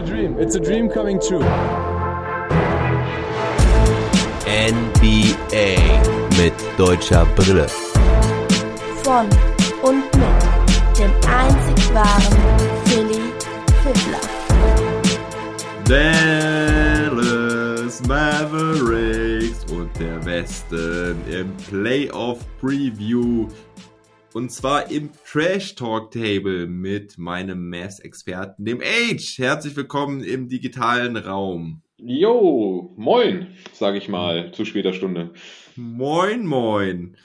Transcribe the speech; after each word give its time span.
a 0.00 0.06
dream. 0.06 0.38
It's 0.38 0.54
a 0.54 0.60
dream 0.60 0.88
coming 0.88 1.20
true. 1.20 1.44
NBA 4.46 5.76
mit 6.38 6.54
deutscher 6.78 7.26
Brille. 7.36 7.66
Von 9.02 9.28
und 9.82 10.04
mit 10.16 10.98
dem 10.98 11.12
einzig 11.28 11.94
wahren 11.94 12.38
Philly 12.86 13.20
Fiddler. 13.82 14.20
Dallas 17.04 18.00
Mavericks 18.06 19.64
und 19.70 19.90
der 19.98 20.24
Westen 20.24 21.16
im 21.30 21.54
Playoff 21.68 22.38
Preview. 22.60 23.48
Und 24.32 24.52
zwar 24.52 24.92
im 24.92 25.10
Trash 25.26 25.74
Talk 25.74 26.12
Table 26.12 26.68
mit 26.68 27.18
meinem 27.18 27.68
Mavs-Experten, 27.68 28.64
dem 28.64 28.80
Age. 28.80 29.38
Herzlich 29.38 29.74
willkommen 29.74 30.22
im 30.22 30.48
digitalen 30.48 31.16
Raum. 31.16 31.82
Jo, 31.96 32.94
moin, 32.96 33.48
sage 33.72 33.98
ich 33.98 34.08
mal, 34.08 34.52
zu 34.52 34.64
später 34.64 34.92
Stunde. 34.92 35.34
Moin, 35.74 36.46
moin. 36.46 37.16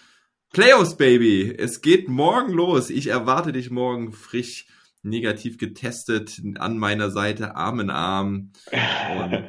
Playoffs, 0.52 0.98
Baby. 0.98 1.54
Es 1.56 1.82
geht 1.82 2.10
morgen 2.10 2.52
los. 2.52 2.90
Ich 2.90 3.08
erwarte 3.08 3.52
dich 3.52 3.70
morgen 3.70 4.12
frisch 4.12 4.66
negativ 5.04 5.60
getestet 5.60 6.42
an 6.58 6.80
meiner 6.80 7.12
Seite, 7.12 7.56
Arm 7.56 7.82
in 7.82 7.92
Arm. 7.92 8.52
Und 8.72 9.48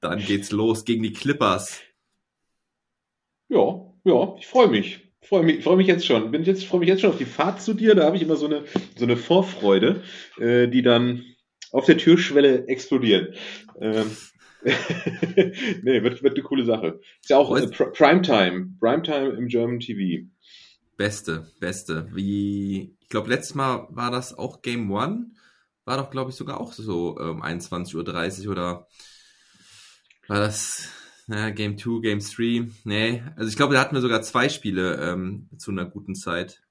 dann 0.00 0.18
geht's 0.18 0.50
los 0.50 0.84
gegen 0.84 1.04
die 1.04 1.12
Clippers. 1.12 1.82
Ja, 3.48 3.92
ja, 4.02 4.34
ich 4.38 4.48
freue 4.48 4.66
mich. 4.66 5.05
Freue 5.28 5.42
mich, 5.42 5.64
freue 5.64 5.76
mich 5.76 5.88
jetzt 5.88 6.06
schon. 6.06 6.30
Bin 6.30 6.44
jetzt, 6.44 6.64
freue 6.64 6.80
mich 6.80 6.88
jetzt 6.88 7.00
schon 7.00 7.10
auf 7.10 7.18
die 7.18 7.24
Fahrt 7.24 7.60
zu 7.60 7.74
dir. 7.74 7.94
Da 7.94 8.04
habe 8.04 8.16
ich 8.16 8.22
immer 8.22 8.36
so 8.36 8.46
eine, 8.46 8.64
so 8.96 9.04
eine 9.04 9.16
Vorfreude, 9.16 10.02
äh, 10.38 10.68
die 10.68 10.82
dann 10.82 11.24
auf 11.72 11.84
der 11.86 11.98
Türschwelle 11.98 12.68
explodiert. 12.68 13.36
Ähm, 13.80 14.10
nee, 14.62 16.02
wird, 16.02 16.22
wird 16.22 16.34
eine 16.34 16.42
coole 16.42 16.64
Sache. 16.64 17.00
Ist 17.20 17.30
ja 17.30 17.38
auch 17.38 17.56
äh, 17.56 17.66
Pr 17.66 17.92
Primetime. 17.92 18.70
Primetime 18.78 19.30
im 19.30 19.48
German 19.48 19.80
TV. 19.80 20.26
Beste, 20.96 21.50
beste. 21.58 22.08
Wie, 22.12 22.96
ich 23.00 23.08
glaube, 23.08 23.28
letztes 23.28 23.54
Mal 23.54 23.88
war 23.90 24.12
das 24.12 24.36
auch 24.36 24.62
Game 24.62 24.90
One. 24.90 25.32
War 25.84 25.96
doch, 25.96 26.10
glaube 26.10 26.30
ich, 26.30 26.36
sogar 26.36 26.60
auch 26.60 26.72
so 26.72 27.18
ähm, 27.20 27.42
21.30 27.42 28.44
Uhr 28.44 28.52
oder 28.52 28.86
war 30.28 30.40
das 30.40 30.88
ja, 31.28 31.50
Game 31.50 31.76
2, 31.78 32.00
Game 32.00 32.20
3? 32.20 32.68
Nee, 32.84 33.22
also 33.36 33.48
ich 33.48 33.56
glaube, 33.56 33.74
da 33.74 33.80
hatten 33.80 33.94
wir 33.94 34.00
sogar 34.00 34.22
zwei 34.22 34.48
Spiele 34.48 34.96
ähm, 35.00 35.48
zu 35.56 35.70
einer 35.70 35.84
guten 35.84 36.14
Zeit. 36.14 36.62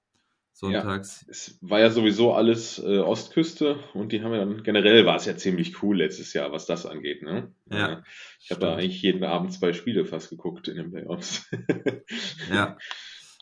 Sonntags. 0.57 1.25
Ja, 1.25 1.31
es 1.31 1.57
war 1.59 1.79
ja 1.81 1.89
sowieso 1.89 2.33
alles 2.33 2.79
äh, 2.79 2.99
Ostküste 2.99 3.77
und 3.93 4.13
die 4.13 4.21
haben 4.21 4.31
ja 4.31 4.39
dann, 4.39 4.63
generell 4.63 5.05
war 5.05 5.17
es 5.17 5.25
ja 5.25 5.35
ziemlich 5.35 5.83
cool 5.83 5.97
letztes 5.97 6.31
Jahr, 6.31 6.53
was 6.53 6.65
das 6.65 6.85
angeht. 6.85 7.23
Ne? 7.23 7.51
Ja, 7.69 7.91
äh, 7.91 8.01
ich 8.39 8.51
habe 8.51 8.61
da 8.61 8.75
eigentlich 8.75 9.01
jeden 9.01 9.25
Abend 9.25 9.51
zwei 9.51 9.73
Spiele 9.73 10.05
fast 10.05 10.29
geguckt 10.29 10.69
in 10.69 10.77
den 10.77 10.91
Playoffs. 10.91 11.51
ja. 12.49 12.77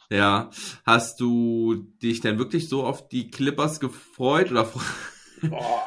Ja. 0.10 0.50
Hast 0.88 1.20
du 1.20 1.88
dich 2.02 2.22
denn 2.22 2.40
wirklich 2.40 2.68
so 2.68 2.84
auf 2.84 3.08
die 3.10 3.30
Clippers 3.30 3.80
gefreut 3.80 4.50
oder? 4.50 4.72
Boah, 5.44 5.84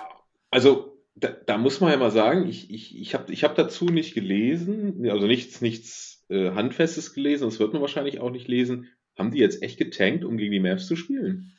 also 0.51 0.96
da, 1.17 1.29
da, 1.29 1.59
muss 1.59 1.81
man 1.81 1.91
ja 1.91 1.97
mal 1.97 2.11
sagen, 2.11 2.47
ich, 2.47 2.71
ich, 2.71 2.99
ich 2.99 3.15
habe 3.15 3.33
ich 3.33 3.43
hab 3.43 3.55
dazu 3.55 3.87
nicht 3.87 4.15
gelesen, 4.15 5.09
also 5.11 5.27
nichts, 5.27 5.61
nichts 5.63 6.25
äh, 6.29 6.51
Handfestes 6.51 7.15
gelesen, 7.15 7.45
das 7.45 7.59
wird 7.59 7.73
man 7.73 7.83
wahrscheinlich 7.83 8.21
auch 8.21 8.31
nicht 8.31 8.49
lesen. 8.49 8.89
Haben 9.19 9.31
die 9.31 9.39
jetzt 9.39 9.63
echt 9.63 9.79
getankt, 9.79 10.25
um 10.25 10.37
gegen 10.37 10.53
die 10.53 10.61
Mavs 10.61 10.87
zu 10.87 10.95
spielen? 10.95 11.53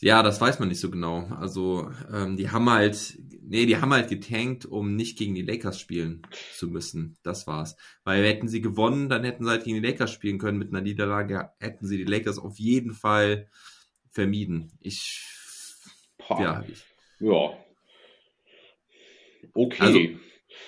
Ja, 0.00 0.22
das 0.22 0.40
weiß 0.40 0.58
man 0.58 0.68
nicht 0.68 0.80
so 0.80 0.90
genau. 0.90 1.26
Also, 1.26 1.90
ähm, 2.12 2.36
die 2.36 2.50
haben 2.50 2.70
halt, 2.70 3.18
nee, 3.42 3.66
die 3.66 3.76
haben 3.76 3.92
halt 3.92 4.08
getankt, 4.08 4.64
um 4.66 4.94
nicht 4.94 5.18
gegen 5.18 5.34
die 5.34 5.42
Lakers 5.42 5.80
spielen 5.80 6.22
zu 6.54 6.68
müssen. 6.68 7.16
Das 7.22 7.46
war's. 7.46 7.76
Weil 8.04 8.24
hätten 8.24 8.48
sie 8.48 8.60
gewonnen, 8.60 9.08
dann 9.08 9.24
hätten 9.24 9.44
sie 9.44 9.50
halt 9.50 9.64
gegen 9.64 9.80
die 9.80 9.88
Lakers 9.88 10.12
spielen 10.12 10.38
können. 10.38 10.58
Mit 10.58 10.68
einer 10.68 10.82
Niederlage 10.82 11.50
hätten 11.58 11.86
sie 11.86 11.98
die 11.98 12.04
Lakers 12.04 12.38
auf 12.38 12.58
jeden 12.58 12.92
Fall 12.92 13.48
vermieden. 14.10 14.72
Ich, 14.80 15.24
Boah. 16.16 16.42
ja. 16.42 16.64
Ich, 16.68 16.84
ja. 17.18 17.56
Okay. 19.58 19.82
Also, 19.82 20.00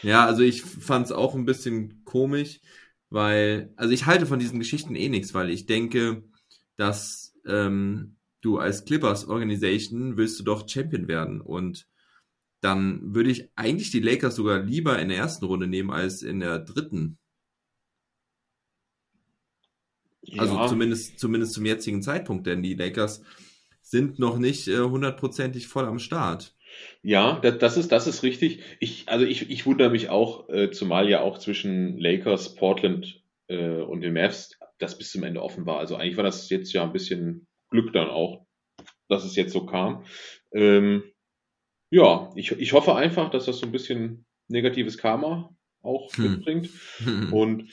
ja, 0.03 0.27
also 0.27 0.43
ich 0.43 0.63
fand's 0.63 1.13
auch 1.13 1.37
ein 1.37 1.45
bisschen 1.45 2.03
komisch, 2.05 2.61
weil, 3.09 3.73
also 3.77 3.95
ich 3.95 4.07
halte 4.07 4.27
von 4.27 4.41
diesen 4.41 4.59
Geschichten 4.59 4.97
eh 4.97 5.09
nichts, 5.09 5.33
weil 5.33 5.49
ich 5.49 5.67
denke, 5.67 6.25
dass 6.77 7.35
ähm, 7.47 8.17
du 8.41 8.59
als 8.59 8.85
Clippers 8.85 9.29
Organisation 9.29 10.17
willst 10.17 10.41
du 10.41 10.45
doch 10.45 10.69
Champion 10.69 11.07
werden 11.07 11.41
und 11.41 11.87
dann 12.63 13.15
würde 13.15 13.31
ich 13.31 13.49
eigentlich 13.55 13.93
die 13.93 14.01
Lakers 14.01 14.35
sogar 14.35 14.59
lieber 14.59 14.99
in 14.99 15.09
der 15.09 15.19
ersten 15.19 15.45
Runde 15.45 15.69
nehmen 15.69 15.91
als 15.91 16.23
in 16.23 16.41
der 16.41 16.59
dritten. 16.59 17.17
Also 20.37 20.55
ja. 20.55 20.61
Also 20.61 20.69
zumindest, 20.71 21.21
zumindest 21.21 21.53
zum 21.53 21.65
jetzigen 21.65 22.03
Zeitpunkt, 22.03 22.47
denn 22.47 22.63
die 22.63 22.75
Lakers 22.75 23.23
sind 23.83 24.19
noch 24.19 24.39
nicht 24.39 24.67
äh, 24.67 24.81
hundertprozentig 24.81 25.65
äh, 25.65 25.69
voll 25.69 25.87
am 25.87 26.01
Start. 26.01 26.57
Ja, 27.03 27.39
das, 27.41 27.59
das, 27.59 27.77
ist, 27.77 27.93
das 27.93 28.07
ist 28.07 28.23
richtig. 28.23 28.63
Ich, 28.79 29.09
also 29.09 29.25
ich, 29.25 29.51
ich 29.51 29.67
wundere 29.67 29.91
mich 29.91 30.09
auch, 30.09 30.49
äh, 30.49 30.71
zumal 30.71 31.09
ja 31.09 31.21
auch 31.21 31.39
zwischen 31.39 31.99
Lakers, 31.99 32.55
Portland 32.55 33.23
äh, 33.49 33.81
und 33.81 34.03
den 34.03 34.15
Mavs 34.15 34.59
das 34.79 34.97
bis 34.99 35.11
zum 35.11 35.25
Ende 35.25 35.43
offen 35.43 35.67
war. 35.67 35.79
Also 35.79 35.97
eigentlich 35.97 36.17
war 36.17 36.25
das 36.25 36.49
jetzt 36.51 36.73
ja 36.73 36.83
ein 36.83 36.93
bisschen 36.93 37.47
Glück 37.71 37.93
dann 37.93 38.09
auch, 38.09 38.47
dass 39.09 39.25
es 39.25 39.37
jetzt 39.37 39.53
so 39.53 39.67
kam. 39.67 40.05
Ähm, 40.53 41.05
ja, 41.91 42.31
ich, 42.35 42.53
ich 42.53 42.73
hoffe 42.73 42.95
einfach, 42.95 43.31
dass 43.31 43.47
das 43.47 43.59
so 43.59 43.67
ein 43.67 43.73
bisschen 43.73 44.25
negatives 44.49 44.99
Karma 44.99 45.55
auch 45.83 46.13
hm. 46.15 46.33
mitbringt. 46.33 46.71
Und 47.33 47.73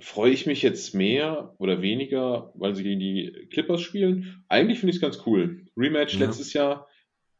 freue 0.00 0.30
ich 0.32 0.46
mich 0.46 0.62
jetzt 0.62 0.94
mehr 0.94 1.54
oder 1.58 1.82
weniger, 1.82 2.52
weil 2.54 2.74
sie 2.74 2.82
gegen 2.82 3.00
die 3.00 3.48
Clippers 3.50 3.80
spielen. 3.80 4.44
Eigentlich 4.48 4.78
finde 4.78 4.90
ich 4.90 4.96
es 4.96 5.02
ganz 5.02 5.22
cool. 5.26 5.66
Rematch 5.76 6.14
ja. 6.14 6.26
letztes 6.26 6.52
Jahr 6.52 6.88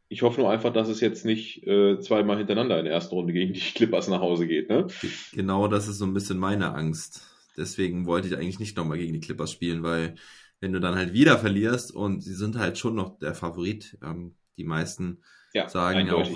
ich 0.09 0.23
hoffe 0.23 0.41
nur 0.41 0.51
einfach, 0.51 0.73
dass 0.73 0.89
es 0.89 1.01
jetzt 1.01 1.25
nicht 1.25 1.67
äh, 1.67 2.01
zweimal 2.01 2.39
hintereinander 2.39 2.79
in 2.79 2.85
der 2.85 2.95
ersten 2.95 3.15
Runde 3.15 3.33
gegen 3.33 3.53
die 3.53 3.61
Clippers 3.75 4.09
nach 4.09 4.21
Hause 4.21 4.47
geht. 4.47 4.69
Ne? 4.69 4.87
Genau, 5.33 5.69
das 5.69 5.89
ist 5.89 5.99
so 5.99 6.07
ein 6.07 6.15
bisschen 6.15 6.39
meine 6.39 6.75
Angst. 6.75 7.23
Deswegen 7.57 8.07
wollte 8.07 8.29
ich 8.29 8.37
eigentlich 8.37 8.61
nicht 8.61 8.77
nochmal 8.77 8.99
gegen 8.99 9.13
die 9.13 9.21
Clippers 9.21 9.53
spielen, 9.53 9.83
weil 9.83 10.15
wenn 10.61 10.73
du 10.73 10.81
dann 10.81 10.97
halt 10.97 11.13
wieder 11.13 11.39
verlierst 11.39 11.95
und 11.95 12.23
sie 12.23 12.35
sind 12.35 12.57
halt 12.57 12.79
schon 12.79 12.95
noch 12.95 13.19
der 13.19 13.35
Favorit, 13.35 13.99
ähm, 14.03 14.35
die 14.57 14.65
meisten 14.65 15.23
ja, 15.53 15.69
sagen 15.69 16.07
ja 16.07 16.15
auch 16.15 16.31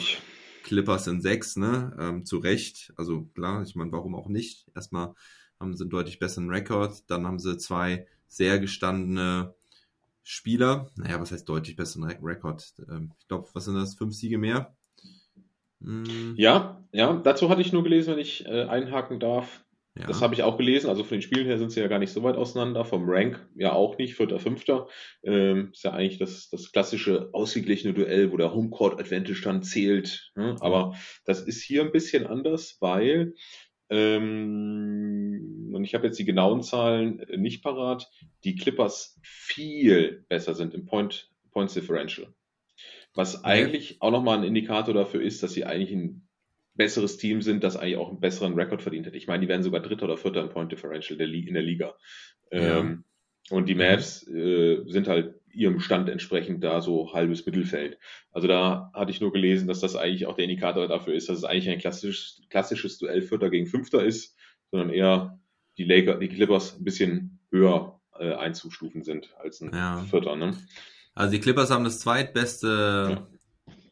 Clippers 0.62 1.06
in 1.06 1.20
sechs, 1.20 1.56
ne? 1.56 1.96
Ähm, 1.98 2.24
zu 2.24 2.38
Recht. 2.38 2.92
Also 2.96 3.24
klar, 3.34 3.62
ich 3.62 3.74
meine, 3.74 3.92
warum 3.92 4.14
auch 4.14 4.28
nicht? 4.28 4.68
Erstmal 4.74 5.14
haben 5.58 5.76
sie 5.76 5.84
einen 5.84 5.90
deutlich 5.90 6.18
besseren 6.18 6.50
Rekord, 6.50 7.10
dann 7.10 7.26
haben 7.26 7.38
sie 7.38 7.56
zwei 7.56 8.06
sehr 8.28 8.58
gestandene 8.58 9.54
Spieler. 10.22 10.90
Naja, 10.96 11.20
was 11.20 11.32
heißt 11.32 11.48
deutlich 11.48 11.76
besseren 11.76 12.04
Rekord? 12.04 12.64
Ähm, 12.88 13.12
ich 13.18 13.28
glaube, 13.28 13.48
was 13.54 13.64
sind 13.64 13.74
das? 13.74 13.94
Fünf 13.94 14.14
Siege 14.14 14.38
mehr? 14.38 14.76
Hm. 15.82 16.34
Ja, 16.36 16.84
ja, 16.92 17.14
dazu 17.14 17.48
hatte 17.48 17.60
ich 17.60 17.72
nur 17.72 17.82
gelesen, 17.82 18.12
wenn 18.12 18.20
ich 18.20 18.46
äh, 18.46 18.64
einhaken 18.64 19.18
darf. 19.18 19.64
Ja. 19.94 20.06
Das 20.06 20.22
habe 20.22 20.32
ich 20.32 20.42
auch 20.42 20.56
gelesen. 20.56 20.88
Also 20.88 21.04
von 21.04 21.18
den 21.18 21.22
Spielen 21.22 21.46
her 21.46 21.58
sind 21.58 21.70
sie 21.70 21.80
ja 21.80 21.86
gar 21.86 21.98
nicht 21.98 22.12
so 22.12 22.22
weit 22.22 22.36
auseinander. 22.36 22.84
Vom 22.84 23.04
Rank 23.06 23.46
ja 23.54 23.72
auch 23.72 23.98
nicht. 23.98 24.14
Vierter, 24.14 24.38
fünfter. 24.38 24.88
Ähm, 25.22 25.70
ist 25.72 25.84
ja 25.84 25.92
eigentlich 25.92 26.18
das, 26.18 26.48
das 26.48 26.72
klassische 26.72 27.28
ausgeglichene 27.32 27.92
Duell, 27.92 28.32
wo 28.32 28.38
der 28.38 28.54
Homecourt 28.54 28.98
Advantage 28.98 29.42
dann 29.44 29.62
zählt. 29.62 30.32
Ne? 30.34 30.56
Aber 30.60 30.94
das 31.26 31.42
ist 31.42 31.62
hier 31.62 31.82
ein 31.82 31.92
bisschen 31.92 32.26
anders, 32.26 32.78
weil 32.80 33.34
ähm, 33.90 35.72
und 35.74 35.84
ich 35.84 35.94
habe 35.94 36.06
jetzt 36.06 36.18
die 36.18 36.24
genauen 36.24 36.62
Zahlen 36.62 37.20
äh, 37.20 37.36
nicht 37.36 37.62
parat, 37.62 38.10
die 38.44 38.56
Clippers 38.56 39.18
viel 39.22 40.24
besser 40.28 40.54
sind 40.54 40.74
im 40.74 40.86
Point, 40.86 41.30
Points 41.50 41.74
Differential. 41.74 42.32
Was 43.14 43.44
eigentlich 43.44 44.00
auch 44.00 44.10
nochmal 44.10 44.38
ein 44.38 44.44
Indikator 44.44 44.94
dafür 44.94 45.20
ist, 45.20 45.42
dass 45.42 45.52
sie 45.52 45.64
eigentlich 45.64 45.92
ein 45.92 46.26
besseres 46.74 47.18
Team 47.18 47.42
sind, 47.42 47.62
das 47.62 47.76
eigentlich 47.76 47.98
auch 47.98 48.08
einen 48.08 48.20
besseren 48.20 48.54
Rekord 48.54 48.82
verdient 48.82 49.06
hat. 49.06 49.14
Ich 49.14 49.26
meine, 49.26 49.42
die 49.42 49.48
werden 49.48 49.62
sogar 49.62 49.82
Dritter 49.82 50.04
oder 50.04 50.16
Vierter 50.16 50.42
im 50.42 50.48
Point 50.48 50.72
Differential 50.72 51.20
in 51.20 51.54
der 51.54 51.62
Liga. 51.62 51.94
Ja. 52.50 52.80
Ähm, 52.80 53.04
und 53.50 53.68
die 53.68 53.74
Mavs 53.74 54.26
äh, 54.28 54.82
sind 54.86 55.08
halt 55.08 55.34
ihrem 55.52 55.80
Stand 55.80 56.08
entsprechend 56.08 56.62
da 56.64 56.80
so 56.80 57.12
halbes 57.12 57.46
Mittelfeld. 57.46 57.98
Also 58.30 58.48
da 58.48 58.90
hatte 58.94 59.10
ich 59.10 59.20
nur 59.20 59.32
gelesen, 59.32 59.68
dass 59.68 59.80
das 59.80 59.96
eigentlich 59.96 60.26
auch 60.26 60.34
der 60.34 60.44
Indikator 60.44 60.88
dafür 60.88 61.14
ist, 61.14 61.28
dass 61.28 61.38
es 61.38 61.44
eigentlich 61.44 61.70
ein 61.70 61.78
klassisches, 61.78 62.42
klassisches 62.48 62.98
Duell 62.98 63.22
Vierter 63.22 63.50
gegen 63.50 63.66
Fünfter 63.66 64.04
ist, 64.04 64.36
sondern 64.70 64.90
eher 64.90 65.38
die 65.78 65.84
Lakers, 65.84 66.18
die 66.20 66.28
Clippers 66.28 66.76
ein 66.78 66.84
bisschen 66.84 67.40
höher 67.50 68.00
äh, 68.18 68.32
einzustufen 68.34 69.02
sind 69.02 69.34
als 69.38 69.60
ein 69.60 69.72
ja. 69.72 69.98
Vierter. 70.08 70.36
Ne? 70.36 70.56
Also 71.14 71.32
die 71.32 71.40
Clippers 71.40 71.70
haben 71.70 71.84
das 71.84 72.00
zweitbeste 72.00 73.16
ja. 73.16 73.26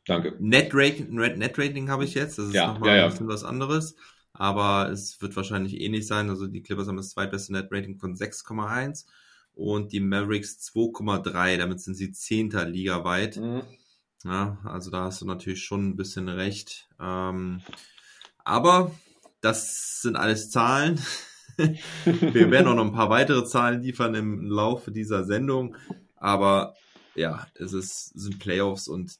Danke. 0.06 0.34
Net-Rating 0.40 1.14
Net 1.14 1.56
-Rating 1.56 1.88
habe 1.88 2.04
ich 2.04 2.14
jetzt, 2.14 2.38
das 2.38 2.48
ist 2.48 2.54
ja, 2.54 2.72
nochmal 2.72 2.96
ja, 2.96 3.04
ein 3.04 3.10
bisschen 3.10 3.28
was 3.28 3.44
anderes. 3.44 3.94
Aber 4.32 4.90
es 4.90 5.20
wird 5.20 5.36
wahrscheinlich 5.36 5.80
ähnlich 5.80 6.06
sein. 6.06 6.30
Also 6.30 6.46
die 6.46 6.62
Clippers 6.62 6.88
haben 6.88 6.96
das 6.96 7.10
zweitbeste 7.10 7.52
Net-Rating 7.52 7.98
von 7.98 8.14
6,1 8.14 9.06
und 9.60 9.92
die 9.92 10.00
Mavericks 10.00 10.58
2,3. 10.74 11.58
Damit 11.58 11.80
sind 11.80 11.94
sie 11.94 12.12
zehnter 12.12 12.64
Liga 12.64 13.04
weit. 13.04 13.36
Mhm. 13.36 13.62
Ja, 14.24 14.58
also 14.64 14.90
da 14.90 15.04
hast 15.04 15.20
du 15.20 15.26
natürlich 15.26 15.62
schon 15.62 15.90
ein 15.90 15.96
bisschen 15.96 16.28
recht. 16.28 16.88
Ähm, 16.98 17.60
aber 18.38 18.90
das 19.42 20.00
sind 20.00 20.16
alles 20.16 20.50
Zahlen. 20.50 20.98
Wir 22.04 22.50
werden 22.50 22.68
auch 22.68 22.74
noch 22.74 22.86
ein 22.86 22.92
paar 22.92 23.10
weitere 23.10 23.44
Zahlen 23.44 23.82
liefern 23.82 24.14
im 24.14 24.46
Laufe 24.46 24.92
dieser 24.92 25.24
Sendung. 25.24 25.76
Aber 26.16 26.74
ja, 27.14 27.46
es 27.54 27.74
ist, 27.74 28.18
sind 28.18 28.38
Playoffs 28.38 28.88
und 28.88 29.18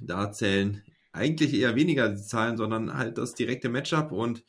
da 0.00 0.32
zählen 0.32 0.82
eigentlich 1.12 1.52
eher 1.54 1.74
weniger 1.76 2.08
die 2.08 2.22
Zahlen, 2.22 2.56
sondern 2.56 2.96
halt 2.96 3.18
das 3.18 3.34
direkte 3.34 3.68
Matchup 3.68 4.12
und 4.12 4.44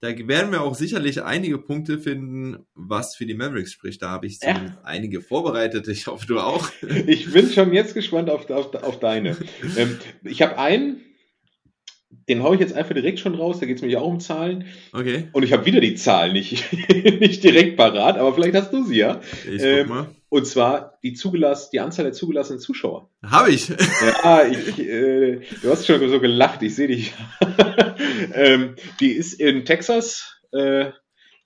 da 0.00 0.08
werden 0.28 0.52
wir 0.52 0.60
auch 0.60 0.74
sicherlich 0.74 1.22
einige 1.22 1.58
Punkte 1.58 1.98
finden, 1.98 2.58
was 2.74 3.16
für 3.16 3.24
die 3.24 3.34
Mavericks 3.34 3.72
spricht. 3.72 4.02
Da 4.02 4.10
habe 4.10 4.26
ich 4.26 4.38
ja. 4.42 4.78
einige 4.84 5.22
vorbereitet. 5.22 5.88
Ich 5.88 6.06
hoffe, 6.06 6.26
du 6.26 6.38
auch. 6.38 6.70
Ich 7.06 7.32
bin 7.32 7.50
schon 7.50 7.72
jetzt 7.72 7.94
gespannt 7.94 8.28
auf, 8.28 8.48
auf, 8.50 8.74
auf 8.74 8.98
deine. 9.00 9.36
ähm, 9.76 9.98
ich 10.22 10.42
habe 10.42 10.58
einen, 10.58 11.00
den 12.28 12.42
haue 12.42 12.56
ich 12.56 12.60
jetzt 12.60 12.74
einfach 12.74 12.94
direkt 12.94 13.20
schon 13.20 13.34
raus. 13.34 13.58
Da 13.58 13.66
geht 13.66 13.76
es 13.76 13.82
mir 13.82 13.88
ja 13.88 14.00
auch 14.00 14.08
um 14.08 14.20
Zahlen. 14.20 14.66
Okay. 14.92 15.28
Und 15.32 15.44
ich 15.44 15.52
habe 15.52 15.64
wieder 15.64 15.80
die 15.80 15.94
Zahlen 15.94 16.34
nicht, 16.34 16.64
nicht 17.20 17.42
direkt 17.42 17.76
parat, 17.76 18.18
aber 18.18 18.34
vielleicht 18.34 18.54
hast 18.54 18.72
du 18.72 18.84
sie 18.84 18.98
ja. 18.98 19.20
Ich 19.50 19.62
ähm, 19.62 19.86
guck 19.86 19.88
mal. 19.88 20.08
Und 20.36 20.44
zwar 20.44 20.98
die, 21.02 21.14
zugelass, 21.14 21.70
die 21.70 21.80
Anzahl 21.80 22.04
der 22.04 22.12
zugelassenen 22.12 22.60
Zuschauer. 22.60 23.08
Habe 23.24 23.52
ich. 23.52 23.68
Ja, 23.68 24.46
ich, 24.46 24.78
äh, 24.78 25.40
du 25.62 25.70
hast 25.70 25.86
schon 25.86 26.06
so 26.10 26.20
gelacht, 26.20 26.60
ich 26.60 26.74
sehe 26.74 26.88
dich. 26.88 27.14
ähm, 28.34 28.74
die 29.00 29.12
ist 29.12 29.40
in 29.40 29.64
Texas, 29.64 30.38
äh, 30.52 30.90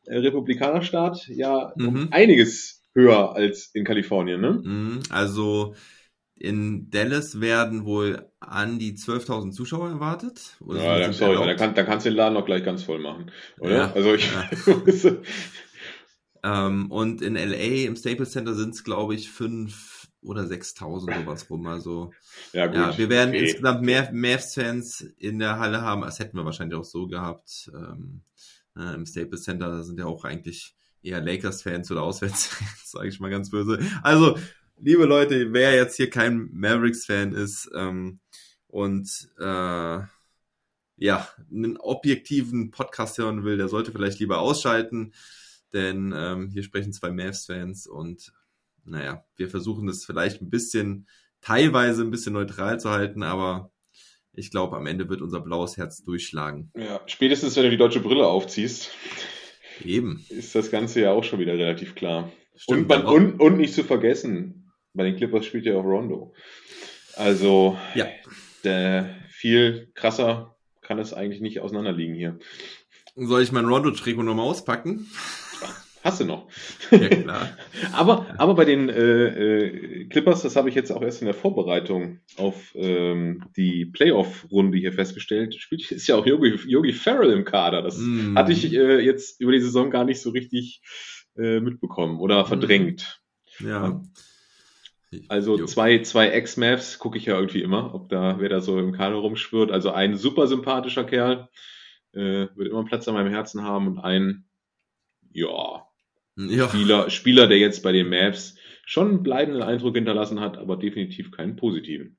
Republikanerstaat, 0.09 1.29
ja 1.29 1.73
mhm. 1.77 1.89
um 1.89 2.09
einiges 2.11 2.83
höher 2.93 3.33
als 3.37 3.71
in 3.75 3.85
Kalifornien. 3.85 4.41
Ne? 4.41 4.61
Mhm, 4.61 5.03
also 5.11 5.77
in 6.35 6.91
Dallas 6.91 7.41
werden 7.41 7.85
wohl 7.85 8.27
an 8.41 8.81
die 8.81 8.95
12.000 8.95 9.53
Zuschauer 9.53 9.89
erwartet. 9.89 10.57
ja, 10.67 10.99
dann, 10.99 11.13
sorry, 11.13 11.37
da, 11.47 11.55
kann, 11.55 11.77
da 11.77 11.85
kannst 11.85 12.07
du 12.07 12.11
den 12.11 12.17
Laden 12.17 12.35
noch 12.35 12.45
gleich 12.45 12.65
ganz 12.65 12.83
voll 12.83 12.99
machen, 12.99 13.31
oder? 13.61 13.77
Ja, 13.77 13.93
also 13.93 14.15
ich. 14.15 14.29
Ja. 14.33 15.13
ähm, 16.43 16.91
und 16.91 17.23
in 17.23 17.35
LA 17.35 17.87
im 17.87 17.97
Staples 17.97 18.33
Center 18.33 18.55
sind 18.55 18.75
es, 18.75 18.85
glaube 18.85 19.15
ich, 19.15 19.31
fünf 19.31 20.09
oder 20.23 20.43
6.000 20.43 21.23
sowas 21.23 21.49
rum. 21.51 21.67
Also 21.67 22.13
ja, 22.53 22.67
gut. 22.67 22.77
Ja, 22.77 22.99
wir 22.99 23.09
werden 23.09 23.31
okay. 23.31 23.45
insgesamt 23.45 23.83
mehr 23.83 24.11
Mavs-Fans 24.13 25.01
in 25.19 25.39
der 25.39 25.59
Halle 25.59 25.83
haben. 25.83 26.03
Das 26.03 26.19
hätten 26.19 26.37
wir 26.37 26.45
wahrscheinlich 26.45 26.79
auch 26.79 26.85
so 26.85 27.07
gehabt. 27.07 27.71
Ähm, 27.75 28.23
äh, 28.77 28.95
Im 28.95 29.07
Staples 29.07 29.45
Center 29.45 29.83
sind 29.83 29.99
ja 29.99 30.07
auch 30.07 30.25
eigentlich 30.25 30.75
eher 31.03 31.21
Lakers-Fans 31.21 31.91
oder 31.91 32.03
Auswärtsfans, 32.03 32.83
sage 32.91 33.09
ich 33.09 33.21
mal 33.21 33.31
ganz 33.31 33.51
böse. 33.51 33.79
Also 34.03 34.39
liebe 34.79 35.05
Leute, 35.05 35.53
wer 35.53 35.75
jetzt 35.75 35.97
hier 35.97 36.11
kein 36.11 36.51
Mavericks-Fan 36.53 37.33
ist 37.33 37.71
ähm, 37.75 38.21
und 38.67 39.31
äh, 39.39 40.01
ja, 41.03 41.27
einen 41.51 41.79
objektiven 41.79 42.71
Podcast 42.71 43.17
hören 43.17 43.45
will, 43.45 43.57
der 43.57 43.69
sollte 43.69 43.91
vielleicht 43.91 44.19
lieber 44.21 44.39
ausschalten, 44.39 45.13
denn 45.73 46.13
ähm, 46.17 46.49
hier 46.51 46.63
sprechen 46.63 46.93
zwei 46.93 47.11
Mavs-Fans 47.11 47.87
und 47.87 48.33
naja, 48.85 49.25
wir 49.37 49.49
versuchen 49.49 49.87
das 49.87 50.05
vielleicht 50.05 50.41
ein 50.41 50.51
bisschen, 50.51 51.09
teilweise 51.41 52.03
ein 52.03 52.11
bisschen 52.11 52.33
neutral 52.33 52.81
zu 52.81 52.91
halten, 52.91 53.23
aber 53.23 53.71
ich 54.33 54.51
glaube, 54.51 54.77
am 54.77 54.87
Ende 54.87 55.09
wird 55.09 55.23
unser 55.23 55.41
blaues 55.41 55.77
Herz 55.77 56.03
durchschlagen. 56.05 56.71
Ja, 56.77 57.01
spätestens 57.07 57.57
wenn 57.57 57.65
du 57.65 57.71
die 57.71 57.77
deutsche 57.77 58.01
Brille 58.01 58.27
aufziehst. 58.27 58.91
Eben. 59.85 60.25
Ist 60.29 60.55
das 60.55 60.71
Ganze 60.71 61.01
ja 61.01 61.13
auch 61.13 61.25
schon 61.25 61.39
wieder 61.41 61.55
relativ 61.55 61.95
klar. 61.95 62.31
Stimmt, 62.55 62.83
und, 62.83 62.89
man, 62.89 63.05
und, 63.07 63.41
und 63.41 63.57
nicht 63.57 63.75
zu 63.75 63.85
vergessen, 63.85 64.73
bei 64.93 65.05
den 65.05 65.17
Clippers 65.17 65.47
spielt 65.47 65.65
ja 65.65 65.77
auch 65.77 65.85
Rondo. 65.85 66.35
Also 67.17 67.79
ja. 67.95 68.07
der, 68.65 69.17
viel 69.31 69.91
krasser 69.95 70.57
kann 70.83 70.99
es 70.99 71.15
eigentlich 71.15 71.41
nicht 71.41 71.61
auseinanderliegen 71.61 72.15
hier. 72.15 72.39
Soll 73.17 73.43
ich 73.43 73.53
mein 73.53 73.65
Rondo-Trikot 73.65 74.23
nochmal 74.23 74.47
auspacken? 74.47 75.11
Hast 76.03 76.21
du 76.21 76.25
noch. 76.25 76.49
Ja, 76.91 77.09
klar. 77.09 77.51
aber, 77.93 78.27
aber 78.39 78.55
bei 78.55 78.65
den 78.65 78.89
äh, 78.89 79.65
äh, 79.65 80.05
Clippers, 80.07 80.43
das 80.43 80.57
habe 80.57 80.71
ich 80.71 80.75
jetzt 80.75 80.91
auch 80.91 81.03
erst 81.03 81.21
in 81.21 81.27
der 81.27 81.35
Vorbereitung 81.35 82.21
auf 82.37 82.73
ähm, 82.75 83.45
die 83.57 83.85
Playoff-Runde 83.85 84.79
hier 84.79 84.95
festgestellt, 84.95 85.55
spielt, 85.57 85.91
ist 85.91 86.07
ja 86.07 86.17
auch 86.17 86.25
Yogi, 86.25 86.59
Yogi 86.67 86.93
Farrell 86.93 87.33
im 87.33 87.45
Kader. 87.45 87.83
Das 87.83 87.99
mm. 87.99 88.37
hatte 88.37 88.53
ich 88.53 88.73
äh, 88.73 89.01
jetzt 89.01 89.41
über 89.41 89.53
die 89.53 89.61
Saison 89.61 89.91
gar 89.91 90.05
nicht 90.05 90.23
so 90.23 90.31
richtig 90.31 90.81
äh, 91.37 91.61
mitbekommen 91.61 92.19
oder 92.19 92.47
verdrängt. 92.47 93.21
Ja. 93.59 94.03
Also 95.29 95.65
zwei, 95.67 96.01
zwei 96.03 96.29
Ex-Mavs 96.29 96.99
gucke 96.99 97.19
ich 97.19 97.27
ja 97.27 97.37
irgendwie 97.37 97.63
immer, 97.63 97.95
ob 97.95 98.09
da 98.09 98.39
wer 98.39 98.49
da 98.49 98.61
so 98.61 98.79
im 98.79 98.93
Kader 98.93 99.17
rumschwirrt. 99.17 99.71
Also 99.71 99.91
ein 99.91 100.17
super 100.17 100.47
sympathischer 100.47 101.05
Kerl, 101.05 101.49
äh, 102.13 102.49
wird 102.55 102.69
immer 102.69 102.85
Platz 102.85 103.09
an 103.09 103.15
meinem 103.15 103.33
Herzen 103.33 103.63
haben 103.63 103.89
und 103.89 103.99
ein, 103.99 104.45
ja, 105.33 105.87
ja. 106.49 106.69
Spieler, 106.69 107.11
Spieler, 107.11 107.47
der 107.47 107.59
jetzt 107.59 107.83
bei 107.83 107.93
den 107.93 108.09
Mavs 108.09 108.57
schon 108.85 109.09
einen 109.09 109.23
bleibenden 109.23 109.63
Eindruck 109.63 109.95
hinterlassen 109.95 110.41
hat, 110.41 110.59
aber 110.59 110.77
definitiv 110.77 111.31
keinen 111.31 111.57
positiven. 111.57 112.19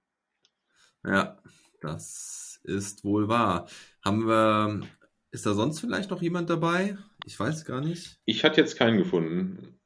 Ja, 1.06 1.42
das 1.82 2.60
ist 2.64 3.04
wohl 3.04 3.28
wahr. 3.28 3.68
Haben 4.04 4.28
wir, 4.28 4.88
ist 5.32 5.46
da 5.46 5.54
sonst 5.54 5.80
vielleicht 5.80 6.12
noch 6.12 6.22
jemand 6.22 6.50
dabei? 6.50 6.98
Ich 7.26 7.40
weiß 7.40 7.66
gar 7.66 7.82
nicht. 7.82 8.20
Ich 8.26 8.44
hatte 8.44 8.62
jetzt 8.62 8.78
keinen 8.78 8.98
gefunden. 8.98 9.80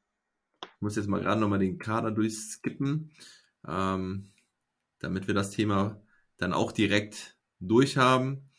Ich 0.61 0.81
muss 0.81 0.95
jetzt 0.95 1.07
mal 1.07 1.21
gerade 1.21 1.39
nochmal 1.39 1.59
den 1.59 1.79
Kader 1.79 2.11
durchskippen, 2.11 3.11
ähm, 3.67 4.31
damit 4.99 5.27
wir 5.27 5.33
das 5.33 5.51
Thema 5.51 6.01
dann 6.38 6.53
auch 6.53 6.71
direkt 6.71 7.38
durchhaben. 7.59 8.49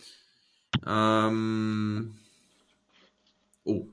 Ähm, 0.85 2.17
oh, 3.65 3.89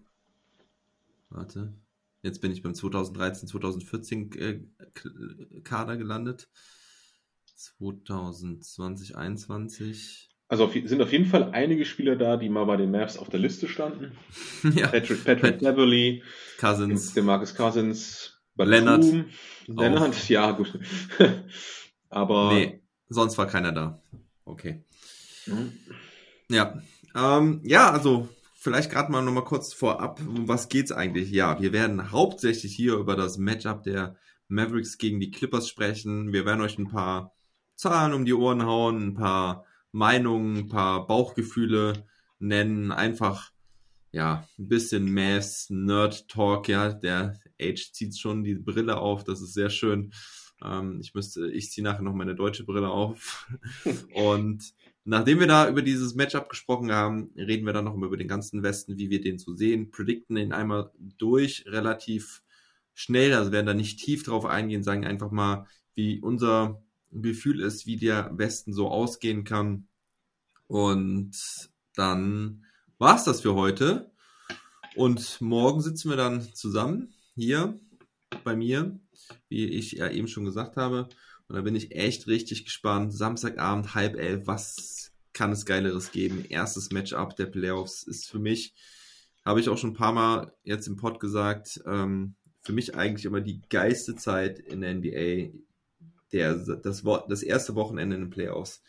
warte. 1.34 1.74
Jetzt 2.22 2.40
bin 2.40 2.52
ich 2.52 2.64
beim 2.64 2.74
2013, 2.74 3.48
2014 3.50 4.32
äh, 4.34 4.60
Kader 5.64 5.98
gelandet. 5.98 6.50
2020, 7.56 8.64
2021. 8.64 10.30
Also 10.48 10.66
auf, 10.66 10.74
sind 10.74 11.02
auf 11.02 11.12
jeden 11.12 11.26
Fall 11.26 11.52
einige 11.52 11.86
Spieler 11.86 12.16
da, 12.16 12.38
die 12.38 12.50
mal 12.50 12.66
bei 12.66 12.78
den 12.78 12.92
Mavs 12.92 13.18
auf 13.18 13.30
der 13.30 13.40
Liste 13.40 13.68
standen. 13.68 14.12
ja. 14.76 14.88
Patrick, 14.88 15.24
Patrick 15.24 15.42
Pat 15.42 15.60
Beverly, 15.60 16.24
Cousins, 16.60 17.14
Demarcus 17.14 17.56
Cousins, 17.56 18.42
Leonard. 18.56 19.04
Leonard, 19.68 20.30
ja, 20.30 20.52
gut. 20.52 20.80
Aber. 22.10 22.54
Nee, 22.54 22.82
sonst 23.10 23.38
war 23.38 23.48
keiner 23.48 23.72
da. 23.72 24.02
Okay. 24.46 24.84
Mhm. 25.48 25.74
Ja. 26.50 26.82
Ähm, 27.16 27.62
ja, 27.64 27.92
also 27.92 28.30
vielleicht 28.64 28.90
gerade 28.90 29.12
mal 29.12 29.22
nochmal 29.22 29.44
kurz 29.44 29.74
vorab, 29.74 30.22
um 30.22 30.48
was 30.48 30.70
geht's 30.70 30.94
eigentlich? 30.94 31.30
Ja, 31.32 31.62
wir 31.62 31.74
werden 31.74 32.12
hauptsächlich 32.12 32.74
hier 32.74 32.94
über 32.94 33.18
das 33.18 33.38
Matchup 33.38 33.84
der 33.84 34.16
Mavericks 34.48 34.98
gegen 34.98 35.20
die 35.20 35.32
Clippers 35.32 35.68
sprechen. 35.68 36.32
Wir 36.32 36.46
werden 36.46 36.62
euch 36.62 36.78
ein 36.80 36.88
paar 36.88 37.34
Zahlen 37.76 38.14
um 38.14 38.24
die 38.24 38.34
Ohren 38.34 38.66
hauen, 38.66 39.08
ein 39.08 39.14
paar 39.16 39.66
Meinungen, 39.92 40.58
ein 40.58 40.70
paar 40.70 41.06
Bauchgefühle 41.06 42.08
nennen, 42.40 42.94
einfach 42.94 43.52
ja, 44.12 44.48
ein 44.58 44.70
bisschen 44.70 45.14
Mass 45.14 45.68
Nerd 45.70 46.30
Talk, 46.30 46.70
ja, 46.70 46.94
der 46.94 47.38
Age 47.62 47.92
zieht 47.92 48.18
schon 48.18 48.46
die 48.46 48.56
Brille 48.56 48.98
auf, 48.98 49.26
das 49.26 49.42
ist 49.42 49.54
sehr 49.54 49.72
schön. 49.72 50.14
Ähm, 50.64 51.00
ich 51.02 51.14
müsste, 51.14 51.52
ich 51.52 51.70
ziehe 51.72 51.84
nachher 51.84 52.04
noch 52.04 52.14
meine 52.14 52.36
deutsche 52.36 52.64
Brille 52.64 52.90
auf. 52.90 53.50
Und 54.14 54.64
nachdem 55.06 55.40
wir 55.40 55.48
da 55.48 55.70
über 55.70 55.82
dieses 55.82 56.16
Matchup 56.16 56.50
gesprochen 56.50 56.92
haben, 56.92 57.32
reden 57.36 57.66
wir 57.66 57.74
dann 57.74 57.86
noch 57.86 57.96
über 57.96 58.18
den 58.18 58.28
ganzen 58.28 58.64
Westen, 58.64 58.98
wie 58.98 59.10
wir 59.10 59.22
den 59.22 59.38
so 59.38 59.54
sehen, 59.54 59.92
predikten 59.92 60.36
den 60.36 60.54
einmal 60.54 60.92
durch, 60.98 61.66
relativ 61.68 62.42
schnell, 62.94 63.34
also 63.34 63.52
werden 63.52 63.66
da 63.66 63.74
nicht 63.74 64.00
tief 64.00 64.24
drauf 64.24 64.46
eingehen, 64.46 64.84
sagen 64.84 65.06
einfach 65.06 65.32
mal, 65.32 65.68
wie 65.96 66.20
unser 66.20 66.82
Gefühl 67.12 67.60
ist, 67.62 67.86
wie 67.86 67.98
der 67.98 68.32
Westen 68.38 68.74
so 68.74 68.90
ausgehen 68.90 69.44
kann. 69.44 69.88
Und 70.68 71.36
dann 71.96 72.66
war's 72.98 73.26
das 73.26 73.42
für 73.42 73.56
heute. 73.56 74.12
Und 74.96 75.42
morgen 75.42 75.82
sitzen 75.82 76.10
wir 76.10 76.18
dann 76.18 76.42
zusammen 76.54 77.14
hier 77.36 77.80
bei 78.44 78.56
mir, 78.56 79.00
wie 79.50 79.66
ich 79.66 79.94
ja 79.94 80.10
eben 80.10 80.28
schon 80.28 80.46
gesagt 80.46 80.78
habe. 80.78 81.10
Und 81.54 81.58
da 81.58 81.62
bin 81.62 81.76
ich 81.76 81.92
echt 81.96 82.26
richtig 82.26 82.66
gespannt. 82.66 83.14
Samstagabend, 83.14 83.94
halb 83.94 84.16
elf, 84.16 84.48
was 84.48 85.12
kann 85.34 85.52
es 85.52 85.68
Geileres 85.68 86.12
geben? 86.12 86.46
Erstes 86.50 86.90
Matchup 86.90 87.36
der 87.36 87.46
Playoffs 87.46 88.02
ist 88.02 88.28
für 88.28 88.40
mich, 88.40 88.74
habe 89.46 89.60
ich 89.60 89.70
auch 89.70 89.78
schon 89.78 89.92
ein 89.92 89.96
paar 89.96 90.14
Mal 90.14 90.52
jetzt 90.64 90.88
im 90.88 90.96
Pod 90.96 91.20
gesagt, 91.20 91.80
ähm, 91.86 92.34
für 92.62 92.74
mich 92.74 92.96
eigentlich 92.96 93.26
immer 93.26 93.40
die 93.40 93.62
geilste 93.70 94.16
Zeit 94.16 94.58
in 94.58 94.82
der 94.82 94.96
NBA 94.96 95.52
der, 96.32 96.56
das, 96.56 97.04
das 97.04 97.44
erste 97.44 97.76
Wochenende 97.76 98.16
in 98.16 98.24
den 98.24 98.30
Playoffs. 98.32 98.82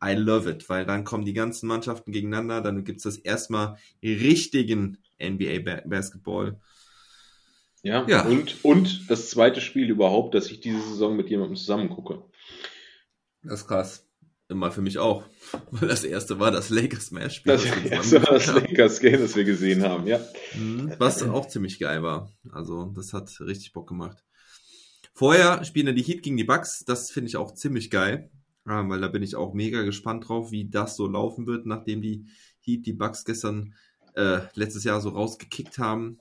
I 0.00 0.12
love 0.12 0.48
it, 0.48 0.68
weil 0.68 0.86
dann 0.86 1.02
kommen 1.02 1.24
die 1.24 1.32
ganzen 1.32 1.66
Mannschaften 1.66 2.12
gegeneinander, 2.12 2.60
dann 2.60 2.84
gibt 2.84 2.98
es 2.98 3.02
das 3.02 3.16
erstmal 3.16 3.78
richtigen 4.00 4.98
NBA 5.20 5.80
Basketball. 5.86 6.60
Ja, 7.82 8.06
ja, 8.08 8.24
Und, 8.26 8.64
und 8.64 9.10
das 9.10 9.30
zweite 9.30 9.60
Spiel 9.60 9.90
überhaupt, 9.90 10.34
dass 10.34 10.50
ich 10.50 10.60
diese 10.60 10.80
Saison 10.80 11.16
mit 11.16 11.28
jemandem 11.30 11.56
zusammen 11.56 11.88
gucke. 11.90 12.22
Das 13.42 13.62
ist 13.62 13.66
krass. 13.66 14.08
Immer 14.48 14.70
für 14.70 14.82
mich 14.82 14.98
auch. 14.98 15.24
Weil 15.70 15.88
das 15.88 16.04
erste 16.04 16.38
war 16.38 16.50
das 16.50 16.70
Lakers-Match-Spiel. 16.70 17.52
Das 17.52 17.64
erste 17.64 18.22
war 18.22 18.34
das 18.34 18.46
Lakers-Game, 18.46 19.20
das 19.20 19.34
wir 19.34 19.44
gesehen 19.44 19.82
haben, 19.82 20.06
ja. 20.06 20.20
Mhm. 20.54 20.94
Was 20.98 21.22
auch 21.22 21.48
ziemlich 21.48 21.78
geil 21.78 22.02
war. 22.02 22.30
Also, 22.52 22.92
das 22.94 23.12
hat 23.12 23.40
richtig 23.40 23.72
Bock 23.72 23.88
gemacht. 23.88 24.22
Vorher 25.14 25.64
spielen 25.64 25.86
dann 25.86 25.96
die 25.96 26.02
Heat 26.02 26.22
gegen 26.22 26.36
die 26.36 26.44
Bucks. 26.44 26.84
Das 26.84 27.10
finde 27.10 27.28
ich 27.28 27.36
auch 27.36 27.54
ziemlich 27.54 27.90
geil. 27.90 28.30
Weil 28.64 29.00
da 29.00 29.08
bin 29.08 29.24
ich 29.24 29.34
auch 29.34 29.54
mega 29.54 29.82
gespannt 29.82 30.28
drauf, 30.28 30.52
wie 30.52 30.68
das 30.68 30.94
so 30.96 31.08
laufen 31.08 31.46
wird, 31.46 31.66
nachdem 31.66 32.00
die 32.00 32.26
Heat 32.60 32.86
die 32.86 32.92
Bucks 32.92 33.24
gestern 33.24 33.74
äh, 34.14 34.40
letztes 34.54 34.84
Jahr 34.84 35.00
so 35.00 35.08
rausgekickt 35.08 35.78
haben. 35.78 36.20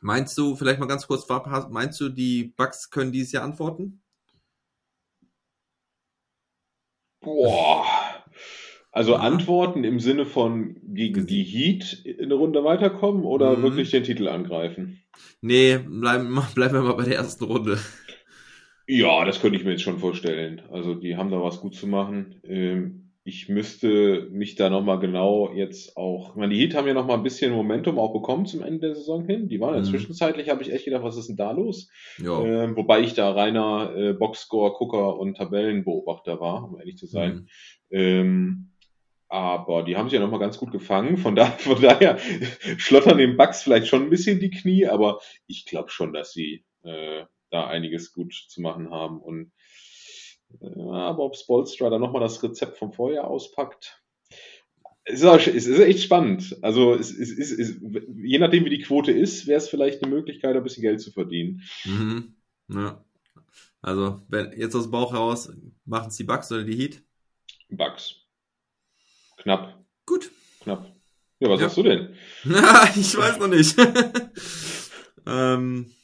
Meinst 0.00 0.36
du, 0.38 0.56
vielleicht 0.56 0.80
mal 0.80 0.86
ganz 0.86 1.06
kurz, 1.06 1.26
meinst 1.70 2.00
du, 2.00 2.08
die 2.08 2.52
Bucks 2.56 2.90
können 2.90 3.12
dieses 3.12 3.32
Jahr 3.32 3.44
antworten? 3.44 4.02
Boah. 7.20 7.84
Also. 8.92 9.16
Antworten 9.16 9.84
im 9.84 10.00
Sinne 10.00 10.24
von 10.24 10.76
gegen 10.82 11.26
die 11.26 11.42
Heat 11.42 11.92
in 12.04 12.24
eine 12.24 12.34
Runde 12.34 12.64
weiterkommen 12.64 13.24
oder 13.24 13.56
mhm. 13.56 13.62
wirklich 13.62 13.90
den 13.90 14.04
Titel 14.04 14.28
angreifen? 14.28 15.02
Nee, 15.40 15.78
bleiben, 15.78 16.38
bleiben 16.54 16.74
wir 16.74 16.82
mal 16.82 16.94
bei 16.94 17.04
der 17.04 17.16
ersten 17.16 17.44
Runde. 17.44 17.78
Ja, 18.86 19.24
das 19.24 19.40
könnte 19.40 19.58
ich 19.58 19.64
mir 19.64 19.72
jetzt 19.72 19.82
schon 19.82 19.98
vorstellen. 19.98 20.62
Also 20.70 20.94
die 20.94 21.16
haben 21.16 21.30
da 21.30 21.42
was 21.42 21.60
gut 21.60 21.74
zu 21.74 21.86
machen. 21.86 22.40
Ähm, 22.44 23.05
ich 23.26 23.48
müsste 23.48 24.28
mich 24.30 24.54
da 24.54 24.70
nochmal 24.70 25.00
genau 25.00 25.52
jetzt 25.52 25.96
auch, 25.96 26.30
ich 26.30 26.36
meine, 26.36 26.54
die 26.54 26.60
Heat 26.60 26.76
haben 26.76 26.86
ja 26.86 26.94
nochmal 26.94 27.16
ein 27.16 27.24
bisschen 27.24 27.52
Momentum 27.52 27.98
auch 27.98 28.12
bekommen 28.12 28.46
zum 28.46 28.62
Ende 28.62 28.86
der 28.86 28.94
Saison 28.94 29.26
hin. 29.26 29.48
Die 29.48 29.58
waren 29.60 29.74
ja 29.74 29.80
mhm. 29.80 29.84
zwischenzeitlich, 29.84 30.48
habe 30.48 30.62
ich 30.62 30.72
echt 30.72 30.84
gedacht, 30.84 31.02
was 31.02 31.16
ist 31.16 31.28
denn 31.28 31.36
da 31.36 31.50
los? 31.50 31.90
Ähm, 32.46 32.76
wobei 32.76 33.00
ich 33.00 33.14
da 33.14 33.32
reiner 33.32 33.92
äh, 33.96 34.12
Boxscore, 34.12 34.74
Gucker 34.74 35.18
und 35.18 35.38
Tabellenbeobachter 35.38 36.38
war, 36.38 36.70
um 36.70 36.78
ehrlich 36.78 36.98
zu 36.98 37.06
sein. 37.06 37.48
Mhm. 37.90 37.98
Ähm, 37.98 38.70
aber 39.28 39.82
die 39.82 39.96
haben 39.96 40.08
sich 40.08 40.16
ja 40.16 40.24
nochmal 40.24 40.38
ganz 40.38 40.56
gut 40.56 40.70
gefangen. 40.70 41.16
Von, 41.16 41.34
da, 41.34 41.46
von 41.58 41.82
daher 41.82 42.18
schlottern 42.78 43.18
den 43.18 43.36
Bugs 43.36 43.60
vielleicht 43.60 43.88
schon 43.88 44.04
ein 44.04 44.10
bisschen 44.10 44.38
die 44.38 44.50
Knie, 44.50 44.86
aber 44.86 45.18
ich 45.48 45.66
glaube 45.66 45.90
schon, 45.90 46.12
dass 46.12 46.32
sie 46.32 46.64
äh, 46.84 47.24
da 47.50 47.66
einiges 47.66 48.12
gut 48.12 48.32
zu 48.48 48.60
machen 48.60 48.92
haben. 48.92 49.18
Und 49.20 49.50
aber 50.60 51.24
ob 51.24 51.36
Spolstra 51.36 51.90
dann 51.90 52.00
nochmal 52.00 52.22
das 52.22 52.42
Rezept 52.42 52.78
vom 52.78 52.92
Vorjahr 52.92 53.26
auspackt, 53.26 54.02
es 55.08 55.22
ist, 55.22 55.46
es 55.46 55.66
ist 55.66 55.78
echt 55.78 56.02
spannend. 56.02 56.56
Also 56.62 56.94
es, 56.94 57.16
es, 57.16 57.30
es, 57.30 57.52
es, 57.52 57.80
je 58.16 58.38
nachdem, 58.38 58.64
wie 58.64 58.70
die 58.70 58.82
Quote 58.82 59.12
ist, 59.12 59.46
wäre 59.46 59.58
es 59.58 59.68
vielleicht 59.68 60.02
eine 60.02 60.12
Möglichkeit, 60.12 60.56
ein 60.56 60.62
bisschen 60.64 60.82
Geld 60.82 61.00
zu 61.00 61.12
verdienen. 61.12 61.62
Mhm. 61.84 62.34
Ja. 62.68 63.04
Also, 63.82 64.22
wenn 64.28 64.52
jetzt 64.58 64.74
aus 64.74 64.84
dem 64.84 64.90
Bauch 64.90 65.14
raus, 65.14 65.52
machen 65.84 66.08
es 66.08 66.16
die 66.16 66.24
Bugs 66.24 66.50
oder 66.50 66.64
die 66.64 66.76
Heat? 66.76 67.02
Bugs. 67.68 68.16
Knapp. 69.36 69.84
Gut. 70.06 70.32
Knapp. 70.60 70.92
Ja, 71.38 71.50
was 71.50 71.60
ja. 71.60 71.66
sagst 71.66 71.76
du 71.76 71.82
denn? 71.84 72.16
ich 72.96 73.16
weiß 73.16 73.38
noch 73.38 73.48
nicht. 73.48 73.76
ähm, 75.26 75.94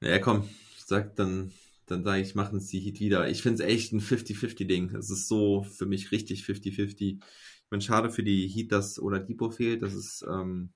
ja, 0.00 0.18
komm, 0.20 0.48
sag 0.84 1.16
dann 1.16 1.52
dann 1.86 2.04
sage 2.04 2.22
ich, 2.22 2.34
machen 2.34 2.58
es 2.58 2.68
die 2.68 2.80
Heat 2.80 3.00
wieder. 3.00 3.28
Ich 3.28 3.42
finde 3.42 3.62
es 3.62 3.68
echt 3.68 3.92
ein 3.92 4.00
50-50-Ding. 4.00 4.94
Es 4.94 5.10
ist 5.10 5.28
so 5.28 5.62
für 5.62 5.86
mich 5.86 6.12
richtig 6.12 6.44
50-50. 6.44 7.18
Ich 7.18 7.20
meine, 7.70 7.82
schade 7.82 8.10
für 8.10 8.22
die 8.22 8.48
Heat, 8.48 8.72
dass 8.72 9.00
Oladipo 9.00 9.50
fehlt. 9.50 9.82
Das 9.82 9.94
ist, 9.94 10.24
ähm, 10.28 10.72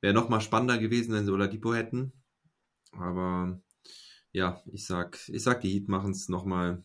wäre 0.00 0.14
nochmal 0.14 0.40
spannender 0.40 0.78
gewesen, 0.78 1.14
wenn 1.14 1.24
sie 1.24 1.32
Oladipo 1.32 1.74
hätten. 1.74 2.12
Aber 2.92 3.60
ja, 4.32 4.62
ich 4.72 4.86
sag, 4.86 5.18
ich 5.28 5.42
sag, 5.42 5.60
die 5.60 5.70
Heat 5.70 5.88
machen 5.88 6.12
es 6.12 6.28
nochmal. 6.28 6.84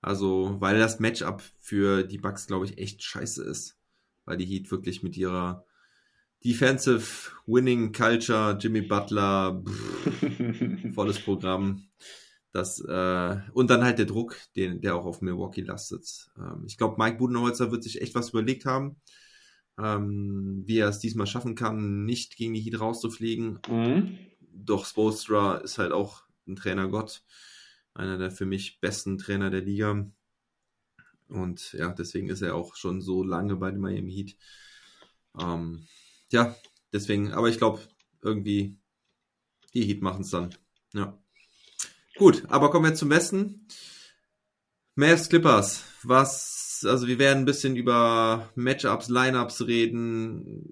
Also, 0.00 0.56
weil 0.60 0.78
das 0.78 0.98
Matchup 0.98 1.42
für 1.60 2.02
die 2.02 2.18
Bucks, 2.18 2.46
glaube 2.46 2.64
ich, 2.64 2.78
echt 2.78 3.02
scheiße 3.02 3.44
ist. 3.44 3.78
Weil 4.24 4.36
die 4.36 4.46
Heat 4.46 4.70
wirklich 4.70 5.02
mit 5.02 5.16
ihrer 5.16 5.64
Defensive 6.44 7.30
Winning 7.46 7.92
Culture, 7.92 8.58
Jimmy 8.60 8.82
Butler, 8.82 9.62
pff, 9.64 10.94
volles 10.94 11.20
Programm. 11.20 11.86
Das, 12.52 12.80
äh, 12.80 13.40
und 13.54 13.70
dann 13.70 13.82
halt 13.82 13.98
der 13.98 14.04
Druck, 14.04 14.36
den, 14.56 14.82
der 14.82 14.94
auch 14.94 15.06
auf 15.06 15.22
Milwaukee 15.22 15.62
lastet. 15.62 16.30
Ähm, 16.36 16.64
ich 16.66 16.76
glaube, 16.76 16.96
Mike 16.98 17.16
Budenholzer 17.16 17.72
wird 17.72 17.82
sich 17.82 18.02
echt 18.02 18.14
was 18.14 18.30
überlegt 18.30 18.66
haben, 18.66 18.96
ähm, 19.78 20.62
wie 20.66 20.78
er 20.78 20.88
es 20.88 20.98
diesmal 20.98 21.26
schaffen 21.26 21.54
kann, 21.54 22.04
nicht 22.04 22.36
gegen 22.36 22.52
die 22.52 22.60
Heat 22.60 22.78
rauszufliegen. 22.78 23.58
Mhm. 23.68 24.18
Doch 24.40 24.84
Spolstra 24.84 25.56
ist 25.58 25.78
halt 25.78 25.92
auch 25.92 26.24
ein 26.46 26.56
Trainergott, 26.56 27.24
einer 27.94 28.18
der 28.18 28.30
für 28.30 28.44
mich 28.44 28.80
besten 28.80 29.16
Trainer 29.16 29.48
der 29.48 29.62
Liga. 29.62 30.06
Und 31.28 31.72
ja, 31.72 31.90
deswegen 31.92 32.28
ist 32.28 32.42
er 32.42 32.54
auch 32.54 32.76
schon 32.76 33.00
so 33.00 33.22
lange 33.22 33.56
bei 33.56 33.70
den 33.70 33.80
Miami 33.80 34.12
Heat. 34.12 34.36
Ähm, 35.40 35.86
ja, 36.30 36.54
deswegen, 36.92 37.32
aber 37.32 37.48
ich 37.48 37.56
glaube, 37.56 37.80
irgendwie 38.20 38.76
die 39.72 39.84
Heat 39.84 40.02
machen 40.02 40.20
es 40.20 40.30
dann. 40.30 40.54
Ja. 40.92 41.18
Gut, 42.22 42.44
aber 42.50 42.70
kommen 42.70 42.84
wir 42.84 42.94
zum 42.94 43.10
Westen. 43.10 43.66
Mavs 44.94 45.28
Clippers. 45.28 45.82
Was, 46.04 46.86
also 46.88 47.08
wir 47.08 47.18
werden 47.18 47.40
ein 47.40 47.44
bisschen 47.46 47.74
über 47.74 48.48
Matchups, 48.54 49.08
Lineups 49.08 49.66
reden. 49.66 50.62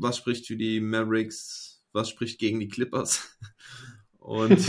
Was 0.00 0.16
spricht 0.16 0.48
für 0.48 0.56
die 0.56 0.80
Mavericks? 0.80 1.80
Was 1.92 2.10
spricht 2.10 2.40
gegen 2.40 2.58
die 2.58 2.66
Clippers? 2.66 3.38
Und 4.18 4.68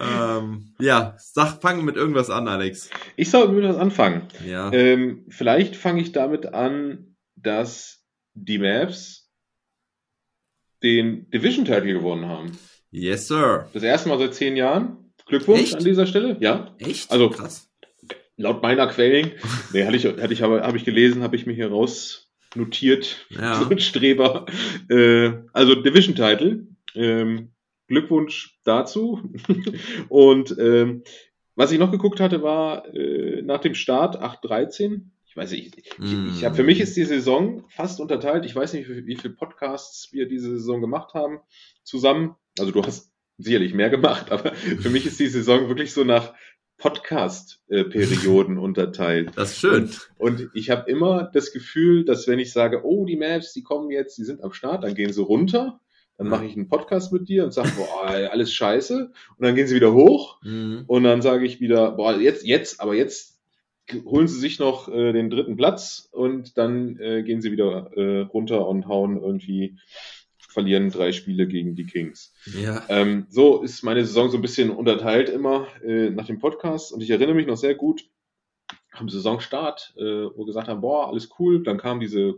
ähm, 0.00 0.72
ja, 0.78 1.16
sag, 1.18 1.60
fang 1.60 1.84
mit 1.84 1.96
irgendwas 1.96 2.30
an, 2.30 2.46
Alex. 2.46 2.90
Ich 3.16 3.28
soll 3.28 3.48
mit 3.48 3.64
was 3.64 3.76
anfangen. 3.76 4.28
Ja. 4.46 4.72
Ähm, 4.72 5.26
vielleicht 5.30 5.74
fange 5.74 6.00
ich 6.00 6.12
damit 6.12 6.46
an, 6.46 7.16
dass 7.34 8.04
die 8.34 8.58
Mavs 8.58 9.32
den 10.80 11.28
Division 11.30 11.64
Title 11.64 11.92
gewonnen 11.92 12.26
haben. 12.26 12.56
Yes, 12.90 13.28
sir. 13.28 13.68
Das 13.72 13.82
erste 13.82 14.08
Mal 14.08 14.18
seit 14.18 14.34
zehn 14.34 14.56
Jahren. 14.56 15.12
Glückwunsch 15.26 15.60
Echt? 15.60 15.76
an 15.76 15.84
dieser 15.84 16.06
Stelle. 16.06 16.36
Ja. 16.40 16.74
Echt? 16.78 17.10
Also 17.10 17.30
krass. 17.30 17.70
Laut 18.36 18.62
meiner 18.62 18.86
Quellen, 18.88 19.32
nee, 19.72 19.84
hatte 19.84 19.96
ich, 19.96 20.04
hatte 20.06 20.32
ich, 20.32 20.42
habe, 20.42 20.62
habe 20.62 20.76
ich 20.76 20.84
gelesen, 20.84 21.22
habe 21.22 21.36
ich 21.36 21.46
mir 21.46 21.52
hier 21.52 21.70
raus 21.70 22.30
notiert. 22.54 23.26
Ja. 23.30 23.60
So 23.62 23.70
ein 23.70 23.78
Streber. 23.78 24.46
Äh, 24.88 25.32
also 25.52 25.74
Division 25.74 26.14
Title. 26.14 26.66
Ähm, 26.94 27.52
Glückwunsch 27.86 28.58
dazu. 28.64 29.20
Und 30.08 30.56
ähm, 30.58 31.02
was 31.54 31.72
ich 31.72 31.78
noch 31.78 31.90
geguckt 31.90 32.18
hatte, 32.18 32.42
war 32.42 32.92
äh, 32.94 33.42
nach 33.42 33.60
dem 33.60 33.74
Start 33.74 34.20
8.13 34.20 35.02
ich 35.30 35.36
weiß 35.36 35.52
nicht, 35.52 35.78
ich, 35.78 35.98
mm. 35.98 36.30
ich 36.34 36.44
habe 36.44 36.56
für 36.56 36.64
mich 36.64 36.80
ist 36.80 36.96
die 36.96 37.04
Saison 37.04 37.64
fast 37.68 38.00
unterteilt. 38.00 38.44
Ich 38.46 38.56
weiß 38.56 38.72
nicht, 38.72 38.88
wie, 38.88 39.06
wie 39.06 39.14
viele 39.14 39.32
Podcasts 39.32 40.12
wir 40.12 40.26
diese 40.26 40.50
Saison 40.50 40.80
gemacht 40.80 41.14
haben 41.14 41.38
zusammen. 41.84 42.34
Also 42.58 42.72
du 42.72 42.82
hast 42.82 43.10
sicherlich 43.38 43.74
mehr 43.74 43.90
gemacht, 43.90 44.30
aber 44.30 44.54
für 44.54 44.90
mich 44.90 45.06
ist 45.06 45.18
die 45.18 45.28
Saison 45.28 45.68
wirklich 45.68 45.92
so 45.92 46.04
nach 46.04 46.34
Podcast-Perioden 46.78 48.58
unterteilt. 48.58 49.32
Das 49.36 49.52
ist 49.52 49.60
schön. 49.60 49.84
Und, 50.18 50.40
und 50.40 50.50
ich 50.54 50.70
habe 50.70 50.90
immer 50.90 51.30
das 51.32 51.52
Gefühl, 51.52 52.04
dass 52.04 52.26
wenn 52.26 52.38
ich 52.38 52.52
sage, 52.52 52.84
oh, 52.84 53.04
die 53.04 53.16
Maps, 53.16 53.52
die 53.52 53.62
kommen 53.62 53.90
jetzt, 53.90 54.18
die 54.18 54.24
sind 54.24 54.42
am 54.42 54.52
Start, 54.52 54.84
dann 54.84 54.94
gehen 54.94 55.12
sie 55.12 55.22
runter. 55.22 55.80
Dann 56.16 56.28
mache 56.28 56.44
ich 56.44 56.54
einen 56.54 56.68
Podcast 56.68 57.14
mit 57.14 57.30
dir 57.30 57.44
und 57.44 57.54
sage, 57.54 57.70
boah, 57.78 58.04
alles 58.04 58.52
scheiße. 58.52 59.10
Und 59.36 59.44
dann 59.44 59.54
gehen 59.54 59.66
sie 59.66 59.74
wieder 59.74 59.94
hoch. 59.94 60.38
Mhm. 60.42 60.84
Und 60.86 61.04
dann 61.04 61.22
sage 61.22 61.46
ich 61.46 61.60
wieder, 61.60 61.92
boah, 61.92 62.14
jetzt, 62.14 62.44
jetzt, 62.44 62.80
aber 62.80 62.94
jetzt 62.94 63.40
holen 64.04 64.28
sie 64.28 64.38
sich 64.38 64.58
noch 64.58 64.88
äh, 64.88 65.12
den 65.12 65.30
dritten 65.30 65.56
Platz 65.56 66.08
und 66.12 66.58
dann 66.58 66.98
äh, 66.98 67.22
gehen 67.22 67.40
sie 67.40 67.52
wieder 67.52 67.90
äh, 67.96 68.20
runter 68.20 68.68
und 68.68 68.86
hauen 68.86 69.16
irgendwie, 69.20 69.78
verlieren 70.50 70.90
drei 70.90 71.12
Spiele 71.12 71.46
gegen 71.46 71.74
die 71.74 71.86
Kings. 71.86 72.32
Ja. 72.60 72.84
Ähm, 72.88 73.26
so 73.28 73.62
ist 73.62 73.82
meine 73.82 74.04
Saison 74.04 74.30
so 74.30 74.38
ein 74.38 74.42
bisschen 74.42 74.70
unterteilt 74.70 75.28
immer 75.28 75.68
äh, 75.84 76.10
nach 76.10 76.26
dem 76.26 76.38
Podcast 76.38 76.92
und 76.92 77.00
ich 77.00 77.10
erinnere 77.10 77.34
mich 77.34 77.46
noch 77.46 77.56
sehr 77.56 77.74
gut 77.74 78.04
am 78.92 79.08
Saisonstart, 79.08 79.94
äh, 79.96 80.02
wo 80.02 80.38
wir 80.38 80.46
gesagt 80.46 80.68
haben, 80.68 80.80
boah, 80.80 81.08
alles 81.08 81.30
cool, 81.38 81.62
dann 81.62 81.78
kam 81.78 82.00
diese 82.00 82.34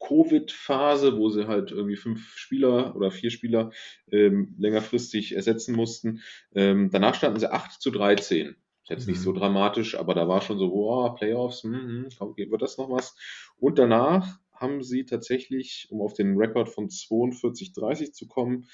Covid-Phase, 0.00 1.16
wo 1.16 1.28
sie 1.30 1.46
halt 1.46 1.70
irgendwie 1.70 1.96
fünf 1.96 2.36
Spieler 2.36 2.94
oder 2.96 3.10
vier 3.10 3.30
Spieler 3.30 3.70
ähm, 4.10 4.54
längerfristig 4.58 5.34
ersetzen 5.34 5.74
mussten. 5.74 6.20
Ähm, 6.54 6.90
danach 6.90 7.14
standen 7.14 7.40
sie 7.40 7.50
8 7.50 7.80
zu 7.80 7.90
13. 7.90 8.48
Ist 8.48 8.90
jetzt 8.90 9.08
nicht 9.08 9.20
so 9.20 9.32
mhm. 9.32 9.38
dramatisch, 9.38 9.98
aber 9.98 10.14
da 10.14 10.28
war 10.28 10.42
schon 10.42 10.58
so, 10.58 10.68
boah, 10.68 11.14
Playoffs, 11.14 11.64
mh, 11.64 12.10
mh, 12.18 12.36
wird 12.36 12.62
das 12.62 12.76
noch 12.76 12.90
was? 12.90 13.16
Und 13.56 13.78
danach 13.78 14.38
haben 14.54 14.82
sie 14.82 15.04
tatsächlich, 15.04 15.88
um 15.90 16.00
auf 16.00 16.14
den 16.14 16.36
Rekord 16.36 16.68
von 16.68 16.88
42-30 16.88 18.12
zu 18.12 18.26
kommen, 18.26 18.66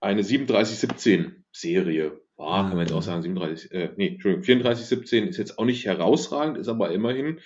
eine 0.00 0.22
37-17 0.22 1.32
Serie. 1.52 2.20
Boah, 2.36 2.62
kann 2.62 2.76
man 2.76 2.80
jetzt 2.80 2.92
auch 2.92 3.02
sagen, 3.02 3.22
37, 3.22 3.70
äh, 3.72 3.92
nee, 3.96 4.08
Entschuldigung, 4.08 4.44
34-17 4.44 5.28
ist 5.28 5.36
jetzt 5.36 5.58
auch 5.58 5.64
nicht 5.64 5.84
herausragend, 5.84 6.58
ist 6.58 6.68
aber 6.68 6.90
immerhin 6.90 7.40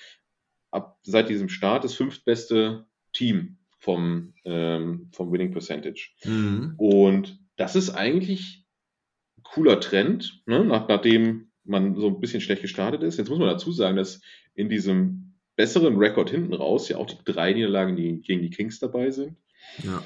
ab 0.70 0.98
seit 1.02 1.28
diesem 1.28 1.48
Start 1.48 1.84
das 1.84 1.94
fünftbeste 1.94 2.86
Team 3.12 3.58
vom, 3.78 4.34
ähm, 4.44 5.10
vom 5.12 5.32
Winning 5.32 5.52
Percentage. 5.52 6.10
Mhm. 6.24 6.74
Und 6.76 7.38
das 7.56 7.76
ist 7.76 7.90
eigentlich 7.90 8.64
cooler 9.42 9.80
Trend, 9.80 10.42
ne? 10.46 10.64
Nach, 10.64 10.88
nachdem 10.88 11.50
man 11.64 11.96
so 11.96 12.08
ein 12.08 12.20
bisschen 12.20 12.40
schlecht 12.40 12.62
gestartet 12.62 13.02
ist. 13.02 13.18
Jetzt 13.18 13.28
muss 13.28 13.38
man 13.38 13.48
dazu 13.48 13.72
sagen, 13.72 13.96
dass 13.96 14.20
in 14.54 14.68
diesem 14.68 15.25
besseren 15.56 15.96
Rekord 15.96 16.30
hinten 16.30 16.54
raus 16.54 16.88
ja 16.88 16.98
auch 16.98 17.06
die 17.06 17.16
drei 17.24 17.52
Niederlagen 17.52 17.96
die 17.96 18.20
gegen 18.20 18.42
die 18.42 18.50
Kings 18.50 18.78
dabei 18.78 19.10
sind. 19.10 19.36
Ja. 19.82 20.02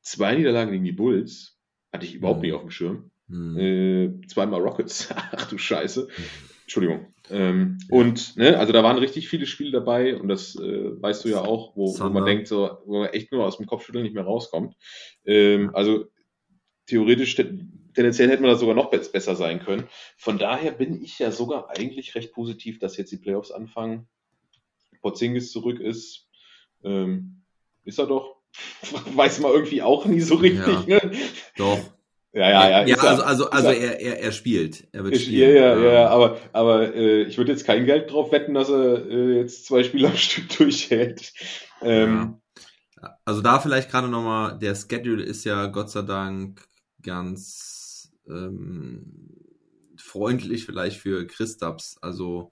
Zwei 0.00 0.34
Niederlagen 0.36 0.72
gegen 0.72 0.84
die 0.84 0.92
Bulls 0.92 1.58
hatte 1.92 2.06
ich 2.06 2.14
überhaupt 2.14 2.38
mhm. 2.38 2.42
nicht 2.46 2.54
auf 2.54 2.62
dem 2.62 2.70
Schirm. 2.70 3.10
Mhm. 3.28 3.58
Äh, 3.58 4.26
zweimal 4.26 4.60
Rockets. 4.60 5.08
Ach 5.14 5.48
du 5.48 5.58
Scheiße. 5.58 6.08
Entschuldigung. 6.62 7.12
Ähm, 7.30 7.78
ja. 7.80 7.96
Und, 7.96 8.36
ne, 8.36 8.58
also 8.58 8.72
da 8.72 8.82
waren 8.82 8.98
richtig 8.98 9.28
viele 9.28 9.46
Spiele 9.46 9.72
dabei 9.72 10.16
und 10.16 10.28
das 10.28 10.56
äh, 10.56 11.02
weißt 11.02 11.24
du 11.24 11.28
ja 11.28 11.40
auch, 11.40 11.76
wo, 11.76 11.98
wo, 11.98 12.08
man 12.08 12.24
denkt, 12.24 12.46
so, 12.46 12.78
wo 12.86 13.00
man 13.00 13.10
echt 13.10 13.32
nur 13.32 13.44
aus 13.44 13.58
dem 13.58 13.66
Kopfschütteln 13.66 14.04
nicht 14.04 14.14
mehr 14.14 14.24
rauskommt. 14.24 14.74
Ähm, 15.24 15.70
also 15.74 16.06
theoretisch, 16.86 17.34
tendenziell 17.36 18.28
hätte 18.30 18.42
man 18.42 18.50
das 18.50 18.60
sogar 18.60 18.74
noch 18.74 18.90
besser 18.90 19.36
sein 19.36 19.60
können. 19.60 19.84
Von 20.16 20.38
daher 20.38 20.72
bin 20.72 21.02
ich 21.02 21.18
ja 21.18 21.30
sogar 21.30 21.70
eigentlich 21.70 22.14
recht 22.14 22.32
positiv, 22.32 22.78
dass 22.78 22.96
jetzt 22.96 23.12
die 23.12 23.18
Playoffs 23.18 23.50
anfangen. 23.50 24.08
Porzingis 25.02 25.52
zurück 25.52 25.80
ist. 25.80 26.28
Ähm, 26.82 27.42
ist 27.84 27.98
er 27.98 28.06
doch. 28.06 28.36
Weiß 29.14 29.40
man 29.40 29.52
irgendwie 29.52 29.82
auch 29.82 30.06
nie 30.06 30.20
so 30.20 30.36
richtig. 30.36 30.86
Ja, 30.86 31.04
ne? 31.04 31.12
Doch. 31.56 31.78
Ja, 32.34 32.48
ja, 32.48 32.70
ja. 32.70 32.86
Ja, 32.86 32.96
also, 32.96 33.22
also, 33.22 33.50
also 33.50 33.68
er, 33.68 34.00
er, 34.00 34.20
er 34.20 34.32
spielt. 34.32 34.88
Er 34.92 35.04
wird 35.04 35.18
spielen. 35.18 35.54
Ja, 35.54 35.76
ja, 35.76 35.92
ja, 35.92 36.08
aber, 36.08 36.38
aber 36.52 36.94
äh, 36.94 37.24
ich 37.24 37.36
würde 37.36 37.52
jetzt 37.52 37.66
kein 37.66 37.84
Geld 37.84 38.10
drauf 38.10 38.32
wetten, 38.32 38.54
dass 38.54 38.70
er 38.70 39.06
äh, 39.06 39.36
jetzt 39.36 39.66
zwei 39.66 39.84
Spiele 39.84 40.08
am 40.08 40.16
Stück 40.16 40.48
durchhält. 40.56 41.32
Ähm, 41.82 42.38
ja. 42.96 43.18
Also 43.26 43.42
da 43.42 43.60
vielleicht 43.60 43.90
gerade 43.90 44.08
nochmal, 44.08 44.58
der 44.58 44.74
Schedule 44.74 45.22
ist 45.22 45.44
ja 45.44 45.66
Gott 45.66 45.90
sei 45.90 46.02
Dank 46.02 46.66
ganz 47.02 48.10
ähm, 48.26 49.36
freundlich 49.96 50.64
vielleicht 50.64 51.00
für 51.00 51.26
Christaps. 51.26 51.98
Also 52.00 52.50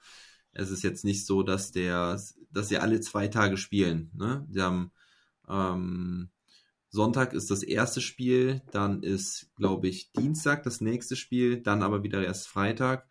es 0.52 0.70
ist 0.70 0.82
jetzt 0.82 1.04
nicht 1.04 1.24
so, 1.24 1.42
dass 1.42 1.72
der, 1.72 2.20
dass 2.52 2.68
sie 2.68 2.78
alle 2.78 3.00
zwei 3.00 3.28
Tage 3.28 3.56
spielen. 3.56 4.10
Ne? 4.14 4.46
Die 4.48 4.60
haben 4.60 4.92
ähm, 5.48 6.30
Sonntag 6.88 7.34
ist 7.34 7.50
das 7.50 7.62
erste 7.62 8.00
Spiel, 8.00 8.62
dann 8.72 9.02
ist, 9.02 9.50
glaube 9.54 9.88
ich, 9.88 10.12
Dienstag 10.12 10.64
das 10.64 10.80
nächste 10.80 11.14
Spiel, 11.14 11.62
dann 11.62 11.82
aber 11.82 12.02
wieder 12.02 12.24
erst 12.24 12.48
Freitag. 12.48 13.08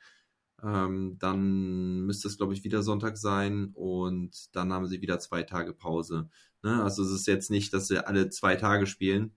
Ähm, 0.62 1.18
dann 1.20 2.02
müsste 2.02 2.28
es, 2.28 2.36
glaube 2.36 2.54
ich, 2.54 2.66
wieder 2.66 2.84
Sonntag 2.84 3.18
sein 3.18 3.72
und 3.74 4.54
dann 4.54 4.74
haben 4.74 4.88
sie 4.88 5.02
wieder 5.02 5.20
zwei 5.20 5.44
Tage 5.44 5.74
Pause. 5.74 6.30
Ne? 6.62 6.84
Also 6.84 7.04
es 7.04 7.12
ist 7.12 7.28
jetzt 7.28 7.50
nicht, 7.50 7.74
dass 7.74 7.88
sie 7.88 8.06
alle 8.06 8.30
zwei 8.30 8.58
Tage 8.58 8.86
spielen, 8.86 9.32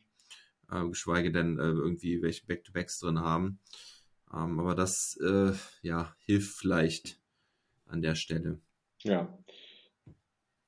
äh, 0.68 0.84
geschweige 0.88 1.30
denn 1.30 1.60
äh, 1.60 1.62
irgendwie 1.62 2.20
welche 2.22 2.44
Back-to-Backs 2.46 2.98
drin 2.98 3.20
haben. 3.20 3.60
Ähm, 4.34 4.58
aber 4.58 4.74
das 4.74 5.16
äh, 5.22 5.52
ja, 5.82 6.16
hilft 6.24 6.56
vielleicht 6.56 7.20
an 7.86 8.02
der 8.02 8.16
Stelle. 8.16 8.60
Ja, 9.04 9.38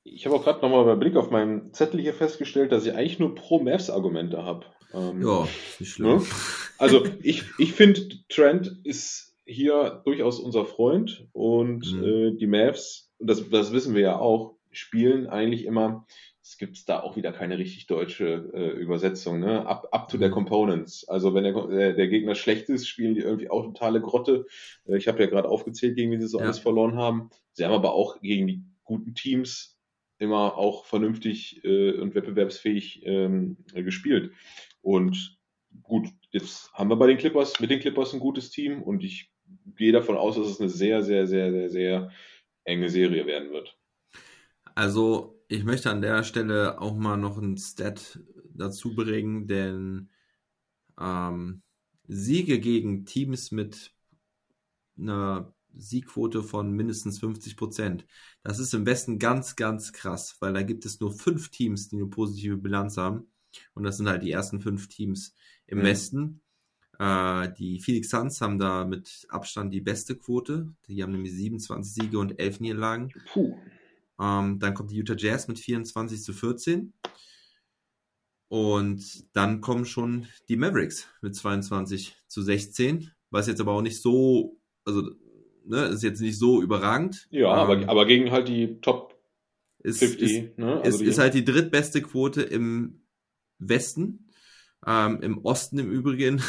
ich 0.04 0.26
habe 0.26 0.36
auch 0.36 0.44
gerade 0.44 0.60
nochmal 0.60 0.84
bei 0.84 0.94
Blick 0.94 1.16
auf 1.16 1.30
meinen 1.30 1.72
Zettel 1.72 2.00
hier 2.00 2.14
festgestellt, 2.14 2.72
dass 2.72 2.86
ich 2.86 2.92
eigentlich 2.92 3.18
nur 3.18 3.34
Pro-Mavs-Argumente 3.34 4.44
habe. 4.44 4.66
Ähm, 4.92 5.22
ja, 5.22 5.48
nicht 5.80 5.92
schlimm. 5.92 6.18
Ne? 6.18 6.22
Also 6.78 7.04
ich, 7.22 7.44
ich 7.58 7.72
finde, 7.72 8.08
Trent 8.28 8.80
ist 8.84 9.34
hier 9.46 10.02
durchaus 10.04 10.38
unser 10.38 10.64
Freund 10.64 11.26
und 11.32 11.92
mhm. 11.92 12.04
äh, 12.04 12.36
die 12.36 12.46
Mavs, 12.46 13.12
das, 13.18 13.48
das 13.48 13.72
wissen 13.72 13.94
wir 13.94 14.02
ja 14.02 14.18
auch, 14.18 14.56
spielen 14.70 15.26
eigentlich 15.26 15.64
immer, 15.64 16.06
es 16.42 16.58
gibt 16.58 16.88
da 16.88 17.00
auch 17.00 17.16
wieder 17.16 17.32
keine 17.32 17.56
richtig 17.56 17.86
deutsche 17.86 18.50
äh, 18.52 18.70
Übersetzung, 18.78 19.40
ne? 19.40 19.66
Up, 19.66 19.88
up 19.92 20.08
to 20.08 20.18
mhm. 20.18 20.20
their 20.20 20.30
components. 20.30 21.08
Also 21.08 21.32
wenn 21.34 21.44
der, 21.44 21.54
der, 21.66 21.92
der, 21.94 22.08
Gegner 22.08 22.34
schlecht 22.34 22.68
ist, 22.68 22.86
spielen 22.86 23.14
die 23.14 23.22
irgendwie 23.22 23.48
auch 23.48 23.62
totale 23.62 24.02
Grotte. 24.02 24.46
Äh, 24.86 24.98
ich 24.98 25.08
habe 25.08 25.22
ja 25.22 25.26
gerade 25.30 25.48
aufgezählt, 25.48 25.96
gegen 25.96 26.10
wie 26.10 26.20
sie 26.20 26.26
so 26.26 26.38
ja. 26.38 26.44
alles 26.44 26.58
verloren 26.58 26.96
haben. 26.96 27.30
Sie 27.52 27.64
haben 27.64 27.72
aber 27.72 27.94
auch 27.94 28.20
gegen 28.20 28.46
die 28.46 28.62
guten 28.84 29.14
Teams 29.14 29.73
immer 30.18 30.56
auch 30.56 30.84
vernünftig 30.84 31.64
äh, 31.64 31.92
und 31.98 32.14
wettbewerbsfähig 32.14 33.02
ähm, 33.04 33.56
gespielt. 33.74 34.32
Und 34.82 35.38
gut, 35.82 36.08
jetzt 36.30 36.72
haben 36.72 36.90
wir 36.90 36.96
bei 36.96 37.06
den 37.06 37.18
Clippers, 37.18 37.58
mit 37.60 37.70
den 37.70 37.80
Clippers 37.80 38.12
ein 38.14 38.20
gutes 38.20 38.50
Team 38.50 38.82
und 38.82 39.02
ich 39.02 39.30
gehe 39.76 39.92
davon 39.92 40.16
aus, 40.16 40.36
dass 40.36 40.46
es 40.46 40.60
eine 40.60 40.70
sehr, 40.70 41.02
sehr, 41.02 41.26
sehr, 41.26 41.52
sehr, 41.52 41.70
sehr 41.70 42.10
enge 42.64 42.88
Serie 42.88 43.26
werden 43.26 43.50
wird. 43.50 43.76
Also, 44.74 45.42
ich 45.48 45.64
möchte 45.64 45.90
an 45.90 46.02
der 46.02 46.24
Stelle 46.24 46.80
auch 46.80 46.96
mal 46.96 47.16
noch 47.16 47.38
ein 47.38 47.56
Stat 47.56 48.18
dazu 48.54 48.94
bringen, 48.94 49.46
denn 49.46 50.10
ähm, 50.98 51.62
Siege 52.06 52.58
gegen 52.60 53.04
Teams 53.04 53.50
mit 53.50 53.92
einer 54.98 55.53
Siegquote 55.76 56.42
von 56.42 56.70
mindestens 56.70 57.18
50 57.18 57.56
Prozent. 57.56 58.06
Das 58.42 58.58
ist 58.58 58.74
im 58.74 58.86
Westen 58.86 59.18
ganz, 59.18 59.56
ganz 59.56 59.92
krass, 59.92 60.36
weil 60.40 60.52
da 60.52 60.62
gibt 60.62 60.84
es 60.86 61.00
nur 61.00 61.12
fünf 61.12 61.50
Teams, 61.50 61.88
die 61.88 61.96
eine 61.96 62.06
positive 62.06 62.56
Bilanz 62.56 62.96
haben. 62.96 63.26
Und 63.74 63.84
das 63.84 63.96
sind 63.96 64.08
halt 64.08 64.22
die 64.22 64.32
ersten 64.32 64.60
fünf 64.60 64.88
Teams 64.88 65.34
im 65.66 65.78
mhm. 65.78 65.82
Westen. 65.82 66.40
Äh, 66.98 67.52
die 67.58 67.80
Phoenix 67.80 68.10
Suns 68.10 68.40
haben 68.40 68.58
da 68.58 68.84
mit 68.84 69.26
Abstand 69.28 69.72
die 69.72 69.80
beste 69.80 70.16
Quote. 70.16 70.72
Die 70.86 71.02
haben 71.02 71.12
nämlich 71.12 71.32
27 71.32 71.92
Siege 71.92 72.18
und 72.18 72.38
11 72.38 72.60
Niederlagen. 72.60 73.12
Puh. 73.32 73.56
Ähm, 74.20 74.58
dann 74.58 74.74
kommt 74.74 74.90
die 74.90 74.96
Utah 74.96 75.16
Jazz 75.16 75.48
mit 75.48 75.58
24 75.58 76.22
zu 76.22 76.32
14. 76.32 76.92
Und 78.48 79.34
dann 79.34 79.60
kommen 79.60 79.84
schon 79.84 80.26
die 80.48 80.56
Mavericks 80.56 81.08
mit 81.22 81.34
22 81.34 82.16
zu 82.28 82.42
16, 82.42 83.10
was 83.30 83.48
jetzt 83.48 83.60
aber 83.60 83.72
auch 83.72 83.82
nicht 83.82 84.00
so, 84.00 84.60
also 84.84 85.10
ne, 85.64 85.84
ist 85.86 86.02
jetzt 86.02 86.20
nicht 86.20 86.38
so 86.38 86.62
überragend. 86.62 87.26
Ja, 87.30 87.52
ähm, 87.52 87.58
aber, 87.58 87.88
aber 87.88 88.06
gegen 88.06 88.30
halt 88.30 88.48
die 88.48 88.80
Top 88.80 89.18
ist, 89.78 89.98
50. 89.98 90.22
Ist, 90.22 90.58
ne? 90.58 90.80
also 90.82 91.02
ist, 91.02 91.08
ist 91.08 91.18
halt 91.18 91.34
die 91.34 91.44
drittbeste 91.44 92.02
Quote 92.02 92.42
im 92.42 93.02
Westen. 93.58 94.30
Ähm, 94.86 95.22
Im 95.22 95.38
Osten 95.44 95.78
im 95.78 95.90
Übrigen 95.90 96.42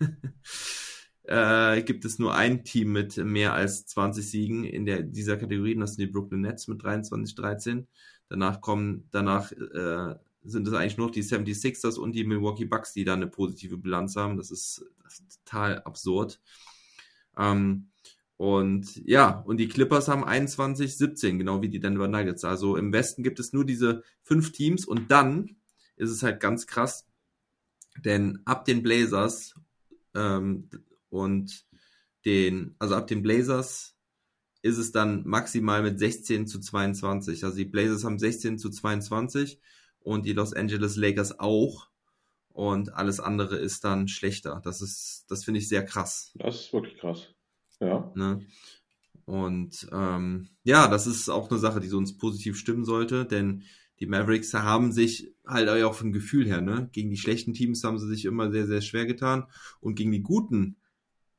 äh, 1.24 1.82
gibt 1.82 2.04
es 2.04 2.18
nur 2.18 2.34
ein 2.34 2.64
Team 2.64 2.92
mit 2.92 3.18
mehr 3.18 3.52
als 3.52 3.86
20 3.86 4.28
Siegen 4.28 4.64
in 4.64 4.86
der, 4.86 5.02
dieser 5.02 5.36
Kategorie. 5.36 5.76
Das 5.76 5.94
sind 5.94 6.06
die 6.06 6.12
Brooklyn 6.12 6.40
Nets 6.40 6.68
mit 6.68 6.80
23-13. 6.82 7.86
Danach 8.28 8.60
kommen, 8.60 9.08
danach 9.10 9.52
äh, 9.52 10.14
sind 10.42 10.66
es 10.66 10.74
eigentlich 10.74 10.96
nur 10.96 11.08
noch 11.08 11.14
die 11.14 11.22
76ers 11.22 11.98
und 11.98 12.12
die 12.12 12.24
Milwaukee 12.24 12.64
Bucks, 12.64 12.92
die 12.92 13.04
da 13.04 13.14
eine 13.14 13.26
positive 13.26 13.76
Bilanz 13.76 14.16
haben. 14.16 14.36
Das 14.36 14.50
ist, 14.50 14.84
das 15.02 15.20
ist 15.20 15.44
total 15.44 15.82
absurd. 15.82 16.40
Ähm, 17.36 17.90
und 18.36 18.96
ja, 19.06 19.40
und 19.46 19.56
die 19.56 19.68
Clippers 19.68 20.08
haben 20.08 20.24
21, 20.24 20.96
17, 20.96 21.38
genau 21.38 21.62
wie 21.62 21.70
die 21.70 21.80
Denver 21.80 22.08
Nuggets. 22.08 22.44
Also 22.44 22.76
im 22.76 22.92
Westen 22.92 23.22
gibt 23.22 23.40
es 23.40 23.52
nur 23.52 23.64
diese 23.64 24.02
fünf 24.22 24.52
Teams 24.52 24.84
und 24.84 25.10
dann 25.10 25.56
ist 25.96 26.10
es 26.10 26.22
halt 26.22 26.40
ganz 26.40 26.66
krass, 26.66 27.06
denn 28.04 28.40
ab 28.44 28.66
den 28.66 28.82
Blazers 28.82 29.54
ähm, 30.14 30.68
und 31.08 31.64
den, 32.26 32.74
also 32.78 32.94
ab 32.94 33.06
den 33.06 33.22
Blazers 33.22 33.96
ist 34.60 34.78
es 34.78 34.92
dann 34.92 35.26
maximal 35.26 35.82
mit 35.82 35.98
16 35.98 36.46
zu 36.46 36.60
22. 36.60 37.44
Also 37.44 37.56
die 37.56 37.64
Blazers 37.64 38.04
haben 38.04 38.18
16 38.18 38.58
zu 38.58 38.68
22 38.68 39.60
und 40.00 40.26
die 40.26 40.32
Los 40.32 40.52
Angeles 40.52 40.96
Lakers 40.96 41.38
auch. 41.38 41.88
Und 42.48 42.94
alles 42.94 43.20
andere 43.20 43.56
ist 43.56 43.84
dann 43.84 44.08
schlechter. 44.08 44.60
Das 44.64 44.80
ist, 44.80 45.26
das 45.28 45.44
finde 45.44 45.60
ich 45.60 45.68
sehr 45.68 45.84
krass. 45.84 46.32
Das 46.34 46.56
ist 46.56 46.72
wirklich 46.72 46.98
krass. 46.98 47.28
Ja. 47.80 48.10
Ne? 48.14 48.46
Und 49.24 49.88
ähm, 49.92 50.48
ja, 50.62 50.88
das 50.88 51.06
ist 51.06 51.28
auch 51.28 51.50
eine 51.50 51.58
Sache, 51.58 51.80
die 51.80 51.88
so 51.88 51.98
uns 51.98 52.16
positiv 52.16 52.56
stimmen 52.56 52.84
sollte, 52.84 53.24
denn 53.24 53.64
die 53.98 54.06
Mavericks 54.06 54.52
haben 54.54 54.92
sich 54.92 55.34
halt 55.46 55.68
auch 55.68 55.94
vom 55.94 56.12
Gefühl 56.12 56.46
her, 56.46 56.60
ne, 56.60 56.88
gegen 56.92 57.10
die 57.10 57.16
schlechten 57.16 57.54
Teams 57.54 57.82
haben 57.82 57.98
sie 57.98 58.08
sich 58.08 58.24
immer 58.24 58.50
sehr, 58.52 58.66
sehr 58.66 58.82
schwer 58.82 59.06
getan 59.06 59.46
und 59.80 59.94
gegen 59.94 60.12
die 60.12 60.22
guten 60.22 60.76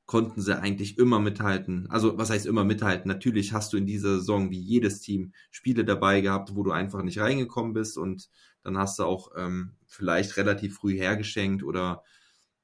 konnten 0.05 0.41
sie 0.41 0.57
eigentlich 0.57 0.97
immer 0.97 1.19
mithalten. 1.19 1.85
Also, 1.89 2.17
was 2.17 2.29
heißt 2.29 2.45
immer 2.45 2.63
mithalten? 2.63 3.09
Natürlich 3.09 3.51
hast 3.51 3.73
du 3.73 3.77
in 3.77 3.85
dieser 3.85 4.15
Saison 4.19 4.49
wie 4.49 4.59
jedes 4.59 5.01
Team 5.01 5.33
Spiele 5.51 5.83
dabei 5.83 6.21
gehabt, 6.21 6.55
wo 6.55 6.63
du 6.63 6.71
einfach 6.71 7.03
nicht 7.03 7.19
reingekommen 7.19 7.73
bist 7.73 7.97
und 7.97 8.29
dann 8.63 8.77
hast 8.77 8.99
du 8.99 9.03
auch 9.03 9.31
ähm, 9.37 9.75
vielleicht 9.85 10.37
relativ 10.37 10.75
früh 10.77 10.93
hergeschenkt 10.93 11.61
oder 11.61 12.03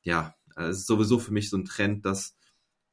ja, 0.03 0.35
es 0.55 0.79
ist 0.79 0.87
sowieso 0.87 1.19
für 1.19 1.33
mich 1.33 1.49
so 1.49 1.57
ein 1.57 1.65
Trend, 1.65 2.05
dass 2.05 2.35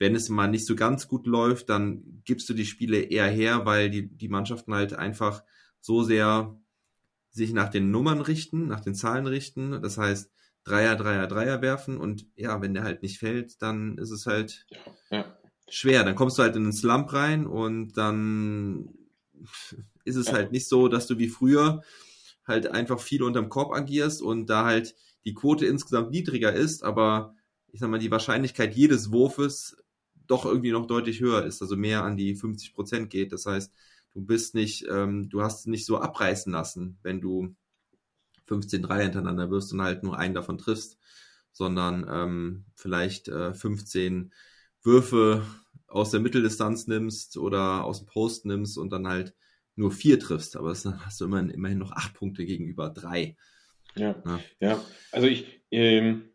wenn 0.00 0.14
es 0.14 0.30
mal 0.30 0.48
nicht 0.48 0.66
so 0.66 0.74
ganz 0.74 1.08
gut 1.08 1.26
läuft, 1.26 1.68
dann 1.68 2.22
gibst 2.24 2.48
du 2.48 2.54
die 2.54 2.64
Spiele 2.64 3.00
eher 3.00 3.28
her, 3.28 3.66
weil 3.66 3.90
die, 3.90 4.08
die 4.08 4.28
Mannschaften 4.28 4.74
halt 4.74 4.94
einfach 4.94 5.44
so 5.80 6.02
sehr 6.02 6.58
sich 7.30 7.52
nach 7.52 7.68
den 7.68 7.90
Nummern 7.90 8.22
richten, 8.22 8.66
nach 8.66 8.80
den 8.80 8.94
Zahlen 8.94 9.26
richten. 9.26 9.82
Das 9.82 9.98
heißt, 9.98 10.32
Dreier, 10.64 10.96
Dreier, 10.96 11.26
Dreier 11.26 11.60
werfen 11.60 11.98
und 11.98 12.26
ja, 12.34 12.62
wenn 12.62 12.72
der 12.72 12.82
halt 12.82 13.02
nicht 13.02 13.18
fällt, 13.18 13.60
dann 13.60 13.98
ist 13.98 14.10
es 14.10 14.24
halt 14.24 14.66
ja. 15.10 15.36
schwer. 15.68 16.02
Dann 16.02 16.14
kommst 16.14 16.38
du 16.38 16.42
halt 16.42 16.56
in 16.56 16.64
den 16.64 16.72
Slump 16.72 17.12
rein 17.12 17.46
und 17.46 17.92
dann 17.98 18.94
ist 20.04 20.16
es 20.16 20.28
ja. 20.28 20.32
halt 20.32 20.50
nicht 20.50 20.66
so, 20.66 20.88
dass 20.88 21.06
du 21.06 21.18
wie 21.18 21.28
früher 21.28 21.82
halt 22.46 22.68
einfach 22.68 23.00
viel 23.00 23.22
unterm 23.22 23.50
Korb 23.50 23.72
agierst 23.74 24.22
und 24.22 24.46
da 24.46 24.64
halt 24.64 24.94
die 25.26 25.34
Quote 25.34 25.66
insgesamt 25.66 26.10
niedriger 26.10 26.54
ist, 26.54 26.82
aber 26.82 27.34
ich 27.68 27.80
sag 27.80 27.90
mal, 27.90 28.00
die 28.00 28.10
Wahrscheinlichkeit 28.10 28.74
jedes 28.74 29.12
Wurfes 29.12 29.76
doch 30.30 30.44
irgendwie 30.44 30.72
noch 30.72 30.86
deutlich 30.86 31.20
höher 31.20 31.44
ist, 31.44 31.60
also 31.60 31.76
mehr 31.76 32.04
an 32.04 32.16
die 32.16 32.34
50 32.34 32.72
Prozent 32.72 33.10
geht. 33.10 33.32
Das 33.32 33.46
heißt, 33.46 33.72
du 34.12 34.20
bist 34.20 34.54
nicht, 34.54 34.86
ähm, 34.88 35.28
du 35.28 35.42
hast 35.42 35.66
nicht 35.66 35.84
so 35.84 35.98
abreißen 35.98 36.52
lassen, 36.52 36.98
wenn 37.02 37.20
du 37.20 37.54
15 38.46 38.82
Dreier 38.82 39.04
hintereinander 39.04 39.50
wirst 39.50 39.72
und 39.72 39.82
halt 39.82 40.02
nur 40.02 40.18
einen 40.18 40.34
davon 40.34 40.58
triffst, 40.58 40.98
sondern 41.52 42.06
ähm, 42.08 42.64
vielleicht 42.74 43.28
äh, 43.28 43.54
15 43.54 44.32
Würfe 44.82 45.44
aus 45.86 46.10
der 46.10 46.20
Mitteldistanz 46.20 46.86
nimmst 46.86 47.36
oder 47.36 47.84
aus 47.84 47.98
dem 47.98 48.06
Post 48.06 48.46
nimmst 48.46 48.78
und 48.78 48.90
dann 48.90 49.08
halt 49.08 49.34
nur 49.74 49.90
vier 49.90 50.18
triffst. 50.20 50.56
Aber 50.56 50.72
dann 50.72 51.04
hast 51.04 51.20
du 51.20 51.24
immerhin, 51.24 51.50
immerhin 51.50 51.78
noch 51.78 51.92
acht 51.92 52.14
Punkte 52.14 52.44
gegenüber 52.44 52.90
drei. 52.90 53.36
Ja, 53.96 54.14
ja. 54.24 54.40
ja. 54.60 54.84
Also 55.10 55.26
ich, 55.26 55.64
ähm, 55.70 56.30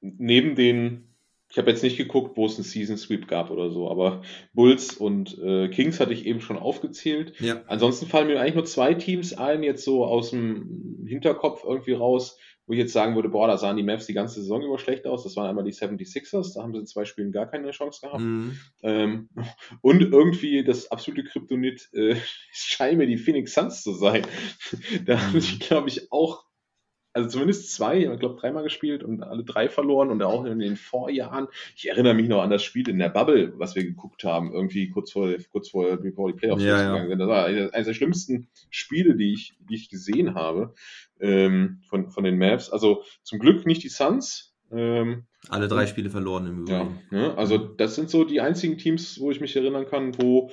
neben 0.00 0.54
den 0.54 1.09
ich 1.50 1.58
habe 1.58 1.70
jetzt 1.70 1.82
nicht 1.82 1.96
geguckt, 1.96 2.36
wo 2.36 2.46
es 2.46 2.54
einen 2.54 2.64
Season 2.64 2.96
Sweep 2.96 3.26
gab 3.26 3.50
oder 3.50 3.70
so, 3.70 3.90
aber 3.90 4.22
Bulls 4.54 4.96
und 4.96 5.36
äh, 5.38 5.68
Kings 5.68 5.98
hatte 5.98 6.12
ich 6.12 6.24
eben 6.24 6.40
schon 6.40 6.58
aufgezählt. 6.58 7.38
Ja. 7.40 7.62
Ansonsten 7.66 8.06
fallen 8.06 8.28
mir 8.28 8.40
eigentlich 8.40 8.54
nur 8.54 8.64
zwei 8.64 8.94
Teams 8.94 9.36
ein, 9.36 9.64
jetzt 9.64 9.84
so 9.84 10.04
aus 10.04 10.30
dem 10.30 11.04
Hinterkopf 11.06 11.64
irgendwie 11.64 11.92
raus, 11.92 12.38
wo 12.66 12.72
ich 12.72 12.78
jetzt 12.78 12.92
sagen 12.92 13.16
würde, 13.16 13.28
boah, 13.28 13.48
da 13.48 13.58
sahen 13.58 13.76
die 13.76 13.82
Mavs 13.82 14.06
die 14.06 14.14
ganze 14.14 14.40
Saison 14.40 14.62
über 14.62 14.78
schlecht 14.78 15.04
aus. 15.08 15.24
Das 15.24 15.34
waren 15.34 15.48
einmal 15.48 15.64
die 15.64 15.72
76ers, 15.72 16.54
da 16.54 16.62
haben 16.62 16.72
sie 16.72 16.78
in 16.78 16.86
zwei 16.86 17.04
Spielen 17.04 17.32
gar 17.32 17.50
keine 17.50 17.72
Chance 17.72 17.98
gehabt. 18.00 18.22
Mhm. 18.22 18.56
Ähm, 18.84 19.28
und 19.82 20.02
irgendwie 20.02 20.62
das 20.62 20.92
absolute 20.92 21.24
Kryptonit 21.24 21.88
äh, 21.94 22.14
scheinen 22.52 22.98
mir 22.98 23.08
die 23.08 23.18
Phoenix 23.18 23.54
Suns 23.54 23.82
zu 23.82 23.92
sein. 23.94 24.24
da 25.04 25.16
mhm. 25.16 25.20
haben 25.20 25.40
sie, 25.40 25.58
glaube 25.58 25.88
ich, 25.88 26.12
auch 26.12 26.44
also 27.12 27.28
zumindest 27.28 27.72
zwei, 27.74 27.98
ich 27.98 28.18
glaube 28.18 28.40
dreimal 28.40 28.62
gespielt 28.62 29.02
und 29.02 29.22
alle 29.22 29.44
drei 29.44 29.68
verloren 29.68 30.10
und 30.10 30.22
auch 30.22 30.44
in 30.44 30.58
den 30.58 30.76
Vorjahren. 30.76 31.48
Ich 31.74 31.88
erinnere 31.88 32.14
mich 32.14 32.28
noch 32.28 32.42
an 32.42 32.50
das 32.50 32.62
Spiel 32.62 32.88
in 32.88 32.98
der 32.98 33.08
Bubble, 33.08 33.52
was 33.58 33.74
wir 33.74 33.84
geguckt 33.84 34.24
haben, 34.24 34.52
irgendwie 34.52 34.90
kurz 34.90 35.12
vor, 35.12 35.32
kurz 35.50 35.70
vor, 35.70 35.96
bevor 35.96 36.32
die 36.32 36.38
Playoffs 36.38 36.62
ja, 36.62 36.76
losgegangen 36.76 37.08
sind. 37.08 37.18
Das 37.18 37.28
war 37.28 37.46
eines 37.46 37.86
der 37.86 37.94
schlimmsten 37.94 38.48
Spiele, 38.70 39.16
die 39.16 39.32
ich, 39.32 39.54
die 39.58 39.74
ich 39.74 39.88
gesehen 39.88 40.34
habe 40.34 40.74
ähm, 41.20 41.80
von, 41.88 42.10
von 42.10 42.24
den 42.24 42.38
Mavs. 42.38 42.70
Also 42.70 43.02
zum 43.22 43.38
Glück 43.38 43.66
nicht 43.66 43.82
die 43.82 43.88
Suns. 43.88 44.54
Ähm, 44.70 45.26
alle 45.48 45.68
drei 45.68 45.86
Spiele 45.86 46.10
verloren 46.10 46.46
im 46.46 46.60
Übrigen. 46.60 47.00
Ja, 47.10 47.18
ne? 47.18 47.38
Also 47.38 47.58
das 47.58 47.96
sind 47.96 48.10
so 48.10 48.24
die 48.24 48.40
einzigen 48.40 48.78
Teams, 48.78 49.18
wo 49.20 49.30
ich 49.30 49.40
mich 49.40 49.56
erinnern 49.56 49.86
kann, 49.86 50.16
wo 50.20 50.50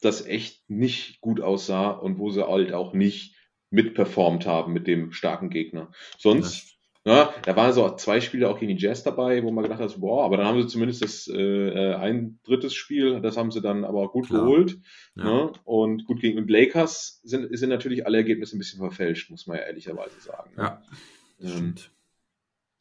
das 0.00 0.26
echt 0.26 0.68
nicht 0.68 1.20
gut 1.20 1.40
aussah 1.40 1.90
und 1.90 2.18
wo 2.18 2.30
sie 2.30 2.46
halt 2.46 2.72
auch 2.72 2.94
nicht 2.94 3.36
mitperformt 3.70 4.46
haben 4.46 4.72
mit 4.72 4.86
dem 4.86 5.12
starken 5.12 5.50
Gegner. 5.50 5.90
Sonst, 6.18 6.76
ja, 7.06 7.32
da 7.44 7.56
waren 7.56 7.72
so 7.72 7.88
zwei 7.96 8.20
Spiele 8.20 8.48
auch 8.48 8.58
gegen 8.58 8.76
die 8.76 8.82
Jazz 8.82 9.02
dabei, 9.02 9.42
wo 9.42 9.50
man 9.50 9.62
gedacht 9.62 9.80
hat, 9.80 9.98
boah, 10.00 10.24
aber 10.24 10.36
dann 10.36 10.46
haben 10.46 10.60
sie 10.60 10.68
zumindest 10.68 11.02
das 11.02 11.28
äh, 11.28 11.40
äh 11.40 11.94
ein 11.94 12.38
drittes 12.44 12.74
Spiel, 12.74 13.20
das 13.20 13.36
haben 13.36 13.50
sie 13.50 13.62
dann 13.62 13.84
aber 13.84 14.08
gut 14.08 14.26
Klar. 14.26 14.42
geholt. 14.42 14.78
Ja. 15.16 15.24
Ne? 15.24 15.52
Und 15.64 16.04
gut 16.04 16.20
gegen 16.20 16.38
und 16.38 16.50
Lakers 16.50 17.20
sind, 17.22 17.56
sind 17.56 17.70
natürlich 17.70 18.04
alle 18.04 18.18
Ergebnisse 18.18 18.56
ein 18.56 18.58
bisschen 18.58 18.80
verfälscht, 18.80 19.30
muss 19.30 19.46
man 19.46 19.56
ja 19.56 19.64
ehrlicherweise 19.64 20.20
sagen. 20.20 20.50
Ne? 20.56 20.62
Ja. 20.62 20.82
Ähm, 21.40 21.74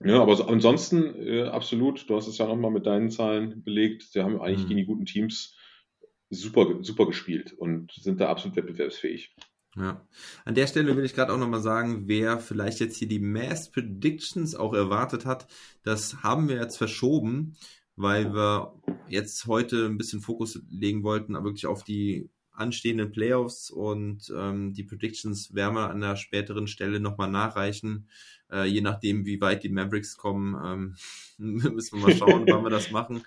ja, 0.04 0.22
aber 0.22 0.36
so, 0.36 0.46
ansonsten 0.46 1.16
äh, 1.16 1.44
absolut, 1.44 2.10
du 2.10 2.16
hast 2.16 2.28
es 2.28 2.38
ja 2.38 2.48
nochmal 2.48 2.72
mit 2.72 2.86
deinen 2.86 3.12
Zahlen 3.12 3.64
belegt, 3.64 4.04
sie 4.04 4.22
haben 4.22 4.40
eigentlich 4.42 4.64
mhm. 4.64 4.68
gegen 4.68 4.78
die 4.80 4.86
guten 4.86 5.06
Teams 5.06 5.56
super, 6.30 6.78
super 6.82 7.06
gespielt 7.06 7.54
und 7.54 7.92
sind 7.94 8.22
da 8.22 8.30
absolut 8.30 8.56
wettbewerbsfähig. 8.56 9.36
Ja. 9.80 10.06
An 10.44 10.56
der 10.56 10.68
Stelle 10.68 10.98
will 10.98 11.06
ich 11.06 11.14
gerade 11.16 11.32
auch 11.34 11.38
nochmal 11.38 11.62
sagen, 11.62 12.04
wer 12.08 12.40
vielleicht 12.40 12.82
jetzt 12.82 12.98
hier 12.98 13.08
die 13.08 13.20
Mass 13.20 13.72
Predictions 13.72 14.54
auch 14.54 14.74
erwartet 14.74 15.26
hat, 15.26 15.48
das 15.84 16.22
haben 16.22 16.50
wir 16.50 16.58
jetzt 16.58 16.78
verschoben, 16.78 17.56
weil 17.96 18.34
wir 18.34 18.74
jetzt 19.08 19.48
heute 19.48 19.86
ein 19.86 19.98
bisschen 19.98 20.20
Fokus 20.20 20.62
legen 20.70 21.04
wollten, 21.04 21.34
wirklich 21.34 21.66
auf 21.66 21.86
die 21.86 22.30
anstehenden 22.52 23.12
Playoffs 23.12 23.72
und 23.72 24.34
ähm, 24.36 24.74
die 24.74 24.84
Predictions 24.84 25.56
werden 25.56 25.76
wir 25.76 25.90
an 25.90 26.02
der 26.02 26.18
späteren 26.18 26.68
Stelle 26.68 27.00
nochmal 27.00 27.32
nachreichen. 27.32 28.10
Äh, 28.52 28.66
je 28.66 28.82
nachdem, 28.82 29.26
wie 29.26 29.40
weit 29.40 29.64
die 29.64 29.70
Mavericks 29.70 30.18
kommen, 30.18 30.58
ähm, 30.62 30.96
müssen 31.74 32.00
wir 32.00 32.08
mal 32.08 32.16
schauen, 32.18 32.46
wann 32.50 32.64
wir 32.64 32.70
das 32.70 32.92
machen. 32.92 33.24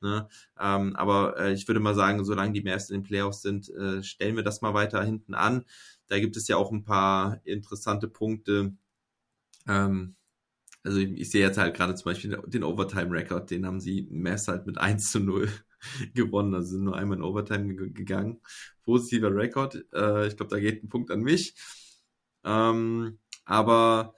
Ne? 0.00 0.28
Ähm, 0.58 0.96
aber 0.96 1.38
äh, 1.38 1.52
ich 1.52 1.68
würde 1.68 1.80
mal 1.80 1.94
sagen, 1.94 2.24
solange 2.24 2.52
die 2.52 2.62
Mavs 2.62 2.90
in 2.90 3.00
den 3.00 3.02
Playoffs 3.02 3.42
sind, 3.42 3.68
äh, 3.70 4.02
stellen 4.02 4.36
wir 4.36 4.42
das 4.42 4.62
mal 4.62 4.74
weiter 4.74 5.02
hinten 5.04 5.34
an. 5.34 5.64
Da 6.08 6.18
gibt 6.18 6.36
es 6.36 6.48
ja 6.48 6.56
auch 6.56 6.72
ein 6.72 6.84
paar 6.84 7.40
interessante 7.44 8.08
Punkte. 8.08 8.74
Ähm, 9.68 10.16
also 10.82 10.98
ich, 10.98 11.12
ich, 11.20 11.30
sehe 11.30 11.42
jetzt 11.42 11.58
halt 11.58 11.76
gerade 11.76 11.94
zum 11.94 12.04
Beispiel 12.06 12.40
den 12.46 12.64
Overtime-Record, 12.64 13.50
den 13.50 13.66
haben 13.66 13.80
sie 13.80 14.08
Mavs 14.10 14.48
halt 14.48 14.66
mit 14.66 14.78
1 14.78 15.12
zu 15.12 15.20
0 15.20 15.48
gewonnen. 16.14 16.54
Also 16.54 16.70
sind 16.70 16.84
nur 16.84 16.96
einmal 16.96 17.18
in 17.18 17.24
Overtime 17.24 17.74
gegangen. 17.92 18.40
Positiver 18.84 19.34
Rekord. 19.34 19.84
Äh, 19.92 20.28
ich 20.28 20.36
glaube, 20.36 20.50
da 20.50 20.60
geht 20.60 20.82
ein 20.82 20.88
Punkt 20.88 21.10
an 21.10 21.20
mich. 21.20 21.54
Ähm, 22.44 23.18
aber 23.44 24.14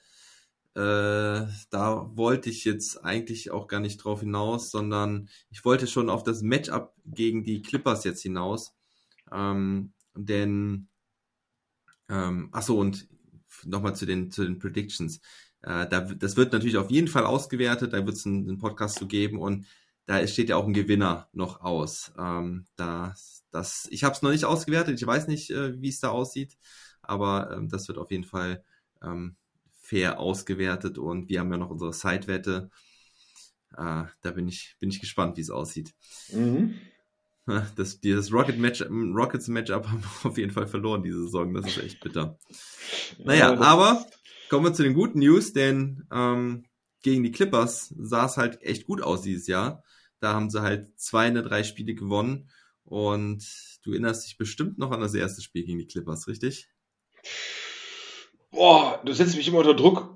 äh, 0.75 1.47
da 1.71 2.11
wollte 2.15 2.49
ich 2.49 2.65
jetzt 2.65 3.05
eigentlich 3.05 3.51
auch 3.51 3.69
gar 3.69 3.81
nicht 3.81 3.99
drauf 3.99 4.21
hinaus, 4.21 4.71
sondern 4.71 5.29
ich 5.51 5.65
wollte 5.65 5.87
schon 5.87 6.09
auf 6.09 6.23
das 6.23 6.43
Matchup 6.43 6.95
gegen 7.05 7.45
die 7.45 7.63
Clippers 7.63 8.05
jetzt 8.05 8.23
hinaus. 8.23 8.75
Ähm, 9.31 9.93
denn, 10.15 10.89
ähm, 12.09 12.49
achso, 12.53 12.79
und 12.81 13.09
nochmal 13.65 13.95
zu 13.97 14.07
den, 14.07 14.31
zu 14.31 14.45
den 14.45 14.59
Predictions. 14.59 15.21
Äh, 15.63 15.87
da, 15.89 16.01
das 16.01 16.37
wird 16.37 16.53
natürlich 16.53 16.77
auf 16.79 16.91
jeden 16.91 17.09
Fall 17.09 17.25
ausgewertet, 17.25 17.93
da 17.93 18.05
wird 18.05 18.17
es 18.17 18.27
einen, 18.27 18.49
einen, 18.49 18.59
Podcast 18.59 18.99
zu 18.99 19.07
geben 19.07 19.39
und 19.39 19.67
da 20.07 20.27
steht 20.27 20.49
ja 20.49 20.57
auch 20.57 20.67
ein 20.67 20.73
Gewinner 20.73 21.29
noch 21.33 21.61
aus. 21.61 22.13
Ähm, 22.19 22.67
da, 22.77 23.15
das, 23.51 23.89
ich 23.91 24.05
habe 24.05 24.15
es 24.15 24.23
noch 24.23 24.31
nicht 24.31 24.45
ausgewertet, 24.45 25.01
ich 25.01 25.07
weiß 25.07 25.29
nicht, 25.29 25.51
äh, 25.51 25.81
wie 25.81 25.89
es 25.89 26.01
da 26.01 26.11
aussieht, 26.11 26.57
aber 27.03 27.53
ähm, 27.53 27.69
das 27.69 27.89
wird 27.89 27.99
auf 27.99 28.11
jeden 28.11 28.25
Fall 28.25 28.65
ähm, 29.03 29.37
fair 29.93 30.19
ausgewertet 30.19 30.97
und 30.97 31.29
wir 31.29 31.41
haben 31.41 31.53
ja 31.53 31.59
noch 31.59 31.69
unsere 31.69 31.93
Sidewette. 31.93 32.71
Äh, 33.77 34.05
da 34.23 34.31
bin 34.31 34.49
ich, 34.49 34.75
bin 34.81 34.89
ich 34.89 35.01
gespannt, 35.01 35.37
wie 35.37 35.43
es 35.43 35.51
aussieht. 35.51 35.95
Mhm. 36.33 36.75
Das, 37.75 38.01
dieses 38.01 38.33
Rocket 38.33 38.57
Match, 38.57 38.85
Rockets 38.89 39.49
Matchup 39.49 39.85
haben 39.89 40.01
wir 40.01 40.31
auf 40.31 40.39
jeden 40.39 40.53
Fall 40.53 40.69
verloren 40.69 41.03
diese 41.03 41.25
Saison. 41.25 41.53
Das 41.53 41.67
ist 41.67 41.83
echt 41.83 42.01
bitter. 42.01 42.39
Naja, 43.19 43.53
ja, 43.53 43.61
aber 43.61 44.07
kommen 44.49 44.67
wir 44.67 44.73
zu 44.73 44.85
den 44.85 44.95
guten 44.95 45.19
News, 45.19 45.53
denn 45.53 46.07
ähm, 46.13 46.67
gegen 47.03 47.25
die 47.25 47.33
Clippers 47.33 47.93
sah 47.99 48.27
es 48.27 48.37
halt 48.37 48.63
echt 48.63 48.87
gut 48.87 49.03
aus 49.03 49.23
dieses 49.23 49.49
Jahr. 49.49 49.83
Da 50.21 50.35
haben 50.35 50.51
sie 50.51 50.63
halt 50.63 50.97
zwei 51.01 51.27
in 51.27 51.35
der 51.35 51.43
drei 51.43 51.65
Spiele 51.65 51.97
gewonnen 51.97 52.49
und 52.85 53.45
du 53.83 53.91
erinnerst 53.91 54.25
dich 54.25 54.39
bestimmt 54.39 54.79
noch 54.79 54.93
an 54.93 55.01
das 55.01 55.15
erste 55.15 55.43
Spiel 55.43 55.65
gegen 55.65 55.81
die 55.81 55.89
Clippers, 55.89 56.29
richtig? 56.29 56.69
Boah, 58.63 59.01
du 59.05 59.13
setzt 59.13 59.37
mich 59.37 59.49
immer 59.49 59.59
unter 59.59 59.75
Druck. 59.75 60.15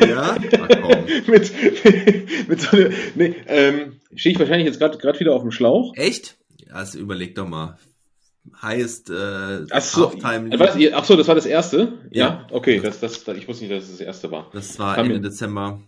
Ja? 0.00 0.36
Mit, 1.28 1.52
mit, 1.84 2.48
mit 2.48 2.60
so 2.60 2.76
eine, 2.76 2.92
nee, 3.14 3.34
ähm, 3.46 4.00
stehe 4.12 4.32
ich 4.32 4.38
wahrscheinlich 4.40 4.66
jetzt 4.66 4.80
gerade 4.80 5.20
wieder 5.20 5.34
auf 5.34 5.42
dem 5.42 5.52
Schlauch. 5.52 5.94
Echt? 5.94 6.36
Also 6.72 6.98
überleg 6.98 7.36
doch 7.36 7.46
mal. 7.46 7.78
Heißt 8.60 9.10
äh, 9.10 9.66
ach 9.70 9.80
so, 9.80 10.10
Halftime. 10.10 10.58
Was, 10.58 10.76
ach 10.94 11.04
so, 11.04 11.14
das 11.16 11.28
war 11.28 11.36
das 11.36 11.46
erste? 11.46 11.92
Ja. 12.10 12.26
ja? 12.26 12.46
Okay, 12.50 12.80
das, 12.80 12.98
das, 12.98 13.26
ich 13.28 13.46
wusste 13.46 13.64
nicht, 13.64 13.72
dass 13.76 13.84
es 13.84 13.92
das 13.92 14.00
erste 14.00 14.32
war. 14.32 14.50
Das 14.52 14.76
war 14.80 14.98
Ende 14.98 15.20
Dezember. 15.20 15.80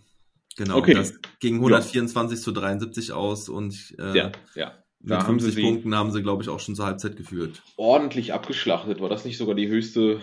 Genau. 0.55 0.77
Okay. 0.77 0.93
Das 0.93 1.19
ging 1.41 1.55
124 1.55 2.39
ja. 2.39 2.43
zu 2.43 2.51
73 2.53 3.11
aus 3.11 3.49
und 3.49 3.75
äh, 3.99 4.17
ja, 4.17 4.31
ja. 4.55 4.71
Mit 5.01 5.21
50 5.21 5.55
haben 5.55 5.63
Punkten 5.63 5.95
haben 5.95 6.11
sie, 6.11 6.21
glaube 6.21 6.43
ich, 6.43 6.49
auch 6.49 6.61
schon 6.61 6.75
zur 6.75 6.85
Halbzeit 6.85 7.17
geführt. 7.17 7.61
Ordentlich 7.75 8.33
abgeschlachtet. 8.33 9.01
War 9.01 9.09
das 9.09 9.25
nicht 9.25 9.37
sogar 9.37 9.55
die 9.55 9.67
höchste 9.67 10.19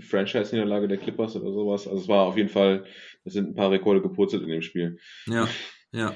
Franchise-Niederlage 0.00 0.88
der 0.88 0.98
Clippers 0.98 1.36
oder 1.36 1.52
sowas? 1.52 1.86
Also 1.86 2.02
es 2.02 2.08
war 2.08 2.22
auf 2.24 2.36
jeden 2.36 2.48
Fall, 2.48 2.84
es 3.24 3.32
sind 3.32 3.48
ein 3.48 3.54
paar 3.54 3.70
Rekorde 3.70 4.02
gepurzelt 4.02 4.42
in 4.42 4.48
dem 4.48 4.62
Spiel. 4.62 4.98
Ja, 5.26 5.48
ja. 5.92 6.14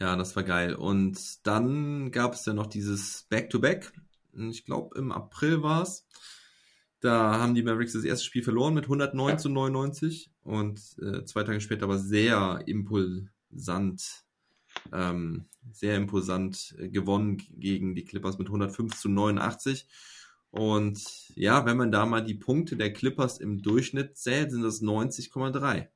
Ja, 0.00 0.14
das 0.14 0.36
war 0.36 0.44
geil. 0.44 0.74
Und 0.74 1.44
dann 1.44 2.12
gab 2.12 2.34
es 2.34 2.46
ja 2.46 2.52
noch 2.52 2.66
dieses 2.66 3.26
Back-to-Back. 3.30 3.92
-Back. 4.34 4.50
Ich 4.50 4.64
glaube, 4.64 4.96
im 4.96 5.10
April 5.10 5.62
war 5.62 5.82
es. 5.82 6.06
Da 7.00 7.38
haben 7.38 7.54
die 7.54 7.62
Mavericks 7.62 7.94
das 7.94 8.04
erste 8.04 8.24
Spiel 8.24 8.44
verloren 8.44 8.74
mit 8.74 8.84
109 8.84 9.30
ja. 9.30 9.36
zu 9.38 9.48
99 9.48 10.30
und 10.42 10.80
äh, 11.00 11.24
zwei 11.24 11.42
Tage 11.42 11.60
später 11.60 11.84
aber 11.84 11.98
sehr 11.98 12.62
impulsant 12.66 14.24
ähm, 14.92 15.46
sehr 15.72 15.96
imposant 15.96 16.74
äh, 16.78 16.88
gewonnen 16.88 17.42
gegen 17.56 17.94
die 17.94 18.04
Clippers 18.04 18.38
mit 18.38 18.48
105 18.48 18.96
zu 18.96 19.08
89. 19.08 19.86
Und 20.50 21.00
ja, 21.34 21.66
wenn 21.66 21.76
man 21.76 21.92
da 21.92 22.06
mal 22.06 22.24
die 22.24 22.34
Punkte 22.34 22.76
der 22.76 22.92
Clippers 22.92 23.38
im 23.38 23.62
Durchschnitt 23.62 24.16
zählt, 24.16 24.50
sind 24.50 24.62
das 24.62 24.82
90,3. 24.82 25.88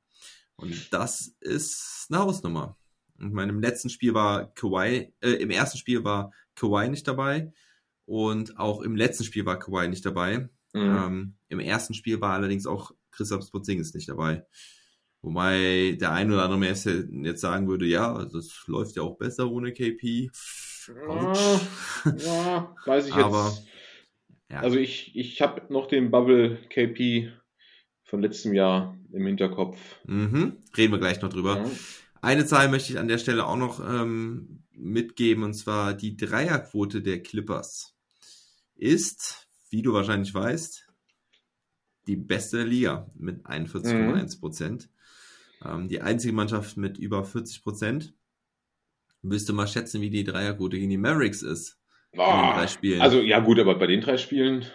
Und 0.55 0.93
das 0.93 1.35
ist 1.39 2.07
eine 2.09 2.19
Hausnummer. 2.19 2.77
Ich 3.17 3.31
meine, 3.31 3.51
im 3.51 3.61
letzten 3.61 3.89
Spiel 3.89 4.13
war 4.13 4.53
Kawhi, 4.53 5.13
äh, 5.21 5.31
im 5.31 5.49
ersten 5.49 5.77
Spiel 5.77 6.03
war 6.03 6.31
Kawhi 6.55 6.89
nicht 6.89 7.07
dabei 7.07 7.51
und 8.05 8.59
auch 8.59 8.81
im 8.81 8.95
letzten 8.95 9.23
Spiel 9.23 9.45
war 9.45 9.59
Kawhi 9.59 9.87
nicht 9.87 10.05
dabei. 10.05 10.49
Mhm. 10.73 10.81
Ähm, 10.81 11.35
Im 11.49 11.59
ersten 11.59 11.93
Spiel 11.93 12.19
war 12.19 12.33
allerdings 12.33 12.65
auch 12.65 12.91
Christoph 13.11 13.45
Spotzingis 13.45 13.93
nicht 13.93 14.09
dabei. 14.09 14.45
Wobei 15.21 15.97
der 15.99 16.11
ein 16.11 16.31
oder 16.31 16.43
andere 16.43 16.69
jetzt 16.69 17.41
sagen 17.41 17.67
würde, 17.67 17.85
ja, 17.85 18.25
das 18.25 18.63
läuft 18.67 18.95
ja 18.97 19.03
auch 19.03 19.17
besser 19.17 19.49
ohne 19.49 19.71
KP. 19.71 20.29
Ja, 20.87 21.33
ja, 22.17 22.75
weiß 22.85 23.07
ich 23.07 23.13
Aber, 23.13 23.53
jetzt. 23.55 23.72
Ja. 24.53 24.59
Also 24.59 24.77
ich, 24.77 25.15
ich 25.15 25.41
habe 25.41 25.73
noch 25.73 25.87
den 25.87 26.11
Bubble 26.11 26.59
KP 26.69 27.33
von 28.03 28.21
letztem 28.21 28.53
Jahr 28.53 28.95
im 29.11 29.25
Hinterkopf. 29.25 29.79
Mhm. 30.05 30.57
Reden 30.77 30.93
wir 30.93 30.99
gleich 30.99 31.21
noch 31.23 31.33
drüber. 31.33 31.57
Ja. 31.57 31.71
Eine 32.21 32.45
Zahl 32.45 32.69
möchte 32.69 32.93
ich 32.93 32.99
an 32.99 33.07
der 33.07 33.17
Stelle 33.17 33.47
auch 33.47 33.57
noch 33.57 33.79
ähm, 33.79 34.63
mitgeben, 34.71 35.43
und 35.43 35.55
zwar 35.55 35.95
die 35.95 36.15
Dreierquote 36.15 37.01
der 37.01 37.23
Clippers 37.23 37.95
ist, 38.75 39.47
wie 39.71 39.81
du 39.81 39.91
wahrscheinlich 39.93 40.35
weißt, 40.35 40.87
die 42.05 42.15
beste 42.15 42.57
der 42.57 42.67
Liga 42.67 43.11
mit 43.15 43.47
41,1 43.47 44.39
Prozent. 44.39 44.89
Mhm. 45.63 45.67
Ähm, 45.67 45.87
die 45.87 46.01
einzige 46.01 46.33
Mannschaft 46.33 46.77
mit 46.77 46.99
über 46.99 47.23
40 47.23 47.63
Prozent. 47.63 48.13
Müsste 49.23 49.51
mal 49.51 49.67
schätzen, 49.67 50.01
wie 50.01 50.11
die 50.11 50.23
Dreierquote 50.23 50.77
gegen 50.77 50.91
die 50.91 50.97
Mavericks 50.97 51.41
ist. 51.41 51.79
Oh, 52.15 52.51
drei 52.55 52.67
Spielen. 52.67 53.01
Also 53.01 53.21
ja 53.21 53.39
gut, 53.39 53.59
aber 53.59 53.75
bei 53.75 53.87
den 53.87 54.01
drei 54.01 54.17
Spielen 54.17 54.65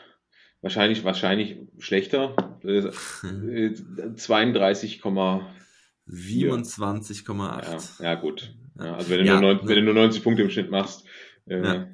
wahrscheinlich 0.60 1.04
wahrscheinlich 1.04 1.56
schlechter. 1.78 2.34
32,4. 2.62 5.42
27,8. 6.08 8.00
Ja, 8.00 8.04
ja, 8.04 8.14
gut. 8.14 8.54
Ja, 8.78 8.94
also 8.94 9.10
wenn 9.10 9.18
du, 9.20 9.26
ja, 9.26 9.40
nur 9.40 9.54
90, 9.54 9.68
wenn 9.68 9.76
du 9.76 9.82
nur 9.82 9.94
90 9.94 10.22
Punkte 10.22 10.42
im 10.42 10.50
Schnitt 10.50 10.70
machst, 10.70 11.06
äh. 11.46 11.86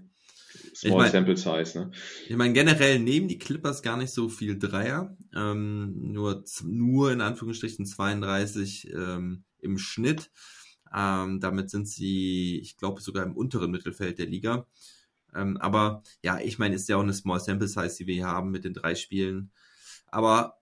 Small 0.74 0.90
ich 0.90 0.96
mein, 0.96 1.12
Sample 1.12 1.36
Size, 1.36 1.78
ne? 1.78 1.90
Ich 2.28 2.36
meine, 2.36 2.52
generell 2.52 2.98
nehmen 2.98 3.28
die 3.28 3.38
Clippers 3.38 3.82
gar 3.82 3.96
nicht 3.96 4.12
so 4.12 4.28
viel 4.28 4.58
Dreier. 4.58 5.16
Ähm, 5.34 6.12
nur, 6.12 6.44
nur 6.64 7.12
in 7.12 7.20
Anführungsstrichen 7.20 7.86
32 7.86 8.92
ähm, 8.92 9.44
im 9.60 9.78
Schnitt. 9.78 10.30
Ähm, 10.92 11.38
damit 11.40 11.70
sind 11.70 11.88
sie, 11.88 12.58
ich 12.60 12.76
glaube, 12.76 13.00
sogar 13.00 13.24
im 13.24 13.36
unteren 13.36 13.70
Mittelfeld 13.70 14.18
der 14.18 14.26
Liga. 14.26 14.66
Ähm, 15.34 15.56
aber 15.58 16.02
ja, 16.22 16.38
ich 16.38 16.58
meine, 16.58 16.74
ist 16.74 16.88
ja 16.88 16.96
auch 16.96 17.02
eine 17.02 17.14
Small 17.14 17.40
Sample 17.40 17.68
Size, 17.68 17.96
die 17.98 18.06
wir 18.06 18.14
hier 18.14 18.26
haben 18.26 18.50
mit 18.50 18.64
den 18.64 18.74
drei 18.74 18.94
Spielen. 18.94 19.52
Aber 20.06 20.58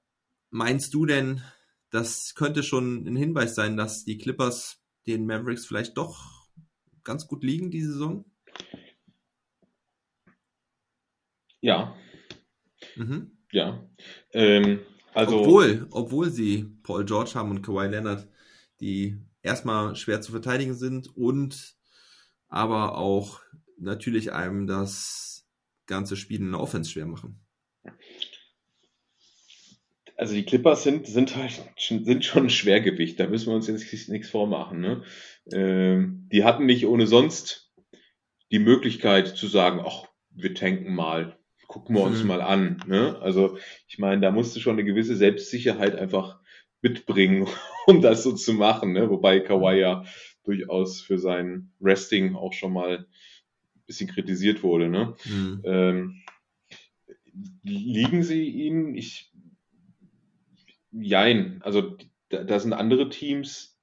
meinst 0.50 0.94
du 0.94 1.06
denn, 1.06 1.42
das 1.90 2.34
könnte 2.34 2.62
schon 2.62 3.06
ein 3.06 3.16
Hinweis 3.16 3.54
sein, 3.54 3.76
dass 3.76 4.04
die 4.04 4.18
Clippers 4.18 4.82
den 5.06 5.26
Mavericks 5.26 5.66
vielleicht 5.66 5.96
doch 5.96 6.48
ganz 7.04 7.26
gut 7.26 7.42
liegen, 7.42 7.70
die 7.70 7.82
Saison? 7.82 8.24
Ja. 11.60 11.94
Mhm. 12.96 13.38
Ja. 13.52 13.86
Ähm, 14.32 14.80
also, 15.14 15.40
obwohl, 15.40 15.86
obwohl 15.90 16.30
sie 16.30 16.64
Paul 16.82 17.04
George 17.04 17.32
haben 17.34 17.50
und 17.50 17.62
Kawhi 17.62 17.88
Leonard, 17.88 18.26
die 18.80 19.18
erstmal 19.42 19.94
schwer 19.96 20.20
zu 20.20 20.32
verteidigen 20.32 20.74
sind 20.74 21.14
und 21.16 21.76
aber 22.48 22.96
auch 22.96 23.40
natürlich 23.82 24.32
einem 24.32 24.66
das 24.66 25.46
ganze 25.86 26.16
Spiel 26.16 26.40
in 26.40 26.52
der 26.52 26.60
Offense 26.60 26.90
schwer 26.90 27.06
machen. 27.06 27.40
Also 30.16 30.34
die 30.34 30.44
Clippers 30.44 30.84
sind, 30.84 31.06
sind 31.06 31.36
halt 31.36 31.62
sind 31.78 32.24
schon 32.24 32.44
ein 32.44 32.50
Schwergewicht, 32.50 33.18
da 33.18 33.26
müssen 33.26 33.48
wir 33.48 33.56
uns 33.56 33.66
jetzt 33.66 34.08
nichts 34.08 34.28
vormachen. 34.28 34.80
Ne? 34.80 35.02
Ähm, 35.52 36.28
die 36.30 36.44
hatten 36.44 36.64
nicht 36.64 36.86
ohne 36.86 37.06
sonst 37.06 37.72
die 38.52 38.60
Möglichkeit 38.60 39.28
zu 39.28 39.48
sagen, 39.48 39.82
ach, 39.84 40.04
wir 40.30 40.54
tanken 40.54 40.94
mal, 40.94 41.38
gucken 41.66 41.96
wir 41.96 42.02
uns 42.02 42.22
mhm. 42.22 42.28
mal 42.28 42.40
an. 42.40 42.82
Ne? 42.86 43.18
Also 43.20 43.58
ich 43.88 43.98
meine, 43.98 44.20
da 44.20 44.30
musste 44.30 44.60
schon 44.60 44.74
eine 44.74 44.84
gewisse 44.84 45.16
Selbstsicherheit 45.16 45.96
einfach 45.96 46.38
mitbringen, 46.82 47.48
um 47.86 48.00
das 48.00 48.22
so 48.22 48.32
zu 48.32 48.52
machen. 48.52 48.92
Ne? 48.92 49.10
Wobei 49.10 49.40
Kawhi 49.40 49.80
ja 49.80 50.04
durchaus 50.44 51.00
für 51.00 51.18
sein 51.18 51.72
Resting 51.80 52.36
auch 52.36 52.52
schon 52.52 52.72
mal 52.72 53.08
bisschen 53.92 54.08
kritisiert 54.08 54.62
wurde. 54.62 54.88
Ne? 54.88 55.14
Mhm. 55.24 55.62
Ähm, 55.64 56.22
liegen 57.62 58.22
sie 58.22 58.44
ihnen? 58.48 58.94
Ich 58.94 59.32
Jein. 60.92 61.60
Also 61.62 61.96
da, 62.28 62.44
da 62.44 62.58
sind 62.58 62.72
andere 62.72 63.08
Teams, 63.08 63.78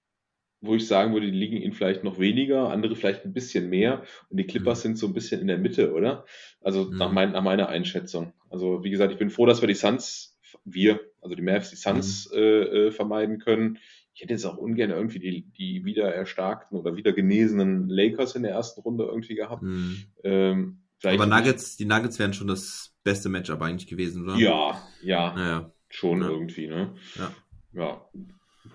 wo 0.62 0.76
ich 0.76 0.88
sagen 0.88 1.14
würde, 1.14 1.32
die 1.32 1.38
liegen 1.38 1.58
ihnen 1.58 1.74
vielleicht 1.74 2.04
noch 2.04 2.20
weniger, 2.20 2.70
andere 2.70 2.96
vielleicht 2.96 3.26
ein 3.26 3.34
bisschen 3.34 3.70
mehr. 3.70 4.04
Und 4.30 4.38
die 4.38 4.46
Clippers 4.46 4.80
mhm. 4.80 4.82
sind 4.84 4.98
so 4.98 5.08
ein 5.08 5.14
bisschen 5.14 5.42
in 5.42 5.48
der 5.48 5.58
Mitte, 5.58 5.94
oder? 5.94 6.26
Also 6.62 6.86
mhm. 6.86 6.98
nach, 6.98 7.12
mein, 7.12 7.32
nach 7.32 7.44
meiner 7.44 7.70
Einschätzung. 7.70 8.34
Also 8.50 8.84
wie 8.84 8.90
gesagt, 8.90 9.12
ich 9.12 9.18
bin 9.18 9.30
froh, 9.30 9.46
dass 9.46 9.62
wir 9.62 9.68
die 9.68 9.74
Suns, 9.74 10.38
wir, 10.66 11.00
also 11.22 11.36
die 11.36 11.42
Mavs, 11.42 11.72
die 11.72 11.76
Suns 11.76 12.30
mhm. 12.32 12.38
äh, 12.38 12.62
äh, 12.88 12.92
vermeiden 12.92 13.40
können. 13.40 13.80
Ich 14.20 14.24
hätte 14.24 14.34
jetzt 14.34 14.46
auch 14.46 14.58
ungern 14.58 14.90
irgendwie 14.90 15.20
die, 15.20 15.50
die 15.58 15.86
wieder 15.86 16.14
erstarkten 16.14 16.78
oder 16.78 16.98
wieder 16.98 17.14
genesenen 17.14 17.88
Lakers 17.88 18.36
in 18.36 18.44
der 18.44 18.52
ersten 18.52 18.82
Runde 18.82 19.06
irgendwie 19.06 19.36
gehabt. 19.36 19.64
Mhm. 19.64 20.04
Ähm, 20.26 20.82
Aber 21.04 21.26
Nuggets, 21.26 21.78
die 21.78 21.86
Nuggets 21.86 22.20
wären 22.20 22.34
schon 22.34 22.48
das 22.48 22.94
beste 23.04 23.30
Matchup 23.30 23.62
eigentlich 23.62 23.88
gewesen, 23.88 24.24
oder? 24.24 24.36
Ja, 24.36 24.82
ja. 25.02 25.34
Naja 25.34 25.72
schon 25.90 26.22
ja. 26.22 26.30
irgendwie, 26.30 26.68
ne? 26.68 26.96
Ja. 27.16 27.32
Ja. 27.74 28.10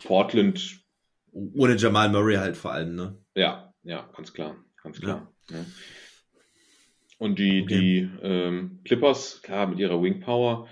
Portland. 0.05 0.81
Ohne 1.33 1.77
Jamal 1.77 2.11
Murray 2.11 2.37
halt 2.37 2.57
vor 2.57 2.73
allem, 2.73 2.95
ne? 2.95 3.19
Ja, 3.35 3.73
ja, 3.83 4.09
ganz 4.17 4.33
klar. 4.33 4.57
Ganz 4.83 5.01
klar. 5.01 5.33
Ja. 5.51 5.57
Ja. 5.57 5.65
Und 7.19 7.39
die, 7.39 7.63
okay. 7.63 7.79
die 7.79 8.11
ähm, 8.23 8.81
Clippers, 8.85 9.41
klar, 9.43 9.67
mit 9.67 9.79
ihrer 9.79 10.03
Wing 10.03 10.21
Power, 10.21 10.69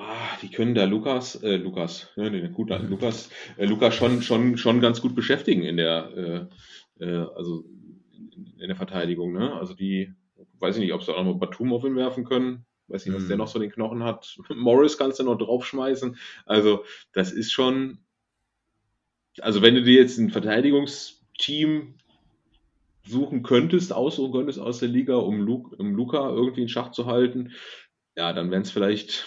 ah, 0.00 0.38
die 0.42 0.50
können 0.50 0.74
da 0.74 0.84
Lukas, 0.84 1.36
äh, 1.42 1.56
Lukas, 1.56 2.08
ne, 2.16 2.30
nee, 2.30 2.48
gut. 2.48 2.70
Lukas, 2.88 3.30
äh, 3.56 3.66
Lukas 3.66 3.94
schon, 3.94 4.22
schon, 4.22 4.56
schon 4.56 4.80
ganz 4.80 5.00
gut 5.00 5.14
beschäftigen 5.14 5.62
in 5.62 5.76
der, 5.76 6.48
äh, 6.98 7.04
äh, 7.04 7.26
also 7.36 7.64
in 8.58 8.68
der 8.68 8.76
Verteidigung, 8.76 9.32
ne? 9.32 9.54
Also 9.54 9.74
die, 9.74 10.12
weiß 10.58 10.76
ich 10.76 10.82
nicht, 10.82 10.92
ob 10.92 11.02
sie 11.02 11.12
auch 11.12 11.24
noch 11.24 11.32
mal 11.32 11.38
Batum 11.38 11.72
auf 11.72 11.84
ihn 11.84 11.96
werfen 11.96 12.24
können. 12.24 12.64
Weiß 12.88 13.06
nicht, 13.06 13.14
was 13.14 13.24
mhm. 13.24 13.28
der 13.28 13.36
noch 13.36 13.48
so 13.48 13.58
den 13.58 13.70
Knochen 13.70 14.02
hat. 14.02 14.36
Morris 14.54 14.98
kannst 14.98 15.20
du 15.20 15.24
noch 15.24 15.38
draufschmeißen. 15.38 16.16
Also, 16.44 16.84
das 17.12 17.32
ist 17.32 17.52
schon. 17.52 17.98
Also, 19.40 19.62
wenn 19.62 19.76
du 19.76 19.82
dir 19.82 20.00
jetzt 20.00 20.18
ein 20.18 20.30
Verteidigungsteam 20.30 21.94
suchen 23.04 23.42
könntest, 23.42 23.92
aussuchen 23.92 24.32
könntest 24.32 24.58
aus 24.58 24.80
der 24.80 24.88
Liga, 24.88 25.16
um, 25.16 25.40
Luke, 25.40 25.76
um 25.76 25.94
Luca 25.94 26.30
irgendwie 26.30 26.62
in 26.62 26.68
Schach 26.68 26.90
zu 26.90 27.06
halten, 27.06 27.52
ja, 28.16 28.32
dann 28.32 28.50
wären 28.50 28.62
es 28.62 28.70
vielleicht 28.70 29.24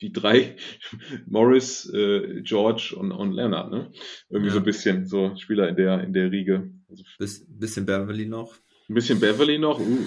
die 0.00 0.12
drei, 0.12 0.56
Morris, 1.26 1.90
äh, 1.92 2.42
George 2.42 2.94
und, 2.96 3.12
und 3.12 3.32
Leonard, 3.32 3.70
ne? 3.70 3.90
Irgendwie 4.28 4.48
ja. 4.48 4.54
so 4.54 4.60
ein 4.60 4.64
bisschen, 4.64 5.06
so 5.06 5.36
Spieler 5.36 5.68
in 5.68 5.76
der, 5.76 6.02
in 6.02 6.12
der 6.12 6.30
Riege. 6.30 6.70
Also, 6.88 7.04
Biss, 7.18 7.46
bisschen 7.48 7.86
Beverly 7.86 8.26
noch. 8.26 8.54
Ein 8.88 8.94
bisschen 8.94 9.20
Beverly 9.20 9.58
noch, 9.58 9.80
uh, 9.80 10.06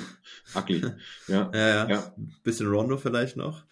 ugly. 0.55 0.81
Ja, 1.27 1.51
ja, 1.53 1.67
ja. 1.67 1.89
ja. 1.89 2.15
Bisschen 2.43 2.67
Rondo 2.67 2.97
vielleicht 2.97 3.37
noch. 3.37 3.65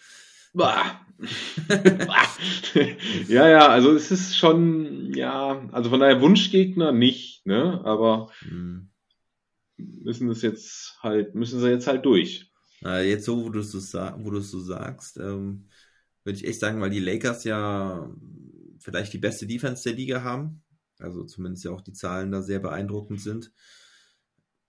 Bah. 0.54 1.02
ja, 3.28 3.50
ja, 3.50 3.68
also 3.68 3.94
es 3.94 4.12
ist 4.12 4.38
schon, 4.38 5.14
ja, 5.14 5.68
also 5.72 5.90
von 5.90 6.00
daher 6.00 6.22
Wunschgegner 6.22 6.92
nicht, 6.92 7.46
ne, 7.46 7.82
aber 7.84 8.32
hm. 8.40 8.90
müssen 9.78 10.30
es 10.30 10.42
jetzt 10.42 10.98
halt, 11.02 11.36
müssen 11.36 11.60
sie 11.60 11.70
jetzt 11.70 11.88
halt 11.88 12.06
durch. 12.06 12.52
Jetzt 12.82 13.26
so, 13.26 13.44
wo 13.44 13.50
du 13.50 13.60
es 13.60 13.72
so, 13.72 14.00
wo 14.20 14.30
du 14.30 14.40
so 14.40 14.60
sagst, 14.60 15.18
ähm, 15.18 15.68
würde 16.24 16.38
ich 16.38 16.46
echt 16.46 16.60
sagen, 16.60 16.82
weil 16.82 16.90
die 16.90 17.00
Lakers 17.00 17.44
ja 17.44 18.10
vielleicht 18.80 19.14
die 19.14 19.20
beste 19.20 19.48
Defense 19.48 19.84
der 19.84 19.94
Liga 19.94 20.24
haben, 20.24 20.64
also 21.00 21.24
zumindest 21.24 21.66
ja 21.66 21.72
auch 21.72 21.82
die 21.82 21.94
Zahlen 21.94 22.32
da 22.32 22.42
sehr 22.42 22.60
beeindruckend 22.60 23.22
sind 23.22 23.52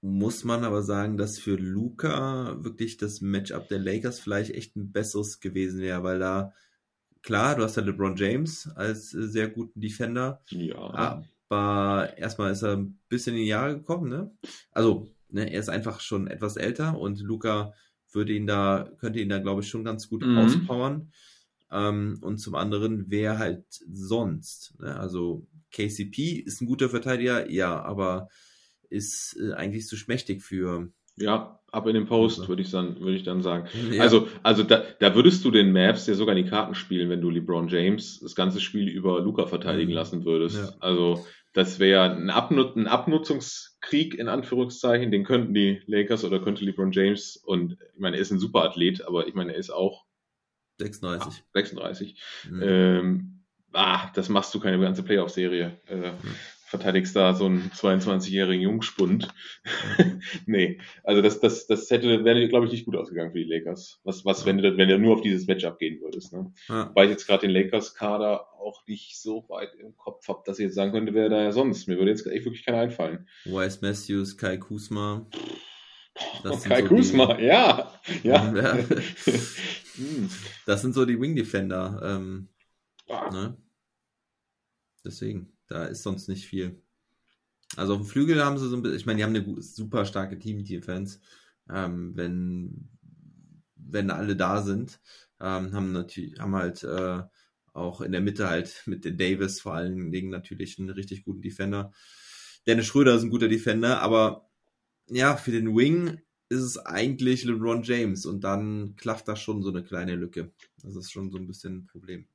muss 0.03 0.45
man 0.45 0.65
aber 0.65 0.83
sagen, 0.83 1.17
dass 1.17 1.39
für 1.39 1.57
Luca 1.57 2.57
wirklich 2.61 2.97
das 2.97 3.21
Matchup 3.21 3.69
der 3.69 3.79
Lakers 3.79 4.19
vielleicht 4.19 4.55
echt 4.55 4.77
ein 4.77 4.93
besseres 4.93 5.41
gewesen 5.41 5.81
wäre, 5.81 6.03
weil 6.03 6.19
da, 6.19 6.55
klar, 7.23 7.55
du 7.55 7.63
hast 7.63 7.77
ja 7.77 7.83
LeBron 7.83 8.17
James 8.17 8.69
als 8.75 9.13
äh, 9.15 9.29
sehr 9.29 9.49
guten 9.49 9.81
Defender. 9.81 10.43
Ja. 10.49 11.23
Aber 11.49 12.17
erstmal 12.17 12.53
ist 12.53 12.63
er 12.63 12.77
ein 12.77 12.99
bisschen 13.09 13.35
in 13.35 13.43
die 13.43 13.49
Jahre 13.49 13.77
gekommen, 13.77 14.09
ne? 14.09 14.31
Also, 14.71 15.09
ne, 15.29 15.53
er 15.53 15.61
ist 15.61 15.69
einfach 15.69 16.01
schon 16.01 16.29
etwas 16.29 16.57
älter 16.57 16.99
und 16.99 17.21
Luca 17.21 17.75
würde 18.13 18.33
ihn 18.33 18.47
da, 18.47 18.91
könnte 18.99 19.21
ihn 19.21 19.29
da, 19.29 19.39
glaube 19.39 19.61
ich, 19.61 19.69
schon 19.69 19.85
ganz 19.85 20.09
gut 20.09 20.25
mhm. 20.25 20.39
auspowern. 20.39 21.13
Ähm, 21.73 22.19
und 22.23 22.39
zum 22.39 22.55
anderen, 22.55 23.07
wer 23.09 23.39
halt 23.39 23.65
sonst? 23.93 24.75
Ne? 24.81 24.99
Also, 24.99 25.47
KCP 25.73 26.43
ist 26.45 26.61
ein 26.61 26.67
guter 26.67 26.89
Verteidiger, 26.89 27.51
ja, 27.51 27.81
aber 27.83 28.29
ist 28.89 29.37
äh, 29.41 29.53
eigentlich 29.53 29.87
zu 29.87 29.97
schmächtig 29.97 30.43
für. 30.43 30.89
Ja, 31.17 31.61
ab 31.71 31.87
in 31.87 31.95
den 31.95 32.07
Post, 32.07 32.49
würde 32.49 32.63
ich 32.63 32.71
dann, 32.71 32.99
würde 33.01 33.17
ich 33.17 33.23
dann 33.23 33.43
sagen. 33.43 33.69
Ja. 33.93 34.03
Also, 34.03 34.29
also 34.43 34.63
da, 34.63 34.85
da 34.99 35.15
würdest 35.15 35.45
du 35.45 35.51
den 35.51 35.73
Mavs 35.73 36.07
ja 36.07 36.15
sogar 36.15 36.37
in 36.37 36.45
die 36.45 36.51
Karten 36.51 36.75
spielen, 36.75 37.11
wenn 37.11 37.21
du 37.21 37.31
LeBron 37.31 37.69
James 37.69 38.21
das 38.21 38.35
ganze 38.35 38.61
Spiel 38.61 38.89
über 38.89 39.21
Luca 39.21 39.47
verteidigen 39.47 39.91
mhm. 39.91 39.97
lassen 39.97 40.25
würdest. 40.25 40.57
Ja. 40.57 40.75
Also, 40.81 41.25
das 41.53 41.79
wäre 41.79 42.11
ein, 42.11 42.31
Abnut 42.31 42.77
ein 42.77 42.87
Abnutzungskrieg 42.87 44.15
in 44.15 44.29
Anführungszeichen, 44.29 45.11
den 45.11 45.25
könnten 45.25 45.53
die 45.53 45.83
Lakers 45.87 46.25
oder 46.25 46.41
könnte 46.41 46.65
LeBron 46.65 46.93
James 46.93 47.37
und 47.37 47.73
ich 47.73 48.01
meine, 48.01 48.17
er 48.17 48.23
ist 48.23 48.31
ein 48.31 48.39
super 48.39 48.63
Athlet, 48.63 49.03
aber 49.07 49.27
ich 49.27 49.35
meine, 49.35 49.53
er 49.53 49.59
ist 49.59 49.71
auch 49.71 50.05
36. 50.81 51.45
36. 51.53 52.23
Mhm. 52.51 52.63
Ähm, 52.63 53.41
ah, 53.73 54.11
das 54.15 54.29
machst 54.29 54.55
du 54.55 54.61
keine 54.61 54.81
ganze 54.81 55.03
Playoff-Serie. 55.03 55.81
Äh, 55.87 56.13
verteidigst 56.71 57.17
da 57.17 57.35
so 57.35 57.47
einen 57.47 57.73
22-jährigen 57.75 58.63
Jungspund. 58.63 59.29
nee, 60.47 60.81
also 61.03 61.21
das, 61.21 61.41
das, 61.41 61.67
das 61.67 61.91
hätte, 61.91 62.25
wäre, 62.25 62.49
glaube 62.49 62.67
ich, 62.67 62.73
nicht 62.73 62.85
gut 62.85 62.95
ausgegangen 62.95 63.33
für 63.33 63.41
die 63.41 63.53
Lakers. 63.53 64.01
Was, 64.05 64.25
was, 64.25 64.47
wenn 64.47 64.59
du, 64.59 64.77
wenn 64.77 64.89
du 64.89 64.97
nur 64.97 65.15
auf 65.15 65.21
dieses 65.21 65.49
Matchup 65.49 65.81
gehen 65.81 66.01
würdest, 66.01 66.33
ne? 66.33 66.53
Ja. 66.69 66.93
Weil 66.95 67.07
ich 67.07 67.11
jetzt 67.11 67.27
gerade 67.27 67.41
den 67.41 67.51
Lakers-Kader 67.51 68.47
auch 68.61 68.87
nicht 68.87 69.21
so 69.21 69.45
weit 69.49 69.71
im 69.81 69.97
Kopf 69.97 70.29
habe, 70.29 70.43
dass 70.47 70.61
ich 70.61 70.67
jetzt 70.67 70.77
sagen 70.77 70.93
könnte, 70.93 71.13
wer 71.13 71.29
da 71.29 71.43
ja 71.43 71.51
sonst. 71.51 71.89
Mir 71.89 71.99
würde 71.99 72.13
jetzt 72.13 72.25
echt 72.25 72.45
wirklich 72.45 72.65
keiner 72.65 72.79
einfallen. 72.79 73.27
Wise 73.45 73.79
Matthews, 73.83 74.37
Kai 74.37 74.57
Kusma. 74.57 75.27
Das 76.43 76.65
Kai 76.65 76.83
so 76.83 76.89
Kusma, 76.89 77.35
die, 77.35 77.45
ja. 77.45 77.93
ja. 78.23 78.55
ja. 78.55 78.79
das 80.67 80.83
sind 80.83 80.95
so 80.95 81.05
die 81.05 81.21
Wing 81.21 81.37
Defender. 81.37 82.01
Ähm, 82.03 82.49
ne? 83.09 83.57
Deswegen. 85.05 85.53
Da 85.71 85.85
ist 85.85 86.03
sonst 86.03 86.29
nicht 86.29 86.47
viel. 86.47 86.83
Also 87.77 87.95
auf 87.95 88.01
dem 88.01 88.07
Flügel 88.07 88.45
haben 88.45 88.59
sie 88.59 88.69
so 88.69 88.77
ein 88.77 88.83
bisschen, 88.83 88.99
ich 88.99 89.07
meine, 89.07 89.19
die 89.19 89.25
haben 89.25 89.37
eine 89.37 89.63
super 89.63 90.05
starke 90.05 90.37
Team-Defense, 90.37 91.21
ähm, 91.73 92.17
wenn, 92.17 92.89
wenn 93.77 94.11
alle 94.11 94.35
da 94.35 94.63
sind. 94.63 95.01
Ähm, 95.41 95.73
haben 95.73 95.93
natürlich, 95.93 96.41
haben 96.41 96.57
halt 96.57 96.83
äh, 96.83 97.23
auch 97.73 98.01
in 98.01 98.11
der 98.11 98.21
Mitte 98.21 98.49
halt 98.49 98.83
mit 98.87 99.05
den 99.05 99.17
Davis 99.17 99.61
vor 99.61 99.75
allen 99.75 100.11
Dingen 100.11 100.31
natürlich 100.31 100.79
einen 100.81 100.91
richtig 100.91 101.25
guten 101.25 101.41
Defender. 101.41 101.93
Dennis 102.67 102.87
Schröder 102.87 103.15
ist 103.15 103.23
ein 103.23 103.31
guter 103.31 103.49
Defender, 103.49 104.03
aber 104.03 104.50
ja, 105.11 105.37
für 105.37 105.51
den 105.51 105.77
Wing 105.77 106.21
ist 106.49 106.63
es 106.63 106.79
eigentlich 106.79 107.45
LeBron 107.45 107.83
James 107.83 108.27
und 108.27 108.43
dann 108.43 108.97
klafft 108.97 109.29
da 109.29 109.37
schon 109.37 109.63
so 109.63 109.71
eine 109.71 109.85
kleine 109.85 110.17
Lücke. 110.17 110.53
Das 110.83 110.97
ist 110.97 111.13
schon 111.13 111.31
so 111.31 111.39
ein 111.39 111.47
bisschen 111.47 111.79
ein 111.79 111.87
Problem. 111.87 112.27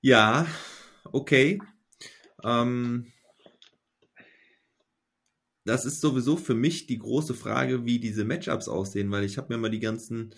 Ja, 0.00 0.46
okay. 1.04 1.60
Ähm, 2.42 3.12
das 5.64 5.86
ist 5.86 6.00
sowieso 6.00 6.36
für 6.36 6.54
mich 6.54 6.86
die 6.86 6.98
große 6.98 7.34
Frage, 7.34 7.86
wie 7.86 7.98
diese 7.98 8.24
Matchups 8.24 8.68
aussehen, 8.68 9.10
weil 9.10 9.24
ich 9.24 9.38
habe 9.38 9.54
mir 9.54 9.58
mal 9.58 9.70
die 9.70 9.80
ganzen 9.80 10.34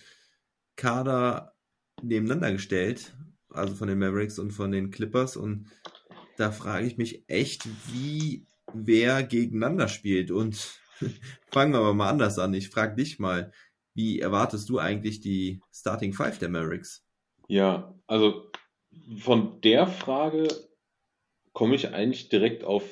Kader 0.76 1.54
nebeneinander 2.02 2.52
gestellt, 2.52 3.16
also 3.48 3.74
von 3.74 3.88
den 3.88 3.98
Mavericks 3.98 4.38
und 4.38 4.52
von 4.52 4.70
den 4.70 4.90
Clippers 4.90 5.36
und 5.36 5.66
da 6.36 6.52
frage 6.52 6.86
ich 6.86 6.98
mich 6.98 7.24
echt, 7.28 7.66
wie 7.92 8.46
wer 8.84 9.22
gegeneinander 9.22 9.88
spielt 9.88 10.30
und 10.30 10.80
fangen 11.50 11.72
wir 11.72 11.80
aber 11.80 11.94
mal 11.94 12.10
anders 12.10 12.38
an. 12.38 12.54
Ich 12.54 12.68
frage 12.68 12.96
dich 12.96 13.18
mal, 13.18 13.52
wie 13.94 14.20
erwartest 14.20 14.68
du 14.68 14.78
eigentlich 14.78 15.20
die 15.20 15.60
Starting 15.72 16.12
Five 16.12 16.38
der 16.38 16.50
Mavericks? 16.50 17.06
Ja, 17.48 17.94
also 18.06 18.50
von 19.18 19.60
der 19.62 19.86
Frage 19.86 20.48
komme 21.52 21.74
ich 21.76 21.92
eigentlich 21.94 22.28
direkt 22.28 22.64
auf 22.64 22.84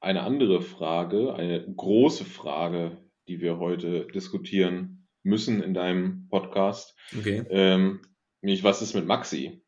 eine 0.00 0.22
andere 0.22 0.62
Frage, 0.62 1.34
eine 1.34 1.64
große 1.74 2.24
Frage, 2.24 2.98
die 3.28 3.40
wir 3.40 3.58
heute 3.58 4.06
diskutieren 4.06 5.06
müssen 5.22 5.62
in 5.62 5.74
deinem 5.74 6.28
Podcast. 6.28 6.96
Okay. 7.16 7.44
Ähm, 7.50 8.00
nämlich, 8.42 8.64
was 8.64 8.82
ist 8.82 8.94
mit 8.94 9.06
Maxi? 9.06 9.62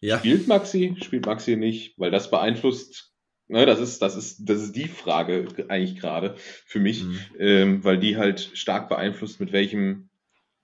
Ja. 0.00 0.18
Spielt 0.18 0.48
Maxi? 0.48 0.96
Spielt 1.02 1.26
Maxi 1.26 1.56
nicht? 1.56 1.98
Weil 1.98 2.10
das 2.10 2.30
beeinflusst, 2.30 3.11
ne, 3.48 3.66
das 3.66 3.80
ist, 3.80 4.02
das 4.02 4.16
ist, 4.16 4.48
das 4.48 4.62
ist 4.62 4.76
die 4.76 4.88
Frage 4.88 5.46
eigentlich 5.68 5.98
gerade 5.98 6.34
für 6.36 6.80
mich, 6.80 7.04
mhm. 7.04 7.18
ähm, 7.38 7.84
weil 7.84 7.98
die 7.98 8.16
halt 8.16 8.50
stark 8.54 8.88
beeinflusst, 8.88 9.40
mit 9.40 9.52
welchem 9.52 10.08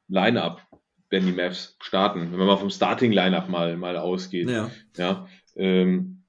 Line-Up 0.08 0.68
wenn 1.10 1.26
die 1.26 1.32
Mavs 1.32 1.76
starten. 1.80 2.30
Wenn 2.30 2.38
man 2.38 2.46
mal 2.46 2.56
vom 2.56 2.70
Starting 2.70 3.12
Lineup 3.12 3.48
mal 3.48 3.76
mal 3.76 3.96
ausgeht. 3.96 4.48
Ja. 4.48 4.70
ja 4.96 5.28
ähm, 5.56 6.24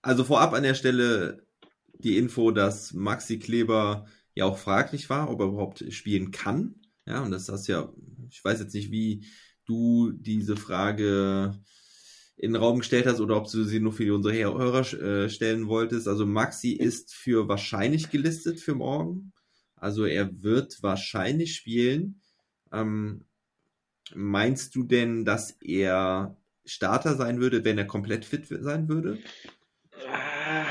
also 0.00 0.24
vorab 0.24 0.52
an 0.54 0.62
der 0.62 0.74
Stelle 0.74 1.46
die 1.94 2.16
Info, 2.16 2.50
dass 2.50 2.92
Maxi 2.92 3.38
Kleber 3.38 4.06
ja 4.34 4.44
auch 4.44 4.58
fraglich 4.58 5.10
war, 5.10 5.30
ob 5.30 5.40
er 5.40 5.46
überhaupt 5.46 5.84
spielen 5.92 6.30
kann. 6.30 6.74
Ja, 7.06 7.22
und 7.22 7.30
das 7.30 7.48
hast 7.48 7.66
ja, 7.68 7.92
ich 8.30 8.44
weiß 8.44 8.60
jetzt 8.60 8.74
nicht, 8.74 8.90
wie 8.90 9.26
du 9.66 10.12
diese 10.12 10.56
Frage 10.56 11.54
in 12.36 12.52
den 12.52 12.62
Raum 12.62 12.78
gestellt 12.78 13.06
hast 13.06 13.20
oder 13.20 13.36
ob 13.36 13.50
du 13.50 13.64
sie 13.64 13.80
nur 13.80 13.92
für 13.92 14.14
unsere 14.14 14.34
Hörer 14.34 14.80
äh, 14.80 15.28
stellen 15.28 15.68
wolltest. 15.68 16.08
Also 16.08 16.26
Maxi 16.26 16.72
ist 16.72 17.14
für 17.14 17.48
wahrscheinlich 17.48 18.10
gelistet 18.10 18.60
für 18.60 18.74
morgen. 18.74 19.32
Also 19.76 20.04
er 20.04 20.42
wird 20.42 20.82
wahrscheinlich 20.82 21.54
spielen. 21.54 22.20
Ähm, 22.72 23.24
Meinst 24.14 24.74
du 24.74 24.84
denn, 24.84 25.24
dass 25.24 25.52
er 25.60 26.36
Starter 26.64 27.14
sein 27.14 27.40
würde, 27.40 27.64
wenn 27.64 27.78
er 27.78 27.86
komplett 27.86 28.24
fit 28.24 28.46
sein 28.48 28.88
würde? 28.88 29.18
Ah, 30.08 30.66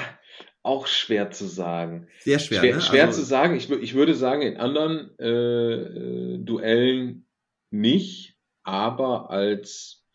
auch 0.63 0.87
schwer 0.87 1.31
zu 1.31 1.45
sagen. 1.45 2.07
Sehr 2.19 2.39
schwer. 2.39 2.59
Schwer, 2.59 2.75
ne? 2.75 2.81
schwer 2.81 3.07
also, 3.07 3.19
zu 3.19 3.25
sagen. 3.25 3.55
Ich, 3.55 3.69
ich, 3.69 3.93
würde 3.93 4.15
sagen, 4.15 4.41
in 4.41 4.57
anderen 4.57 5.17
äh, 5.19 5.27
äh, 5.27 6.37
Duellen 6.39 7.27
nicht, 7.71 8.37
aber 8.63 9.29
als 9.31 10.05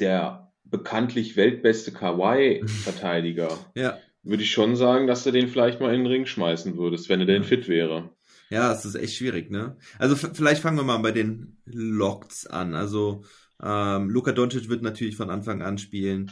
der 0.00 0.52
bekanntlich 0.64 1.36
weltbeste 1.36 1.92
Kawaii-Verteidiger 1.92 3.58
ja. 3.74 3.98
würde 4.22 4.42
ich 4.42 4.50
schon 4.50 4.76
sagen, 4.76 5.06
dass 5.06 5.24
du 5.24 5.30
den 5.30 5.48
vielleicht 5.48 5.80
mal 5.80 5.94
in 5.94 6.00
den 6.00 6.06
Ring 6.06 6.26
schmeißen 6.26 6.76
würdest, 6.76 7.08
wenn 7.08 7.20
er 7.20 7.26
denn 7.26 7.44
fit 7.44 7.68
wäre. 7.68 8.10
Ja, 8.50 8.72
es 8.72 8.84
ist 8.84 8.94
echt 8.94 9.16
schwierig, 9.16 9.50
ne? 9.50 9.76
Also 9.98 10.16
vielleicht 10.16 10.62
fangen 10.62 10.76
wir 10.76 10.84
mal 10.84 10.98
bei 10.98 11.12
den 11.12 11.56
Locks 11.64 12.46
an. 12.46 12.74
Also 12.74 13.24
ähm, 13.62 14.10
Luka 14.10 14.32
Doncic 14.32 14.68
wird 14.68 14.82
natürlich 14.82 15.16
von 15.16 15.30
Anfang 15.30 15.62
an 15.62 15.78
spielen. 15.78 16.30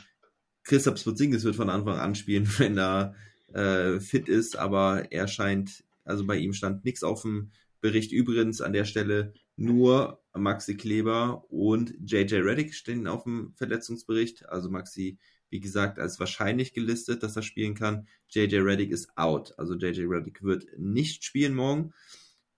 Christoph 0.65 1.03
Porzingis 1.03 1.45
wird 1.45 1.57
von 1.57 1.71
Anfang 1.71 1.99
an 1.99 2.15
spielen, 2.15 2.49
wenn 2.59 2.79
er 2.79 3.15
äh, 3.53 4.01
fit 4.01 4.29
ist, 4.29 4.57
aber 4.57 5.11
er 5.11 5.29
scheint, 5.29 5.85
also 6.05 6.27
bei 6.27 6.37
ihm 6.37 6.53
stand 6.53 6.85
nichts 6.85 7.03
auf 7.03 7.23
dem 7.23 7.51
Bericht. 7.81 8.13
Übrigens 8.13 8.61
an 8.61 8.73
der 8.73 8.85
Stelle 8.85 9.35
nur 9.63 10.23
Maxi 10.35 10.77
Kleber 10.77 11.45
und 11.51 11.95
JJ 12.01 12.37
Reddick 12.37 12.75
stehen 12.75 13.07
auf 13.07 13.25
dem 13.25 13.53
Verletzungsbericht. 13.57 14.49
Also 14.49 14.71
Maxi 14.71 15.19
wie 15.53 15.61
gesagt, 15.61 15.99
als 15.99 16.19
wahrscheinlich 16.19 16.73
gelistet, 16.73 17.23
dass 17.23 17.37
er 17.37 17.43
spielen 17.43 17.75
kann. 17.75 18.09
JJ 18.31 18.57
Reddick 18.57 18.91
ist 18.91 19.11
out. 19.17 19.53
Also 19.59 19.75
JJ 19.75 20.07
Reddick 20.07 20.43
wird 20.43 20.67
nicht 20.79 21.25
spielen 21.25 21.55
morgen. 21.55 21.93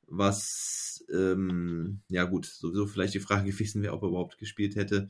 Was, 0.07 1.05
ähm, 1.13 2.03
ja 2.09 2.23
gut, 2.23 2.47
sowieso 2.47 2.87
vielleicht 2.87 3.15
die 3.15 3.21
Frage 3.21 3.51
gewesen 3.51 3.83
wäre, 3.83 3.95
ob 3.95 4.03
er 4.05 4.11
überhaupt 4.11 4.39
gespielt 4.39 4.77
hätte. 4.77 5.09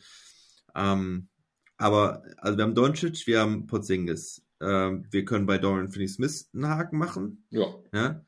Ähm, 0.74 1.28
aber, 1.76 2.22
also 2.38 2.57
wir 2.57 2.64
haben 2.64 2.74
Doncic, 2.74 3.26
wir 3.26 3.40
haben 3.40 3.66
Porzingis. 3.66 4.42
Ähm, 4.62 5.04
wir 5.11 5.26
können 5.26 5.44
bei 5.44 5.59
Dorian 5.59 5.90
Finney-Smith 5.90 6.48
einen 6.54 6.68
Haken 6.68 6.96
machen. 6.96 7.44
Ja. 7.50 7.66
ja. 7.92 8.24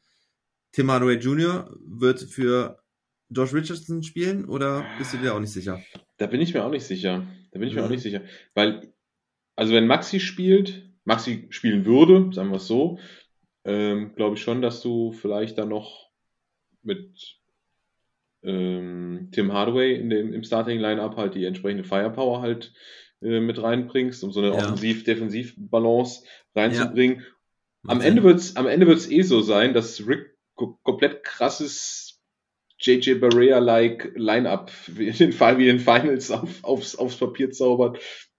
Tim 0.73 0.91
Hardaway 0.91 1.17
Jr. 1.17 1.75
wird 1.81 2.21
für 2.21 2.85
Josh 3.29 3.53
Richardson 3.53 4.03
spielen 4.03 4.45
oder 4.45 4.85
bist 4.99 5.13
du 5.13 5.19
dir 5.19 5.35
auch 5.35 5.41
nicht 5.41 5.53
sicher? 5.53 5.83
Da 6.17 6.27
bin 6.27 6.41
ich 6.41 6.55
mir 6.55 6.65
auch 6.65 6.71
nicht 6.71 6.85
sicher. 6.85 7.27
Da 7.51 7.59
bin 7.59 7.69
ich 7.69 7.75
mir 7.75 7.85
auch 7.85 7.91
nicht 7.91 8.03
sicher. 8.03 8.23
Weil 8.55 8.93
also 9.57 9.73
wenn 9.73 9.87
Maxi 9.87 10.21
spielt, 10.21 10.91
Maxi 11.05 11.47
spielen 11.51 11.87
würde, 11.87 12.33
sagen 12.33 12.51
wir 12.51 12.57
es 12.57 12.67
so, 12.67 12.99
ähm, 13.65 14.15
glaube 14.15 14.37
ich 14.37 14.43
schon, 14.43 14.63
dass 14.63 14.83
du 14.83 15.13
vielleicht 15.13 15.59
dann 15.59 15.71
noch 15.71 16.11
mit 16.83 17.39
ähm, 18.43 19.31
Tim 19.33 19.53
Hardaway 19.53 19.95
in 19.95 20.11
dem, 20.11 20.33
im 20.33 20.45
Starting-Line-Up 20.45 21.17
halt 21.17 21.35
die 21.35 21.45
entsprechende 21.47 21.85
Firepower 21.85 22.43
halt 22.43 22.73
äh, 23.23 23.41
mit 23.41 23.61
reinbringst, 23.61 24.23
um 24.23 24.31
so 24.31 24.41
eine 24.41 24.51
ja. 24.51 24.57
Offensiv-Defensiv-Balance 24.57 26.25
reinzubringen. 26.55 27.21
Ja. 27.21 27.27
Am 27.89 28.01
Ende 28.01 28.23
wird's, 28.23 28.57
am 28.57 28.67
Ende 28.67 28.87
wird's 28.87 29.11
eh 29.11 29.23
so 29.23 29.41
sein, 29.41 29.73
dass 29.73 30.07
Rick 30.07 30.37
komplett 30.55 31.25
krasses 31.25 32.06
JJ 32.87 33.15
Barea-like 33.15 34.13
Line-Up 34.15 34.71
wie 34.89 35.09
in 35.09 35.17
den, 35.17 35.33
wie 35.33 35.69
in 35.69 35.77
den 35.77 35.81
Finals 35.81 36.31
auf, 36.31 36.63
aufs, 36.63 36.97
aufs 36.97 37.17
Papier 37.17 37.51
zaubert, 37.51 37.99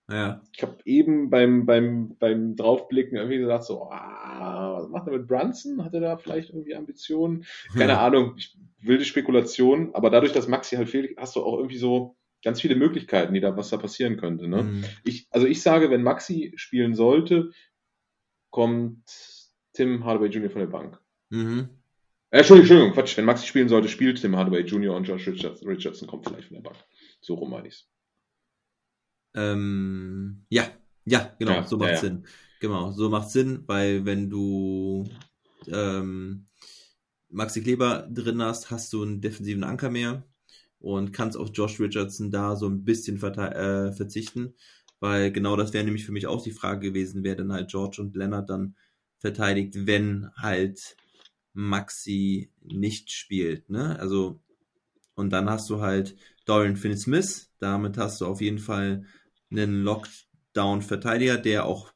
ja. 0.10 0.42
Ich 0.54 0.62
habe 0.64 0.78
eben 0.86 1.30
beim, 1.30 1.66
beim, 1.66 2.16
beim 2.18 2.56
Draufblicken 2.56 3.18
irgendwie 3.18 3.40
gesagt, 3.40 3.66
so, 3.66 3.90
ah, 3.92 4.78
was 4.78 4.90
macht 4.90 5.08
er 5.08 5.18
mit 5.18 5.28
Brunson? 5.28 5.84
Hat 5.84 5.94
er 5.94 6.00
da 6.00 6.18
vielleicht 6.18 6.50
irgendwie 6.50 6.76
Ambitionen? 6.76 7.46
Keine 7.74 7.92
ja. 7.92 8.06
Ahnung, 8.06 8.36
ich, 8.38 8.58
wilde 8.80 9.06
Spekulation, 9.06 9.94
aber 9.94 10.10
dadurch, 10.10 10.32
dass 10.32 10.48
Maxi 10.48 10.76
halt 10.76 10.90
fehlt, 10.90 11.18
hast 11.18 11.36
du 11.36 11.44
auch 11.44 11.58
irgendwie 11.58 11.78
so 11.78 12.16
ganz 12.44 12.62
viele 12.62 12.76
Möglichkeiten, 12.76 13.34
die 13.34 13.40
da, 13.40 13.58
was 13.58 13.70
da 13.70 13.78
passieren 13.78 14.18
könnte. 14.18 14.48
Ne? 14.48 14.64
Mhm. 14.64 14.86
Ich, 15.04 15.28
also 15.32 15.48
ich 15.48 15.62
sage, 15.62 15.90
wenn 15.90 16.04
Maxi 16.04 16.54
spielen 16.56 16.96
sollte, 16.96 17.52
kommt 18.50 19.04
Tim 19.74 20.06
Hardaway 20.06 20.30
Jr. 20.30 20.50
von 20.50 20.62
der 20.62 20.68
Bank. 20.68 21.02
Mhm. 21.30 21.70
Äh, 22.38 22.42
Entschuldigung, 22.42 22.70
Entschuldigung, 22.70 22.94
Quatsch, 22.94 23.18
wenn 23.18 23.26
Maxi 23.26 23.48
spielen 23.48 23.68
sollte, 23.68 23.90
spielt 23.90 24.22
Tim 24.22 24.36
Hardaway 24.36 24.62
Jr. 24.62 24.96
und 24.96 25.06
Josh 25.06 25.28
Richardson, 25.28 25.68
Richardson 25.68 26.08
kommt 26.08 26.28
vielleicht 26.28 26.50
von 26.50 26.58
der 26.58 26.62
Bank. 26.62 26.78
So 27.20 27.34
rum 27.34 27.50
meine 27.50 27.68
ich's. 27.68 27.90
Ähm, 29.34 30.46
ja, 30.48 30.70
ja, 31.04 31.36
genau, 31.40 31.54
ja, 31.54 31.64
so 31.66 31.78
macht 31.78 31.90
ja, 31.90 31.98
Sinn. 31.98 32.28
Genau, 32.60 32.92
so 32.92 33.10
macht 33.10 33.32
Sinn, 33.32 33.64
weil 33.66 34.06
wenn 34.06 34.30
du 34.30 35.10
ähm, 35.66 36.46
Maxi 37.30 37.64
Kleber 37.64 38.08
drin 38.08 38.44
hast, 38.44 38.70
hast 38.70 38.94
du 38.94 39.02
einen 39.02 39.20
defensiven 39.20 39.64
Anker 39.64 39.90
mehr 39.90 40.24
und 40.78 41.14
kannst 41.14 41.38
auf 41.38 41.50
Josh 41.52 41.80
Richardson 41.80 42.30
da 42.30 42.56
so 42.56 42.68
ein 42.68 42.84
bisschen 42.84 43.20
äh, 43.20 43.94
verzichten. 43.94 44.54
weil 45.00 45.32
genau 45.32 45.56
das 45.56 45.74
wäre 45.74 45.86
nämlich 45.86 46.06
für 46.06 46.12
mich 46.12 46.28
auch 46.28 46.44
die 46.44 46.52
Frage 46.52 46.90
gewesen, 46.90 47.24
wer 47.24 47.34
denn 47.34 47.52
halt 47.52 47.72
George 47.72 48.00
und 48.00 48.16
Leonard 48.16 48.48
dann 48.48 48.76
verteidigt, 49.18 49.88
wenn 49.88 50.30
halt 50.36 50.96
Maxi 51.58 52.52
nicht 52.62 53.12
spielt, 53.12 53.70
ne? 53.70 54.00
Also, 54.00 54.40
und 55.16 55.32
dann 55.32 55.50
hast 55.50 55.70
du 55.72 55.82
halt 55.82 56.16
Dorian 56.46 56.78
Finney-Smith, 56.78 57.52
damit 57.58 57.98
hast 57.98 58.22
du 58.22 58.28
auf 58.28 58.42
jeden 58.42 58.60
Fall 58.60 59.06
einen 59.50 59.82
Lockdown-Verteidiger, 59.82 61.38
der 61.38 61.66
auch 61.66 61.92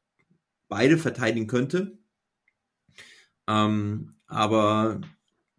beide 0.68 0.98
verteidigen 0.98 1.46
könnte. 1.46 2.00
Ähm, 3.48 4.16
aber 4.26 5.00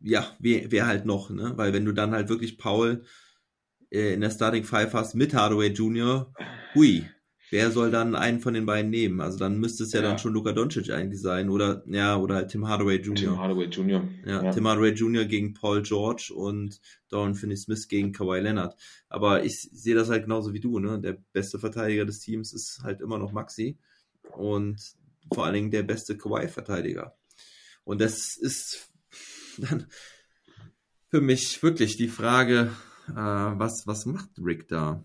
ja, 0.00 0.34
wer, 0.40 0.72
wer 0.72 0.86
halt 0.88 1.06
noch, 1.06 1.30
ne? 1.30 1.52
Weil 1.56 1.72
wenn 1.72 1.84
du 1.84 1.92
dann 1.92 2.10
halt 2.10 2.28
wirklich 2.28 2.58
Paul 2.58 3.04
äh, 3.90 4.14
in 4.14 4.20
der 4.20 4.30
Starting 4.30 4.64
Five 4.64 4.94
hast 4.94 5.14
mit 5.14 5.32
Hardaway 5.32 5.68
Jr., 5.68 6.34
hui, 6.74 7.08
wer 7.52 7.70
soll 7.70 7.90
dann 7.90 8.16
einen 8.16 8.40
von 8.40 8.54
den 8.54 8.64
beiden 8.64 8.90
nehmen? 8.90 9.20
Also 9.20 9.38
dann 9.38 9.60
müsste 9.60 9.84
es 9.84 9.92
ja, 9.92 10.00
ja. 10.00 10.08
dann 10.08 10.18
schon 10.18 10.32
Luka 10.32 10.52
Doncic 10.52 10.90
eigentlich 10.90 11.20
sein 11.20 11.50
oder 11.50 11.84
ja, 11.86 12.16
oder 12.16 12.36
halt 12.36 12.50
Tim 12.50 12.66
Hardaway 12.66 12.96
Jr. 12.96 13.14
Tim 13.14 13.38
Hardaway 13.38 13.66
Jr. 13.66 14.08
Ja, 14.24 14.42
ja. 14.42 14.50
Tim 14.50 14.66
Hardaway 14.66 14.92
Jr. 14.92 15.26
gegen 15.26 15.52
Paul 15.52 15.82
George 15.82 16.32
und 16.34 16.80
Dorian 17.10 17.34
Finney-Smith 17.34 17.88
gegen 17.88 18.12
Kawhi 18.12 18.40
Leonard. 18.40 18.74
Aber 19.10 19.44
ich 19.44 19.68
sehe 19.70 19.94
das 19.94 20.08
halt 20.08 20.24
genauso 20.24 20.54
wie 20.54 20.60
du, 20.60 20.78
ne? 20.78 20.98
Der 20.98 21.18
beste 21.34 21.58
Verteidiger 21.58 22.06
des 22.06 22.20
Teams 22.20 22.54
ist 22.54 22.80
halt 22.82 23.02
immer 23.02 23.18
noch 23.18 23.32
Maxi 23.32 23.76
und 24.34 24.80
vor 25.32 25.44
allen 25.44 25.54
Dingen 25.54 25.70
der 25.70 25.82
beste 25.82 26.16
Kawhi-Verteidiger. 26.16 27.14
Und 27.84 28.00
das 28.00 28.38
ist 28.38 28.90
dann 29.58 29.86
für 31.10 31.20
mich 31.20 31.62
wirklich 31.62 31.98
die 31.98 32.08
Frage, 32.08 32.70
äh, 33.10 33.14
was, 33.14 33.82
was 33.84 34.06
macht 34.06 34.30
Rick 34.42 34.68
da? 34.68 35.04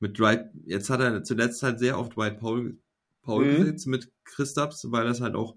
Mit 0.00 0.18
Dwight, 0.18 0.50
jetzt 0.64 0.90
hat 0.90 1.00
er 1.00 1.22
zuletzt 1.24 1.62
halt 1.62 1.78
sehr 1.78 1.98
oft 1.98 2.16
Dwight 2.16 2.38
Paul, 2.38 2.78
Paul 3.22 3.44
mhm. 3.44 3.56
gesetzt 3.56 3.86
mit 3.86 4.12
Christaps, 4.24 4.90
weil 4.90 5.04
das 5.04 5.20
halt 5.20 5.34
auch 5.34 5.56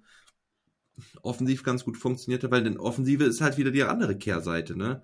offensiv 1.22 1.64
ganz 1.64 1.84
gut 1.84 1.98
funktionierte, 1.98 2.52
weil 2.52 2.64
denn 2.64 2.78
Offensive 2.78 3.24
ist 3.24 3.42
halt 3.42 3.58
wieder 3.58 3.72
die 3.72 3.84
andere 3.84 4.18
Kehrseite, 4.18 4.76
ne? 4.76 5.04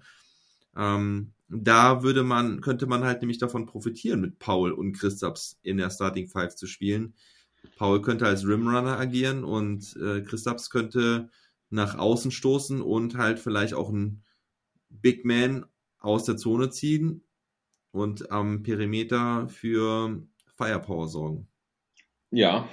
Ähm, 0.75 1.33
da 1.49 2.03
würde 2.03 2.23
man, 2.23 2.61
könnte 2.61 2.87
man 2.87 3.03
halt 3.03 3.21
nämlich 3.21 3.37
davon 3.37 3.65
profitieren, 3.65 4.21
mit 4.21 4.37
Paul 4.37 4.71
und 4.71 4.93
Christaps 4.93 5.57
in 5.61 5.77
der 5.77 5.89
Starting 5.89 6.27
Five 6.27 6.55
zu 6.55 6.67
spielen. 6.67 7.15
Paul 7.77 8.01
könnte 8.01 8.27
als 8.27 8.45
Rimrunner 8.45 8.99
agieren 8.99 9.43
und 9.43 9.95
äh, 9.97 10.21
Christaps 10.21 10.69
könnte 10.69 11.29
nach 11.69 11.97
außen 11.97 12.31
stoßen 12.31 12.81
und 12.81 13.17
halt 13.17 13.39
vielleicht 13.39 13.73
auch 13.73 13.89
ein 13.89 14.23
Big 14.89 15.25
Man 15.25 15.65
aus 15.99 16.25
der 16.25 16.37
Zone 16.37 16.69
ziehen 16.69 17.23
und 17.97 18.31
am 18.31 18.63
Perimeter 18.63 19.47
für 19.49 20.21
Firepower 20.55 21.07
sorgen. 21.07 21.47
Ja. 22.31 22.67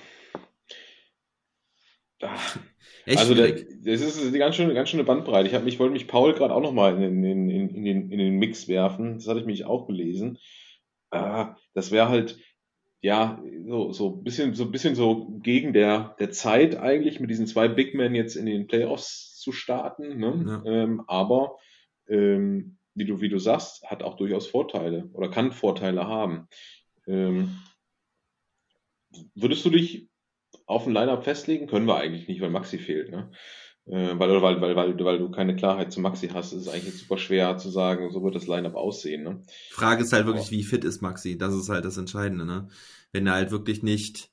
Echt 3.07 3.19
also 3.19 3.35
das, 3.35 3.65
das 3.85 4.01
ist 4.01 4.27
eine 4.27 4.39
ganz 4.39 4.57
schöne, 4.57 4.73
ganz 4.75 4.89
schöne 4.89 5.05
Bandbreite. 5.05 5.49
Ich, 5.49 5.55
hab, 5.55 5.67
ich 5.67 5.79
wollte 5.79 5.93
mich 5.93 6.09
Paul 6.09 6.33
gerade 6.33 6.55
auch 6.55 6.63
nochmal 6.63 7.03
in, 7.03 7.23
in, 7.23 7.51
in, 7.51 7.69
in, 7.69 7.85
den, 7.85 8.11
in 8.11 8.19
den 8.19 8.39
Mix 8.39 8.67
werfen. 8.69 9.15
Das 9.15 9.29
hatte 9.29 9.41
ich 9.41 9.47
mich 9.47 9.67
auch 9.67 9.87
gelesen. 9.87 10.39
Äh, 11.11 11.47
das 11.75 11.91
wäre 11.91 12.09
halt, 12.09 12.39
ja, 13.03 13.43
so, 13.67 13.93
so 13.93 14.17
ein 14.17 14.25
bisschen, 14.25 14.55
so 14.55 14.71
bisschen 14.71 14.95
so 14.95 15.39
gegen 15.43 15.75
der, 15.75 16.17
der 16.19 16.31
Zeit 16.31 16.77
eigentlich 16.77 17.21
mit 17.21 17.29
diesen 17.29 17.47
zwei 17.47 17.69
Big 17.69 17.95
Men 17.95 18.15
jetzt 18.15 18.37
in 18.37 18.47
den 18.47 18.67
Playoffs 18.67 19.39
zu 19.39 19.53
starten. 19.53 20.19
Ne? 20.19 20.63
Ja. 20.65 20.73
Ähm, 20.73 21.03
aber 21.07 21.59
ähm, 22.09 22.79
wie 22.95 23.05
du, 23.05 23.21
wie 23.21 23.29
du 23.29 23.39
sagst, 23.39 23.85
hat 23.85 24.03
auch 24.03 24.17
durchaus 24.17 24.47
Vorteile 24.47 25.11
oder 25.13 25.29
kann 25.29 25.53
Vorteile 25.53 26.07
haben. 26.07 26.49
Ähm, 27.07 27.59
würdest 29.35 29.65
du 29.65 29.71
dich 29.71 30.09
auf 30.67 30.87
ein 30.87 30.93
Line-Up 30.93 31.25
festlegen? 31.25 31.67
Können 31.67 31.87
wir 31.87 31.97
eigentlich 31.97 32.29
nicht, 32.29 32.41
weil 32.41 32.51
Maxi 32.51 32.79
fehlt, 32.79 33.11
ne? 33.11 33.31
Äh, 33.87 34.19
weil, 34.19 34.41
weil, 34.41 34.61
weil, 34.61 34.77
weil, 34.77 34.99
weil 34.99 35.19
du 35.19 35.31
keine 35.31 35.57
Klarheit 35.57 35.93
zu 35.93 36.01
Maxi 36.01 36.29
hast, 36.29 36.53
ist 36.53 36.63
es 36.63 36.69
eigentlich 36.69 36.97
super 36.97 37.19
schwer 37.19 37.59
zu 37.59 37.69
sagen, 37.69 38.11
so 38.11 38.23
wird 38.23 38.35
das 38.35 38.47
Line-Up 38.47 38.77
aussehen. 38.77 39.25
Ne? 39.25 39.43
Frage 39.71 40.03
ist 40.03 40.13
halt 40.13 40.25
wirklich, 40.25 40.51
wie 40.51 40.63
fit 40.63 40.85
ist 40.85 41.03
Maxi? 41.03 41.37
Das 41.37 41.53
ist 41.53 41.69
halt 41.69 41.85
das 41.85 41.99
Entscheidende. 41.99 42.47
Ne? 42.47 42.69
Wenn 43.13 43.27
er 43.27 43.35
halt 43.35 43.51
wirklich 43.51 43.83
nicht, 43.83 44.31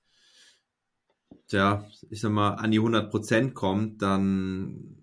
ja, 1.49 1.86
ich 2.09 2.22
sag 2.22 2.32
mal, 2.32 2.51
an 2.51 2.72
die 2.72 2.80
100% 2.80 3.51
kommt, 3.51 4.01
dann 4.01 5.01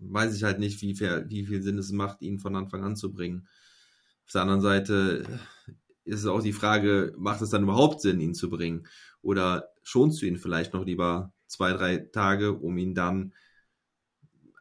weiß 0.00 0.34
ich 0.34 0.44
halt 0.44 0.58
nicht, 0.58 0.80
wie 0.82 0.94
viel, 0.94 1.26
wie 1.28 1.46
viel 1.46 1.62
Sinn 1.62 1.78
es 1.78 1.92
macht, 1.92 2.22
ihn 2.22 2.38
von 2.38 2.56
Anfang 2.56 2.82
an 2.84 2.96
zu 2.96 3.12
bringen. 3.12 3.46
Auf 4.26 4.32
der 4.32 4.42
anderen 4.42 4.60
Seite 4.60 5.24
ist 6.04 6.20
es 6.20 6.26
auch 6.26 6.42
die 6.42 6.52
Frage, 6.52 7.14
macht 7.16 7.42
es 7.42 7.50
dann 7.50 7.62
überhaupt 7.62 8.00
Sinn, 8.00 8.20
ihn 8.20 8.34
zu 8.34 8.50
bringen? 8.50 8.86
Oder 9.22 9.68
schonst 9.82 10.22
du 10.22 10.26
ihn 10.26 10.38
vielleicht 10.38 10.72
noch 10.72 10.84
lieber 10.84 11.32
zwei, 11.46 11.72
drei 11.72 11.98
Tage, 11.98 12.52
um 12.52 12.78
ihn 12.78 12.94
dann 12.94 13.32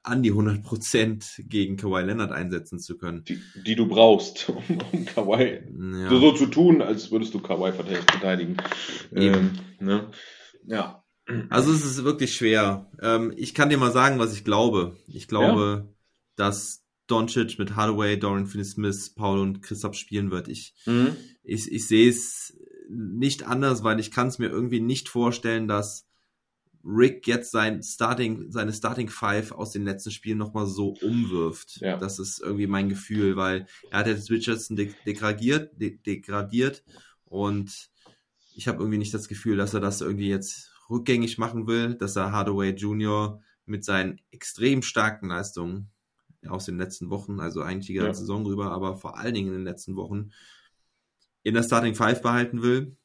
an 0.04 0.24
die 0.24 0.32
100% 0.32 1.44
gegen 1.48 1.78
Kawhi 1.78 2.02
Leonard 2.02 2.32
einsetzen 2.32 2.80
zu 2.80 2.98
können. 2.98 3.24
Die, 3.26 3.40
die 3.66 3.76
du 3.76 3.88
brauchst, 3.88 4.50
um, 4.70 4.80
um 4.92 5.06
Kawhi 5.06 5.62
ja. 6.02 6.10
so, 6.10 6.20
so, 6.20 6.32
zu 6.34 6.46
tun, 6.48 6.82
als 6.82 7.12
würdest 7.12 7.34
du 7.34 7.40
Kawhi 7.40 7.72
verteidigen. 7.72 8.58
Ähm, 9.14 9.52
ne? 9.80 10.10
Ja. 10.66 10.99
Also 11.50 11.72
es 11.72 11.86
ist 11.86 12.04
wirklich 12.04 12.36
schwer. 12.36 12.90
Ähm, 13.02 13.34
ich 13.38 13.54
kann 13.54 13.70
dir 13.70 13.78
mal 13.78 13.92
sagen, 13.92 14.20
was 14.20 14.34
ich 14.34 14.44
glaube. 14.44 14.98
Ich 15.08 15.28
glaube, 15.28 15.86
ja. 15.86 15.94
dass 16.36 16.84
Doncic 17.08 17.60
mit 17.60 17.76
Hardaway, 17.76 18.18
Dorian 18.18 18.48
Finney-Smith, 18.48 19.14
Paul 19.16 19.40
und 19.40 19.62
Christoph 19.62 19.96
spielen 19.96 20.32
wird. 20.32 20.48
Ich, 20.48 20.76
mhm. 20.86 21.16
ich, 21.44 21.72
ich 21.72 21.88
sehe 21.88 22.10
es 22.10 22.58
nicht 22.90 23.44
anders, 23.44 23.84
weil 23.84 24.00
ich 24.00 24.12
kann 24.12 24.28
es 24.28 24.40
mir 24.40 24.50
irgendwie 24.50 24.80
nicht 24.80 25.10
vorstellen, 25.10 25.68
dass 25.68 26.08
Rick 26.84 27.28
jetzt 27.28 27.52
sein 27.52 27.84
Starting, 27.84 28.52
seine 28.52 28.74
Starting 28.74 29.10
Five 29.10 29.52
aus 29.52 29.72
den 29.72 29.84
letzten 29.84 30.12
Spielen 30.12 30.38
nochmal 30.38 30.66
so 30.66 30.96
umwirft. 31.02 31.82
Ja. 31.82 31.98
Das 31.98 32.20
ist 32.20 32.40
irgendwie 32.42 32.68
mein 32.68 32.90
Gefühl, 32.90 33.36
weil 33.36 33.68
er 33.92 34.00
hat 34.00 34.08
jetzt 34.08 34.32
Richardson 34.32 34.78
de 34.78 34.92
degradiert, 35.06 35.80
de 35.80 35.98
degradiert 35.98 36.84
und 37.26 37.90
ich 38.56 38.68
habe 38.68 38.80
irgendwie 38.80 38.98
nicht 38.98 39.14
das 39.14 39.28
Gefühl, 39.28 39.58
dass 39.58 39.74
er 39.74 39.80
das 39.80 40.02
irgendwie 40.02 40.30
jetzt 40.30 40.69
rückgängig 40.90 41.38
machen 41.38 41.68
will, 41.68 41.96
dass 41.96 42.16
er 42.16 42.32
Hardaway 42.32 42.72
Jr. 42.72 43.42
mit 43.66 43.86
seinen 43.86 44.20
extrem 44.32 44.82
starken 44.82 45.30
Leistungen 45.30 45.92
aus 46.48 46.66
den 46.66 46.78
letzten 46.78 47.10
Wochen, 47.10 47.40
also 47.40 47.62
eigentlich 47.62 47.88
die 47.88 47.94
ganze 47.94 48.22
ja. 48.22 48.26
Saison 48.26 48.46
rüber, 48.46 48.72
aber 48.72 48.96
vor 48.96 49.18
allen 49.18 49.34
Dingen 49.34 49.50
in 49.50 49.56
den 49.56 49.64
letzten 49.64 49.96
Wochen 49.96 50.32
in 51.44 51.54
der 51.54 51.64
Starting 51.64 51.96
Five 51.96 52.22
behalten 52.22 52.62
will. 52.62 52.96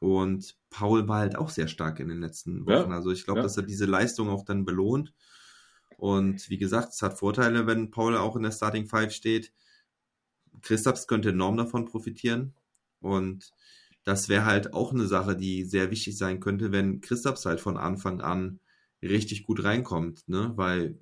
Und 0.00 0.56
Paul 0.70 1.08
war 1.08 1.18
halt 1.18 1.36
auch 1.36 1.50
sehr 1.50 1.68
stark 1.68 2.00
in 2.00 2.08
den 2.08 2.20
letzten 2.20 2.66
Wochen. 2.66 2.90
Ja. 2.90 2.96
Also 2.96 3.10
ich 3.10 3.24
glaube, 3.24 3.40
ja. 3.40 3.42
dass 3.42 3.56
er 3.56 3.64
diese 3.64 3.86
Leistung 3.86 4.28
auch 4.28 4.44
dann 4.44 4.64
belohnt. 4.64 5.12
Und 5.96 6.48
wie 6.48 6.58
gesagt, 6.58 6.92
es 6.92 7.02
hat 7.02 7.18
Vorteile, 7.18 7.66
wenn 7.66 7.90
Paul 7.90 8.16
auch 8.16 8.36
in 8.36 8.44
der 8.44 8.52
Starting 8.52 8.86
Five 8.86 9.12
steht. 9.12 9.52
Christaps 10.62 11.08
könnte 11.08 11.30
enorm 11.30 11.56
davon 11.56 11.86
profitieren. 11.86 12.54
Und 13.00 13.52
das 14.08 14.30
wäre 14.30 14.46
halt 14.46 14.72
auch 14.72 14.94
eine 14.94 15.06
Sache, 15.06 15.36
die 15.36 15.64
sehr 15.64 15.90
wichtig 15.90 16.16
sein 16.16 16.40
könnte, 16.40 16.72
wenn 16.72 17.02
Christaps 17.02 17.44
halt 17.44 17.60
von 17.60 17.76
Anfang 17.76 18.22
an 18.22 18.58
richtig 19.02 19.44
gut 19.44 19.62
reinkommt, 19.62 20.26
ne? 20.30 20.52
Weil 20.56 20.98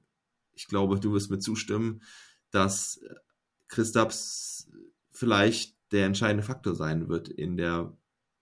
ich 0.54 0.66
glaube, 0.66 0.98
du 0.98 1.12
wirst 1.12 1.30
mir 1.30 1.38
zustimmen, 1.38 2.02
dass 2.50 3.00
Christaps 3.68 4.68
vielleicht 5.12 5.76
der 5.92 6.06
entscheidende 6.06 6.42
Faktor 6.42 6.74
sein 6.74 7.08
wird 7.08 7.28
in 7.28 7.56
der, 7.56 7.96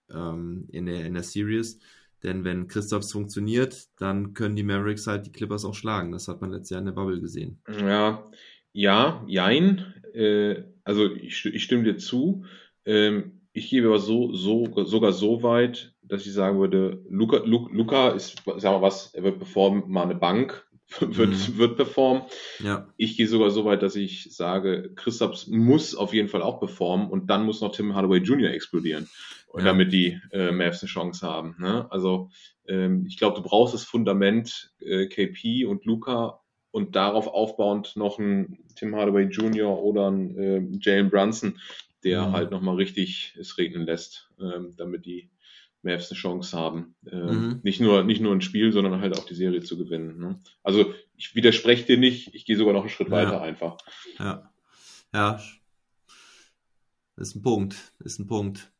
ähm, 0.09 0.67
in 0.71 0.87
der, 0.87 1.05
in 1.05 1.13
der 1.13 1.21
Series. 1.21 1.77
Denn 2.23 2.43
wenn 2.43 2.67
Christaps 2.67 3.11
funktioniert, 3.11 3.89
dann 3.97 4.33
können 4.33 4.55
die 4.55 4.63
Mavericks 4.63 5.05
halt 5.05 5.27
die 5.27 5.31
Clippers 5.31 5.63
auch 5.63 5.75
schlagen. 5.75 6.11
Das 6.11 6.27
hat 6.27 6.41
man 6.41 6.49
letztes 6.49 6.71
Jahr 6.71 6.79
in 6.79 6.87
der 6.87 6.93
Bubble 6.93 7.21
gesehen. 7.21 7.61
Ja, 7.69 8.31
ja, 8.73 9.23
jein. 9.27 9.93
Äh, 10.15 10.63
also 10.83 11.13
ich, 11.13 11.45
ich 11.45 11.63
stimme 11.63 11.83
dir 11.83 11.97
zu. 11.97 12.45
Ähm, 12.83 13.44
ich 13.55 13.69
gebe 13.69 13.87
aber 13.87 13.99
so, 13.99 14.33
so, 14.33 14.67
sogar 14.83 15.13
so 15.13 15.41
weit, 15.41 15.93
dass 16.03 16.25
ich 16.25 16.33
sagen 16.33 16.59
würde, 16.59 17.01
Luca, 17.09 17.37
Luca 17.37 18.09
ist, 18.09 18.43
sagen 18.45 18.75
wir 18.75 18.81
was, 18.81 19.13
er 19.13 19.23
wird 19.23 19.37
performen, 19.37 19.85
mal 19.87 20.03
eine 20.03 20.15
Bank, 20.15 20.67
wird, 20.99 21.29
mhm. 21.29 21.57
wird 21.57 21.77
performen. 21.77 22.23
Ja. 22.59 22.89
Ich 22.97 23.15
gehe 23.15 23.29
sogar 23.29 23.51
so 23.51 23.63
weit, 23.63 23.81
dass 23.81 23.95
ich 23.95 24.35
sage, 24.35 24.91
Christaps 24.95 25.47
muss 25.47 25.95
auf 25.95 26.13
jeden 26.13 26.27
Fall 26.27 26.41
auch 26.41 26.59
performen 26.59 27.09
und 27.09 27.29
dann 27.29 27.45
muss 27.45 27.61
noch 27.61 27.71
Tim 27.71 27.95
Hardaway 27.95 28.19
Jr. 28.19 28.51
explodieren, 28.51 29.09
ja. 29.57 29.63
damit 29.63 29.93
die 29.93 30.19
äh, 30.33 30.51
Mavs 30.51 30.83
eine 30.83 30.89
Chance 30.89 31.25
haben. 31.25 31.55
Ne? 31.57 31.87
Also 31.91 32.31
ähm, 32.67 33.05
ich 33.07 33.17
glaube, 33.17 33.37
du 33.37 33.41
brauchst 33.41 33.73
das 33.73 33.85
Fundament 33.85 34.73
äh, 34.81 35.07
KP 35.07 35.63
und 35.63 35.85
Luca 35.85 36.41
und 36.71 36.97
darauf 36.97 37.27
aufbauend 37.27 37.95
noch 37.95 38.19
ein 38.19 38.65
Tim 38.75 38.97
Hardaway 38.97 39.27
Jr. 39.27 39.81
oder 39.81 40.11
ein 40.11 40.37
äh, 40.37 40.61
Jalen 40.81 41.09
Brunson, 41.09 41.57
der 42.05 42.27
mhm. 42.27 42.31
halt 42.31 42.51
nochmal 42.51 42.75
richtig 42.75 43.35
es 43.39 43.57
regnen 43.57 43.85
lässt, 43.85 44.31
ähm, 44.39 44.73
damit 44.77 45.05
die 45.05 45.29
Mavs 45.81 46.09
eine 46.09 46.17
Chance 46.17 46.57
haben. 46.57 46.95
Ähm, 47.11 47.25
mhm. 47.25 47.59
nicht, 47.63 47.81
nur, 47.81 48.03
nicht 48.03 48.21
nur 48.21 48.33
ein 48.33 48.41
Spiel, 48.41 48.71
sondern 48.71 49.01
halt 49.01 49.17
auch 49.17 49.25
die 49.25 49.35
Serie 49.35 49.61
zu 49.61 49.77
gewinnen. 49.77 50.17
Ne? 50.17 50.39
Also 50.63 50.93
ich 51.17 51.35
widerspreche 51.35 51.85
dir 51.85 51.97
nicht, 51.97 52.33
ich 52.33 52.45
gehe 52.45 52.57
sogar 52.57 52.73
noch 52.73 52.81
einen 52.81 52.89
Schritt 52.89 53.09
ja. 53.09 53.13
weiter 53.13 53.41
einfach. 53.41 53.77
Ja. 54.17 54.51
Ja. 55.13 55.41
Ist 57.17 57.35
ein 57.35 57.41
Punkt. 57.41 57.75
Ist 58.03 58.19
ein 58.19 58.27
Punkt. 58.27 58.71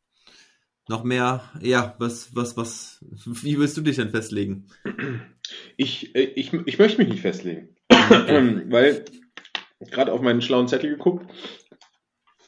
Noch 0.87 1.03
mehr, 1.03 1.41
ja, 1.61 1.95
was, 1.97 2.35
was, 2.35 2.57
was, 2.57 3.03
wie 3.41 3.57
willst 3.57 3.75
du 3.75 3.81
dich 3.81 3.95
denn 3.95 4.11
festlegen? 4.11 4.67
Ich, 5.77 6.13
ich, 6.13 6.53
ich 6.53 6.79
möchte 6.79 6.99
mich 6.99 7.07
nicht 7.07 7.21
festlegen. 7.21 7.75
Weil, 7.89 9.05
gerade 9.79 10.13
auf 10.13 10.21
meinen 10.21 10.41
schlauen 10.41 10.67
Zettel 10.67 10.91
geguckt, 10.91 11.25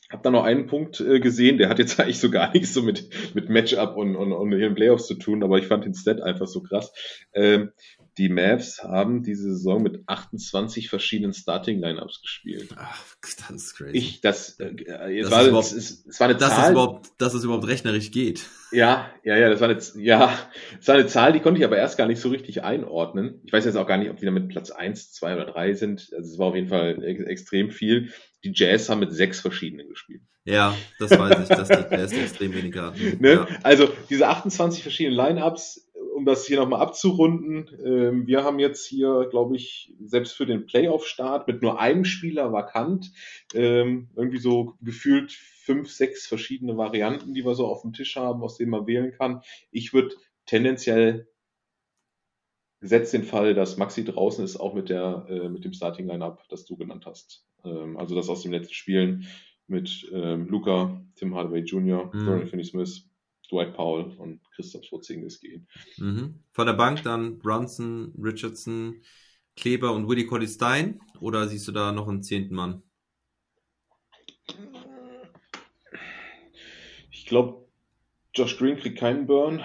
habe 0.10 0.24
da 0.24 0.30
noch 0.30 0.44
einen 0.44 0.68
Punkt 0.68 1.00
äh, 1.00 1.20
gesehen, 1.20 1.58
der 1.58 1.70
hat 1.70 1.80
jetzt 1.80 2.00
eigentlich 2.00 2.20
so 2.20 2.30
gar 2.30 2.52
nichts 2.54 2.74
so 2.74 2.82
mit, 2.82 3.10
mit 3.36 3.50
Matchup 3.50 3.96
und, 3.98 4.16
und, 4.16 4.32
und 4.32 4.52
ihren 4.52 4.76
Playoffs 4.76 5.08
zu 5.08 5.16
tun, 5.16 5.44
aber 5.44 5.58
ich 5.58 5.68
fand 5.68 5.86
den 5.86 5.94
Stat 5.94 6.22
einfach 6.22 6.48
so 6.48 6.62
krass. 6.62 6.92
Ähm, 7.34 7.72
die 8.18 8.30
Mavs 8.30 8.84
haben 8.84 9.22
diese 9.22 9.54
Saison 9.54 9.84
mit 9.84 10.04
28 10.08 10.90
verschiedenen 10.90 11.34
Starting-Lineups 11.34 12.22
gespielt. 12.22 12.70
Ach, 12.76 13.04
das 13.22 13.50
ist 13.52 13.76
crazy. 13.76 13.98
Ich, 13.98 14.22
das, 14.22 14.60
äh, 14.60 14.74
das 15.22 15.32
war, 15.32 15.60
es, 15.60 15.72
es, 15.72 16.06
es 16.06 16.20
war 16.20 16.28
eine 16.28 16.38
das 16.38 16.50
Zahl. 16.50 16.66
Ist 16.66 16.72
überhaupt, 16.72 17.10
dass 17.20 17.34
es 17.34 17.44
überhaupt 17.44 17.68
rechnerisch 17.68 18.12
geht. 18.12 18.46
Ja, 18.72 19.12
ja, 19.24 19.38
ja, 19.38 19.50
das 19.50 19.62
war 19.62 19.70
eine, 19.70 19.80
ja, 20.04 20.38
das 20.78 20.88
war 20.88 20.96
eine 20.96 21.08
Zahl, 21.08 21.34
die 21.34 21.40
konnte 21.40 21.60
ich 21.60 21.66
aber 21.66 21.78
erst 21.78 21.98
gar 21.98 22.08
nicht 22.08 22.20
so 22.20 22.30
richtig 22.30 22.64
einordnen. 22.64 23.42
Ich 23.46 23.54
weiß 23.54 23.66
jetzt 23.66 23.76
auch 23.76 23.88
gar 23.88 23.98
nicht, 23.98 24.10
ob 24.10 24.18
die 24.18 24.26
da 24.26 24.32
mit 24.32 24.50
Platz 24.50 24.72
eins, 24.72 25.12
zwei 25.14 25.36
oder 25.36 25.46
drei 25.46 25.74
sind. 25.74 26.10
Also 26.16 26.34
es 26.34 26.40
war 26.40 26.48
auf 26.48 26.56
jeden 26.56 26.70
Fall 26.70 27.04
ex 27.04 27.22
extrem 27.22 27.72
viel. 27.72 28.12
Die 28.44 28.52
Jazz 28.54 28.90
haben 28.90 29.00
mit 29.00 29.14
sechs 29.14 29.40
verschiedenen 29.40 29.90
gespielt. 29.90 30.22
Ja, 30.46 30.76
das 31.00 31.12
weiß 31.12 31.42
ich, 31.42 31.48
dass 31.50 31.68
die 31.68 31.96
Jazz 31.96 32.14
extrem 32.14 32.54
weniger 32.54 32.84
hatten. 32.84 33.18
Ne? 33.20 33.34
Ja. 33.34 33.48
Also 33.64 33.90
diese 34.10 34.28
28 34.28 34.82
verschiedenen 34.82 35.18
Lineups 35.18 35.87
um 36.16 36.26
das 36.26 36.46
hier 36.46 36.58
nochmal 36.60 36.82
abzurunden, 36.82 37.70
ähm, 37.84 38.28
wir 38.28 38.44
haben 38.44 38.60
jetzt 38.60 38.86
hier, 38.86 39.28
glaube 39.30 39.56
ich, 39.56 39.94
selbst 40.04 40.34
für 40.34 40.46
den 40.46 40.66
Playoff-Start 40.66 41.48
mit 41.48 41.62
nur 41.62 41.80
einem 41.80 42.06
Spieler 42.06 42.52
vakant, 42.52 43.12
ähm, 43.54 44.10
irgendwie 44.16 44.40
so 44.40 44.74
gefühlt 44.82 45.32
fünf, 45.32 45.92
sechs 45.92 46.28
verschiedene 46.28 46.78
Varianten, 46.78 47.34
die 47.34 47.46
wir 47.46 47.56
so 47.56 47.68
auf 47.68 47.82
dem 47.82 47.94
Tisch 47.94 48.16
haben, 48.16 48.42
aus 48.42 48.58
denen 48.58 48.72
man 48.72 48.88
wählen 48.88 49.12
kann. 49.12 49.42
Ich 49.72 49.94
würde 49.94 50.16
tendenziell 50.46 51.28
gesetzt 52.80 53.14
den 53.14 53.24
Fall, 53.24 53.54
dass 53.54 53.78
Maxi 53.78 54.06
draußen 54.06 54.44
ist, 54.44 54.58
auch 54.58 54.74
mit 54.74 54.90
der 54.90 55.26
äh, 55.30 55.50
mit 55.50 55.66
dem 55.66 55.74
Starting 55.74 56.08
Lineup, 56.08 56.44
das 56.50 56.66
du 56.66 56.78
genannt 56.78 57.06
hast. 57.06 57.46
Ähm, 57.64 57.98
also 57.98 58.16
das 58.16 58.30
aus 58.30 58.44
den 58.44 58.52
letzten 58.52 58.74
Spielen 58.74 59.28
mit 59.68 60.10
ähm, 60.14 60.48
Luca, 60.48 61.02
Tim 61.16 61.36
Hardaway 61.36 61.62
Jr., 61.62 62.10
mhm. 62.14 62.26
Dorian 62.26 62.48
Finney-Smith, 62.48 63.10
Dwight 63.52 63.74
Powell 63.74 64.16
und 64.18 64.42
Christoph 64.56 64.84
Schwarzingis 64.84 65.40
gehen. 65.40 65.68
Mhm. 65.98 66.44
Von 66.52 66.68
der 66.68 66.74
Bank 66.74 67.04
dann 67.04 67.40
Brunson, 67.40 68.14
Richardson, 68.22 69.02
Kleber 69.56 69.94
und 69.94 70.08
Willie 70.08 70.28
Cody 70.28 70.48
Stein 70.48 71.00
oder 71.20 71.48
siehst 71.48 71.68
du 71.68 71.72
da 71.72 71.92
noch 71.92 72.08
einen 72.08 72.24
zehnten 72.24 72.56
Mann? 72.56 72.84
Ich 77.12 77.26
glaube, 77.26 77.66
Josh 78.34 78.58
Green 78.58 78.78
kriegt 78.78 79.00
keinen 79.00 79.26
Burn. 79.28 79.64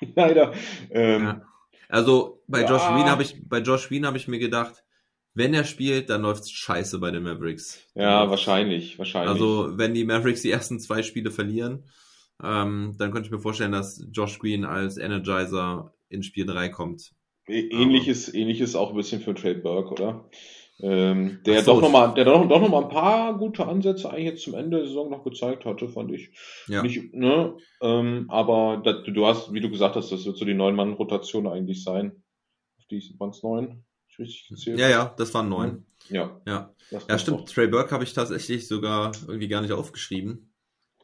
Leider. 0.14 0.52
Ähm, 0.90 1.24
ja. 1.24 1.42
Also 1.88 2.42
bei 2.48 2.62
ja. 2.62 2.68
Josh 2.68 2.82
Green 2.82 3.06
habe 3.06 3.22
ich 3.22 3.48
bei 3.48 3.58
Josh 3.60 3.88
Green 3.88 4.06
habe 4.06 4.16
ich 4.16 4.28
mir 4.28 4.38
gedacht, 4.38 4.84
wenn 5.34 5.54
er 5.54 5.64
spielt, 5.64 6.10
dann 6.10 6.22
läuft's 6.22 6.50
scheiße 6.50 6.98
bei 6.98 7.10
den 7.10 7.24
Mavericks. 7.24 7.80
Ja, 7.94 8.30
wahrscheinlich, 8.30 8.98
wahrscheinlich. 8.98 9.30
Also 9.30 9.76
wenn 9.78 9.94
die 9.94 10.04
Mavericks 10.04 10.42
die 10.42 10.50
ersten 10.50 10.78
zwei 10.78 11.02
Spiele 11.02 11.30
verlieren, 11.30 11.84
ähm, 12.44 12.94
dann 12.98 13.10
könnte 13.10 13.26
ich 13.26 13.32
mir 13.32 13.40
vorstellen, 13.40 13.72
dass 13.72 14.06
Josh 14.12 14.38
Green 14.38 14.64
als 14.64 14.98
Energizer 14.98 15.94
in 16.08 16.22
Spiel 16.22 16.46
3 16.46 16.68
kommt. 16.68 17.12
Ähnliches, 17.46 18.32
ähm. 18.32 18.40
ähnliches 18.40 18.74
auch 18.74 18.90
ein 18.90 18.96
bisschen 18.96 19.20
für 19.20 19.34
Trade 19.34 19.60
Burke, 19.60 19.90
oder? 19.90 20.30
Ähm, 20.80 21.40
der 21.46 21.62
so, 21.62 21.74
doch 21.74 21.82
nochmal, 21.82 22.14
der 22.14 22.24
doch, 22.24 22.48
doch 22.48 22.60
noch 22.60 22.68
mal 22.68 22.82
ein 22.82 22.88
paar 22.88 23.38
gute 23.38 23.66
Ansätze 23.66 24.10
eigentlich 24.10 24.24
jetzt 24.24 24.42
zum 24.42 24.54
Ende 24.54 24.78
der 24.78 24.86
Saison 24.86 25.08
noch 25.08 25.22
gezeigt 25.22 25.64
hatte, 25.64 25.88
fand 25.88 26.10
ich. 26.12 26.36
Ja. 26.66 26.82
Nicht, 26.82 27.14
ne? 27.14 27.56
Ähm, 27.80 28.26
aber 28.28 28.82
da, 28.84 28.92
du 28.92 29.26
hast, 29.26 29.52
wie 29.52 29.60
du 29.60 29.70
gesagt 29.70 29.94
hast, 29.94 30.10
das 30.10 30.26
wird 30.26 30.36
so 30.36 30.44
die 30.44 30.54
neun-Mann-Rotation 30.54 31.46
eigentlich 31.46 31.84
sein. 31.84 32.24
Auf 32.78 32.86
die 32.90 33.14
waren 33.18 33.30
es 33.30 33.42
neun? 33.42 33.84
Richtig 34.18 34.48
gezählt? 34.48 34.78
Ja, 34.78 34.88
ja, 34.88 35.14
das 35.16 35.32
waren 35.34 35.48
neun. 35.48 35.86
Ja. 36.08 36.40
Ja, 36.46 36.74
ja 37.08 37.18
stimmt. 37.18 37.48
Trey 37.48 37.68
Burke 37.68 37.92
habe 37.92 38.04
ich 38.04 38.12
tatsächlich 38.12 38.66
sogar 38.66 39.12
irgendwie 39.26 39.48
gar 39.48 39.60
nicht 39.60 39.72
aufgeschrieben. 39.72 40.52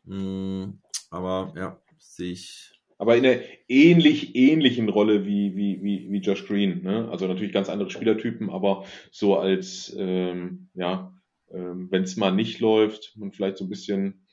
Hm, 0.05 0.81
aber 1.11 1.53
ja, 1.57 1.81
sehe 1.99 2.33
ich. 2.33 2.73
Aber 2.99 3.17
in 3.17 3.25
einer 3.25 3.41
ähnlich 3.67 4.37
ähnlichen 4.37 4.89
Rolle 4.89 5.25
wie, 5.25 5.57
wie, 5.57 5.83
wie, 5.83 6.09
wie 6.11 6.19
Josh 6.19 6.47
Green. 6.47 6.83
Ne? 6.83 7.09
Also 7.11 7.27
natürlich 7.27 7.53
ganz 7.53 7.71
andere 7.71 7.91
Spielertypen, 7.91 8.51
aber 8.51 8.85
so 9.11 9.39
als, 9.39 9.95
ähm, 9.97 10.69
ja, 10.75 11.15
ähm, 11.51 11.89
wenn 11.91 12.03
es 12.03 12.17
mal 12.17 12.31
nicht 12.31 12.61
läuft 12.61 13.15
und 13.19 13.35
vielleicht 13.35 13.57
so 13.57 13.65
ein 13.65 13.71
bisschen. 13.71 14.27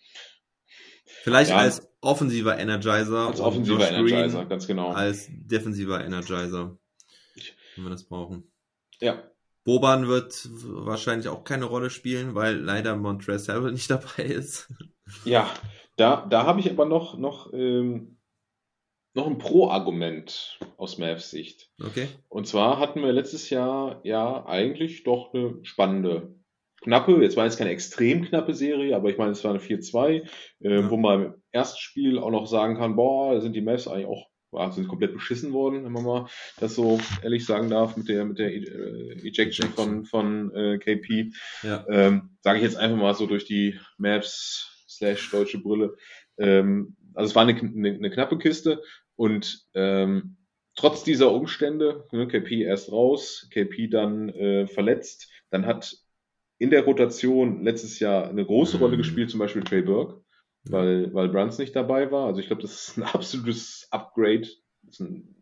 Vielleicht 1.06 1.52
ja, 1.52 1.58
als 1.58 1.88
offensiver 2.02 2.58
Energizer. 2.58 3.28
Als 3.28 3.40
offensiver 3.40 3.90
Energizer, 3.90 4.40
Green 4.40 4.50
ganz 4.50 4.68
genau. 4.68 4.90
Als 4.90 5.30
defensiver 5.30 6.04
Energizer. 6.04 6.78
Wenn 7.76 7.86
wir 7.86 7.90
das 7.90 8.04
brauchen. 8.04 8.52
Ja. 9.00 9.24
Boban 9.64 10.08
wird 10.08 10.50
wahrscheinlich 10.64 11.28
auch 11.28 11.44
keine 11.44 11.66
Rolle 11.66 11.90
spielen, 11.90 12.36
weil 12.36 12.56
leider 12.56 12.96
Montrezl 12.96 13.54
Harrell 13.54 13.72
nicht 13.72 13.90
dabei 13.90 14.24
ist. 14.24 14.74
Ja, 15.24 15.50
da, 15.98 16.26
da 16.30 16.46
habe 16.46 16.60
ich 16.60 16.70
aber 16.70 16.86
noch, 16.86 17.18
noch, 17.18 17.52
ähm, 17.54 18.18
noch 19.14 19.28
ein 19.28 19.40
Pro-Argument 19.40 20.60
aus 20.78 20.98
Mavs 20.98 21.32
Sicht. 21.32 21.70
Okay. 21.84 22.08
Und 22.30 22.48
zwar 22.48 22.80
hatten 22.80 23.02
wir 23.02 23.12
letztes 23.12 23.50
Jahr 23.50 24.00
ja 24.04 24.46
eigentlich 24.46 25.04
doch 25.04 25.34
eine 25.34 25.60
spannende, 25.64 26.36
knappe, 26.82 27.22
jetzt 27.22 27.36
war 27.36 27.46
jetzt 27.46 27.58
keine 27.58 27.72
extrem 27.72 28.24
knappe 28.24 28.54
Serie, 28.54 28.96
aber 28.96 29.10
ich 29.10 29.18
meine, 29.18 29.32
es 29.32 29.44
war 29.44 29.52
eine 29.52 29.60
4-2, 29.60 30.10
äh, 30.12 30.22
ja. 30.62 30.90
wo 30.90 30.98
man 30.98 31.26
im 31.26 31.34
ersten 31.52 31.80
Spiel 31.80 32.20
auch 32.20 32.32
noch 32.32 32.46
sagen 32.46 32.78
kann, 32.78 32.96
boah, 32.96 33.34
da 33.34 33.42
sind 33.42 33.56
die 33.56 33.62
Mavs 33.62 33.88
eigentlich 33.88 34.08
auch 34.08 34.28
sind 34.72 34.88
komplett 34.88 35.14
beschissen 35.14 35.54
worden, 35.54 35.84
wenn 35.84 35.92
man 35.92 36.04
mal 36.04 36.28
das 36.60 36.74
so 36.74 37.00
ehrlich 37.22 37.46
sagen 37.46 37.70
darf, 37.70 37.98
mit 37.98 38.08
der, 38.10 38.26
mit 38.26 38.40
der 38.40 38.54
äh, 38.54 39.28
Ejection 39.28 39.70
von, 39.70 40.06
von 40.06 40.56
äh, 40.56 40.78
KP. 40.78 41.32
Ja. 41.64 41.86
Ähm, 41.90 42.38
Sage 42.42 42.58
ich 42.58 42.64
jetzt 42.64 42.78
einfach 42.78 42.98
mal 42.98 43.14
so 43.14 43.28
durch 43.28 43.46
die 43.46 43.80
Maps 43.98 44.77
slash 44.98 45.32
deutsche 45.32 45.60
Brille. 45.60 45.96
Ähm, 46.38 46.96
also 47.14 47.30
es 47.30 47.36
war 47.36 47.44
eine, 47.44 47.58
eine, 47.60 47.94
eine 47.94 48.10
knappe 48.10 48.38
Kiste 48.38 48.84
und 49.16 49.66
ähm, 49.74 50.38
trotz 50.76 51.04
dieser 51.04 51.32
Umstände, 51.32 52.06
ne, 52.12 52.28
KP 52.28 52.62
erst 52.62 52.92
raus, 52.92 53.50
KP 53.52 53.88
dann 53.88 54.30
äh, 54.30 54.68
verletzt, 54.68 55.30
dann 55.50 55.66
hat 55.66 55.98
in 56.60 56.70
der 56.70 56.86
Rotation 56.86 57.64
letztes 57.64 58.00
Jahr 58.00 58.30
eine 58.30 58.46
große 58.46 58.78
Rolle 58.78 58.94
mhm. 58.94 59.00
gespielt, 59.00 59.30
zum 59.30 59.40
Beispiel 59.40 59.64
Trey 59.64 59.82
Burke, 59.82 60.24
weil, 60.64 61.14
weil 61.14 61.30
Bruns 61.30 61.58
nicht 61.58 61.76
dabei 61.76 62.12
war. 62.12 62.28
Also 62.28 62.40
ich 62.40 62.48
glaube, 62.48 62.62
das 62.62 62.90
ist 62.90 62.98
ein 62.98 63.04
absolutes 63.04 63.88
Upgrade. 63.92 64.48
Ein, 65.00 65.36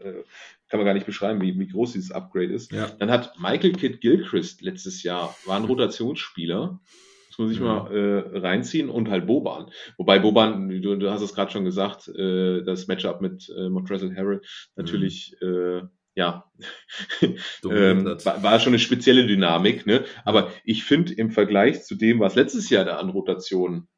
äh, 0.00 0.22
kann 0.68 0.78
man 0.78 0.86
gar 0.86 0.94
nicht 0.94 1.06
beschreiben, 1.06 1.40
wie, 1.42 1.58
wie 1.58 1.68
groß 1.68 1.92
dieses 1.92 2.12
Upgrade 2.12 2.52
ist. 2.52 2.72
Ja. 2.72 2.88
Dann 2.98 3.10
hat 3.10 3.38
Michael 3.38 3.72
Kidd 3.72 4.00
Gilchrist 4.00 4.62
letztes 4.62 5.02
Jahr, 5.02 5.36
war 5.44 5.56
ein 5.56 5.64
Rotationsspieler, 5.64 6.80
das 7.32 7.38
muss 7.38 7.52
ich 7.52 7.60
mhm. 7.60 7.66
mal 7.66 7.90
äh, 7.90 8.38
reinziehen 8.38 8.90
und 8.90 9.08
halt 9.08 9.26
Boban. 9.26 9.70
Wobei 9.96 10.18
Boban, 10.18 10.68
du, 10.68 10.96
du 10.96 11.10
hast 11.10 11.22
es 11.22 11.34
gerade 11.34 11.50
schon 11.50 11.64
gesagt, 11.64 12.08
äh, 12.08 12.62
das 12.62 12.88
Matchup 12.88 13.22
mit 13.22 13.50
äh, 13.56 13.70
Montrezl 13.70 14.14
Harrell 14.14 14.42
natürlich 14.76 15.34
mhm. 15.40 15.48
äh, 15.48 15.82
ja, 16.14 16.44
ähm, 17.64 18.04
war, 18.04 18.42
war 18.42 18.60
schon 18.60 18.72
eine 18.72 18.78
spezielle 18.78 19.26
Dynamik, 19.26 19.86
ne? 19.86 20.04
Aber 20.26 20.52
ich 20.62 20.84
finde 20.84 21.14
im 21.14 21.30
Vergleich 21.30 21.84
zu 21.84 21.94
dem, 21.94 22.20
was 22.20 22.34
letztes 22.34 22.68
Jahr 22.68 22.84
da 22.84 22.98
an 22.98 23.08
Rotation 23.08 23.88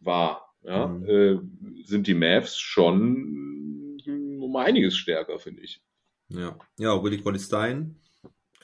war, 0.00 0.54
ja, 0.62 0.86
mhm. 0.86 1.04
äh, 1.08 1.38
sind 1.84 2.06
die 2.06 2.14
Mavs 2.14 2.60
schon 2.60 3.98
um 4.40 4.54
einiges 4.54 4.96
stärker, 4.96 5.40
finde 5.40 5.62
ich. 5.62 5.82
Ja, 6.28 6.56
ja, 6.78 7.02
Willie 7.02 7.20
Colley 7.20 7.40
Stein 7.40 7.96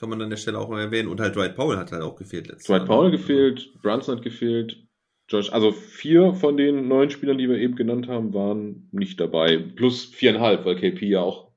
kann 0.01 0.09
man 0.09 0.21
an 0.21 0.31
der 0.31 0.37
Stelle 0.37 0.57
auch 0.57 0.67
mal 0.67 0.81
erwähnen. 0.81 1.07
Und 1.07 1.21
halt 1.21 1.35
Dwight 1.35 1.55
Powell 1.55 1.77
hat 1.77 1.91
halt 1.91 2.01
auch 2.01 2.15
gefehlt 2.15 2.47
letztes 2.47 2.65
Dwight 2.65 2.87
Powell 2.87 3.11
gefehlt, 3.11 3.71
Brunson 3.83 4.17
hat 4.17 4.23
gefehlt, 4.23 4.83
Josh, 5.29 5.53
also 5.53 5.71
vier 5.71 6.33
von 6.33 6.57
den 6.57 6.87
neun 6.87 7.11
Spielern, 7.11 7.37
die 7.37 7.47
wir 7.47 7.57
eben 7.57 7.75
genannt 7.75 8.07
haben, 8.07 8.33
waren 8.33 8.89
nicht 8.91 9.19
dabei. 9.19 9.57
Plus 9.57 10.05
viereinhalb, 10.05 10.65
weil 10.65 10.75
KP 10.75 11.07
ja 11.07 11.21
auch 11.21 11.53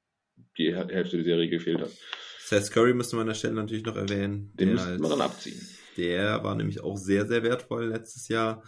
die 0.59 0.75
Hälfte 0.75 1.17
der 1.17 1.25
Serie 1.25 1.49
gefehlt 1.49 1.81
hat. 1.81 1.91
Seth 2.39 2.71
Curry 2.71 2.93
müsste 2.93 3.17
man 3.17 3.23
an 3.23 3.29
der 3.29 3.35
Stelle 3.35 3.55
natürlich 3.55 3.85
noch 3.85 3.97
erwähnen. 3.97 4.53
Den 4.55 4.73
müsste 4.73 4.99
man 4.99 5.11
dann 5.11 5.23
abziehen. 5.23 5.61
Der 5.97 6.45
war 6.45 6.55
nämlich 6.55 6.83
auch 6.83 6.99
sehr, 6.99 7.27
sehr 7.27 7.43
wertvoll 7.43 7.87
letztes 7.87 8.29
Jahr. 8.29 8.63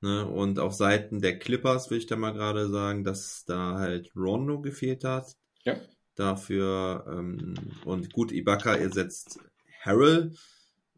Ne? 0.00 0.26
Und 0.26 0.58
auf 0.58 0.72
Seiten 0.72 1.20
der 1.20 1.38
Clippers 1.38 1.90
würde 1.90 1.98
ich 1.98 2.06
da 2.06 2.16
mal 2.16 2.32
gerade 2.32 2.68
sagen, 2.70 3.04
dass 3.04 3.44
da 3.46 3.78
halt 3.78 4.10
Rondo 4.16 4.62
gefehlt 4.62 5.04
hat. 5.04 5.36
Ja. 5.64 5.76
Dafür, 6.16 7.04
ähm, 7.08 7.54
und 7.84 8.12
gut, 8.12 8.30
Ibaka 8.30 8.74
ersetzt 8.74 9.40
Harrell, 9.80 10.32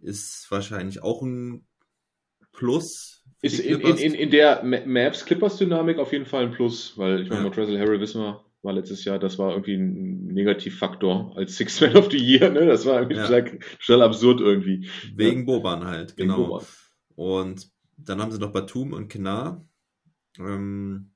ist 0.03 0.47
wahrscheinlich 0.51 1.03
auch 1.03 1.23
ein 1.23 1.67
Plus. 2.53 3.25
Ist 3.43 3.61
in, 3.61 3.81
in, 3.81 4.14
in, 4.14 4.31
der 4.31 4.62
Maps 4.62 5.25
Clippers 5.25 5.57
Dynamik 5.57 5.99
auf 5.99 6.12
jeden 6.12 6.27
Fall 6.27 6.45
ein 6.45 6.53
Plus, 6.53 6.97
weil 6.99 7.23
ich 7.23 7.29
meine, 7.29 7.41
ja. 7.41 7.45
Montrezl 7.45 7.79
Harrell 7.79 8.01
wissen 8.01 8.21
wir, 8.21 8.45
war 8.62 8.73
letztes 8.73 9.05
Jahr, 9.05 9.19
das 9.19 9.39
war 9.39 9.53
irgendwie 9.53 9.77
ein 9.77 10.27
Negativfaktor 10.27 11.35
als 11.37 11.57
Six 11.57 11.81
Man 11.81 11.97
of 11.97 12.11
the 12.11 12.19
Year, 12.19 12.51
ne? 12.51 12.67
Das 12.67 12.85
war 12.85 13.01
irgendwie 13.01 13.17
ja. 13.17 13.45
schnell 13.79 14.03
absurd 14.03 14.41
irgendwie. 14.41 14.89
Wegen 15.14 15.41
ja. 15.41 15.45
Boban 15.47 15.87
halt, 15.87 16.17
Wegen 16.19 16.29
genau. 16.29 16.47
Boban. 16.47 16.67
Und 17.14 17.71
dann 17.97 18.21
haben 18.21 18.33
sie 18.33 18.39
noch 18.39 18.53
Batum 18.53 18.93
und 18.93 19.09
Knar. 19.09 19.67
Ähm, 20.39 21.12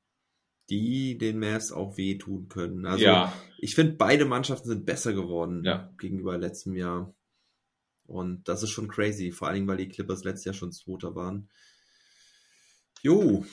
die 0.71 1.19
den 1.19 1.39
Mavs 1.39 1.73
auch 1.73 1.97
wehtun 1.97 2.49
können. 2.49 2.87
Also 2.87 3.05
ja. 3.05 3.33
ich 3.59 3.75
finde, 3.75 3.95
beide 3.95 4.25
Mannschaften 4.25 4.69
sind 4.69 4.87
besser 4.87 5.13
geworden 5.13 5.63
ja. 5.65 5.93
gegenüber 5.99 6.39
letztem 6.39 6.75
Jahr. 6.77 7.15
Und 8.07 8.49
das 8.49 8.63
ist 8.63 8.71
schon 8.71 8.89
crazy, 8.89 9.33
vor 9.33 9.49
allem 9.49 9.67
weil 9.67 9.77
die 9.77 9.89
Clippers 9.89 10.25
letztes 10.25 10.45
Jahr 10.45 10.55
schon 10.55 10.73
Zweiter 10.73 11.15
waren. 11.15 11.49
Jo, 13.03 13.45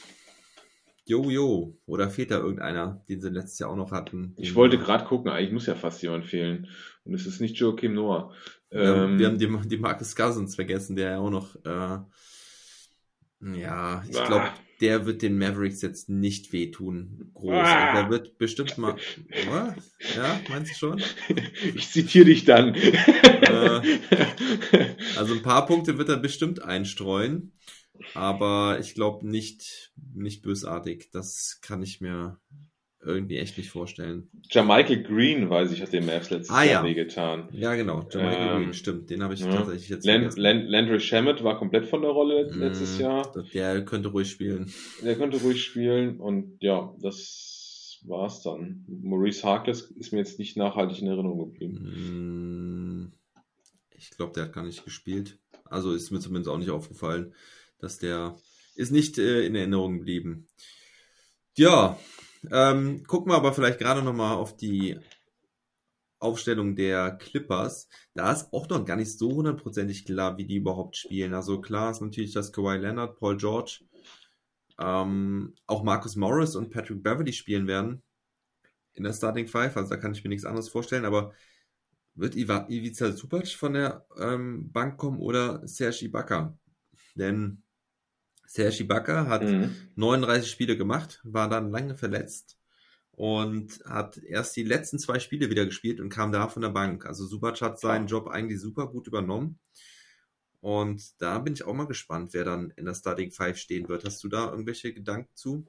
Jo, 1.07 1.29
jo. 1.29 1.77
Oder 1.85 2.09
fehlt 2.09 2.31
da 2.31 2.37
irgendeiner, 2.37 3.01
den 3.07 3.21
sie 3.21 3.29
letztes 3.29 3.59
Jahr 3.59 3.69
auch 3.69 3.77
noch 3.77 3.91
hatten? 3.91 4.35
Ich 4.37 4.55
wollte 4.55 4.77
gerade 4.77 5.05
gucken, 5.05 5.31
eigentlich 5.31 5.53
muss 5.53 5.65
ja 5.65 5.75
fast 5.75 6.01
jemand 6.03 6.25
fehlen. 6.25 6.67
Und 7.05 7.13
es 7.13 7.25
ist 7.25 7.39
nicht 7.39 7.55
Joachim 7.55 7.93
Noah. 7.93 8.33
Ähm, 8.71 9.17
wir 9.17 9.27
haben 9.27 9.37
die, 9.37 9.47
die 9.69 9.77
Marcus 9.77 10.17
Cousins 10.17 10.55
vergessen, 10.55 10.97
der 10.97 11.11
ja 11.11 11.19
auch 11.19 11.29
noch. 11.29 11.55
Äh, 11.63 11.99
ja, 13.57 14.03
ich 14.03 14.21
glaube. 14.21 14.51
Der 14.81 15.05
wird 15.05 15.21
den 15.21 15.37
Mavericks 15.37 15.81
jetzt 15.81 16.09
nicht 16.09 16.53
wehtun. 16.53 17.31
Groß. 17.33 17.51
Ah. 17.53 17.93
Der 17.93 18.09
wird 18.09 18.37
bestimmt 18.37 18.77
mal. 18.77 18.95
ja, 20.15 20.39
meinst 20.49 20.71
du 20.71 20.75
schon? 20.75 21.03
Ich 21.75 21.89
zitiere 21.89 22.25
dich 22.25 22.45
dann. 22.45 22.75
Äh, 22.75 23.81
also 25.17 25.33
ein 25.33 25.41
paar 25.41 25.65
Punkte 25.65 25.97
wird 25.97 26.09
er 26.09 26.17
bestimmt 26.17 26.61
einstreuen. 26.61 27.53
Aber 28.13 28.79
ich 28.79 28.93
glaube 28.93 29.27
nicht, 29.27 29.91
nicht 30.13 30.43
bösartig. 30.43 31.09
Das 31.11 31.59
kann 31.61 31.81
ich 31.81 32.01
mir 32.01 32.39
irgendwie 33.07 33.37
echt 33.37 33.57
nicht 33.57 33.69
vorstellen. 33.69 34.29
Jamichael 34.49 35.03
Green, 35.03 35.49
weiß 35.49 35.71
ich, 35.71 35.81
hat 35.81 35.93
dem 35.93 36.05
Mavs 36.05 36.29
letztes 36.29 36.49
ah, 36.49 36.63
Jahr 36.63 36.83
ja. 36.83 36.89
wehgetan. 36.89 37.49
Ja, 37.51 37.75
genau. 37.75 38.07
Jamichael 38.09 38.47
ähm, 38.47 38.63
Green, 38.63 38.73
stimmt. 38.73 39.09
Den 39.09 39.23
habe 39.23 39.33
ich 39.33 39.39
ja. 39.39 39.51
tatsächlich 39.51 39.89
jetzt 39.89 40.05
Land, 40.05 40.37
Land, 40.37 40.69
Landry 40.69 40.99
Shamet 40.99 41.43
war 41.43 41.57
komplett 41.57 41.85
von 41.85 42.01
der 42.01 42.11
Rolle 42.11 42.51
letztes 42.53 42.97
mm, 42.97 43.01
Jahr. 43.01 43.45
Der 43.53 43.83
könnte 43.85 44.09
ruhig 44.09 44.29
spielen. 44.29 44.71
Der 45.03 45.15
könnte 45.15 45.41
ruhig 45.41 45.63
spielen 45.63 46.19
und 46.19 46.57
ja, 46.61 46.93
das 47.01 47.99
war's 48.05 48.43
dann. 48.43 48.85
Maurice 48.87 49.43
Harkless 49.43 49.81
ist 49.81 50.13
mir 50.13 50.19
jetzt 50.19 50.39
nicht 50.39 50.57
nachhaltig 50.57 51.01
in 51.01 51.07
Erinnerung 51.07 51.51
geblieben. 51.51 53.09
Mm, 53.09 53.11
ich 53.97 54.11
glaube, 54.11 54.33
der 54.33 54.43
hat 54.43 54.53
gar 54.53 54.63
nicht 54.63 54.85
gespielt. 54.85 55.39
Also 55.65 55.93
ist 55.93 56.11
mir 56.11 56.19
zumindest 56.19 56.49
auch 56.49 56.57
nicht 56.57 56.69
aufgefallen 56.69 57.33
dass 57.79 57.99
der 57.99 58.37
ist 58.75 58.91
nicht 58.91 59.17
äh, 59.17 59.45
in 59.45 59.55
Erinnerung 59.55 59.99
geblieben. 59.99 60.47
Ja, 61.55 61.99
ähm, 62.51 63.03
gucken 63.03 63.31
wir 63.31 63.35
aber 63.35 63.53
vielleicht 63.53 63.79
gerade 63.79 64.01
nochmal 64.01 64.35
auf 64.35 64.55
die 64.55 64.99
Aufstellung 66.19 66.75
der 66.75 67.11
Clippers. 67.17 67.89
Da 68.13 68.31
ist 68.31 68.51
auch 68.51 68.67
noch 68.69 68.85
gar 68.85 68.95
nicht 68.95 69.17
so 69.17 69.31
hundertprozentig 69.31 70.05
klar, 70.05 70.37
wie 70.37 70.45
die 70.45 70.55
überhaupt 70.57 70.95
spielen. 70.95 71.33
Also 71.33 71.61
klar 71.61 71.91
ist 71.91 72.01
natürlich, 72.01 72.33
dass 72.33 72.51
Kawhi 72.51 72.77
Leonard, 72.77 73.19
Paul 73.19 73.37
George, 73.37 73.83
ähm, 74.79 75.55
auch 75.67 75.83
Marcus 75.83 76.15
Morris 76.15 76.55
und 76.55 76.71
Patrick 76.71 77.03
Beverly 77.03 77.33
spielen 77.33 77.67
werden 77.67 78.01
in 78.93 79.03
der 79.03 79.13
Starting 79.13 79.47
Five. 79.47 79.77
Also 79.77 79.89
da 79.89 79.97
kann 79.97 80.13
ich 80.13 80.23
mir 80.23 80.29
nichts 80.29 80.45
anderes 80.45 80.69
vorstellen. 80.69 81.05
Aber 81.05 81.33
wird 82.15 82.35
Ivica 82.35 83.11
Supac 83.11 83.47
von 83.47 83.73
der 83.73 84.05
ähm, 84.19 84.71
Bank 84.71 84.97
kommen 84.97 85.19
oder 85.19 85.65
Serge 85.67 86.05
Ibaka? 86.05 86.57
Denn 87.15 87.63
Serge 88.47 88.83
Ibaka 88.83 89.27
hat 89.27 89.43
mhm. 89.43 89.75
39 89.95 90.49
Spiele 90.49 90.77
gemacht, 90.77 91.19
war 91.23 91.49
dann 91.49 91.69
lange 91.69 91.95
verletzt 91.95 92.57
und 93.11 93.79
hat 93.85 94.17
erst 94.17 94.55
die 94.55 94.63
letzten 94.63 94.99
zwei 94.99 95.19
Spiele 95.19 95.49
wieder 95.49 95.65
gespielt 95.65 95.99
und 95.99 96.09
kam 96.09 96.31
da 96.31 96.47
von 96.47 96.61
der 96.61 96.69
Bank. 96.69 97.05
Also 97.05 97.25
Subac 97.25 97.61
hat 97.61 97.79
seinen 97.79 98.07
Job 98.07 98.27
eigentlich 98.27 98.61
super 98.61 98.87
gut 98.87 99.07
übernommen. 99.07 99.59
Und 100.61 101.03
da 101.19 101.39
bin 101.39 101.53
ich 101.53 101.65
auch 101.65 101.73
mal 101.73 101.87
gespannt, 101.87 102.33
wer 102.33 102.45
dann 102.45 102.71
in 102.77 102.85
der 102.85 102.93
Starting 102.93 103.31
Five 103.31 103.57
stehen 103.57 103.89
wird. 103.89 104.05
Hast 104.05 104.23
du 104.23 104.27
da 104.27 104.49
irgendwelche 104.49 104.93
Gedanken 104.93 105.29
zu? 105.33 105.65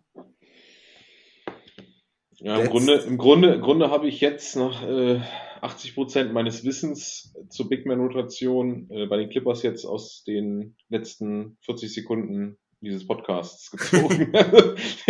Ja, 2.41 2.61
im 2.61 2.69
Grunde, 2.69 2.95
im 2.95 3.19
Grunde, 3.19 3.55
im 3.55 3.61
Grunde 3.61 3.91
habe 3.91 4.09
ich 4.09 4.21
jetzt 4.21 4.55
nach 4.55 4.83
äh, 4.83 5.21
80 5.61 5.95
Prozent 5.95 6.33
meines 6.33 6.65
Wissens 6.65 7.35
zur 7.49 7.69
Big 7.69 7.87
Man 7.87 8.01
Rotation 8.01 8.89
äh, 8.91 9.07
bei 9.07 9.17
den 9.17 9.31
Clippers 9.31 9.63
jetzt 9.63 9.85
aus 9.85 10.23
den 10.25 10.77
letzten 10.89 11.57
40 11.63 11.93
Sekunden 11.93 12.59
dieses 12.81 13.07
Podcasts 13.07 13.71
gezogen. 13.71 14.33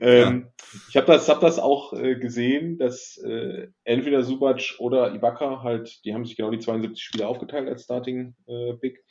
ja. 0.00 0.42
Ich 0.88 0.96
habe 0.96 1.06
das, 1.06 1.28
hab 1.28 1.40
das 1.40 1.58
auch 1.58 1.92
äh, 1.92 2.16
gesehen, 2.16 2.78
dass 2.78 3.18
äh, 3.18 3.68
entweder 3.84 4.22
Subac 4.22 4.76
oder 4.78 5.14
Ibaka 5.14 5.62
halt, 5.62 6.04
die 6.04 6.14
haben 6.14 6.24
sich 6.24 6.36
genau 6.36 6.50
die 6.50 6.60
72 6.60 7.02
Spiele 7.02 7.26
aufgeteilt 7.26 7.68
als 7.68 7.84
Starting 7.84 8.34
äh, 8.46 8.74
Big. 8.74 9.04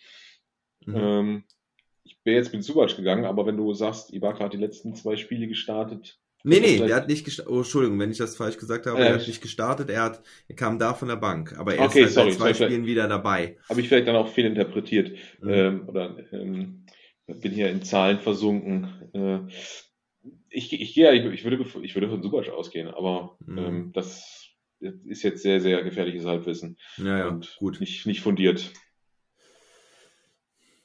Mhm. 0.86 0.96
Ähm, 0.96 1.44
ich 2.04 2.18
wäre 2.24 2.38
jetzt 2.38 2.54
mit 2.54 2.64
Subac 2.64 2.96
gegangen, 2.96 3.26
aber 3.26 3.46
wenn 3.46 3.58
du 3.58 3.74
sagst, 3.74 4.14
Ibaka 4.14 4.46
hat 4.46 4.54
die 4.54 4.58
letzten 4.58 4.96
zwei 4.96 5.18
Spiele 5.18 5.48
gestartet. 5.48 6.20
Nee, 6.44 6.62
nee, 6.62 6.78
der 6.78 6.96
hat 6.96 7.10
nicht 7.10 7.26
gestartet. 7.26 7.54
Oh, 7.54 7.58
Entschuldigung, 7.58 8.00
wenn 8.00 8.12
ich 8.12 8.18
das 8.18 8.38
falsch 8.38 8.58
gesagt 8.58 8.86
habe, 8.86 9.00
er 9.00 9.16
hat 9.16 9.28
nicht 9.28 9.42
gestartet, 9.42 9.90
er 9.90 10.04
hat, 10.04 10.24
er 10.48 10.56
kam 10.56 10.80
da 10.80 10.94
von 10.94 11.10
der 11.10 11.18
Bank, 11.18 11.58
aber 11.58 11.76
er 11.76 11.86
okay, 11.86 12.04
ist 12.04 12.16
halt 12.16 12.32
sorry, 12.32 12.52
bei 12.52 12.54
zwei 12.54 12.66
Spielen 12.66 12.86
wieder 12.86 13.10
dabei. 13.10 13.58
Habe 13.68 13.82
ich 13.82 13.90
vielleicht 13.90 14.08
dann 14.08 14.16
auch 14.16 14.30
fehlinterpretiert. 14.30 15.12
Mhm. 15.42 15.50
Ähm, 15.50 15.90
oder 15.90 16.16
ähm, 16.32 16.86
bin 17.36 17.52
hier 17.52 17.70
in 17.70 17.84
Zahlen 17.84 18.20
versunken. 18.20 19.10
Äh, 19.14 19.52
ich, 20.50 20.74
ich, 20.74 20.94
gehe, 20.94 21.14
ich, 21.14 21.26
ich, 21.26 21.44
würde, 21.44 21.66
ich 21.84 21.96
würde 21.96 22.10
von 22.10 22.22
Subac 22.22 22.50
ausgehen, 22.50 22.88
aber 22.88 23.38
mhm. 23.46 23.58
ähm, 23.58 23.92
das 23.94 24.50
ist 24.80 25.24
jetzt 25.24 25.44
sehr, 25.44 25.62
sehr 25.62 25.84
gefährliches 25.84 26.26
Halbwissen. 26.26 26.78
Ja, 26.98 27.20
ja, 27.20 27.28
und 27.28 27.56
gut. 27.60 27.80
Nicht, 27.80 28.06
nicht 28.06 28.22
fundiert. 28.22 28.72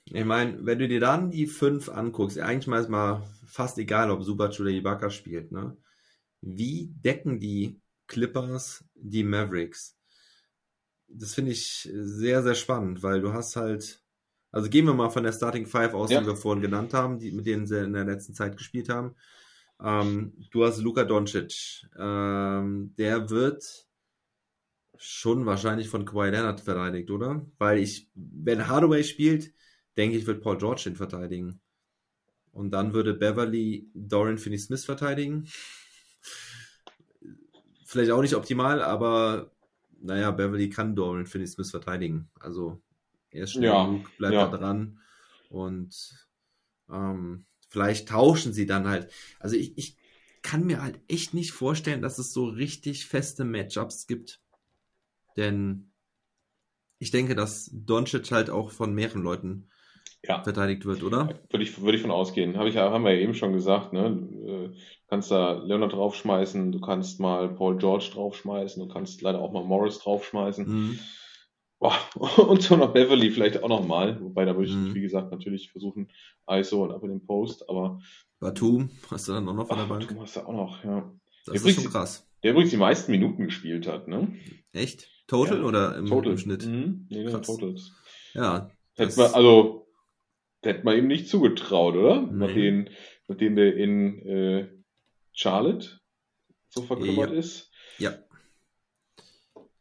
Ich 0.06 0.24
meine, 0.24 0.64
wenn 0.66 0.78
du 0.78 0.86
dir 0.86 1.00
dann 1.00 1.30
die 1.30 1.46
fünf 1.46 1.88
anguckst, 1.88 2.38
eigentlich 2.38 2.66
mal 2.66 2.80
ist 2.80 2.90
mal 2.90 3.22
fast 3.46 3.78
egal, 3.78 4.10
ob 4.10 4.22
Subac 4.22 4.58
oder 4.60 4.70
Ibaka 4.70 5.10
spielt, 5.10 5.50
ne? 5.50 5.76
Wie 6.40 6.90
decken 7.02 7.40
die 7.40 7.80
Clippers 8.06 8.84
die 8.94 9.24
Mavericks? 9.24 9.96
Das 11.08 11.34
finde 11.34 11.52
ich 11.52 11.88
sehr, 11.92 12.42
sehr 12.42 12.54
spannend, 12.54 13.02
weil 13.02 13.22
du 13.22 13.32
hast 13.32 13.56
halt 13.56 14.03
also 14.54 14.70
gehen 14.70 14.86
wir 14.86 14.94
mal 14.94 15.10
von 15.10 15.24
der 15.24 15.32
Starting 15.32 15.66
Five 15.66 15.94
aus, 15.94 16.12
ja. 16.12 16.20
die 16.20 16.26
wir 16.28 16.36
vorhin 16.36 16.62
genannt 16.62 16.94
haben, 16.94 17.18
die, 17.18 17.32
mit 17.32 17.44
denen 17.44 17.66
sie 17.66 17.82
in 17.82 17.92
der 17.92 18.04
letzten 18.04 18.34
Zeit 18.34 18.56
gespielt 18.56 18.88
haben. 18.88 19.16
Ähm, 19.82 20.32
du 20.52 20.64
hast 20.64 20.80
Luka 20.80 21.02
Doncic. 21.02 21.88
Ähm, 21.98 22.94
der 22.96 23.30
wird 23.30 23.64
schon 24.96 25.44
wahrscheinlich 25.44 25.88
von 25.88 26.04
Kawhi 26.04 26.30
Leonard 26.30 26.60
verteidigt, 26.60 27.10
oder? 27.10 27.44
Weil 27.58 27.80
ich, 27.80 28.08
wenn 28.14 28.68
Hardaway 28.68 29.02
spielt, 29.02 29.52
denke 29.96 30.16
ich, 30.16 30.26
wird 30.28 30.40
Paul 30.40 30.56
George 30.56 30.84
ihn 30.86 30.94
verteidigen. 30.94 31.60
Und 32.52 32.70
dann 32.70 32.94
würde 32.94 33.12
Beverly 33.12 33.90
Dorian 33.92 34.38
Finney-Smith 34.38 34.84
verteidigen. 34.84 35.48
Vielleicht 37.84 38.12
auch 38.12 38.22
nicht 38.22 38.36
optimal, 38.36 38.80
aber 38.82 39.50
naja, 40.00 40.30
Beverly 40.30 40.70
kann 40.70 40.94
Dorian 40.94 41.26
Finney-Smith 41.26 41.72
verteidigen. 41.72 42.30
Also 42.38 42.80
er 43.34 43.44
ist 43.44 43.52
schnell 43.52 43.70
ja, 43.70 43.84
genug, 43.84 44.16
bleibt 44.16 44.34
ja. 44.34 44.46
da 44.46 44.56
dran. 44.56 45.00
Und 45.50 46.28
ähm, 46.90 47.46
vielleicht 47.68 48.08
tauschen 48.08 48.52
sie 48.52 48.66
dann 48.66 48.86
halt. 48.86 49.10
Also 49.40 49.56
ich, 49.56 49.76
ich 49.76 49.96
kann 50.42 50.64
mir 50.64 50.82
halt 50.82 51.00
echt 51.08 51.34
nicht 51.34 51.52
vorstellen, 51.52 52.02
dass 52.02 52.18
es 52.18 52.32
so 52.32 52.46
richtig 52.46 53.06
feste 53.06 53.44
Matchups 53.44 54.06
gibt. 54.06 54.40
Denn 55.36 55.90
ich 56.98 57.10
denke, 57.10 57.34
dass 57.34 57.70
Doncic 57.72 58.30
halt 58.30 58.50
auch 58.50 58.70
von 58.70 58.94
mehreren 58.94 59.22
Leuten 59.22 59.68
ja. 60.22 60.42
verteidigt 60.42 60.84
wird, 60.84 61.02
oder? 61.02 61.28
Würde 61.50 61.64
ich, 61.64 61.80
würde 61.80 61.96
ich 61.96 62.02
von 62.02 62.10
ausgehen. 62.10 62.56
Hab 62.56 62.66
ich, 62.66 62.76
haben 62.76 63.04
wir 63.04 63.14
ja 63.14 63.20
eben 63.20 63.34
schon 63.34 63.52
gesagt, 63.52 63.92
ne? 63.92 64.10
Du 64.10 64.74
kannst 65.08 65.30
da 65.30 65.54
Leonard 65.54 65.92
draufschmeißen, 65.92 66.72
du 66.72 66.80
kannst 66.80 67.20
mal 67.20 67.48
Paul 67.48 67.76
George 67.78 68.10
draufschmeißen, 68.12 68.86
du 68.86 68.92
kannst 68.92 69.20
leider 69.22 69.40
auch 69.40 69.52
mal 69.52 69.64
Morris 69.64 69.98
draufschmeißen. 69.98 70.66
Mhm. 70.66 70.98
und 72.14 72.62
so 72.62 72.76
noch 72.76 72.92
Beverly 72.92 73.30
vielleicht 73.30 73.62
auch 73.62 73.68
nochmal. 73.68 74.20
Wobei, 74.20 74.44
da 74.44 74.56
würde 74.56 74.68
ich, 74.68 74.74
mhm. 74.74 74.94
wie 74.94 75.02
gesagt, 75.02 75.30
natürlich 75.30 75.70
versuchen, 75.70 76.10
ISO 76.48 76.84
und 76.84 76.92
ab 76.92 77.02
in 77.02 77.10
den 77.10 77.26
Post, 77.26 77.68
aber. 77.68 78.00
Batum 78.40 78.90
hast 79.10 79.28
du 79.28 79.32
dann 79.32 79.48
auch 79.48 79.54
noch 79.54 79.68
von 79.68 79.78
der 79.78 79.84
Bank? 79.84 80.02
Batum 80.08 80.20
hast 80.20 80.36
du 80.36 80.40
auch 80.40 80.52
noch, 80.52 80.84
ja. 80.84 81.12
Das 81.46 81.62
der 81.62 81.70
ist 81.70 81.82
schon 81.82 81.92
krass. 81.92 82.26
Der 82.42 82.52
übrigens 82.52 82.70
die 82.70 82.76
meisten 82.76 83.10
Minuten 83.12 83.44
gespielt 83.44 83.86
hat, 83.86 84.08
ne? 84.08 84.34
Echt? 84.72 85.08
Total 85.26 85.58
ja. 85.58 85.64
oder 85.64 85.96
im, 85.96 86.06
Total. 86.06 86.32
im 86.32 86.38
Schnitt? 86.38 86.66
Mhm. 86.66 87.06
Nee, 87.10 87.24
krass. 87.24 87.46
Totals. 87.46 87.92
Ja. 88.34 88.70
Hätte 88.94 89.18
man, 89.18 89.32
also, 89.32 89.86
hätte 90.62 90.84
man 90.84 90.96
ihm 90.98 91.06
nicht 91.06 91.28
zugetraut, 91.28 91.96
oder? 91.96 92.22
Nee. 92.22 92.32
Nachdem, 92.32 92.88
nachdem 93.28 93.56
der 93.56 93.76
in 93.76 94.26
äh, 94.26 94.68
Charlotte 95.32 96.00
so 96.68 96.82
verkümmert 96.82 97.30
ja. 97.30 97.36
ist. 97.36 97.70
Ja. 97.98 98.14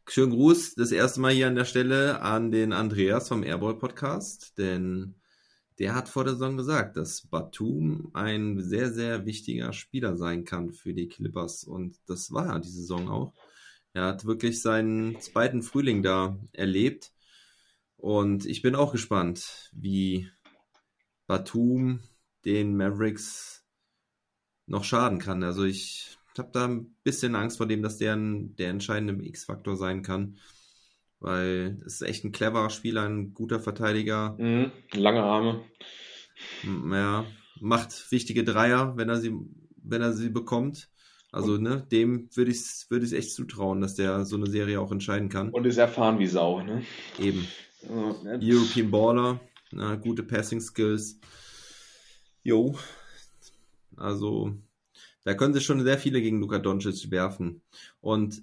Schönen 0.06 0.32
Gruß 0.32 0.74
das 0.74 0.92
erste 0.92 1.18
Mal 1.20 1.32
hier 1.32 1.48
an 1.48 1.54
der 1.56 1.64
Stelle 1.64 2.20
an 2.20 2.50
den 2.50 2.74
Andreas 2.74 3.28
vom 3.28 3.42
Airball 3.42 3.78
Podcast, 3.78 4.58
denn 4.58 5.14
der 5.78 5.94
hat 5.94 6.10
vor 6.10 6.24
der 6.24 6.34
Saison 6.34 6.58
gesagt, 6.58 6.98
dass 6.98 7.26
Batum 7.26 8.10
ein 8.12 8.60
sehr, 8.60 8.92
sehr 8.92 9.24
wichtiger 9.24 9.72
Spieler 9.72 10.16
sein 10.16 10.44
kann 10.44 10.72
für 10.72 10.92
die 10.92 11.08
Clippers 11.08 11.64
und 11.64 11.98
das 12.06 12.32
war 12.32 12.48
er 12.48 12.60
diese 12.60 12.80
Saison 12.80 13.08
auch. 13.08 13.32
Er 13.94 14.04
hat 14.04 14.26
wirklich 14.26 14.60
seinen 14.60 15.20
zweiten 15.20 15.62
Frühling 15.62 16.02
da 16.02 16.38
erlebt 16.52 17.10
und 17.96 18.44
ich 18.44 18.60
bin 18.60 18.74
auch 18.74 18.92
gespannt, 18.92 19.70
wie 19.72 20.28
Batum 21.26 22.00
den 22.44 22.76
Mavericks 22.76 23.64
noch 24.66 24.84
schaden 24.84 25.18
kann. 25.18 25.42
Also 25.42 25.64
ich 25.64 26.18
habe 26.38 26.50
da 26.52 26.66
ein 26.66 26.94
bisschen 27.02 27.34
Angst 27.34 27.58
vor 27.58 27.66
dem, 27.66 27.82
dass 27.82 27.98
der 27.98 28.16
ein, 28.16 28.56
der 28.56 28.70
entscheidende 28.70 29.24
X-Faktor 29.24 29.76
sein 29.76 30.02
kann. 30.02 30.38
Weil 31.20 31.80
es 31.86 31.94
ist 31.94 32.02
echt 32.02 32.24
ein 32.24 32.32
cleverer 32.32 32.70
Spieler, 32.70 33.02
ein 33.08 33.32
guter 33.32 33.60
Verteidiger. 33.60 34.36
Mhm, 34.38 34.72
lange 34.92 35.22
Arme. 35.22 35.64
Ja, 36.64 37.24
macht 37.60 38.10
wichtige 38.10 38.44
Dreier, 38.44 38.96
wenn 38.96 39.08
er 39.08 39.16
sie, 39.16 39.32
wenn 39.76 40.02
er 40.02 40.12
sie 40.12 40.28
bekommt. 40.28 40.88
Also, 41.32 41.56
ne, 41.56 41.84
dem 41.90 42.28
würde 42.34 42.52
ich 42.52 42.58
es 42.58 42.86
würd 42.90 43.12
echt 43.12 43.32
zutrauen, 43.32 43.80
dass 43.80 43.94
der 43.96 44.24
so 44.24 44.36
eine 44.36 44.46
Serie 44.46 44.80
auch 44.80 44.92
entscheiden 44.92 45.28
kann. 45.28 45.50
Und 45.50 45.66
ist 45.66 45.78
erfahren 45.78 46.18
wie 46.20 46.28
Sau, 46.28 46.62
ne? 46.62 46.84
Eben. 47.18 47.48
European 48.40 48.90
Baller, 48.90 49.40
na, 49.72 49.96
gute 49.96 50.22
Passing 50.22 50.60
Skills. 50.60 51.18
Jo. 52.44 52.78
Also, 53.96 54.52
da 55.24 55.34
können 55.34 55.54
sich 55.54 55.64
schon 55.64 55.82
sehr 55.82 55.98
viele 55.98 56.20
gegen 56.20 56.40
Luka 56.40 56.58
Doncic 56.58 57.10
werfen. 57.10 57.62
Und 58.00 58.42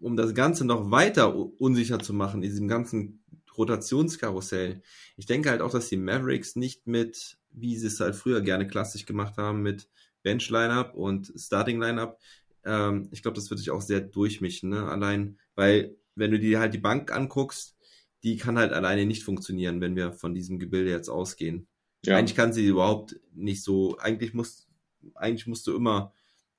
um 0.00 0.16
das 0.16 0.34
Ganze 0.34 0.64
noch 0.64 0.90
weiter 0.90 1.34
unsicher 1.60 1.98
zu 2.00 2.12
machen, 2.12 2.42
in 2.42 2.50
diesem 2.50 2.68
ganzen 2.68 3.22
Rotationskarussell, 3.56 4.82
ich 5.16 5.26
denke 5.26 5.50
halt 5.50 5.62
auch, 5.62 5.70
dass 5.70 5.88
die 5.88 5.96
Mavericks 5.96 6.56
nicht 6.56 6.86
mit, 6.86 7.38
wie 7.50 7.76
sie 7.76 7.86
es 7.86 8.00
halt 8.00 8.14
früher 8.14 8.40
gerne 8.40 8.66
klassisch 8.66 9.06
gemacht 9.06 9.36
haben, 9.36 9.62
mit 9.62 9.88
Bench-Lineup 10.22 10.94
und 10.94 11.32
Starting-Lineup, 11.36 12.18
ähm, 12.64 13.08
ich 13.12 13.22
glaube, 13.22 13.36
das 13.36 13.50
wird 13.50 13.58
sich 13.58 13.70
auch 13.70 13.80
sehr 13.80 14.00
durchmischen, 14.00 14.70
ne? 14.70 14.88
Allein, 14.88 15.38
weil, 15.54 15.96
wenn 16.14 16.30
du 16.30 16.38
dir 16.38 16.60
halt 16.60 16.74
die 16.74 16.78
Bank 16.78 17.12
anguckst, 17.12 17.76
die 18.22 18.36
kann 18.36 18.58
halt 18.58 18.72
alleine 18.72 19.06
nicht 19.06 19.22
funktionieren, 19.22 19.80
wenn 19.80 19.96
wir 19.96 20.12
von 20.12 20.34
diesem 20.34 20.58
Gebilde 20.58 20.90
jetzt 20.90 21.08
ausgehen. 21.08 21.68
Ja. 22.04 22.16
Eigentlich 22.16 22.36
kann 22.36 22.52
sie 22.52 22.66
überhaupt 22.66 23.18
nicht 23.32 23.62
so, 23.62 23.96
eigentlich 23.98 24.34
muss, 24.34 24.67
eigentlich 25.14 25.46
musst 25.46 25.66
du 25.66 25.74
immer 25.74 26.12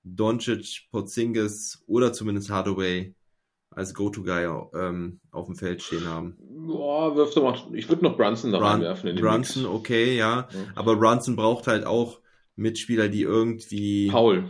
Doncic, 0.03 0.87
Porzingis 0.91 1.83
oder 1.87 2.13
zumindest 2.13 2.49
Hardaway 2.49 3.13
als 3.71 3.93
Go-To-Guy 3.93 4.45
ähm, 4.73 5.19
auf 5.31 5.45
dem 5.45 5.55
Feld 5.55 5.81
stehen 5.83 6.07
haben. 6.07 6.37
Boah, 6.39 7.15
wirf 7.15 7.33
doch 7.33 7.43
mal, 7.43 7.75
ich 7.75 7.87
würde 7.87 8.03
noch 8.03 8.17
Brunson 8.17 8.51
da 8.51 8.59
reinwerfen. 8.59 9.15
Brunson, 9.15 9.63
Mix. 9.63 9.73
okay, 9.73 10.17
ja. 10.17 10.47
ja. 10.51 10.59
Aber 10.75 10.95
Brunson 10.95 11.35
braucht 11.35 11.67
halt 11.67 11.85
auch 11.85 12.19
Mitspieler, 12.55 13.07
die 13.07 13.21
irgendwie. 13.21 14.09
Paul. 14.09 14.49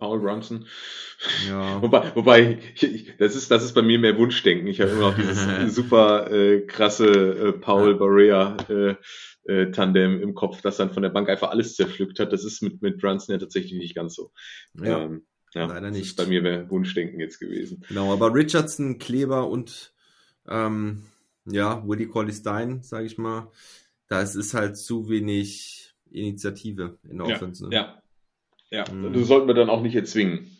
Paul 0.00 0.18
Brunson. 0.20 0.66
Ja. 1.46 1.80
Wobei, 1.82 2.10
wobei 2.14 2.58
ich, 2.74 2.82
ich, 2.82 3.16
das, 3.18 3.36
ist, 3.36 3.50
das 3.50 3.62
ist 3.62 3.74
bei 3.74 3.82
mir 3.82 3.98
mehr 3.98 4.16
Wunschdenken. 4.16 4.66
Ich 4.66 4.80
habe 4.80 4.90
immer 4.90 5.10
noch 5.10 5.16
dieses 5.16 5.46
super 5.74 6.30
äh, 6.32 6.62
krasse 6.62 7.06
äh, 7.06 7.52
Paul 7.52 7.92
ja. 7.92 7.96
Barrea 7.96 8.56
äh, 8.68 8.94
äh, 9.44 9.70
Tandem 9.70 10.20
im 10.20 10.34
Kopf, 10.34 10.62
das 10.62 10.78
dann 10.78 10.90
von 10.90 11.02
der 11.02 11.10
Bank 11.10 11.28
einfach 11.28 11.50
alles 11.50 11.76
zerpflückt 11.76 12.18
hat. 12.18 12.32
Das 12.32 12.44
ist 12.44 12.62
mit, 12.62 12.82
mit 12.82 12.98
Brunson 12.98 13.34
ja 13.34 13.38
tatsächlich 13.38 13.78
nicht 13.78 13.94
ganz 13.94 14.14
so. 14.14 14.32
Ja, 14.74 15.02
ähm, 15.02 15.26
ja 15.54 15.66
leider 15.66 15.90
nicht. 15.90 16.16
bei 16.16 16.26
mir 16.26 16.42
wäre 16.42 16.70
Wunschdenken 16.70 17.20
jetzt 17.20 17.38
gewesen. 17.38 17.84
Genau, 17.88 18.12
aber 18.12 18.34
Richardson, 18.34 18.98
Kleber 18.98 19.48
und 19.48 19.92
ähm, 20.48 21.04
ja, 21.46 21.86
Willie 21.86 22.08
Colley 22.08 22.32
Stein, 22.32 22.82
sage 22.82 23.06
ich 23.06 23.18
mal, 23.18 23.50
da 24.08 24.22
ist 24.22 24.54
halt 24.54 24.76
zu 24.76 25.08
wenig 25.08 25.94
Initiative 26.10 26.98
in 27.08 27.18
der 27.18 27.28
ja, 27.28 27.36
Offense. 27.36 27.68
Ne? 27.68 27.74
Ja, 27.74 28.02
ja. 28.70 28.84
Mhm. 28.90 29.12
Das 29.12 29.26
sollten 29.26 29.46
wir 29.46 29.54
dann 29.54 29.70
auch 29.70 29.82
nicht 29.82 29.94
erzwingen. 29.94 30.56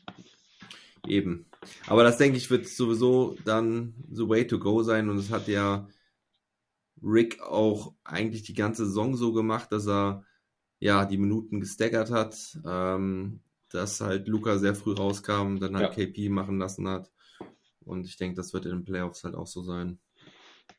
Eben. 1.07 1.47
Aber 1.87 2.05
das 2.05 2.19
denke 2.19 2.39
ich 2.39 2.51
wird 2.51 2.67
sowieso 2.67 3.37
dann 3.45 3.95
the 4.11 4.29
way 4.29 4.47
to 4.47 4.59
go 4.59 4.83
sein 4.83 5.09
und 5.09 5.19
es 5.19 5.31
hat 5.31 5.49
ja 5.49 5.89
Rick 7.03 7.41
auch 7.41 7.95
eigentlich 8.05 8.43
die 8.43 8.55
ganze 8.55 8.87
Saison 8.87 9.17
so 9.17 9.33
gemacht, 9.33 9.73
dass 9.73 9.87
er 9.87 10.25
ja 10.79 11.05
die 11.05 11.19
Minuten 11.19 11.61
gestaggert 11.61 12.11
hat, 12.11 12.59
ähm, 12.67 13.41
dass 13.71 14.01
halt 14.01 14.29
Luca 14.29 14.59
sehr 14.59 14.75
früh 14.75 14.93
rauskam, 14.93 15.59
dann 15.59 15.77
halt 15.77 15.97
ja. 15.97 16.07
KP 16.07 16.29
machen 16.29 16.59
lassen 16.59 16.89
hat. 16.89 17.11
Und 17.85 18.07
ich 18.07 18.17
denke, 18.17 18.37
das 18.37 18.53
wird 18.53 18.67
in 18.67 18.73
den 18.73 18.85
Playoffs 18.85 19.25
halt 19.25 19.35
auch 19.35 19.47
so 19.47 19.63
sein. 19.63 19.99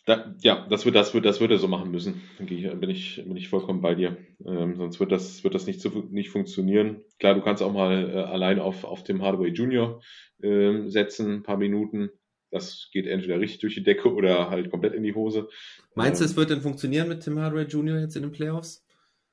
Da, 0.06 0.34
ja, 0.42 0.66
das 0.68 0.86
wird, 0.86 0.96
das 0.96 1.14
wird, 1.14 1.26
das 1.26 1.40
wird 1.40 1.52
er 1.52 1.60
so 1.60 1.68
machen 1.68 1.92
müssen. 1.92 2.22
Denke 2.40 2.76
bin 2.76 2.90
ich, 2.90 3.24
bin 3.24 3.38
ich 3.38 3.50
vollkommen 3.50 3.82
bei 3.82 3.94
dir. 3.94 4.18
Ähm, 4.46 4.76
sonst 4.76 5.00
wird 5.00 5.12
das, 5.12 5.44
wird 5.44 5.54
das 5.54 5.68
nicht, 5.68 5.80
zu, 5.80 5.90
nicht 6.10 6.30
funktionieren. 6.30 7.02
Klar, 7.20 7.36
du 7.36 7.42
kannst 7.42 7.62
auch 7.62 7.72
mal 7.72 8.10
äh, 8.10 8.18
allein 8.18 8.60
auf, 8.60 8.84
auf 8.84 9.04
Tim 9.04 9.22
Hardaway 9.22 9.50
Jr. 9.50 10.02
Äh, 10.42 10.88
setzen, 10.88 11.32
ein 11.36 11.44
paar 11.44 11.58
Minuten. 11.58 12.10
Das 12.50 12.90
geht 12.92 13.06
entweder 13.06 13.40
richtig 13.40 13.60
durch 13.60 13.76
die 13.76 13.84
Decke 13.84 14.12
oder 14.12 14.50
halt 14.50 14.72
komplett 14.72 14.94
in 14.96 15.04
die 15.04 15.14
Hose. 15.14 15.48
Meinst 15.94 16.20
du, 16.20 16.26
ähm, 16.26 16.32
es 16.32 16.36
wird 16.36 16.50
denn 16.50 16.62
funktionieren 16.62 17.08
mit 17.08 17.22
Tim 17.22 17.40
Hardaway 17.40 17.66
Jr. 17.66 18.00
jetzt 18.00 18.16
in 18.16 18.24
den 18.24 18.32
Playoffs? 18.32 18.84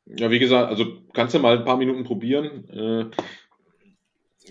Ja, 0.05 0.31
wie 0.31 0.39
gesagt, 0.39 0.71
also 0.71 1.03
kannst 1.15 1.35
du 1.35 1.39
mal 1.39 1.59
ein 1.59 1.65
paar 1.65 1.79
Minuten 1.79 2.05
probieren. 2.05 2.69
Äh, 2.69 3.11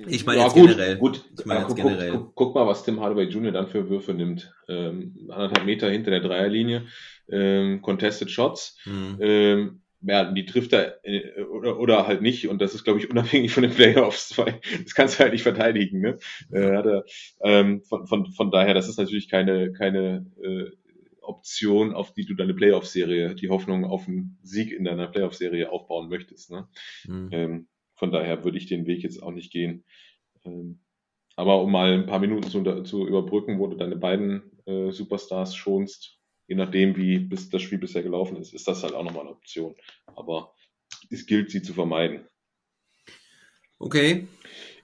ich 0.05 0.25
meine 0.25 0.39
ja, 0.39 0.45
jetzt 0.45 0.53
gut, 0.53 0.69
generell. 0.69 0.97
Gut, 0.97 1.25
ich 1.37 1.45
meine 1.45 1.61
ja, 1.61 1.67
jetzt 1.67 1.75
guck, 1.75 1.85
generell. 1.85 2.11
Guck, 2.11 2.35
guck, 2.35 2.55
mal, 2.55 2.67
was 2.67 2.83
Tim 2.83 2.99
Hardaway 2.99 3.25
Jr. 3.25 3.51
dann 3.51 3.67
für 3.67 3.89
Würfe 3.89 4.13
nimmt. 4.13 4.53
Ähm, 4.67 5.27
anderthalb 5.29 5.65
Meter 5.65 5.89
hinter 5.89 6.11
der 6.11 6.19
Dreierlinie, 6.19 6.87
ähm, 7.29 7.81
Contested 7.81 8.29
Shots. 8.29 8.77
Mhm. 8.85 9.17
Ähm, 9.19 9.81
ja, 10.01 10.31
die 10.31 10.45
trifft 10.45 10.73
er 10.73 11.03
äh, 11.03 11.41
oder, 11.41 11.79
oder 11.79 12.07
halt 12.07 12.21
nicht 12.21 12.47
und 12.47 12.61
das 12.61 12.75
ist, 12.75 12.83
glaube 12.83 12.99
ich, 12.99 13.09
unabhängig 13.09 13.51
von 13.51 13.63
den 13.63 13.71
Playoffs, 13.71 14.37
weil 14.37 14.59
das 14.83 14.93
kannst 14.93 15.15
du 15.15 15.23
halt 15.23 15.33
nicht 15.33 15.43
verteidigen. 15.43 16.01
Ne? 16.01 16.19
Äh, 16.51 16.75
hat 16.75 16.85
er, 16.85 17.05
ähm, 17.41 17.81
von, 17.83 18.05
von, 18.07 18.31
von 18.31 18.51
daher, 18.51 18.73
das 18.73 18.87
ist 18.87 18.97
natürlich 18.97 19.29
keine, 19.29 19.73
keine 19.73 20.25
äh, 20.43 20.71
Option, 21.21 21.93
auf 21.93 22.13
die 22.13 22.25
du 22.25 22.35
deine 22.35 22.53
Playoff-Serie, 22.53 23.35
die 23.35 23.49
Hoffnung 23.49 23.85
auf 23.85 24.07
einen 24.07 24.37
Sieg 24.43 24.71
in 24.71 24.85
deiner 24.85 25.07
Playoff-Serie 25.07 25.71
aufbauen 25.71 26.09
möchtest. 26.09 26.51
Ne? 26.51 26.67
Mhm. 27.05 27.29
Ähm, 27.31 27.67
von 27.97 28.11
daher 28.11 28.43
würde 28.43 28.57
ich 28.57 28.67
den 28.67 28.85
Weg 28.85 29.03
jetzt 29.03 29.21
auch 29.21 29.31
nicht 29.31 29.51
gehen. 29.51 29.83
Ähm, 30.45 30.79
aber 31.35 31.61
um 31.61 31.71
mal 31.71 31.93
ein 31.93 32.05
paar 32.05 32.19
Minuten 32.19 32.49
zu, 32.49 32.63
zu 32.83 33.07
überbrücken, 33.07 33.59
wo 33.59 33.67
du 33.67 33.75
deine 33.75 33.95
beiden 33.95 34.51
äh, 34.65 34.91
Superstars 34.91 35.55
schonst, 35.55 36.19
je 36.47 36.55
nachdem, 36.55 36.95
wie 36.95 37.19
bis 37.19 37.49
das 37.49 37.61
Spiel 37.61 37.77
bisher 37.77 38.03
gelaufen 38.03 38.37
ist, 38.37 38.53
ist 38.53 38.67
das 38.67 38.83
halt 38.83 38.93
auch 38.93 39.03
nochmal 39.03 39.21
eine 39.21 39.31
Option. 39.31 39.75
Aber 40.15 40.53
es 41.09 41.25
gilt, 41.25 41.51
sie 41.51 41.61
zu 41.61 41.73
vermeiden. 41.73 42.27
Okay. 43.79 44.27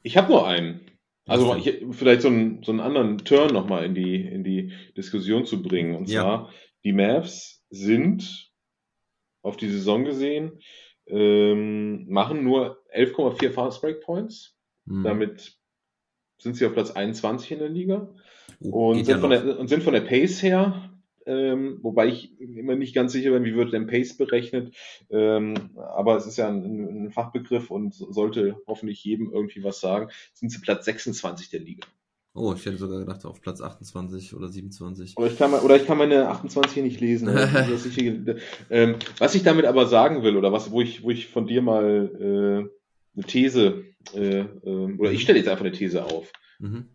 Ich 0.03 0.17
habe 0.17 0.31
nur 0.31 0.47
einen. 0.47 0.81
Also 1.25 1.55
ich, 1.55 1.85
vielleicht 1.91 2.21
so 2.21 2.27
einen, 2.27 2.63
so 2.63 2.71
einen 2.71 2.81
anderen 2.81 3.19
Turn 3.19 3.53
nochmal 3.53 3.85
in 3.85 3.95
die, 3.95 4.21
in 4.21 4.43
die 4.43 4.73
Diskussion 4.97 5.45
zu 5.45 5.63
bringen. 5.63 5.95
Und 5.95 6.09
zwar, 6.09 6.47
ja. 6.47 6.49
die 6.83 6.91
Mavs 6.91 7.63
sind 7.69 8.51
auf 9.41 9.55
die 9.55 9.69
Saison 9.69 10.03
gesehen 10.03 10.59
ähm, 11.07 12.05
machen 12.09 12.43
nur 12.43 12.82
11,4 12.95 13.51
Fast 13.51 13.81
Break 13.81 14.01
Points. 14.01 14.55
Mhm. 14.85 15.03
Damit 15.03 15.57
sind 16.37 16.55
sie 16.55 16.65
auf 16.65 16.73
Platz 16.73 16.91
21 16.91 17.51
in 17.51 17.59
der 17.59 17.69
Liga. 17.69 18.09
Uh, 18.61 18.89
und, 18.89 19.05
sind 19.05 19.07
ja 19.07 19.19
von 19.19 19.29
der, 19.29 19.59
und 19.59 19.67
sind 19.67 19.83
von 19.83 19.93
der 19.93 20.01
Pace 20.01 20.41
her, 20.43 20.89
ähm, 21.25 21.79
wobei 21.81 22.07
ich 22.07 22.39
immer 22.39 22.75
nicht 22.75 22.93
ganz 22.93 23.13
sicher 23.13 23.31
bin, 23.31 23.45
wie 23.45 23.55
wird 23.55 23.71
denn 23.73 23.87
Pace 23.87 24.17
berechnet. 24.17 24.75
Ähm, 25.09 25.71
aber 25.77 26.17
es 26.17 26.27
ist 26.27 26.37
ja 26.37 26.49
ein, 26.49 27.05
ein, 27.05 27.11
Fachbegriff 27.11 27.71
und 27.71 27.93
sollte 27.93 28.57
hoffentlich 28.67 29.03
jedem 29.03 29.31
irgendwie 29.31 29.63
was 29.63 29.79
sagen. 29.79 30.09
Sind 30.33 30.49
sie 30.49 30.59
Platz 30.59 30.85
26 30.85 31.49
der 31.49 31.61
Liga. 31.61 31.87
Oh, 32.35 32.53
ich 32.55 32.65
hätte 32.65 32.77
sogar 32.77 32.99
gedacht 32.99 33.25
auf 33.25 33.41
Platz 33.41 33.61
28 33.61 34.33
oder 34.33 34.49
27. 34.49 35.15
Oder 35.17 35.27
ich 35.27 35.37
kann, 35.37 35.53
oder 35.53 35.75
ich 35.75 35.85
kann 35.85 35.99
meine 35.99 36.29
28 36.29 36.73
hier 36.73 36.83
nicht 36.83 36.99
lesen. 36.99 37.29
ähm, 38.71 38.95
was 39.19 39.35
ich 39.35 39.43
damit 39.43 39.65
aber 39.65 39.85
sagen 39.85 40.23
will, 40.23 40.35
oder 40.35 40.51
was, 40.51 40.71
wo 40.71 40.81
ich, 40.81 41.03
wo 41.03 41.11
ich 41.11 41.27
von 41.27 41.45
dir 41.45 41.61
mal 41.61 42.67
äh, 42.67 42.82
eine 43.15 43.25
These, 43.25 43.85
äh, 44.13 44.39
äh, 44.39 44.97
oder 44.97 45.11
ich 45.11 45.21
stelle 45.21 45.39
jetzt 45.39 45.47
einfach 45.47 45.65
eine 45.65 45.73
These 45.73 46.05
auf. 46.05 46.31
Mhm. 46.59 46.89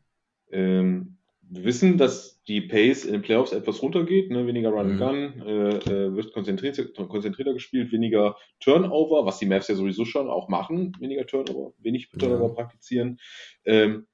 Ähm, 0.51 1.19
wir 1.51 1.65
wissen, 1.65 1.97
dass 1.97 2.43
die 2.45 2.61
Pace 2.61 3.05
in 3.05 3.13
den 3.13 3.23
Playoffs 3.23 3.53
etwas 3.53 3.83
runtergeht, 3.83 4.31
ne? 4.31 4.47
weniger 4.47 4.71
Run 4.71 4.91
and 4.91 4.95
mhm. 4.95 4.99
Gun, 4.99 5.47
äh, 5.47 5.77
äh, 5.77 6.15
wird 6.15 6.33
konzentriert, 6.33 6.95
konzentrierter 6.95 7.55
gespielt, 7.55 7.93
weniger 7.93 8.37
Turnover, 8.61 9.25
was 9.25 9.39
die 9.39 9.47
Maps 9.47 9.69
ja 9.69 9.75
sowieso 9.75 10.05
schon 10.05 10.29
auch 10.29 10.49
machen, 10.49 10.95
weniger 10.99 11.27
Turnover, 11.27 11.73
wenig 11.79 12.11
Turnover 12.11 12.49
ja. 12.49 12.55
praktizieren. 12.55 13.19
Ähm, 13.65 14.07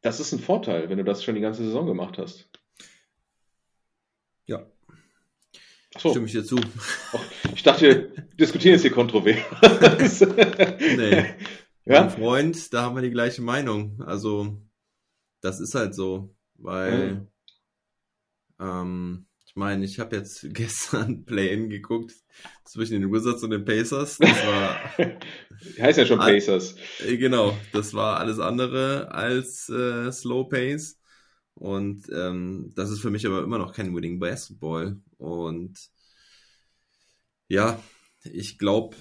das 0.00 0.20
ist 0.20 0.32
ein 0.32 0.38
Vorteil, 0.38 0.88
wenn 0.88 0.98
du 0.98 1.04
das 1.04 1.24
schon 1.24 1.34
die 1.34 1.40
ganze 1.40 1.64
Saison 1.64 1.86
gemacht 1.86 2.18
hast. 2.18 2.48
Ja. 4.46 4.66
So. 5.98 6.10
Stimme 6.10 6.26
ich 6.26 6.32
dir 6.32 6.44
zu. 6.44 6.60
ich 7.54 7.62
dachte, 7.62 7.82
wir 7.82 8.22
diskutieren 8.38 8.74
jetzt 8.74 8.82
hier 8.82 8.90
kontrovers. 8.90 10.20
nee. 10.78 11.26
Ja? 11.84 12.02
Mein 12.02 12.10
Freund, 12.10 12.74
da 12.74 12.82
haben 12.82 12.96
wir 12.96 13.02
die 13.02 13.10
gleiche 13.10 13.42
Meinung. 13.42 14.02
Also, 14.02 14.60
das 15.40 15.60
ist 15.60 15.74
halt 15.74 15.94
so, 15.94 16.34
weil 16.54 17.14
mhm. 17.14 17.28
ähm, 18.60 19.26
ich 19.46 19.54
meine, 19.54 19.84
ich 19.84 20.00
habe 20.00 20.16
jetzt 20.16 20.46
gestern 20.52 21.24
Play-In 21.24 21.70
geguckt 21.70 22.12
zwischen 22.64 23.00
den 23.00 23.12
Wizards 23.12 23.42
und 23.42 23.50
den 23.50 23.64
Pacers. 23.64 24.18
Das 24.18 24.46
war. 24.46 24.78
heißt 25.80 25.98
ja 25.98 26.06
schon 26.06 26.18
Pacers. 26.18 26.74
Äh, 27.06 27.16
genau, 27.16 27.56
das 27.72 27.94
war 27.94 28.18
alles 28.18 28.40
andere 28.40 29.12
als 29.12 29.68
äh, 29.68 30.10
Slow 30.10 30.48
Pace. 30.48 30.98
Und 31.58 32.10
ähm, 32.12 32.70
das 32.76 32.90
ist 32.90 33.00
für 33.00 33.10
mich 33.10 33.26
aber 33.26 33.42
immer 33.42 33.58
noch 33.58 33.72
kein 33.72 33.94
Winning 33.94 34.18
Basketball. 34.18 35.00
Und 35.16 35.74
ja, 37.48 37.82
ich 38.24 38.58
glaube, 38.58 38.94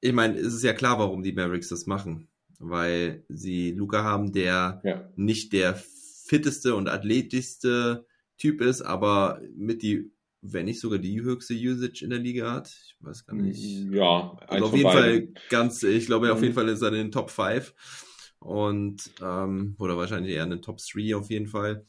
ich 0.00 0.12
meine, 0.12 0.38
es 0.38 0.54
ist 0.54 0.64
ja 0.64 0.72
klar, 0.72 0.98
warum 0.98 1.22
die 1.22 1.32
Mavericks 1.32 1.68
das 1.68 1.86
machen. 1.86 2.28
Weil 2.58 3.24
sie 3.28 3.72
Luca 3.72 4.02
haben, 4.02 4.32
der 4.32 4.80
ja. 4.84 5.08
nicht 5.16 5.52
der 5.52 5.74
fitteste 5.74 6.74
und 6.74 6.88
athletischste 6.88 8.06
Typ 8.38 8.62
ist, 8.62 8.82
aber 8.82 9.40
mit 9.54 9.82
die, 9.82 10.10
wenn 10.40 10.64
nicht 10.64 10.80
sogar 10.80 10.98
die 10.98 11.20
höchste 11.20 11.54
Usage 11.54 12.04
in 12.04 12.10
der 12.10 12.18
Liga 12.18 12.52
hat. 12.52 12.68
Ich 12.68 12.96
weiß 13.00 13.26
gar 13.26 13.36
nicht. 13.36 13.62
Ja, 13.92 14.36
also 14.46 14.66
auf 14.66 14.72
jeden 14.72 14.84
beiden. 14.84 15.34
Fall 15.34 15.42
ganz, 15.50 15.82
ich 15.82 16.06
glaube, 16.06 16.26
mhm. 16.26 16.32
auf 16.32 16.42
jeden 16.42 16.54
Fall 16.54 16.68
ist 16.68 16.80
er 16.80 16.88
in 16.88 16.94
den 16.94 17.12
Top 17.12 17.30
5 17.30 17.74
und 18.40 19.10
ähm, 19.22 19.76
oder 19.78 19.96
wahrscheinlich 19.96 20.34
eher 20.34 20.44
in 20.44 20.50
den 20.50 20.62
Top 20.62 20.78
3 20.78 21.16
auf 21.16 21.30
jeden 21.30 21.46
Fall. 21.46 21.84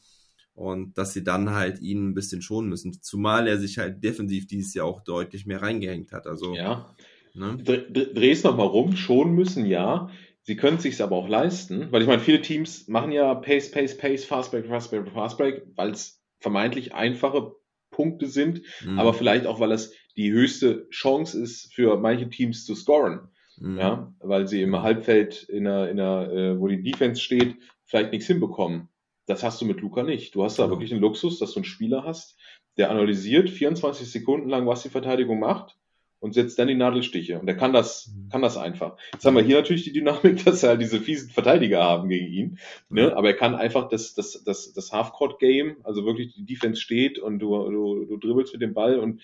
Und 0.54 0.98
dass 0.98 1.12
sie 1.12 1.24
dann 1.24 1.50
halt 1.50 1.80
ihn 1.80 2.08
ein 2.10 2.14
bisschen 2.14 2.42
schonen 2.42 2.68
müssen. 2.68 2.92
Zumal 3.00 3.48
er 3.48 3.58
sich 3.58 3.78
halt 3.78 4.04
defensiv 4.04 4.46
dieses 4.46 4.74
Jahr 4.74 4.86
auch 4.86 5.02
deutlich 5.02 5.46
mehr 5.46 5.62
reingehängt 5.62 6.12
hat. 6.12 6.26
Also, 6.26 6.54
ja. 6.54 6.94
Ne? 7.34 7.56
Dreh 7.56 8.30
es 8.30 8.42
nochmal 8.42 8.66
rum, 8.66 8.96
schonen 8.96 9.34
müssen, 9.34 9.64
ja. 9.64 10.10
Sie 10.42 10.56
können 10.56 10.78
es 10.78 10.82
sich 10.82 11.00
aber 11.00 11.16
auch 11.16 11.28
leisten, 11.28 11.92
weil 11.92 12.02
ich 12.02 12.08
meine, 12.08 12.20
viele 12.20 12.42
Teams 12.42 12.88
machen 12.88 13.12
ja 13.12 13.34
Pace, 13.34 13.70
Pace, 13.70 13.96
Pace, 13.96 14.24
Fast 14.24 14.50
Break, 14.50 14.66
Fast 14.66 14.90
Break, 14.90 15.08
Fast 15.12 15.38
Break, 15.38 15.62
weil 15.76 15.90
es 15.90 16.20
vermeintlich 16.40 16.94
einfache 16.94 17.52
Punkte 17.90 18.26
sind, 18.26 18.62
mhm. 18.84 18.98
aber 18.98 19.14
vielleicht 19.14 19.46
auch, 19.46 19.60
weil 19.60 19.72
es 19.72 19.94
die 20.16 20.32
höchste 20.32 20.88
Chance 20.90 21.40
ist 21.40 21.72
für 21.74 21.96
manche 21.98 22.28
Teams 22.28 22.64
zu 22.64 22.74
scoren. 22.74 23.29
Mhm. 23.60 23.78
Ja, 23.78 24.14
weil 24.20 24.48
sie 24.48 24.62
im 24.62 24.82
Halbfeld 24.82 25.44
in 25.44 25.66
einer, 25.66 25.88
in 25.88 26.00
einer 26.00 26.32
äh, 26.32 26.60
wo 26.60 26.66
die 26.66 26.82
Defense 26.82 27.20
steht, 27.20 27.56
vielleicht 27.84 28.10
nichts 28.10 28.26
hinbekommen. 28.26 28.88
Das 29.26 29.44
hast 29.44 29.60
du 29.60 29.64
mit 29.64 29.80
Luca 29.80 30.02
nicht. 30.02 30.34
Du 30.34 30.42
hast 30.42 30.58
da 30.58 30.64
ja. 30.64 30.70
wirklich 30.70 30.90
den 30.90 30.98
Luxus, 30.98 31.38
dass 31.38 31.52
du 31.52 31.60
einen 31.60 31.64
Spieler 31.64 32.04
hast, 32.04 32.36
der 32.78 32.90
analysiert 32.90 33.50
24 33.50 34.10
Sekunden 34.10 34.48
lang, 34.48 34.66
was 34.66 34.82
die 34.82 34.88
Verteidigung 34.88 35.38
macht 35.38 35.76
und 36.20 36.34
setzt 36.34 36.58
dann 36.58 36.68
die 36.68 36.74
Nadelstiche. 36.74 37.38
Und 37.38 37.48
er 37.48 37.56
kann 37.56 37.72
das, 37.72 38.08
mhm. 38.08 38.28
kann 38.28 38.42
das 38.42 38.56
einfach. 38.56 38.96
Jetzt 39.12 39.24
haben 39.24 39.36
wir 39.36 39.42
hier 39.42 39.56
natürlich 39.56 39.84
die 39.84 39.92
Dynamik, 39.92 40.44
dass 40.44 40.62
er 40.62 40.70
halt 40.70 40.82
diese 40.82 41.00
fiesen 41.00 41.30
Verteidiger 41.30 41.82
haben 41.82 42.08
gegen 42.08 42.26
ihn. 42.26 42.58
Ne? 42.88 43.16
Aber 43.16 43.28
er 43.28 43.36
kann 43.36 43.54
einfach 43.54 43.88
das, 43.88 44.14
das, 44.14 44.42
das, 44.44 44.72
das 44.72 44.92
Half-Court-Game, 44.92 45.78
also 45.82 46.04
wirklich 46.04 46.34
die 46.34 46.44
Defense 46.44 46.80
steht 46.80 47.18
und 47.18 47.38
du, 47.38 47.50
du, 47.70 48.04
du 48.04 48.16
dribbelst 48.18 48.52
mit 48.52 48.62
dem 48.62 48.74
Ball 48.74 48.98
und 48.98 49.22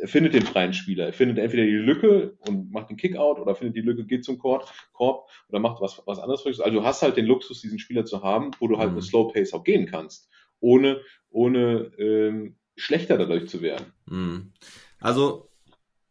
er 0.00 0.08
findet 0.08 0.34
den 0.34 0.42
freien 0.42 0.72
Spieler. 0.72 1.06
Er 1.06 1.12
findet 1.12 1.38
entweder 1.38 1.64
die 1.64 1.72
Lücke 1.72 2.36
und 2.46 2.72
macht 2.72 2.90
den 2.90 2.96
Kickout 2.96 3.40
oder 3.40 3.54
findet 3.54 3.76
die 3.76 3.80
Lücke, 3.80 4.04
geht 4.04 4.24
zum 4.24 4.38
Korb, 4.38 4.70
Korb 4.92 5.28
oder 5.48 5.60
macht 5.60 5.80
was, 5.80 6.02
was 6.06 6.18
anderes. 6.18 6.44
Also 6.44 6.70
du 6.70 6.84
hast 6.84 7.02
halt 7.02 7.16
den 7.16 7.26
Luxus, 7.26 7.60
diesen 7.60 7.78
Spieler 7.78 8.04
zu 8.04 8.22
haben, 8.22 8.50
wo 8.58 8.68
du 8.68 8.78
halt 8.78 8.90
mhm. 8.90 8.96
mit 8.96 9.04
Slow 9.04 9.32
Pace 9.32 9.52
auch 9.52 9.64
gehen 9.64 9.86
kannst, 9.86 10.28
ohne, 10.60 11.00
ohne 11.30 11.90
ähm, 11.98 12.56
schlechter 12.76 13.18
dadurch 13.18 13.48
zu 13.48 13.62
werden. 13.62 13.92
Mhm. 14.06 14.52
Also 15.00 15.48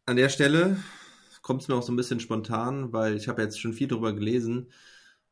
an 0.05 0.15
der 0.15 0.29
Stelle 0.29 0.77
kommt 1.41 1.61
es 1.61 1.67
mir 1.67 1.75
auch 1.75 1.83
so 1.83 1.91
ein 1.91 1.97
bisschen 1.97 2.19
spontan, 2.19 2.93
weil 2.93 3.15
ich 3.15 3.27
habe 3.27 3.41
jetzt 3.41 3.59
schon 3.59 3.73
viel 3.73 3.87
darüber 3.87 4.13
gelesen. 4.13 4.69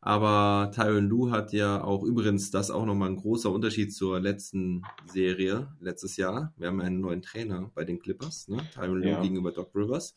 Aber 0.05 0.71
Tyron 0.71 1.07
Lu 1.07 1.31
hat 1.31 1.51
ja 1.51 1.83
auch 1.83 2.03
übrigens, 2.03 2.51
das 2.51 2.69
auch 2.69 2.85
nochmal 2.85 3.09
ein 3.09 3.15
großer 3.15 3.49
Unterschied 3.49 3.91
zur 3.91 4.19
letzten 4.19 4.83
Serie, 5.11 5.67
letztes 5.79 6.15
Jahr. 6.15 6.53
Wir 6.57 6.67
haben 6.67 6.79
einen 6.79 7.01
neuen 7.01 7.23
Trainer 7.23 7.71
bei 7.73 7.85
den 7.85 7.97
Clippers, 7.97 8.47
ne? 8.47 8.61
Tyron 8.71 9.01
Lu 9.01 9.09
ja. 9.09 9.19
gegenüber 9.19 9.51
Doc 9.51 9.73
Rivers. 9.73 10.13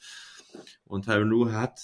Und 0.85 1.07
Tyron 1.07 1.31
Lu 1.31 1.53
hat 1.53 1.81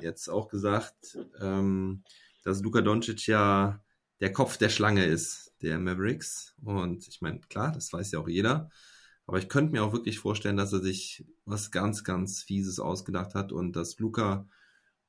jetzt 0.00 0.28
auch 0.28 0.46
gesagt, 0.46 1.18
ähm, 1.40 2.04
dass 2.44 2.62
Luka 2.62 2.80
Doncic 2.80 3.26
ja 3.26 3.82
der 4.20 4.32
Kopf 4.32 4.56
der 4.56 4.68
Schlange 4.68 5.04
ist, 5.04 5.52
der 5.60 5.80
Mavericks. 5.80 6.54
Und 6.62 7.08
ich 7.08 7.20
meine, 7.22 7.40
klar, 7.40 7.72
das 7.72 7.92
weiß 7.92 8.12
ja 8.12 8.20
auch 8.20 8.28
jeder. 8.28 8.70
Aber 9.26 9.38
ich 9.38 9.48
könnte 9.48 9.72
mir 9.72 9.82
auch 9.82 9.92
wirklich 9.92 10.20
vorstellen, 10.20 10.56
dass 10.56 10.72
er 10.72 10.80
sich 10.80 11.26
was 11.44 11.72
ganz, 11.72 12.04
ganz 12.04 12.40
Fieses 12.40 12.78
ausgedacht 12.78 13.34
hat 13.34 13.50
und 13.50 13.74
dass 13.74 13.98
Luca 13.98 14.46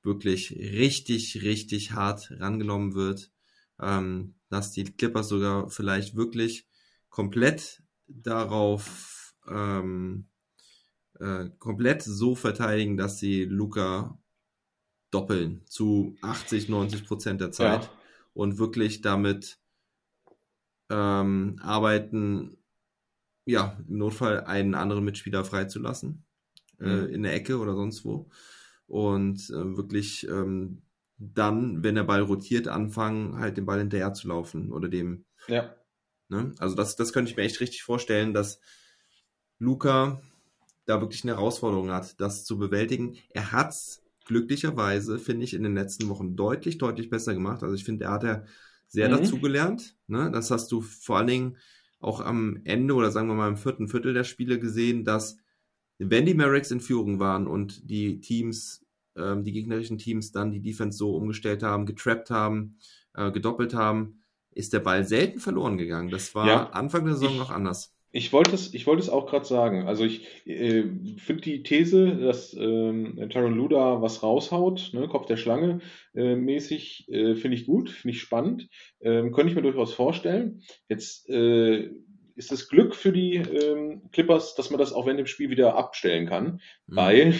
wirklich 0.03 0.51
richtig, 0.51 1.41
richtig 1.41 1.91
hart 1.91 2.31
rangenommen 2.39 2.93
wird, 2.93 3.31
ähm, 3.79 4.35
dass 4.49 4.71
die 4.71 4.83
Clippers 4.83 5.29
sogar 5.29 5.69
vielleicht 5.69 6.15
wirklich 6.15 6.67
komplett 7.09 7.83
darauf 8.07 9.35
ähm, 9.47 10.27
äh, 11.19 11.49
komplett 11.59 12.01
so 12.01 12.35
verteidigen, 12.35 12.97
dass 12.97 13.19
sie 13.19 13.45
Luca 13.45 14.17
doppeln 15.11 15.61
zu 15.65 16.15
80, 16.21 16.69
90 16.69 17.05
Prozent 17.05 17.41
der 17.41 17.51
Zeit 17.51 17.83
ja. 17.83 17.91
und 18.33 18.57
wirklich 18.57 19.01
damit 19.01 19.59
ähm, 20.89 21.59
arbeiten, 21.61 22.57
ja, 23.45 23.77
im 23.87 23.97
Notfall 23.97 24.41
einen 24.45 24.75
anderen 24.75 25.03
Mitspieler 25.03 25.43
freizulassen, 25.43 26.25
äh, 26.79 26.85
mhm. 26.85 26.89
äh, 26.89 27.05
in 27.07 27.23
der 27.23 27.33
Ecke 27.33 27.57
oder 27.57 27.73
sonst 27.73 28.05
wo. 28.05 28.29
Und 28.89 29.49
äh, 29.51 29.77
wirklich 29.77 30.27
ähm, 30.27 30.81
dann, 31.19 31.83
wenn 31.83 31.95
der 31.95 32.03
Ball 32.03 32.21
rotiert, 32.21 32.67
anfangen, 32.67 33.37
halt 33.37 33.55
den 33.55 33.65
Ball 33.65 33.79
hinterher 33.79 34.13
zu 34.13 34.27
laufen 34.27 34.71
oder 34.71 34.89
dem. 34.89 35.25
Ja. 35.47 35.75
Ne? 36.27 36.53
Also 36.57 36.75
das, 36.75 36.95
das 36.95 37.13
könnte 37.13 37.29
ich 37.29 37.37
mir 37.37 37.43
echt 37.43 37.59
richtig 37.59 37.83
vorstellen, 37.83 38.33
dass 38.33 38.59
Luca 39.59 40.21
da 40.85 41.01
wirklich 41.01 41.23
eine 41.23 41.33
Herausforderung 41.33 41.91
hat, 41.91 42.19
das 42.19 42.45
zu 42.45 42.57
bewältigen. 42.57 43.17
Er 43.29 43.51
hat's 43.51 44.01
glücklicherweise, 44.25 45.19
finde 45.19 45.43
ich, 45.43 45.53
in 45.53 45.63
den 45.63 45.75
letzten 45.75 46.09
Wochen 46.09 46.35
deutlich, 46.35 46.79
deutlich 46.79 47.11
besser 47.11 47.35
gemacht. 47.35 47.61
Also 47.61 47.75
ich 47.75 47.83
finde, 47.83 48.05
er 48.05 48.11
hat 48.11 48.23
ja 48.23 48.43
sehr 48.87 49.07
mhm. 49.09 49.13
dazugelernt. 49.13 49.97
Ne? 50.07 50.31
Das 50.31 50.49
hast 50.49 50.71
du 50.71 50.81
vor 50.81 51.17
allen 51.17 51.27
Dingen 51.27 51.57
auch 51.99 52.21
am 52.21 52.61
Ende 52.63 52.95
oder 52.95 53.11
sagen 53.11 53.27
wir 53.27 53.35
mal 53.35 53.49
im 53.49 53.57
vierten 53.57 53.87
Viertel 53.87 54.13
der 54.13 54.23
Spiele 54.23 54.59
gesehen, 54.59 55.03
dass 55.03 55.37
wenn 55.99 56.25
die 56.25 56.33
Mavericks 56.33 56.71
in 56.71 56.79
Führung 56.79 57.19
waren 57.19 57.45
und 57.45 57.89
die 57.89 58.21
Teams, 58.21 58.85
ähm, 59.17 59.43
die 59.43 59.51
gegnerischen 59.51 59.97
Teams 59.97 60.31
dann 60.31 60.51
die 60.51 60.61
Defense 60.61 60.97
so 60.97 61.15
umgestellt 61.15 61.61
haben, 61.61 61.85
getrappt 61.85 62.29
haben, 62.29 62.77
äh, 63.13 63.31
gedoppelt 63.31 63.73
haben, 63.73 64.23
ist 64.51 64.73
der 64.73 64.79
Ball 64.79 65.05
selten 65.05 65.39
verloren 65.39 65.77
gegangen. 65.77 66.09
Das 66.09 66.33
war 66.33 66.47
ja, 66.47 66.69
Anfang 66.71 67.05
der 67.05 67.15
Saison 67.15 67.33
ich, 67.33 67.39
noch 67.39 67.51
anders. 67.51 67.93
Ich 68.11 68.33
wollte 68.33 68.55
es, 68.55 68.73
ich 68.73 68.87
wollte 68.87 69.03
es 69.03 69.09
auch 69.09 69.27
gerade 69.27 69.45
sagen. 69.45 69.87
Also 69.87 70.03
ich 70.03 70.25
äh, 70.47 70.83
finde 71.17 71.41
die 71.41 71.63
These, 71.63 72.15
dass 72.15 72.55
ähm, 72.55 73.29
Taron 73.29 73.55
Luda 73.55 74.01
was 74.01 74.23
raushaut, 74.23 74.91
ne, 74.93 75.07
Kopf 75.07 75.27
der 75.27 75.37
Schlange 75.37 75.81
äh, 76.15 76.35
mäßig, 76.35 77.07
äh, 77.09 77.35
finde 77.35 77.57
ich 77.57 77.65
gut, 77.67 77.91
finde 77.91 78.15
ich 78.15 78.21
spannend, 78.21 78.67
ähm, 79.01 79.31
könnte 79.31 79.51
ich 79.51 79.55
mir 79.55 79.61
durchaus 79.61 79.93
vorstellen. 79.93 80.61
Jetzt 80.87 81.29
äh, 81.29 81.91
ist 82.39 82.51
das 82.53 82.69
Glück 82.69 82.95
für 82.95 83.11
die 83.11 83.35
ähm, 83.35 84.09
Clippers, 84.11 84.55
dass 84.55 84.69
man 84.69 84.79
das 84.79 84.93
auch 84.93 85.05
während 85.05 85.19
dem 85.19 85.27
Spiel 85.27 85.49
wieder 85.49 85.75
abstellen 85.75 86.25
kann, 86.25 86.61
mhm. 86.87 86.95
weil 86.95 87.39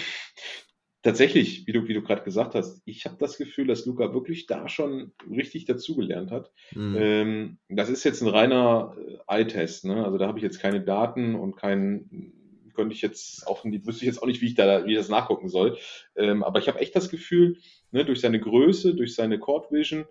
tatsächlich, 1.02 1.66
wie 1.66 1.72
du, 1.72 1.88
wie 1.88 1.94
du 1.94 2.02
gerade 2.02 2.22
gesagt 2.22 2.54
hast, 2.54 2.82
ich 2.84 3.06
habe 3.06 3.16
das 3.18 3.38
Gefühl, 3.38 3.66
dass 3.66 3.86
Luca 3.86 4.12
wirklich 4.12 4.46
da 4.46 4.68
schon 4.68 5.12
richtig 5.30 5.64
dazugelernt 5.64 6.30
hat. 6.30 6.52
Mhm. 6.74 6.96
Ähm, 6.98 7.58
das 7.70 7.88
ist 7.88 8.04
jetzt 8.04 8.20
ein 8.20 8.28
reiner 8.28 8.94
äh, 9.26 9.40
Eye-Test, 9.40 9.86
ne? 9.86 10.04
Also 10.04 10.18
da 10.18 10.26
habe 10.26 10.38
ich 10.38 10.44
jetzt 10.44 10.60
keine 10.60 10.82
Daten 10.82 11.34
und 11.34 11.56
keinen 11.56 12.36
könnte 12.74 12.94
ich 12.94 13.02
jetzt 13.02 13.46
auch, 13.46 13.64
wüsste 13.64 14.04
ich 14.04 14.06
jetzt 14.06 14.22
auch 14.22 14.26
nicht, 14.26 14.40
wie 14.40 14.46
ich 14.46 14.54
da, 14.54 14.86
wie 14.86 14.92
ich 14.92 14.96
das 14.96 15.08
nachgucken 15.08 15.48
soll. 15.48 15.76
Ähm, 16.16 16.42
aber 16.42 16.60
ich 16.60 16.68
habe 16.68 16.78
echt 16.78 16.94
das 16.94 17.10
Gefühl, 17.10 17.58
ne, 17.90 18.04
durch 18.04 18.20
seine 18.20 18.40
Größe, 18.40 18.94
durch 18.94 19.14
seine 19.14 19.38
Court 19.38 19.72
Vision, 19.72 20.06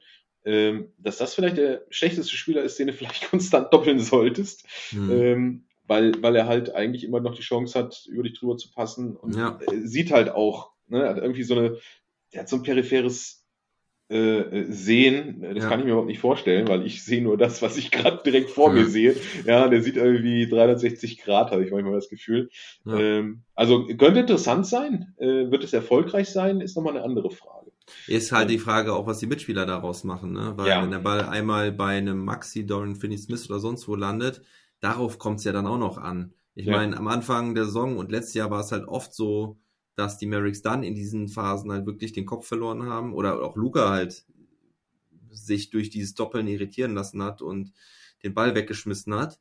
ähm, 0.46 0.94
dass 0.98 1.18
das 1.18 1.36
vielleicht 1.36 1.58
der 1.58 1.86
schlechteste 1.90 2.36
Spieler 2.36 2.64
ist, 2.64 2.80
den 2.80 2.88
du 2.88 2.94
vielleicht 2.94 3.30
konstant 3.30 3.74
doppeln 3.74 4.00
solltest. 4.00 4.66
Mhm. 4.92 5.12
Ähm, 5.12 5.66
weil, 5.86 6.22
weil 6.22 6.36
er 6.36 6.46
halt 6.46 6.76
eigentlich 6.76 7.04
immer 7.04 7.20
noch 7.20 7.34
die 7.34 7.42
Chance 7.42 7.78
hat, 7.78 8.06
über 8.08 8.22
dich 8.22 8.38
drüber 8.38 8.58
zu 8.58 8.72
passen 8.72 9.16
und 9.16 9.36
ja. 9.36 9.60
sieht 9.84 10.12
halt 10.12 10.30
auch 10.30 10.72
Ne? 10.90 11.08
Hat 11.08 11.18
irgendwie 11.18 11.44
so 11.44 11.56
eine, 11.56 11.78
der 12.34 12.42
hat 12.42 12.50
so 12.50 12.58
ein 12.58 12.64
peripheres 12.64 13.46
äh, 14.10 14.64
Sehen, 14.70 15.42
das 15.42 15.64
ja. 15.64 15.70
kann 15.70 15.80
ich 15.80 15.86
mir 15.86 15.92
überhaupt 15.92 16.08
nicht 16.08 16.20
vorstellen, 16.20 16.68
weil 16.68 16.84
ich 16.84 17.04
sehe 17.04 17.22
nur 17.22 17.38
das, 17.38 17.62
was 17.62 17.78
ich 17.78 17.92
gerade 17.92 18.24
direkt 18.26 18.50
vor 18.50 18.70
ja. 18.70 18.82
mir 18.82 18.86
sehe. 18.88 19.16
Ja, 19.46 19.68
der 19.68 19.84
sieht 19.84 19.98
irgendwie 19.98 20.48
360 20.48 21.20
Grad, 21.20 21.52
habe 21.52 21.64
ich 21.64 21.72
manchmal 21.72 21.94
das 21.94 22.10
Gefühl. 22.10 22.50
Ähm, 22.88 23.44
also 23.54 23.86
könnte 23.86 24.22
interessant 24.22 24.66
sein. 24.66 25.14
Äh, 25.18 25.52
wird 25.52 25.64
es 25.64 25.74
erfolgreich 25.74 26.30
sein, 26.30 26.60
ist 26.60 26.76
nochmal 26.76 26.96
eine 26.96 27.06
andere 27.06 27.30
Frage. 27.30 27.59
Ist 28.08 28.32
halt 28.32 28.50
die 28.50 28.60
Frage 28.60 28.94
auch, 28.94 29.08
was 29.08 29.20
die 29.20 29.28
Mitspieler 29.28 29.66
daraus 29.66 30.04
machen, 30.04 30.34
ne? 30.34 30.54
Weil 30.56 30.68
ja. 30.68 30.82
wenn 30.82 30.92
der 30.92 31.00
Ball 31.00 31.22
einmal 31.22 31.72
bei 31.72 31.98
einem 31.98 32.24
Maxi, 32.24 32.66
Dorian 32.66 32.96
Finney-Smith 32.96 33.50
oder 33.50 33.60
sonst 33.60 33.88
wo 33.88 33.96
landet, 33.96 34.42
darauf 34.80 35.20
kommt 35.20 35.40
es 35.40 35.46
ja 35.46 35.52
dann 35.52 35.68
auch 35.68 35.78
noch 35.78 35.98
an. 35.98 36.34
Ich 36.56 36.68
meine, 36.68 36.98
am 36.98 37.08
Anfang 37.08 37.56
der 37.56 37.66
Saison 37.66 37.98
und 37.98 38.12
letztes 38.12 38.34
Jahr 38.34 38.52
war 38.52 38.60
es 38.60 38.74
halt 38.74 38.86
oft 38.86 39.14
so, 39.14 39.58
dass 39.96 40.18
die 40.18 40.26
Mavericks 40.26 40.62
dann 40.62 40.84
in 40.84 40.94
diesen 40.94 41.30
Phasen 41.30 41.72
halt 41.72 41.86
wirklich 41.86 42.12
den 42.12 42.26
Kopf 42.26 42.48
verloren 42.48 42.84
haben 42.84 43.14
oder 43.14 43.42
auch 43.42 43.56
Luca 43.56 43.90
halt 43.90 44.26
sich 45.32 45.70
durch 45.70 45.90
dieses 45.90 46.16
Doppeln 46.16 46.48
irritieren 46.48 46.94
lassen 46.96 47.24
hat 47.24 47.42
und 47.42 47.72
den 48.24 48.34
Ball 48.34 48.56
weggeschmissen 48.56 49.14
hat. 49.16 49.40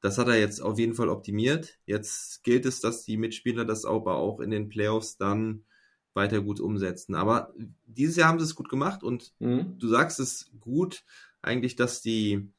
Das 0.00 0.18
hat 0.18 0.28
er 0.28 0.38
jetzt 0.38 0.60
auf 0.60 0.78
jeden 0.78 0.94
Fall 0.94 1.08
optimiert. 1.08 1.78
Jetzt 1.86 2.42
gilt 2.44 2.66
es, 2.66 2.80
dass 2.80 3.04
die 3.04 3.16
Mitspieler 3.16 3.64
das 3.64 3.84
aber 3.84 4.16
auch 4.16 4.40
in 4.40 4.50
den 4.50 4.68
Playoffs 4.68 5.16
dann 5.16 5.64
weiter 6.14 6.40
gut 6.42 6.60
umsetzen. 6.60 7.14
Aber 7.14 7.52
dieses 7.86 8.16
Jahr 8.16 8.28
haben 8.28 8.38
sie 8.38 8.44
es 8.44 8.54
gut 8.54 8.68
gemacht 8.68 9.02
und 9.02 9.32
mhm. 9.38 9.78
du 9.78 9.88
sagst 9.88 10.20
es 10.20 10.50
gut, 10.60 11.02
eigentlich, 11.42 11.76
dass 11.76 12.02
die, 12.02 12.52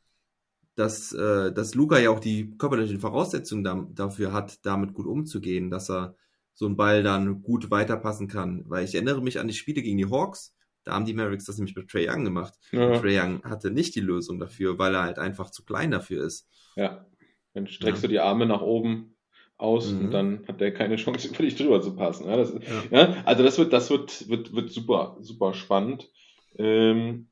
dass, 0.76 1.12
äh, 1.14 1.52
dass 1.52 1.76
Luca 1.76 2.00
ja 2.00 2.10
auch 2.10 2.20
die 2.20 2.58
körperlichen 2.58 3.00
Voraussetzungen 3.00 3.64
da, 3.64 3.88
dafür 3.92 4.34
hat, 4.34 4.66
damit 4.66 4.94
gut 4.94 5.06
umzugehen, 5.06 5.70
dass 5.70 5.90
er 5.90 6.16
so 6.54 6.68
ein 6.68 6.78
Ball 6.78 7.04
dann 7.04 7.42
gut 7.42 7.72
weiterpassen 7.72 8.28
kann. 8.28 8.64
Weil 8.68 8.86
ich 8.86 8.96
erinnere 8.96 9.22
mich 9.22 9.40
an 9.40 9.48
die 9.48 9.54
Spiele 9.54 9.82
gegen 9.82 9.98
die 9.98 10.10
Hawks, 10.10 10.56
da 10.84 10.94
haben 10.94 11.06
die 11.06 11.14
Mavericks 11.14 11.46
das 11.46 11.58
nämlich 11.58 11.76
mit 11.76 11.90
Trey 11.90 12.10
Young 12.10 12.24
gemacht. 12.24 12.56
Ja. 12.72 13.00
Trey 13.00 13.20
Young 13.20 13.44
hatte 13.44 13.70
nicht 13.70 13.94
die 13.96 14.02
Lösung 14.02 14.40
dafür, 14.40 14.80
weil 14.80 14.96
er 14.96 15.04
halt 15.04 15.20
einfach 15.20 15.52
zu 15.52 15.64
klein 15.64 15.92
dafür 15.92 16.26
ist. 16.26 16.48
Ja, 16.76 17.06
dann 17.54 17.68
streckst 17.68 18.02
ja. 18.02 18.08
du 18.08 18.14
die 18.14 18.20
Arme 18.20 18.46
nach 18.46 18.62
oben 18.62 19.16
aus 19.62 19.92
mhm. 19.92 20.06
und 20.06 20.12
dann 20.12 20.48
hat 20.48 20.60
der 20.60 20.74
keine 20.74 20.96
Chance, 20.96 21.28
über 21.34 21.44
dich 21.44 21.56
drüber 21.56 21.82
zu 21.82 21.96
passen. 21.96 22.28
Ja, 22.28 22.38
das, 22.38 22.54
ja. 22.90 23.24
also 23.26 23.44
das 23.44 23.58
wird, 23.58 23.74
das 23.74 23.90
wird, 23.90 24.30
wird, 24.30 24.54
wird 24.54 24.72
super, 24.72 25.18
super 25.20 25.54
spannend. 25.54 26.10
Ähm, 26.58 27.28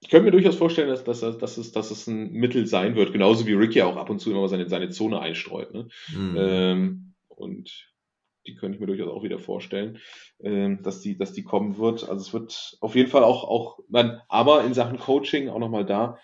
ich 0.00 0.08
könnte 0.08 0.24
mir 0.24 0.32
durchaus 0.32 0.56
vorstellen, 0.56 0.88
dass, 0.88 1.04
dass, 1.04 1.20
dass, 1.20 1.56
es, 1.56 1.72
dass 1.72 1.90
es 1.90 2.06
ein 2.08 2.32
Mittel 2.32 2.66
sein 2.66 2.96
wird, 2.96 3.12
genauso 3.12 3.46
wie 3.46 3.52
Ricky 3.52 3.82
auch 3.82 3.96
ab 3.96 4.10
und 4.10 4.18
zu 4.18 4.30
immer 4.30 4.48
seine, 4.48 4.68
seine 4.68 4.90
Zone 4.90 5.20
einstreut. 5.20 5.72
Ne? 5.72 5.88
Mhm. 6.12 6.36
Ähm, 6.36 7.14
und 7.28 7.92
die 8.46 8.56
könnte 8.56 8.74
ich 8.74 8.80
mir 8.80 8.88
durchaus 8.88 9.08
auch 9.08 9.22
wieder 9.22 9.38
vorstellen, 9.38 9.98
ähm, 10.40 10.82
dass 10.82 11.00
die, 11.00 11.16
dass 11.16 11.32
die 11.32 11.44
kommen 11.44 11.78
wird. 11.78 12.08
Also 12.08 12.20
es 12.20 12.32
wird 12.32 12.76
auf 12.80 12.96
jeden 12.96 13.10
Fall 13.10 13.22
auch, 13.22 13.44
auch, 13.44 13.78
man, 13.88 14.20
aber 14.28 14.64
in 14.64 14.74
Sachen 14.74 14.98
Coaching 14.98 15.48
auch 15.48 15.60
nochmal 15.60 15.86
da, 15.86 16.18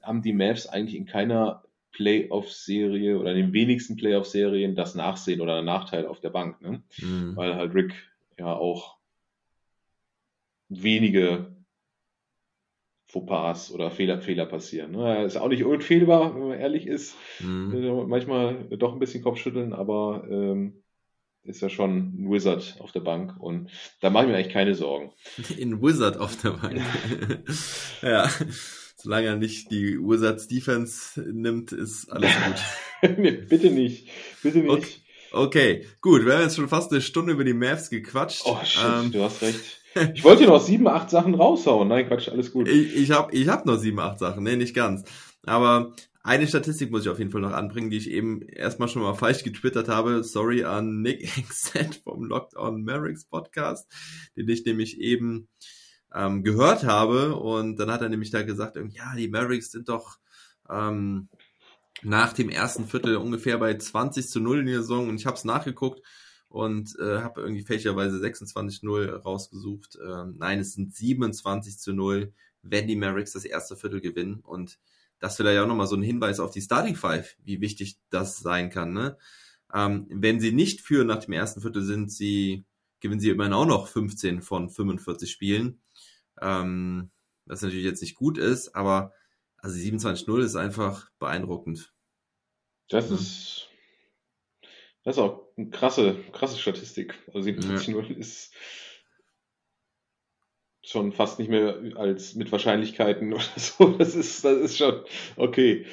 haben 0.00 0.22
die 0.22 0.32
Mavs 0.32 0.68
eigentlich 0.68 0.96
in 0.96 1.06
keiner 1.06 1.64
Playoff-Serie 1.96 3.18
oder 3.18 3.30
in 3.30 3.38
den 3.38 3.52
wenigsten 3.54 3.96
Playoff-Serien 3.96 4.74
das 4.74 4.94
Nachsehen 4.94 5.40
oder 5.40 5.56
einen 5.56 5.66
Nachteil 5.66 6.06
auf 6.06 6.20
der 6.20 6.28
Bank, 6.30 6.60
ne? 6.60 6.82
Mhm. 6.98 7.34
Weil 7.36 7.54
halt 7.54 7.74
Rick 7.74 7.94
ja 8.38 8.52
auch 8.52 8.98
wenige 10.68 11.56
Fauxpas 13.06 13.70
oder 13.72 13.90
Fehler, 13.90 14.20
Fehler 14.20 14.44
passieren. 14.44 14.92
Ne? 14.92 15.24
Ist 15.24 15.36
auch 15.36 15.48
nicht 15.48 15.64
unfehlbar, 15.64 16.34
wenn 16.34 16.48
man 16.48 16.58
ehrlich 16.58 16.86
ist. 16.86 17.14
Mhm. 17.40 18.04
Manchmal 18.08 18.64
doch 18.76 18.92
ein 18.92 18.98
bisschen 18.98 19.22
Kopfschütteln, 19.22 19.72
aber 19.72 20.26
ähm, 20.28 20.82
ist 21.44 21.62
ja 21.62 21.70
schon 21.70 22.24
ein 22.24 22.30
Wizard 22.30 22.76
auf 22.80 22.92
der 22.92 23.00
Bank 23.00 23.36
und 23.38 23.70
da 24.00 24.10
mache 24.10 24.24
ich 24.24 24.30
mir 24.30 24.36
eigentlich 24.36 24.52
keine 24.52 24.74
Sorgen. 24.74 25.12
In 25.56 25.80
Wizard 25.80 26.18
auf 26.18 26.36
der 26.42 26.50
Bank. 26.50 26.82
ja. 28.02 28.28
Solange 29.06 29.28
er 29.28 29.36
nicht 29.36 29.70
die 29.70 30.00
Wizards 30.00 30.48
Defense 30.48 31.20
nimmt, 31.20 31.70
ist 31.70 32.10
alles 32.10 32.32
gut. 32.44 33.16
nee, 33.18 33.30
bitte 33.30 33.70
nicht. 33.70 34.08
Bitte 34.42 34.58
nicht. 34.58 34.68
Okay. 34.68 34.90
okay. 35.30 35.86
gut. 36.00 36.26
Wir 36.26 36.34
haben 36.34 36.42
jetzt 36.42 36.56
schon 36.56 36.66
fast 36.66 36.90
eine 36.90 37.00
Stunde 37.00 37.34
über 37.34 37.44
die 37.44 37.52
Mavs 37.52 37.88
gequatscht. 37.88 38.42
Oh 38.46 38.58
shit, 38.64 38.82
ähm, 38.84 39.12
du 39.12 39.22
hast 39.22 39.42
recht. 39.42 39.60
Ich 40.14 40.24
wollte 40.24 40.44
noch 40.46 40.60
sieben, 40.60 40.88
acht 40.88 41.08
Sachen 41.08 41.36
raushauen. 41.36 41.86
Nein, 41.86 42.08
Quatsch, 42.08 42.28
alles 42.28 42.52
gut. 42.52 42.66
Ich, 42.68 42.96
ich 42.96 43.12
habe 43.12 43.32
ich 43.32 43.46
hab 43.46 43.64
noch 43.64 43.78
sieben, 43.78 44.00
acht 44.00 44.18
Sachen. 44.18 44.42
Nee, 44.42 44.56
nicht 44.56 44.74
ganz. 44.74 45.04
Aber 45.44 45.94
eine 46.24 46.48
Statistik 46.48 46.90
muss 46.90 47.02
ich 47.02 47.08
auf 47.08 47.20
jeden 47.20 47.30
Fall 47.30 47.42
noch 47.42 47.52
anbringen, 47.52 47.90
die 47.90 47.98
ich 47.98 48.10
eben 48.10 48.42
erstmal 48.42 48.88
schon 48.88 49.02
mal 49.02 49.14
falsch 49.14 49.44
getwittert 49.44 49.88
habe. 49.88 50.24
Sorry 50.24 50.64
an 50.64 51.00
Nick 51.00 51.22
Exet 51.38 52.02
vom 52.02 52.24
Locked 52.24 52.56
On 52.56 52.82
Mavericks 52.82 53.24
Podcast, 53.24 53.86
den 54.36 54.48
ich 54.48 54.64
nämlich 54.64 55.00
eben 55.00 55.48
ähm, 56.16 56.42
gehört 56.42 56.84
habe. 56.84 57.36
Und 57.36 57.76
dann 57.76 57.90
hat 57.90 58.02
er 58.02 58.08
nämlich 58.08 58.30
da 58.30 58.42
gesagt, 58.42 58.76
ja, 58.76 59.14
die 59.16 59.28
Mavericks 59.28 59.70
sind 59.70 59.88
doch 59.88 60.18
ähm, 60.68 61.28
nach 62.02 62.32
dem 62.32 62.48
ersten 62.48 62.86
Viertel 62.86 63.16
ungefähr 63.16 63.58
bei 63.58 63.76
20 63.76 64.28
zu 64.28 64.40
0 64.40 64.60
in 64.60 64.66
der 64.66 64.80
Saison. 64.80 65.08
Und 65.08 65.16
ich 65.16 65.26
habe 65.26 65.36
es 65.36 65.44
nachgeguckt 65.44 66.02
und 66.48 66.98
äh, 66.98 67.18
habe 67.18 67.42
irgendwie 67.42 67.62
fälschlicherweise 67.62 68.16
26-0 68.16 69.10
rausgesucht. 69.10 69.98
Ähm, 70.02 70.36
nein, 70.38 70.60
es 70.60 70.74
sind 70.74 70.94
27 70.94 71.78
zu 71.78 71.92
0, 71.92 72.32
wenn 72.62 72.86
die 72.86 72.96
Mavericks 72.96 73.32
das 73.32 73.44
erste 73.44 73.76
Viertel 73.76 74.00
gewinnen. 74.00 74.40
Und 74.40 74.78
das 75.18 75.36
vielleicht 75.36 75.60
auch 75.60 75.66
nochmal 75.66 75.86
so 75.86 75.96
ein 75.96 76.02
Hinweis 76.02 76.40
auf 76.40 76.50
die 76.50 76.60
Starting 76.60 76.94
Five, 76.94 77.36
wie 77.44 77.60
wichtig 77.60 77.98
das 78.10 78.38
sein 78.38 78.70
kann. 78.70 78.92
Ne? 78.92 79.16
Ähm, 79.72 80.06
wenn 80.10 80.40
sie 80.40 80.52
nicht 80.52 80.80
führen 80.80 81.06
nach 81.06 81.24
dem 81.24 81.32
ersten 81.32 81.60
Viertel, 81.60 81.82
sind 81.82 82.12
sie, 82.12 82.64
gewinnen 83.00 83.20
sie 83.20 83.30
immerhin 83.30 83.54
auch 83.54 83.66
noch 83.66 83.88
15 83.88 84.42
von 84.42 84.68
45 84.68 85.30
Spielen. 85.30 85.80
Ähm, 86.40 87.10
was 87.46 87.62
natürlich 87.62 87.84
jetzt 87.84 88.02
nicht 88.02 88.16
gut 88.16 88.38
ist, 88.38 88.74
aber 88.74 89.12
also 89.58 89.76
27-0 89.78 90.42
ist 90.42 90.56
einfach 90.56 91.10
beeindruckend. 91.18 91.92
Das 92.88 93.10
ist, 93.10 93.68
das 95.04 95.16
ist 95.16 95.22
auch 95.22 95.48
eine 95.56 95.70
krasse, 95.70 96.16
krasse 96.32 96.58
Statistik. 96.58 97.14
Also 97.32 97.48
27-0 97.48 98.12
ja. 98.12 98.16
ist 98.16 98.54
schon 100.84 101.12
fast 101.12 101.38
nicht 101.38 101.48
mehr 101.48 101.80
als 101.96 102.34
mit 102.34 102.52
Wahrscheinlichkeiten 102.52 103.32
oder 103.34 103.42
so. 103.56 103.88
Das 103.96 104.14
ist, 104.14 104.44
das 104.44 104.58
ist 104.58 104.78
schon 104.78 105.04
okay. 105.36 105.86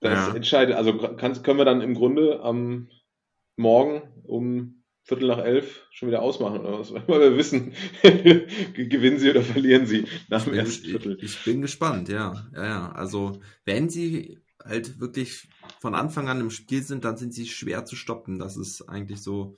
Das 0.00 0.28
ja. 0.28 0.34
entscheidet, 0.34 0.76
also 0.76 0.96
kann, 0.96 1.42
können 1.42 1.58
wir 1.58 1.64
dann 1.64 1.80
im 1.80 1.94
Grunde 1.94 2.40
am 2.40 2.90
Morgen 3.56 4.02
um 4.24 4.75
Viertel 5.06 5.28
nach 5.28 5.38
elf 5.38 5.86
schon 5.92 6.08
wieder 6.08 6.20
ausmachen 6.20 6.60
oder 6.60 6.80
was? 6.80 6.92
Weil 7.06 7.20
wir 7.20 7.36
wissen, 7.36 7.72
gewinnen 8.02 9.20
sie 9.20 9.30
oder 9.30 9.42
verlieren 9.42 9.86
sie 9.86 10.04
nach 10.28 10.42
dem 10.42 10.54
ersten 10.54 10.84
Viertel. 10.84 11.16
Ich, 11.20 11.36
ich 11.36 11.44
bin 11.44 11.62
gespannt, 11.62 12.08
ja. 12.08 12.48
Ja, 12.52 12.64
ja. 12.64 12.92
Also, 12.92 13.40
wenn 13.64 13.88
sie 13.88 14.40
halt 14.64 14.98
wirklich 14.98 15.48
von 15.78 15.94
Anfang 15.94 16.28
an 16.28 16.40
im 16.40 16.50
Spiel 16.50 16.82
sind, 16.82 17.04
dann 17.04 17.16
sind 17.16 17.32
sie 17.32 17.46
schwer 17.46 17.84
zu 17.84 17.94
stoppen. 17.94 18.40
Das 18.40 18.56
ist 18.56 18.82
eigentlich 18.88 19.22
so 19.22 19.54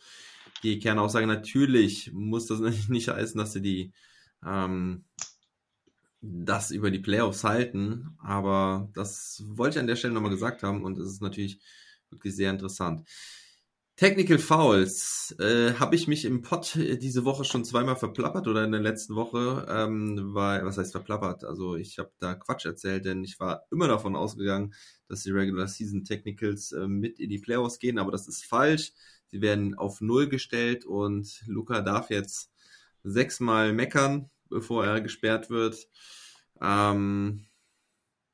die 0.62 0.78
Kernaussage. 0.80 1.26
Natürlich 1.26 2.12
muss 2.12 2.46
das 2.46 2.60
nicht 2.88 3.08
heißen, 3.08 3.38
dass 3.38 3.54
sie 3.54 3.62
die 3.62 3.92
ähm, 4.44 5.06
das 6.20 6.72
über 6.72 6.90
die 6.90 6.98
Playoffs 6.98 7.44
halten, 7.44 8.18
aber 8.18 8.90
das 8.92 9.44
wollte 9.46 9.78
ich 9.78 9.80
an 9.80 9.86
der 9.86 9.96
Stelle 9.96 10.12
nochmal 10.12 10.32
gesagt 10.32 10.62
haben 10.62 10.84
und 10.84 10.98
es 10.98 11.08
ist 11.10 11.22
natürlich 11.22 11.58
wirklich 12.10 12.36
sehr 12.36 12.50
interessant. 12.50 13.08
Technical 13.98 14.38
Fouls. 14.38 15.34
Äh, 15.40 15.74
Habe 15.74 15.96
ich 15.96 16.06
mich 16.06 16.24
im 16.24 16.40
Pod 16.40 16.76
diese 16.76 17.24
Woche 17.24 17.44
schon 17.44 17.64
zweimal 17.64 17.96
verplappert 17.96 18.46
oder 18.46 18.62
in 18.62 18.70
der 18.70 18.80
letzten 18.80 19.16
Woche? 19.16 19.66
Ähm, 19.68 20.34
weil, 20.34 20.64
was 20.64 20.78
heißt 20.78 20.92
verplappert? 20.92 21.42
Also 21.42 21.74
ich 21.74 21.98
habe 21.98 22.12
da 22.20 22.36
Quatsch 22.36 22.64
erzählt, 22.64 23.06
denn 23.06 23.24
ich 23.24 23.40
war 23.40 23.64
immer 23.72 23.88
davon 23.88 24.14
ausgegangen, 24.14 24.72
dass 25.08 25.24
die 25.24 25.32
Regular 25.32 25.66
Season 25.66 26.04
Technicals 26.04 26.70
äh, 26.70 26.86
mit 26.86 27.18
in 27.18 27.28
die 27.28 27.40
Playoffs 27.40 27.80
gehen, 27.80 27.98
aber 27.98 28.12
das 28.12 28.28
ist 28.28 28.44
falsch. 28.44 28.92
Sie 29.26 29.40
werden 29.40 29.74
auf 29.74 30.00
Null 30.00 30.28
gestellt 30.28 30.84
und 30.84 31.42
Luca 31.48 31.80
darf 31.80 32.10
jetzt 32.10 32.52
sechsmal 33.02 33.72
meckern, 33.72 34.30
bevor 34.48 34.86
er 34.86 35.00
gesperrt 35.00 35.50
wird. 35.50 35.88
Ähm, 36.62 37.48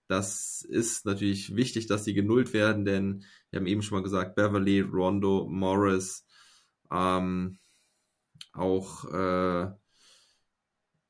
das 0.08 0.60
ist 0.60 1.06
natürlich 1.06 1.56
wichtig, 1.56 1.86
dass 1.86 2.04
sie 2.04 2.12
genullt 2.12 2.52
werden, 2.52 2.84
denn 2.84 3.24
wir 3.54 3.60
haben 3.60 3.68
eben 3.68 3.82
schon 3.82 3.98
mal 3.98 4.02
gesagt, 4.02 4.34
Beverly, 4.34 4.80
Rondo, 4.80 5.46
Morris, 5.48 6.26
ähm, 6.90 7.56
auch 8.52 9.04
äh, 9.04 9.68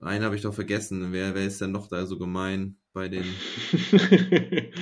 einen 0.00 0.24
habe 0.24 0.36
ich 0.36 0.42
doch 0.42 0.52
vergessen. 0.52 1.10
Wer, 1.10 1.34
wer 1.34 1.46
ist 1.46 1.62
denn 1.62 1.72
noch 1.72 1.88
da 1.88 2.04
so 2.04 2.18
gemein 2.18 2.76
bei 2.92 3.08
den? 3.08 3.24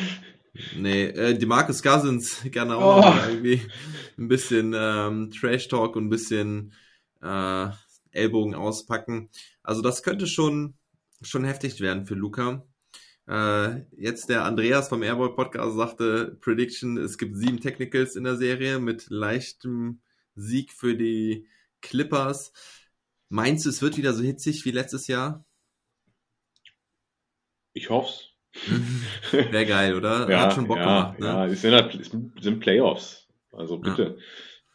nee, 0.76 1.04
äh, 1.04 1.38
die 1.38 1.46
Marcus 1.46 1.84
Cousins 1.84 2.42
gerne 2.50 2.74
auch 2.78 2.96
oh. 2.96 3.08
noch 3.08 3.28
irgendwie 3.28 3.62
ein 4.18 4.26
bisschen 4.26 4.74
ähm, 4.76 5.30
Trash 5.30 5.68
Talk 5.68 5.94
und 5.94 6.06
ein 6.06 6.10
bisschen 6.10 6.72
äh, 7.22 7.68
Ellbogen 8.10 8.56
auspacken. 8.56 9.30
Also 9.62 9.82
das 9.82 10.02
könnte 10.02 10.26
schon 10.26 10.74
schon 11.20 11.44
heftig 11.44 11.80
werden 11.80 12.06
für 12.06 12.14
Luca. 12.14 12.66
Äh, 13.28 13.82
jetzt 13.96 14.28
der 14.28 14.44
Andreas 14.44 14.88
vom 14.88 15.02
Airball 15.02 15.34
Podcast 15.34 15.76
sagte, 15.76 16.36
Prediction, 16.40 16.96
es 16.96 17.18
gibt 17.18 17.36
sieben 17.36 17.60
Technicals 17.60 18.16
in 18.16 18.24
der 18.24 18.36
Serie 18.36 18.78
mit 18.78 19.06
leichtem 19.10 20.00
Sieg 20.34 20.72
für 20.72 20.96
die 20.96 21.46
Clippers. 21.80 22.52
Meinst 23.28 23.64
du, 23.64 23.70
es 23.70 23.82
wird 23.82 23.96
wieder 23.96 24.12
so 24.12 24.22
hitzig 24.22 24.64
wie 24.64 24.72
letztes 24.72 25.06
Jahr? 25.06 25.44
Ich 27.72 27.90
hoff's. 27.90 28.28
Wäre 29.30 29.66
geil, 29.66 29.96
oder? 29.96 30.28
ja, 30.30 30.42
Hat 30.42 30.54
schon 30.54 30.66
Bock 30.66 30.76
ja, 30.78 30.84
gemacht. 30.84 31.20
Ne? 31.20 31.26
Ja, 31.26 31.46
es 31.46 31.62
sind, 31.62 31.72
halt, 31.72 31.94
es 31.94 32.10
sind 32.10 32.60
Playoffs. 32.60 33.28
Also 33.50 33.78
bitte. 33.78 34.18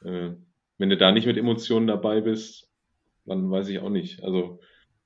Ja. 0.04 0.10
Äh, 0.10 0.36
wenn 0.78 0.90
du 0.90 0.98
da 0.98 1.12
nicht 1.12 1.26
mit 1.26 1.38
Emotionen 1.38 1.88
dabei 1.88 2.22
bist, 2.22 2.70
dann 3.26 3.50
weiß 3.52 3.68
ich 3.70 3.80
auch 3.80 3.90
nicht. 3.90 4.24
Also 4.24 4.60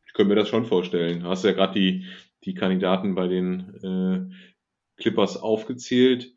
ich 0.05 0.13
könnte 0.13 0.29
mir 0.29 0.39
das 0.39 0.49
schon 0.49 0.65
vorstellen. 0.65 1.21
Du 1.21 1.27
hast 1.27 1.43
ja 1.43 1.53
gerade 1.53 1.73
die, 1.73 2.05
die 2.43 2.53
Kandidaten 2.53 3.15
bei 3.15 3.27
den 3.27 3.75
äh, 3.83 5.01
Clippers 5.01 5.37
aufgezählt. 5.37 6.33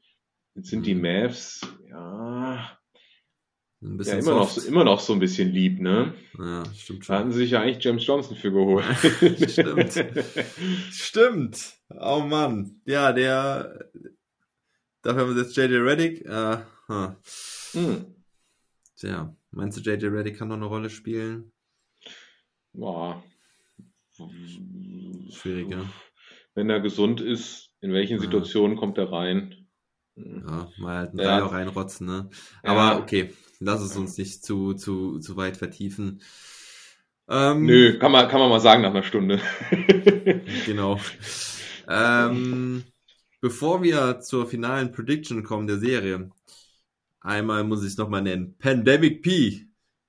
Jetzt 0.54 0.70
sind 0.70 0.86
die 0.86 0.94
mhm. 0.94 1.02
Mavs, 1.02 1.60
ja, 1.88 2.78
ja 3.80 4.18
immer, 4.18 4.34
noch, 4.34 4.56
immer 4.58 4.84
noch 4.84 5.00
so 5.00 5.12
ein 5.12 5.18
bisschen 5.18 5.50
lieb, 5.50 5.80
ne? 5.80 6.14
Ja, 6.38 6.64
stimmt 6.74 7.04
schon. 7.04 7.14
Da 7.14 7.20
hatten 7.20 7.32
sie 7.32 7.38
sich 7.40 7.50
ja 7.50 7.60
eigentlich 7.60 7.84
James 7.84 8.06
Johnson 8.06 8.36
für 8.36 8.52
geholt. 8.52 8.84
stimmt. 9.50 9.92
stimmt. 10.90 11.74
Oh 11.90 12.20
Mann. 12.20 12.80
Ja, 12.86 13.12
der. 13.12 13.90
Dafür 15.02 15.22
haben 15.22 15.36
wir 15.36 15.42
jetzt 15.42 15.56
JJ 15.56 15.76
Reddick. 15.76 16.24
Uh, 16.26 16.58
huh. 16.88 17.14
hm. 17.72 18.06
Tja, 18.96 19.36
meinst 19.50 19.76
du, 19.76 19.90
JJ 19.90 20.06
Reddick 20.06 20.38
kann 20.38 20.48
noch 20.48 20.56
eine 20.56 20.66
Rolle 20.66 20.88
spielen? 20.88 21.52
Boah. 22.72 23.22
Schwieriger. 25.34 25.88
Wenn 26.54 26.70
er 26.70 26.80
gesund 26.80 27.20
ist, 27.20 27.70
in 27.80 27.92
welchen 27.92 28.18
Situationen 28.18 28.76
ja. 28.76 28.80
kommt 28.80 28.98
er 28.98 29.10
rein? 29.12 29.66
Ja, 30.16 30.70
mal 30.78 30.96
halt 30.96 31.14
ein 31.14 31.18
ja. 31.18 31.40
Dreier 31.40 31.52
reinrotzen, 31.52 32.06
ne? 32.06 32.30
Aber 32.62 32.92
ja. 32.92 32.98
okay, 32.98 33.32
lass 33.58 33.82
es 33.82 33.96
uns 33.96 34.16
nicht 34.16 34.44
zu, 34.44 34.74
zu, 34.74 35.18
zu 35.18 35.36
weit 35.36 35.56
vertiefen. 35.56 36.22
Ähm, 37.28 37.64
Nö, 37.64 37.98
kann 37.98 38.12
man, 38.12 38.28
kann 38.28 38.40
man 38.40 38.50
mal 38.50 38.60
sagen 38.60 38.82
nach 38.82 38.90
einer 38.90 39.02
Stunde. 39.02 39.40
genau. 40.66 41.00
Ähm, 41.88 42.84
bevor 43.40 43.82
wir 43.82 44.20
zur 44.20 44.46
finalen 44.46 44.92
Prediction 44.92 45.42
kommen 45.42 45.66
der 45.66 45.78
Serie, 45.78 46.30
einmal 47.20 47.64
muss 47.64 47.82
ich 47.82 47.88
es 47.88 47.96
nochmal 47.96 48.22
nennen. 48.22 48.56
Pandemic 48.58 49.22
P. 49.22 49.66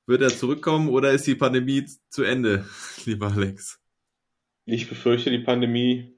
Wird 0.07 0.21
er 0.21 0.29
zurückkommen 0.29 0.89
oder 0.89 1.11
ist 1.13 1.25
die 1.25 1.33
Pandemie 1.33 1.85
zu 2.09 2.23
Ende, 2.23 2.65
lieber 3.05 3.31
Alex? 3.31 3.79
Ich 4.65 4.89
befürchte, 4.89 5.31
die 5.31 5.39
Pandemie 5.39 6.13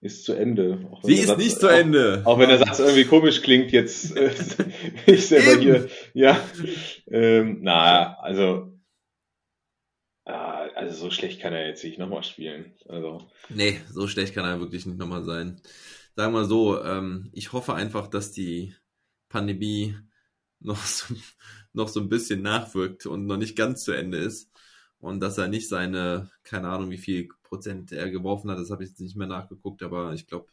ist 0.00 0.24
zu 0.24 0.34
Ende. 0.34 0.90
Sie 1.02 1.14
ist 1.14 1.28
Satz, 1.28 1.38
nicht 1.38 1.60
zu 1.60 1.68
Ende. 1.68 2.22
Auch, 2.24 2.34
auch, 2.34 2.38
wenn 2.38 2.48
der 2.48 2.58
Satz 2.58 2.78
irgendwie 2.78 3.04
komisch 3.04 3.42
klingt, 3.42 3.72
jetzt 3.72 4.16
äh, 4.16 4.34
ich 5.06 5.26
selber 5.26 5.60
hier. 5.60 5.88
Ja. 6.12 6.40
Ähm, 7.10 7.58
na, 7.62 8.16
also 8.18 8.74
Ah, 10.26 10.68
also 10.74 10.94
so 11.04 11.10
schlecht 11.10 11.40
kann 11.40 11.52
er 11.52 11.66
jetzt 11.66 11.84
nicht 11.84 11.98
nochmal 11.98 12.24
spielen. 12.24 12.72
Also. 12.88 13.28
Nee, 13.50 13.80
so 13.90 14.08
schlecht 14.08 14.34
kann 14.34 14.46
er 14.46 14.60
wirklich 14.60 14.86
nicht 14.86 14.98
nochmal 14.98 15.22
sein. 15.22 15.60
Sagen 16.16 16.32
wir 16.32 16.46
so, 16.46 16.82
ähm, 16.82 17.28
ich 17.32 17.52
hoffe 17.52 17.74
einfach, 17.74 18.06
dass 18.06 18.32
die 18.32 18.74
Pandemie 19.28 19.96
noch 20.60 20.82
so, 20.82 21.14
noch 21.74 21.88
so 21.88 22.00
ein 22.00 22.08
bisschen 22.08 22.40
nachwirkt 22.40 23.04
und 23.04 23.26
noch 23.26 23.36
nicht 23.36 23.56
ganz 23.56 23.84
zu 23.84 23.92
Ende 23.92 24.18
ist. 24.18 24.50
Und 25.04 25.20
dass 25.20 25.36
er 25.36 25.48
nicht 25.48 25.68
seine, 25.68 26.30
keine 26.44 26.70
Ahnung, 26.70 26.88
wie 26.88 26.96
viel 26.96 27.28
Prozent 27.42 27.92
er 27.92 28.10
geworfen 28.10 28.50
hat, 28.50 28.58
das 28.58 28.70
habe 28.70 28.84
ich 28.84 28.88
jetzt 28.88 29.02
nicht 29.02 29.16
mehr 29.16 29.26
nachgeguckt, 29.26 29.82
aber 29.82 30.14
ich 30.14 30.26
glaube, 30.26 30.46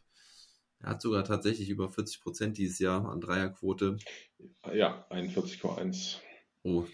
er 0.80 0.90
hat 0.90 1.00
sogar 1.00 1.24
tatsächlich 1.24 1.70
über 1.70 1.88
40 1.88 2.20
Prozent 2.20 2.58
dieses 2.58 2.78
Jahr 2.78 3.08
an 3.08 3.22
Dreierquote. 3.22 3.96
Ja, 4.74 5.06
41,1. 5.08 6.18
Oh, 6.64 6.84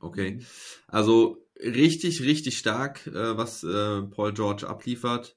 okay. 0.00 0.40
Also 0.88 1.46
richtig, 1.60 2.20
richtig 2.22 2.58
stark, 2.58 3.06
äh, 3.06 3.36
was 3.36 3.62
äh, 3.62 4.02
Paul 4.02 4.34
George 4.34 4.66
abliefert. 4.66 5.36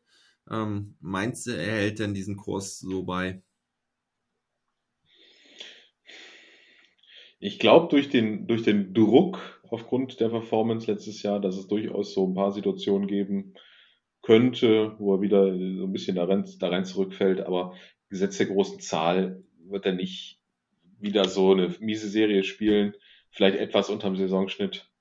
Ähm, 0.50 0.96
meinst 1.00 1.46
du, 1.46 1.52
er 1.52 1.74
hält 1.74 2.00
denn 2.00 2.16
diesen 2.16 2.38
Kurs 2.38 2.80
so 2.80 3.04
bei? 3.04 3.44
Ich 7.40 7.60
glaube, 7.60 7.88
durch 7.90 8.10
den, 8.10 8.48
durch 8.48 8.64
den 8.64 8.96
Druck 8.96 9.61
aufgrund 9.72 10.20
der 10.20 10.30
Performance 10.30 10.92
letztes 10.92 11.24
Jahr, 11.24 11.40
dass 11.40 11.58
es 11.58 11.68
durchaus 11.68 12.14
so 12.14 12.28
ein 12.28 12.36
paar 12.36 12.52
Situationen 12.52 13.08
geben 13.08 13.56
könnte, 14.22 14.96
wo 15.00 15.16
er 15.16 15.22
wieder 15.22 15.46
so 15.46 15.86
ein 15.86 15.94
bisschen 15.94 16.18
da 16.18 16.26
rein, 16.26 16.46
da 16.60 16.68
rein 16.68 16.86
zurückfällt. 16.86 17.42
Aber 17.42 17.74
gesetzt 18.10 18.40
der 18.40 18.48
großen 18.48 18.82
Zahl 18.82 19.44
wird 19.64 19.86
er 19.86 19.94
nicht 19.94 20.40
wieder 21.00 21.26
so 21.26 21.54
eine 21.54 21.74
miese 21.80 22.10
Serie 22.10 22.44
spielen. 22.44 22.94
Vielleicht 23.32 23.58
etwas 23.58 23.90
unterm 23.90 24.18
Saisonschnitt 24.18 24.92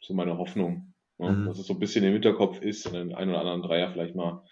so 0.00 0.12
meine 0.12 0.38
Hoffnung. 0.38 0.92
Ne? 1.18 1.30
Mhm. 1.30 1.46
Dass 1.46 1.60
es 1.60 1.66
so 1.66 1.74
ein 1.74 1.80
bisschen 1.80 2.04
im 2.04 2.12
Hinterkopf 2.12 2.60
ist 2.60 2.84
und 2.86 2.94
den 2.94 3.14
einen 3.14 3.30
oder 3.30 3.40
anderen 3.40 3.62
Dreier 3.62 3.90
vielleicht 3.92 4.16
mal 4.16 4.44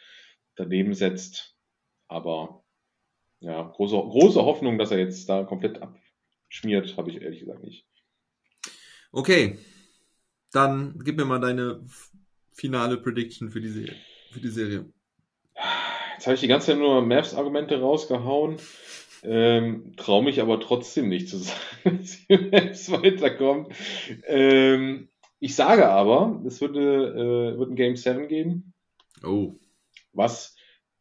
daneben 0.55 0.95
setzt. 0.95 1.57
Aber 2.07 2.65
ja, 3.41 3.61
große, 3.61 3.97
große 3.97 4.43
Hoffnung, 4.45 4.79
dass 4.79 4.93
er 4.93 4.99
jetzt 4.99 5.29
da 5.29 5.43
komplett 5.43 5.81
abschmiert, 5.83 6.97
habe 6.97 7.11
ich 7.11 7.21
ehrlich 7.21 7.41
gesagt 7.41 7.65
nicht. 7.65 7.87
Okay. 9.15 9.59
Dann 10.51 11.01
gib 11.05 11.17
mir 11.17 11.25
mal 11.25 11.39
deine 11.39 11.81
finale 12.53 12.97
Prediction 12.97 13.49
für 13.49 13.61
die 13.61 13.69
Serie. 13.69 13.95
Für 14.33 14.41
die 14.41 14.49
Serie. 14.49 14.87
Jetzt 16.15 16.27
habe 16.27 16.35
ich 16.35 16.41
die 16.41 16.49
ganze 16.49 16.69
Zeit 16.69 16.79
nur 16.79 17.01
Mavs-Argumente 17.01 17.81
rausgehauen. 17.81 18.57
Ähm, 19.23 19.95
Traue 19.97 20.25
mich 20.25 20.41
aber 20.41 20.59
trotzdem 20.61 21.09
nicht 21.09 21.29
zu 21.29 21.37
sagen, 21.39 22.01
dass 22.01 22.27
die 22.27 22.37
Mavs 22.37 22.91
weiterkommen. 22.91 23.69
Ähm, 24.27 25.09
ich 25.39 25.55
sage 25.55 25.89
aber, 25.89 26.43
es 26.45 26.61
wird, 26.61 26.77
äh, 26.77 27.57
wird 27.57 27.71
ein 27.71 27.77
Game 27.77 27.95
7 27.95 28.27
geben. 28.27 28.75
Oh. 29.23 29.55
Was, 30.13 30.57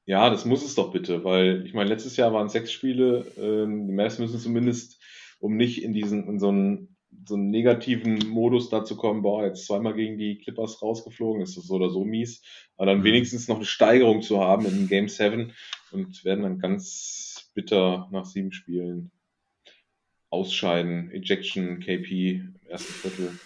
ja, 0.06 0.30
das 0.30 0.46
muss 0.46 0.64
es 0.64 0.76
doch 0.76 0.92
bitte, 0.92 1.24
weil 1.24 1.66
ich 1.66 1.74
meine, 1.74 1.90
letztes 1.90 2.16
Jahr 2.16 2.32
waren 2.32 2.46
es 2.46 2.54
sechs 2.54 2.72
Spiele. 2.72 3.26
Ähm, 3.38 3.88
die 3.88 3.94
Mavs 3.94 4.20
müssen 4.20 4.40
zumindest, 4.40 5.02
um 5.40 5.56
nicht 5.56 5.84
in 5.84 5.94
diesen, 5.94 6.28
in 6.28 6.40
so 6.40 6.50
einen, 6.50 6.93
so 7.26 7.36
einen 7.36 7.50
negativen 7.50 8.30
Modus 8.30 8.70
dazu 8.70 8.96
kommen, 8.96 9.22
boah, 9.22 9.46
jetzt 9.46 9.66
zweimal 9.66 9.94
gegen 9.94 10.18
die 10.18 10.38
Clippers 10.38 10.82
rausgeflogen, 10.82 11.42
ist 11.42 11.58
das 11.58 11.68
so 11.68 11.76
oder 11.76 11.90
so 11.90 12.04
mies, 12.04 12.42
aber 12.78 12.88
dann 12.88 13.00
mhm. 13.00 13.04
wenigstens 13.04 13.48
noch 13.48 13.58
eine 13.58 13.66
Steigerung 13.66 14.22
zu 14.22 14.40
haben 14.40 14.66
in 14.66 14.88
Game 14.88 15.08
7 15.08 15.54
und 15.92 16.26
werden 16.26 16.44
dann 16.44 16.60
ganz 16.60 17.52
bitter 17.54 18.10
nach 18.12 18.26
sieben 18.26 18.52
Spielen 18.52 19.12
ausscheiden. 20.30 21.12
Ejection, 21.12 21.80
KP, 21.80 22.44
ersten 22.68 22.94
Viertel 22.94 23.40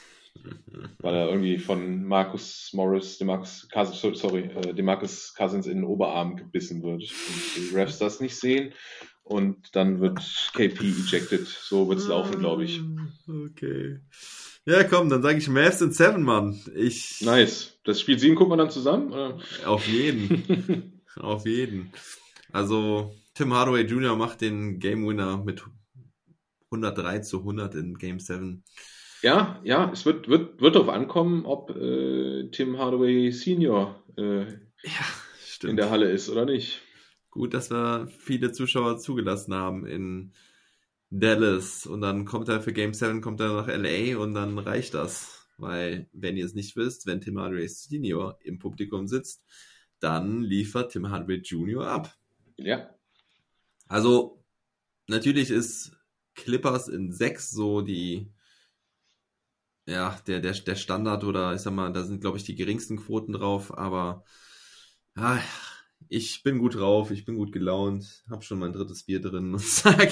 weil 0.99 1.15
er 1.15 1.27
irgendwie 1.27 1.57
von 1.57 2.03
Marcus 2.03 2.71
Morris, 2.73 3.17
Demarcus 3.17 3.67
Cousins, 3.71 4.19
sorry, 4.19 4.43
äh, 4.43 4.73
Demarcus 4.73 5.33
Cousins 5.35 5.67
in 5.67 5.77
den 5.77 5.83
Oberarm 5.83 6.35
gebissen 6.35 6.83
wird 6.83 7.01
und 7.01 7.55
die 7.55 7.75
Refs 7.75 7.97
das 7.97 8.19
nicht 8.19 8.35
sehen 8.35 8.73
und 9.27 9.75
dann 9.75 9.99
wird 9.99 10.19
KP 10.53 10.79
ejected. 10.79 11.47
So 11.47 11.89
wird 11.89 11.99
es 11.99 12.07
laufen, 12.07 12.39
glaube 12.39 12.63
ich. 12.63 12.81
Okay. 13.27 13.99
Ja, 14.65 14.83
komm, 14.83 15.09
dann 15.09 15.21
sage 15.21 15.37
ich 15.37 15.47
Mavs 15.47 15.81
in 15.81 15.91
Seven, 15.91 16.23
Mann. 16.23 16.59
Ich. 16.75 17.21
Nice. 17.21 17.79
Das 17.83 18.01
Spiel 18.01 18.19
7 18.19 18.35
gucken 18.35 18.53
wir 18.53 18.57
dann 18.57 18.69
zusammen? 18.69 19.13
Oder? 19.13 19.37
Auf 19.65 19.87
jeden. 19.87 21.01
Auf 21.15 21.45
jeden. 21.45 21.91
Also, 22.51 23.15
Tim 23.33 23.53
Hardaway 23.53 23.83
Jr. 23.83 24.15
macht 24.15 24.41
den 24.41 24.79
Game 24.79 25.07
Winner 25.07 25.37
mit 25.43 25.63
103 26.71 27.19
zu 27.19 27.39
100 27.39 27.75
in 27.75 27.97
Game 27.97 28.19
7. 28.19 28.63
Ja, 29.21 29.59
ja, 29.63 29.89
es 29.91 30.05
wird, 30.05 30.27
wird, 30.27 30.61
wird 30.61 30.75
darauf 30.75 30.89
ankommen, 30.89 31.45
ob 31.45 31.71
äh, 31.75 32.49
Tim 32.51 32.77
Hardaway 32.77 33.31
Senior 33.31 34.03
äh, 34.17 34.41
ja, 34.41 35.05
in 35.63 35.75
der 35.75 35.89
Halle 35.89 36.11
ist 36.11 36.29
oder 36.29 36.45
nicht. 36.45 36.81
Gut, 37.37 37.53
dass 37.53 37.69
wir 37.69 38.07
viele 38.07 38.51
Zuschauer 38.51 38.97
zugelassen 38.97 39.53
haben 39.53 39.85
in 39.85 40.33
Dallas 41.11 41.85
und 41.85 42.01
dann 42.01 42.25
kommt 42.25 42.49
er 42.49 42.61
für 42.61 42.73
Game 42.73 42.95
7, 42.95 43.21
kommt 43.21 43.39
er 43.41 43.53
nach 43.53 43.67
LA 43.67 44.17
und 44.17 44.33
dann 44.33 44.57
reicht 44.57 44.95
das. 44.95 45.47
Weil, 45.59 46.09
wenn 46.13 46.35
ihr 46.35 46.45
es 46.45 46.55
nicht 46.55 46.75
wisst, 46.75 47.05
wenn 47.05 47.21
Tim 47.21 47.39
Hardaway 47.39 47.67
Senior 47.67 48.39
im 48.41 48.57
Publikum 48.57 49.07
sitzt, 49.07 49.45
dann 49.99 50.41
liefert 50.41 50.93
Tim 50.93 51.11
Hardaway 51.11 51.39
Junior 51.43 51.85
ab. 51.85 52.17
Ja. 52.57 52.89
Also, 53.87 54.43
natürlich 55.05 55.51
ist 55.51 55.91
Clippers 56.33 56.87
in 56.87 57.11
6 57.11 57.51
so 57.51 57.81
die 57.81 58.33
ja, 59.85 60.19
der, 60.25 60.39
der, 60.39 60.53
der 60.53 60.75
Standard 60.75 61.23
oder 61.23 61.53
ich 61.53 61.61
sag 61.61 61.73
mal, 61.73 61.93
da 61.93 62.03
sind, 62.03 62.19
glaube 62.19 62.39
ich, 62.39 62.45
die 62.45 62.55
geringsten 62.55 62.97
Quoten 62.97 63.33
drauf, 63.33 63.77
aber 63.77 64.23
ah, 65.13 65.39
ich 66.09 66.43
bin 66.43 66.59
gut 66.59 66.75
drauf, 66.75 67.11
ich 67.11 67.25
bin 67.25 67.35
gut 67.35 67.51
gelaunt, 67.51 68.23
hab 68.29 68.43
schon 68.43 68.59
mein 68.59 68.71
drittes 68.71 69.03
Bier 69.03 69.21
drin 69.21 69.53
und 69.53 69.61
sag, 69.61 70.09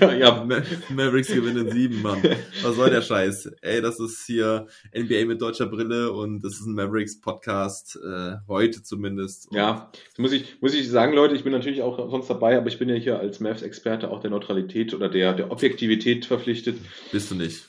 ja, 0.00 0.12
ja. 0.12 0.44
Ma 0.44 0.62
Mavericks 0.90 1.28
gewinnen 1.28 1.70
sieben, 1.70 2.02
Mann. 2.02 2.22
Was 2.62 2.76
soll 2.76 2.90
der 2.90 3.02
Scheiß? 3.02 3.50
Ey, 3.60 3.80
das 3.80 3.98
ist 3.98 4.24
hier 4.26 4.66
NBA 4.96 5.24
mit 5.26 5.40
deutscher 5.40 5.66
Brille 5.66 6.12
und 6.12 6.42
das 6.42 6.54
ist 6.54 6.66
ein 6.66 6.74
Mavericks 6.74 7.20
Podcast, 7.20 7.98
äh, 8.04 8.36
heute 8.46 8.82
zumindest. 8.82 9.50
Und 9.50 9.56
ja, 9.56 9.90
muss 10.16 10.32
ich, 10.32 10.60
muss 10.60 10.74
ich 10.74 10.88
sagen, 10.88 11.14
Leute, 11.14 11.34
ich 11.34 11.44
bin 11.44 11.52
natürlich 11.52 11.82
auch 11.82 12.10
sonst 12.10 12.28
dabei, 12.28 12.56
aber 12.56 12.68
ich 12.68 12.78
bin 12.78 12.88
ja 12.88 12.94
hier 12.94 13.18
als 13.18 13.40
Mavs-Experte 13.40 14.10
auch 14.10 14.20
der 14.20 14.30
Neutralität 14.30 14.94
oder 14.94 15.08
der, 15.08 15.34
der 15.34 15.50
Objektivität 15.50 16.24
verpflichtet. 16.24 16.78
Bist 17.10 17.30
du 17.30 17.34
nicht. 17.34 17.66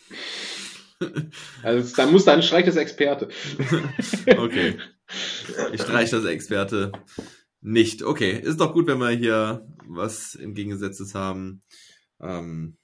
Also 1.64 1.96
dann 1.98 2.14
muss 2.14 2.24
dann 2.24 2.42
streich 2.42 2.66
das 2.66 2.78
Experte. 2.78 3.28
okay. 4.38 4.76
Ich 5.74 5.82
streich 5.82 6.12
das 6.12 6.24
Experte 6.24 6.94
nicht. 7.64 8.04
Okay, 8.04 8.38
ist 8.38 8.60
doch 8.60 8.74
gut, 8.74 8.88
wenn 8.88 9.00
wir 9.00 9.10
hier 9.10 9.66
was 9.88 10.36
entgegengesetztes 10.36 11.16
haben. 11.16 11.64
Ähm, 12.20 12.78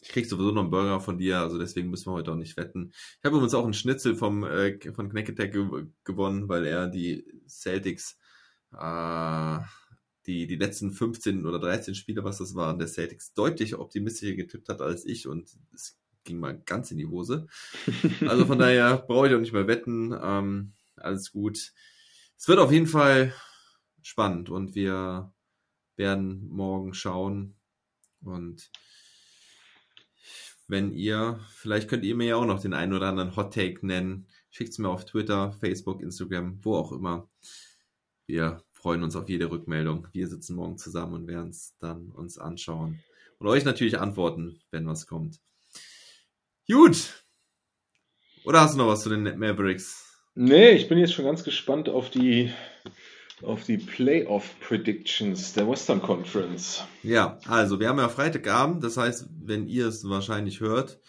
ich 0.00 0.08
krieg 0.08 0.26
sowieso 0.26 0.50
noch 0.50 0.62
einen 0.62 0.70
Burger 0.70 1.00
von 1.00 1.18
dir, 1.18 1.38
also 1.38 1.58
deswegen 1.58 1.90
müssen 1.90 2.06
wir 2.06 2.14
heute 2.14 2.32
auch 2.32 2.36
nicht 2.36 2.56
wetten. 2.56 2.90
Ich 2.92 3.24
habe 3.24 3.36
übrigens 3.36 3.54
auch 3.54 3.64
einen 3.64 3.74
Schnitzel 3.74 4.16
vom, 4.16 4.44
äh, 4.44 4.78
von 4.92 5.08
Knacketech 5.08 5.52
ge 5.52 5.86
gewonnen, 6.04 6.48
weil 6.48 6.66
er 6.66 6.88
die 6.88 7.24
Celtics, 7.48 8.18
äh, 8.72 9.58
die, 10.26 10.46
die 10.46 10.56
letzten 10.56 10.92
15 10.92 11.46
oder 11.46 11.58
13 11.58 11.94
Spiele, 11.94 12.22
was 12.22 12.38
das 12.38 12.54
waren, 12.54 12.78
der 12.78 12.88
Celtics 12.88 13.32
deutlich 13.34 13.76
optimistischer 13.76 14.34
getippt 14.34 14.68
hat 14.68 14.80
als 14.82 15.04
ich 15.04 15.26
und 15.26 15.50
es 15.72 15.98
ging 16.24 16.38
mal 16.38 16.60
ganz 16.64 16.90
in 16.90 16.98
die 16.98 17.06
Hose. 17.06 17.46
Also 18.28 18.46
von 18.46 18.58
daher 18.58 18.98
brauche 18.98 19.28
ich 19.28 19.34
auch 19.34 19.40
nicht 19.40 19.52
mehr 19.52 19.68
wetten. 19.68 20.14
Ähm, 20.20 20.74
alles 20.96 21.32
gut. 21.32 21.72
Es 22.36 22.46
wird 22.46 22.58
auf 22.58 22.70
jeden 22.70 22.86
Fall 22.86 23.32
spannend 24.08 24.48
und 24.48 24.74
wir 24.74 25.34
werden 25.96 26.48
morgen 26.48 26.94
schauen. 26.94 27.54
Und 28.22 28.70
wenn 30.66 30.92
ihr, 30.92 31.40
vielleicht 31.50 31.88
könnt 31.88 32.04
ihr 32.04 32.14
mir 32.14 32.28
ja 32.28 32.36
auch 32.36 32.46
noch 32.46 32.60
den 32.60 32.72
einen 32.72 32.94
oder 32.94 33.08
anderen 33.08 33.36
Hot 33.36 33.52
Take 33.52 33.86
nennen. 33.86 34.26
Schickt 34.50 34.70
es 34.70 34.78
mir 34.78 34.88
auf 34.88 35.04
Twitter, 35.04 35.52
Facebook, 35.52 36.00
Instagram, 36.00 36.58
wo 36.64 36.76
auch 36.76 36.90
immer. 36.90 37.28
Wir 38.26 38.64
freuen 38.72 39.02
uns 39.02 39.14
auf 39.14 39.28
jede 39.28 39.50
Rückmeldung. 39.50 40.08
Wir 40.12 40.26
sitzen 40.26 40.56
morgen 40.56 40.78
zusammen 40.78 41.12
und 41.12 41.26
werden 41.26 41.50
es 41.50 41.76
dann 41.78 42.10
uns 42.10 42.38
anschauen. 42.38 43.02
Und 43.38 43.46
euch 43.46 43.66
natürlich 43.66 43.98
antworten, 43.98 44.58
wenn 44.70 44.86
was 44.86 45.06
kommt. 45.06 45.38
Gut. 46.66 47.24
Oder 48.44 48.62
hast 48.62 48.72
du 48.72 48.78
noch 48.78 48.88
was 48.88 49.02
zu 49.02 49.10
den 49.10 49.38
Mavericks? 49.38 50.08
Nee, 50.34 50.70
ich 50.70 50.88
bin 50.88 50.98
jetzt 50.98 51.12
schon 51.12 51.24
ganz 51.24 51.44
gespannt 51.44 51.88
auf 51.88 52.10
die, 52.10 52.52
auf 53.42 53.64
die 53.64 53.78
Playoff 53.78 54.56
Predictions 54.60 55.52
der 55.52 55.68
Western 55.68 56.02
Conference. 56.02 56.84
Ja, 57.02 57.38
also 57.46 57.80
wir 57.80 57.88
haben 57.88 57.98
ja 57.98 58.08
Freitagabend, 58.08 58.82
das 58.82 58.96
heißt, 58.96 59.28
wenn 59.40 59.66
ihr 59.66 59.86
es 59.86 60.08
wahrscheinlich 60.08 60.60
hört, 60.60 61.00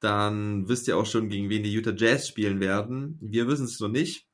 dann 0.00 0.68
wisst 0.68 0.88
ihr 0.88 0.96
auch 0.96 1.06
schon, 1.06 1.28
gegen 1.28 1.48
wen 1.48 1.62
die 1.62 1.72
Utah 1.72 1.94
Jazz 1.96 2.28
spielen 2.28 2.60
werden. 2.60 3.18
Wir 3.20 3.48
wissen 3.48 3.64
es 3.64 3.80
noch 3.80 3.88
nicht. 3.88 4.26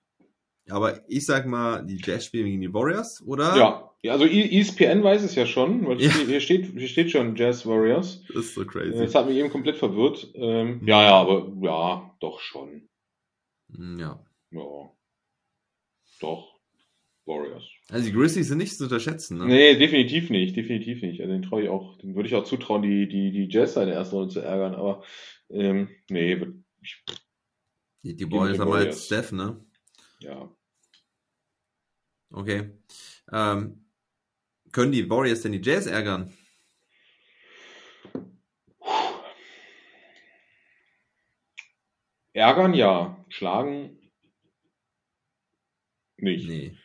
Aber 0.68 1.00
ich 1.08 1.26
sag 1.26 1.46
mal, 1.46 1.84
die 1.84 2.00
Jazz 2.02 2.26
spielen 2.26 2.46
gegen 2.46 2.60
die 2.60 2.72
Warriors, 2.72 3.22
oder? 3.26 3.56
Ja, 3.56 3.90
ja 4.02 4.12
also 4.12 4.26
ESPN 4.26 5.02
weiß 5.02 5.22
es 5.22 5.34
ja 5.34 5.44
schon, 5.44 5.86
weil 5.86 6.00
ja. 6.00 6.10
hier, 6.10 6.40
steht, 6.40 6.66
hier 6.66 6.88
steht 6.88 7.10
schon 7.10 7.34
Jazz 7.34 7.66
Warriors. 7.66 8.22
Das 8.28 8.44
ist 8.44 8.54
so 8.54 8.64
crazy. 8.64 8.96
Das 8.96 9.14
hat 9.14 9.26
mich 9.26 9.36
eben 9.36 9.50
komplett 9.50 9.76
verwirrt. 9.76 10.30
Ähm, 10.34 10.80
ja, 10.84 11.02
ja, 11.02 11.14
aber 11.14 11.50
ja, 11.60 12.14
doch 12.20 12.40
schon. 12.40 12.88
Ja. 13.68 14.24
Ja. 14.50 14.90
Doch. 16.20 16.51
Warriors. 17.26 17.64
Also 17.88 18.06
die 18.06 18.12
Grizzlies 18.12 18.48
sind 18.48 18.58
nicht 18.58 18.76
zu 18.76 18.84
unterschätzen, 18.84 19.38
ne? 19.38 19.46
Nee, 19.46 19.76
definitiv 19.76 20.30
nicht, 20.30 20.56
definitiv 20.56 21.02
nicht. 21.02 21.20
Also 21.20 21.32
den 21.32 21.42
traue 21.42 21.62
ich 21.62 21.68
auch, 21.68 21.98
den 21.98 22.14
würde 22.14 22.28
ich 22.28 22.34
auch 22.34 22.44
zutrauen, 22.44 22.82
die, 22.82 23.08
die, 23.08 23.30
die 23.30 23.48
Jazz 23.48 23.76
in 23.76 23.86
der 23.86 23.96
ersten 23.96 24.16
Runde 24.16 24.32
zu 24.32 24.40
ärgern, 24.40 24.74
aber 24.74 25.04
ähm, 25.50 25.88
nee, 26.10 26.40
ich, 26.80 27.04
die, 28.02 28.16
die 28.16 28.30
Warriors 28.30 28.58
haben 28.58 28.72
halt 28.72 28.94
Steph, 28.94 29.32
ne? 29.32 29.64
Ja. 30.20 30.50
Okay. 32.30 32.70
Ähm, 33.32 33.84
können 34.72 34.92
die 34.92 35.08
Warriors 35.08 35.42
denn 35.42 35.52
die 35.52 35.60
Jazz 35.62 35.86
ärgern? 35.86 36.32
Ärgern 42.32 42.72
ja, 42.72 43.22
schlagen 43.28 43.98
nicht. 46.22 46.48
Nee. 46.48 46.76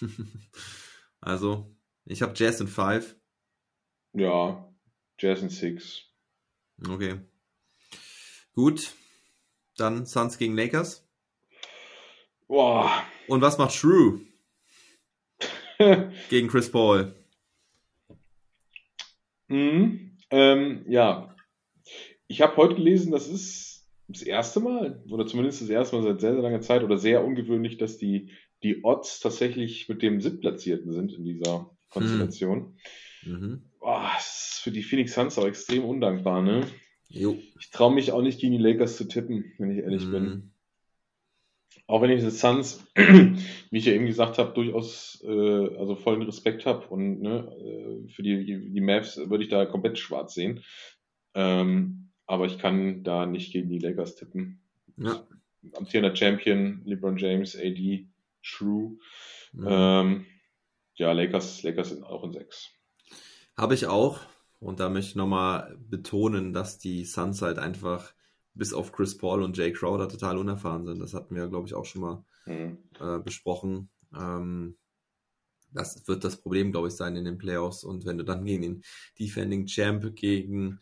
also, 1.20 1.74
ich 2.04 2.22
habe 2.22 2.34
Jazz 2.36 2.60
in 2.60 2.68
5. 2.68 3.16
Ja, 4.14 4.72
Jazz 5.18 5.42
in 5.42 5.50
6. 5.50 6.04
Okay. 6.88 7.20
Gut. 8.52 8.92
Dann 9.76 10.06
Suns 10.06 10.38
gegen 10.38 10.56
Lakers. 10.56 11.06
Boah. 12.48 12.90
Und 13.28 13.40
was 13.42 13.58
macht 13.58 13.74
Shrew? 13.74 14.20
gegen 16.30 16.48
Chris 16.48 16.70
Paul. 16.72 17.14
Mhm. 19.48 20.16
Ähm, 20.30 20.84
ja. 20.88 21.34
Ich 22.26 22.40
habe 22.42 22.56
heute 22.56 22.74
gelesen, 22.74 23.12
das 23.12 23.28
ist 23.28 23.88
das 24.08 24.22
erste 24.22 24.60
Mal, 24.60 25.02
oder 25.10 25.26
zumindest 25.26 25.62
das 25.62 25.68
erste 25.68 25.96
Mal 25.96 26.02
seit 26.02 26.20
sehr, 26.20 26.32
sehr 26.32 26.42
langer 26.42 26.60
Zeit, 26.60 26.82
oder 26.82 26.98
sehr 26.98 27.24
ungewöhnlich, 27.24 27.78
dass 27.78 27.98
die 27.98 28.30
die 28.62 28.84
Odds 28.84 29.20
tatsächlich 29.20 29.88
mit 29.88 30.02
dem 30.02 30.20
Siebtplatzierten 30.20 30.92
sind 30.92 31.12
in 31.12 31.24
dieser 31.24 31.70
Konstellation. 31.90 32.76
Mhm. 33.24 33.32
mhm. 33.32 33.62
Boah, 33.80 34.10
das 34.16 34.52
ist 34.54 34.60
für 34.62 34.70
die 34.72 34.82
Phoenix 34.82 35.14
Suns 35.14 35.38
auch 35.38 35.46
extrem 35.46 35.84
undankbar, 35.84 36.42
ne? 36.42 36.66
Jo. 37.08 37.38
Ich 37.58 37.70
traue 37.70 37.94
mich 37.94 38.12
auch 38.12 38.22
nicht 38.22 38.40
gegen 38.40 38.52
die 38.52 38.62
Lakers 38.62 38.96
zu 38.96 39.06
tippen, 39.06 39.52
wenn 39.58 39.70
ich 39.70 39.78
ehrlich 39.78 40.04
mhm. 40.06 40.12
bin. 40.12 40.50
Auch 41.86 42.02
wenn 42.02 42.10
ich 42.10 42.22
die 42.22 42.30
Suns, 42.30 42.84
wie 42.96 43.78
ich 43.78 43.86
ja 43.86 43.92
eben 43.92 44.06
gesagt 44.06 44.36
habe, 44.36 44.52
durchaus 44.52 45.22
äh, 45.24 45.76
also 45.78 45.96
vollen 45.96 46.22
Respekt 46.22 46.66
habe 46.66 46.86
und 46.88 47.22
ne, 47.22 47.50
äh, 47.56 48.08
für 48.08 48.22
die, 48.22 48.44
die 48.44 48.80
Mavs 48.80 49.16
würde 49.16 49.44
ich 49.44 49.48
da 49.48 49.64
komplett 49.64 49.98
schwarz 49.98 50.34
sehen. 50.34 50.62
Ähm, 51.34 52.10
aber 52.26 52.44
ich 52.44 52.58
kann 52.58 53.04
da 53.04 53.24
nicht 53.24 53.52
gegen 53.52 53.70
die 53.70 53.78
Lakers 53.78 54.16
tippen. 54.16 54.60
Ja. 54.98 55.26
Amtierender 55.72 56.14
Champion, 56.14 56.82
LeBron 56.84 57.16
James, 57.16 57.56
AD, 57.56 58.06
True. 58.42 58.96
Ja. 59.52 60.00
Ähm, 60.00 60.26
ja, 60.94 61.12
Lakers, 61.12 61.62
Lakers 61.62 61.90
sind 61.90 62.04
auch 62.04 62.24
in 62.24 62.32
6. 62.32 62.70
Habe 63.56 63.74
ich 63.74 63.86
auch. 63.86 64.20
Und 64.60 64.80
da 64.80 64.88
möchte 64.88 65.10
ich 65.10 65.16
nochmal 65.16 65.76
betonen, 65.78 66.52
dass 66.52 66.78
die 66.78 67.04
Suns 67.04 67.42
halt 67.42 67.58
einfach 67.58 68.12
bis 68.54 68.72
auf 68.72 68.90
Chris 68.90 69.16
Paul 69.16 69.42
und 69.42 69.56
Jay 69.56 69.72
Crowder 69.72 70.08
total 70.08 70.36
unerfahren 70.36 70.84
sind. 70.84 70.98
Das 70.98 71.14
hatten 71.14 71.36
wir, 71.36 71.46
glaube 71.48 71.68
ich, 71.68 71.74
auch 71.74 71.84
schon 71.84 72.00
mal 72.02 72.24
mhm. 72.46 72.78
äh, 73.00 73.20
besprochen. 73.20 73.88
Ähm, 74.12 74.76
das 75.72 76.08
wird 76.08 76.24
das 76.24 76.40
Problem, 76.40 76.72
glaube 76.72 76.88
ich, 76.88 76.94
sein 76.94 77.14
in 77.14 77.24
den 77.24 77.38
Playoffs. 77.38 77.84
Und 77.84 78.04
wenn 78.04 78.18
du 78.18 78.24
dann 78.24 78.44
gegen 78.44 78.62
den 78.62 78.82
Defending 79.18 79.66
Champ, 79.66 80.16
gegen 80.16 80.80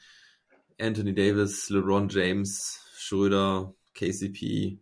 Anthony 0.78 1.14
Davis, 1.14 1.68
LeBron 1.68 2.08
James, 2.08 2.80
Schröder, 2.96 3.74
KCP, 3.94 4.80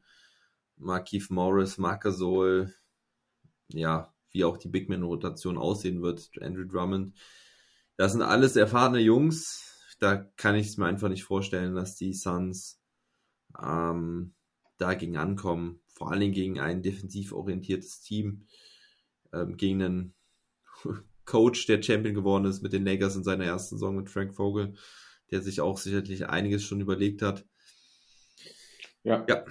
Markeith 0.76 1.30
Morris, 1.30 1.78
Marc 1.78 2.02
Gasol, 2.02 2.74
ja, 3.68 4.12
wie 4.30 4.44
auch 4.44 4.56
die 4.56 4.68
Big 4.68 4.88
Man-Rotation 4.88 5.56
aussehen 5.56 6.02
wird, 6.02 6.30
Andrew 6.40 6.64
Drummond. 6.64 7.16
Das 7.96 8.12
sind 8.12 8.22
alles 8.22 8.56
erfahrene 8.56 8.98
Jungs. 8.98 9.96
Da 10.00 10.16
kann 10.16 10.56
ich 10.56 10.66
es 10.66 10.76
mir 10.76 10.86
einfach 10.86 11.08
nicht 11.08 11.24
vorstellen, 11.24 11.74
dass 11.74 11.94
die 11.94 12.12
Suns 12.12 12.80
ähm, 13.62 14.34
dagegen 14.78 15.16
ankommen. 15.16 15.80
Vor 15.86 16.10
allen 16.10 16.20
Dingen 16.20 16.32
gegen 16.32 16.60
ein 16.60 16.82
defensiv 16.82 17.32
orientiertes 17.32 18.00
Team, 18.00 18.46
ähm, 19.32 19.56
gegen 19.56 19.82
einen 19.82 20.14
Coach, 21.24 21.66
der 21.66 21.82
Champion 21.82 22.14
geworden 22.14 22.44
ist 22.46 22.62
mit 22.62 22.72
den 22.72 22.84
Lakers 22.84 23.16
in 23.16 23.24
seiner 23.24 23.44
ersten 23.44 23.76
Saison 23.76 23.96
mit 23.96 24.10
Frank 24.10 24.34
Vogel, 24.34 24.74
der 25.30 25.40
sich 25.40 25.60
auch 25.60 25.78
sicherlich 25.78 26.28
einiges 26.28 26.64
schon 26.64 26.80
überlegt 26.80 27.22
hat. 27.22 27.46
Ja. 29.04 29.24
Ja, 29.28 29.44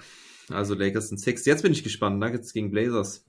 also 0.50 0.74
Lakers 0.74 1.08
sind 1.08 1.18
six. 1.18 1.46
Jetzt 1.46 1.62
bin 1.62 1.72
ich 1.72 1.82
gespannt. 1.82 2.18
Nuggets 2.18 2.52
gegen 2.52 2.70
Blazers. 2.70 3.24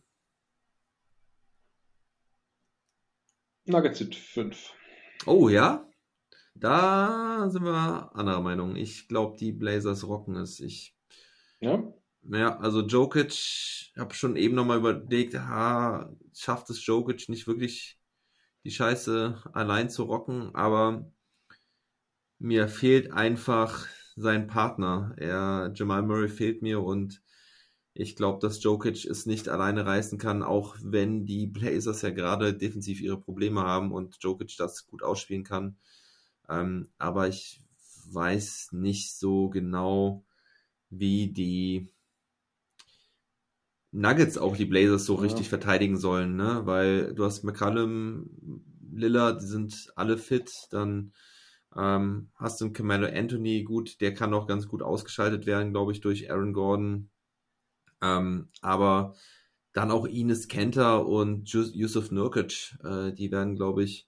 Nuggets 3.65 3.99
sind 3.99 4.15
fünf. 4.15 4.73
Oh 5.25 5.49
ja? 5.49 5.87
Da 6.55 7.49
sind 7.49 7.63
wir 7.63 8.11
anderer 8.15 8.41
Meinung. 8.41 8.75
Ich 8.75 9.07
glaube, 9.07 9.37
die 9.37 9.51
Blazers 9.51 10.05
rocken 10.07 10.35
es. 10.35 10.59
Ich. 10.59 10.95
Ja. 11.59 11.83
Ja, 12.27 12.57
also 12.57 12.81
Jokic, 12.81 13.91
habe 13.97 14.15
schon 14.15 14.35
eben 14.35 14.55
nochmal 14.55 14.79
überlegt, 14.79 15.35
ha, 15.35 16.11
schafft 16.33 16.71
es 16.71 16.83
Jokic 16.83 17.29
nicht 17.29 17.45
wirklich 17.45 17.99
die 18.63 18.71
Scheiße 18.71 19.43
allein 19.53 19.91
zu 19.91 20.03
rocken, 20.03 20.55
aber 20.55 21.11
mir 22.39 22.67
fehlt 22.67 23.11
einfach 23.11 23.87
sein 24.15 24.47
Partner. 24.47 25.13
Er, 25.17 25.71
Jamal 25.75 26.03
Murray 26.03 26.29
fehlt 26.29 26.61
mir 26.61 26.81
und 26.81 27.21
ich 27.93 28.15
glaube, 28.15 28.39
dass 28.39 28.61
Jokic 28.61 29.05
es 29.05 29.25
nicht 29.25 29.47
alleine 29.47 29.85
reißen 29.85 30.17
kann, 30.17 30.43
auch 30.43 30.75
wenn 30.81 31.25
die 31.25 31.47
Blazers 31.47 32.01
ja 32.01 32.09
gerade 32.09 32.53
defensiv 32.53 32.99
ihre 32.99 33.19
Probleme 33.19 33.61
haben 33.61 33.91
und 33.91 34.17
Jokic 34.21 34.55
das 34.57 34.85
gut 34.85 35.01
ausspielen 35.01 35.43
kann. 35.43 35.77
Ähm, 36.49 36.89
aber 36.97 37.27
ich 37.27 37.61
weiß 38.11 38.69
nicht 38.73 39.15
so 39.15 39.49
genau, 39.49 40.25
wie 40.89 41.31
die 41.31 41.89
Nuggets 43.91 44.37
auch 44.37 44.57
die 44.57 44.65
Blazers 44.65 45.05
so 45.05 45.15
ja. 45.15 45.21
richtig 45.21 45.47
verteidigen 45.47 45.97
sollen, 45.97 46.35
ne? 46.35 46.61
Weil 46.65 47.13
du 47.13 47.23
hast 47.23 47.43
McCallum, 47.43 48.29
Lillard, 48.91 49.41
die 49.41 49.47
sind 49.47 49.93
alle 49.95 50.17
fit, 50.17 50.51
dann 50.71 51.13
ähm, 51.77 52.29
hast 52.35 52.61
du 52.61 52.65
einen 52.65 52.73
Camelo 52.73 53.07
Anthony, 53.07 53.63
gut, 53.63 53.99
der 54.01 54.13
kann 54.13 54.33
auch 54.33 54.47
ganz 54.47 54.67
gut 54.67 54.81
ausgeschaltet 54.81 55.45
werden, 55.45 55.71
glaube 55.71 55.91
ich, 55.91 56.01
durch 56.01 56.31
Aaron 56.31 56.53
Gordon. 56.53 57.09
Ähm, 58.01 58.49
aber 58.61 59.15
dann 59.73 59.91
auch 59.91 60.05
Ines 60.05 60.47
Kenter 60.47 61.05
und 61.05 61.51
Yusuf 61.51 62.11
Nurkic, 62.11 62.77
äh, 62.83 63.11
die 63.11 63.31
werden, 63.31 63.55
glaube 63.55 63.83
ich, 63.83 64.07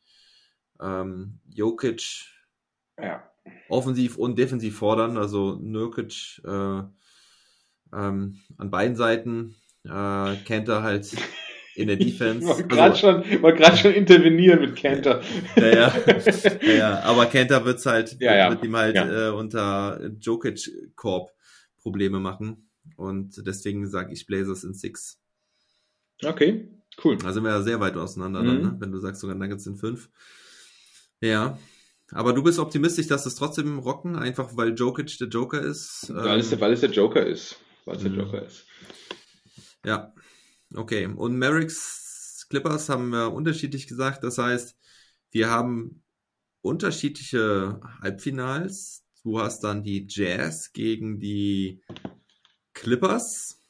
ähm, 0.80 1.40
Jokic 1.50 2.26
ja. 2.98 3.30
offensiv 3.68 4.18
und 4.18 4.38
defensiv 4.38 4.78
fordern. 4.78 5.18
Also 5.18 5.58
Nurkic 5.62 6.42
äh, 6.46 6.84
ähm, 7.94 8.40
an 8.58 8.72
beiden 8.72 8.96
Seiten, 8.96 9.56
äh, 9.84 10.36
Kenter 10.46 10.84
halt 10.84 11.16
in 11.78 11.88
der 11.88 11.96
Defense. 11.98 12.40
Ich 12.40 12.48
wollte 12.48 12.68
gerade 12.68 12.92
also, 12.92 13.24
schon, 13.24 13.42
wollt 13.42 13.78
schon 13.78 13.94
intervenieren 13.94 14.60
mit 14.60 14.76
Kenter. 14.76 15.22
Ja, 15.56 15.68
ja, 15.68 15.94
ja, 16.62 16.74
ja. 16.74 17.00
aber 17.04 17.28
Kenter 17.28 17.64
wird's 17.66 17.86
halt, 17.86 18.18
ja, 18.20 18.36
ja. 18.36 18.50
wird 18.50 18.64
ihm 18.64 18.76
halt 18.76 18.96
äh, 18.96 19.30
unter 19.30 20.00
Jokic-Korb 20.20 21.32
Probleme 21.82 22.20
machen. 22.20 22.70
Und 22.96 23.46
deswegen 23.46 23.88
sage 23.88 24.14
ich 24.14 24.26
Blazers 24.26 24.64
in 24.64 24.74
Six. 24.74 25.20
Okay, 26.24 26.68
cool. 27.04 27.18
Da 27.18 27.32
sind 27.32 27.44
wir 27.44 27.52
ja 27.52 27.62
sehr 27.62 27.80
weit 27.80 27.96
auseinander, 27.96 28.42
mhm. 28.42 28.48
dann, 28.48 28.62
ne? 28.62 28.76
wenn 28.80 28.92
du 28.92 29.00
sagst 29.00 29.22
sogar 29.22 29.36
Nuggets 29.36 29.68
in 29.68 29.78
fünf. 29.78 30.10
Ja, 31.22 31.58
aber 32.12 32.34
du 32.34 32.42
bist 32.42 32.58
optimistisch, 32.58 33.08
dass 33.08 33.26
es 33.26 33.36
trotzdem 33.36 33.80
rocken, 33.80 34.16
einfach 34.16 34.56
weil 34.56 34.74
Jokic 34.74 35.18
der 35.20 35.28
Joker 35.28 35.62
ist. 35.62 36.08
Weil, 36.10 36.40
es, 36.40 36.52
ähm, 36.52 36.62
weil 36.62 36.74
es 36.74 36.82
der 36.82 36.92
Joker 36.92 37.26
ist. 37.26 37.58
Weil 37.86 37.98
es 37.98 38.04
der 38.04 38.12
mhm. 38.12 38.20
Joker 38.20 38.46
ist. 38.46 38.66
Ja, 39.86 40.14
okay. 40.74 41.06
Und 41.06 41.38
Mavericks 41.38 42.46
Clippers 42.50 42.90
haben 42.90 43.10
wir 43.10 43.34
unterschiedlich 43.34 43.88
gesagt. 43.88 44.24
Das 44.24 44.38
heißt, 44.38 44.78
wir 45.32 45.50
haben 45.50 46.04
unterschiedliche 46.62 47.82
Halbfinals. 48.02 49.06
Du 49.24 49.40
hast 49.40 49.64
dann 49.64 49.84
die 49.84 50.06
Jazz 50.10 50.72
gegen 50.72 51.20
die 51.20 51.82
Clippers. 52.74 53.62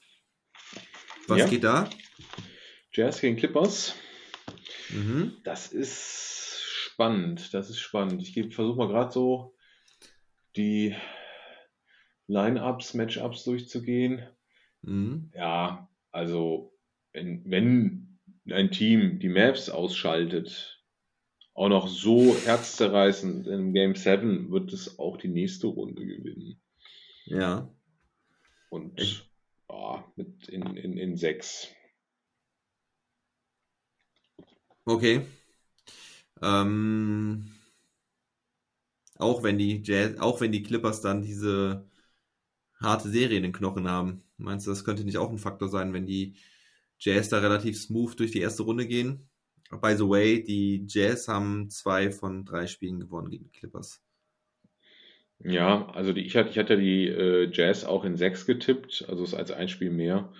Was 1.27 1.39
ja. 1.39 1.47
geht 1.47 1.63
da? 1.63 1.89
Jazz 2.91 3.19
gegen 3.19 3.35
Clippers. 3.35 3.95
Mhm. 4.89 5.37
Das 5.43 5.67
ist 5.67 6.61
spannend. 6.63 7.53
Das 7.53 7.69
ist 7.69 7.79
spannend. 7.79 8.21
Ich 8.21 8.33
versuche 8.53 8.77
mal 8.77 8.87
gerade 8.87 9.11
so 9.11 9.55
die 10.55 10.95
Line-Ups, 12.27 12.93
Matchups 12.93 13.43
durchzugehen. 13.43 14.27
Mhm. 14.81 15.31
Ja, 15.33 15.89
also 16.11 16.76
wenn, 17.13 17.49
wenn 17.49 18.19
ein 18.49 18.71
Team 18.71 19.19
die 19.19 19.29
Maps 19.29 19.69
ausschaltet, 19.69 20.83
auch 21.53 21.69
noch 21.69 21.87
so 21.87 22.35
herzzerreißend 22.35 23.47
im 23.47 23.73
Game 23.73 23.95
7, 23.95 24.51
wird 24.51 24.71
es 24.73 24.99
auch 24.99 25.17
die 25.17 25.27
nächste 25.27 25.67
Runde 25.67 26.05
gewinnen. 26.05 26.61
Ja. 27.25 27.67
Und 28.69 28.99
ich, 28.99 29.23
oh, 29.67 29.99
mit 30.15 30.47
in, 30.49 30.77
in, 30.77 30.97
in 30.97 31.17
6. 31.17 31.69
Okay. 34.85 35.21
Ähm, 36.41 37.51
auch 39.17 39.43
wenn 39.43 39.57
die 39.57 39.81
Jazz, 39.83 40.19
auch 40.19 40.39
wenn 40.41 40.51
die 40.51 40.63
Clippers 40.63 41.01
dann 41.01 41.23
diese 41.23 41.89
harte 42.79 43.09
Serie 43.09 43.37
in 43.37 43.43
den 43.43 43.53
Knochen 43.53 43.89
haben. 43.89 44.23
Meinst 44.37 44.67
du, 44.67 44.71
das 44.71 44.85
könnte 44.85 45.03
nicht 45.03 45.17
auch 45.17 45.31
ein 45.31 45.39
Faktor 45.39 45.69
sein, 45.69 45.93
wenn 45.93 46.05
die 46.05 46.35
Jazz 46.99 47.29
da 47.29 47.39
relativ 47.39 47.79
smooth 47.79 48.19
durch 48.19 48.31
die 48.31 48.41
erste 48.41 48.63
Runde 48.63 48.87
gehen? 48.87 49.29
By 49.69 49.95
the 49.95 50.07
way, 50.07 50.43
die 50.43 50.85
Jazz 50.87 51.27
haben 51.27 51.69
zwei 51.69 52.11
von 52.11 52.45
drei 52.45 52.67
Spielen 52.67 52.99
gewonnen 52.99 53.29
gegen 53.29 53.45
die 53.45 53.51
Clippers. 53.51 54.01
Ja, 55.39 55.87
also 55.89 56.13
die, 56.13 56.21
ich, 56.21 56.35
hatte, 56.35 56.49
ich 56.49 56.57
hatte 56.57 56.77
die 56.77 57.07
äh, 57.07 57.49
Jazz 57.51 57.83
auch 57.83 58.05
in 58.05 58.15
sechs 58.15 58.45
getippt, 58.45 59.05
also 59.07 59.23
es 59.23 59.33
ist 59.33 59.35
als 59.35 59.51
ein 59.51 59.69
Spiel 59.69 59.91
mehr. 59.91 60.33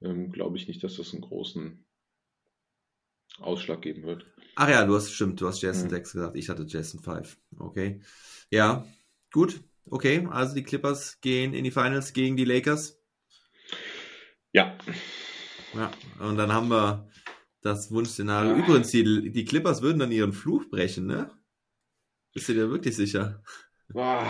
Ähm, 0.00 0.30
Glaube 0.30 0.56
ich 0.56 0.68
nicht, 0.68 0.84
dass 0.84 0.96
das 0.96 1.12
einen 1.12 1.22
großen 1.22 1.84
Ausschlag 3.40 3.82
geben 3.82 4.04
wird. 4.04 4.26
Ach 4.54 4.68
ja, 4.68 4.84
du 4.84 4.94
hast 4.94 5.10
stimmt, 5.10 5.40
du 5.40 5.48
hast 5.48 5.62
Jazz 5.62 5.78
in 5.78 5.84
hm. 5.84 5.90
6 5.90 6.12
gesagt, 6.12 6.36
ich 6.36 6.48
hatte 6.48 6.66
Jazz 6.68 6.94
in 6.94 7.00
5. 7.00 7.36
Okay. 7.58 8.00
Ja, 8.50 8.86
gut. 9.32 9.60
Okay, 9.90 10.26
also 10.30 10.54
die 10.54 10.62
Clippers 10.62 11.20
gehen 11.20 11.52
in 11.52 11.64
die 11.64 11.70
Finals 11.70 12.12
gegen 12.12 12.36
die 12.36 12.44
Lakers. 12.44 12.98
Ja. 14.52 14.78
Ja, 15.76 15.90
und 16.20 16.36
dann 16.36 16.52
haben 16.52 16.68
wir 16.68 17.08
das 17.62 17.90
Wunschszenario. 17.90 18.54
Übrigens, 18.54 18.90
die, 18.90 19.30
die 19.30 19.44
Clippers 19.44 19.82
würden 19.82 19.98
dann 19.98 20.12
ihren 20.12 20.32
Fluch 20.32 20.68
brechen, 20.70 21.06
ne? 21.06 21.30
Bist 22.32 22.48
du 22.48 22.52
dir 22.52 22.70
wirklich 22.70 22.96
sicher? 22.96 23.42
Boah. 23.88 24.26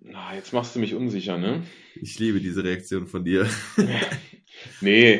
Na, 0.00 0.34
jetzt 0.34 0.52
machst 0.52 0.74
du 0.74 0.78
mich 0.78 0.94
unsicher, 0.94 1.36
ne? 1.36 1.64
Ich 1.96 2.18
liebe 2.18 2.40
diese 2.40 2.64
Reaktion 2.64 3.06
von 3.06 3.24
dir. 3.24 3.48
nee, 4.80 5.14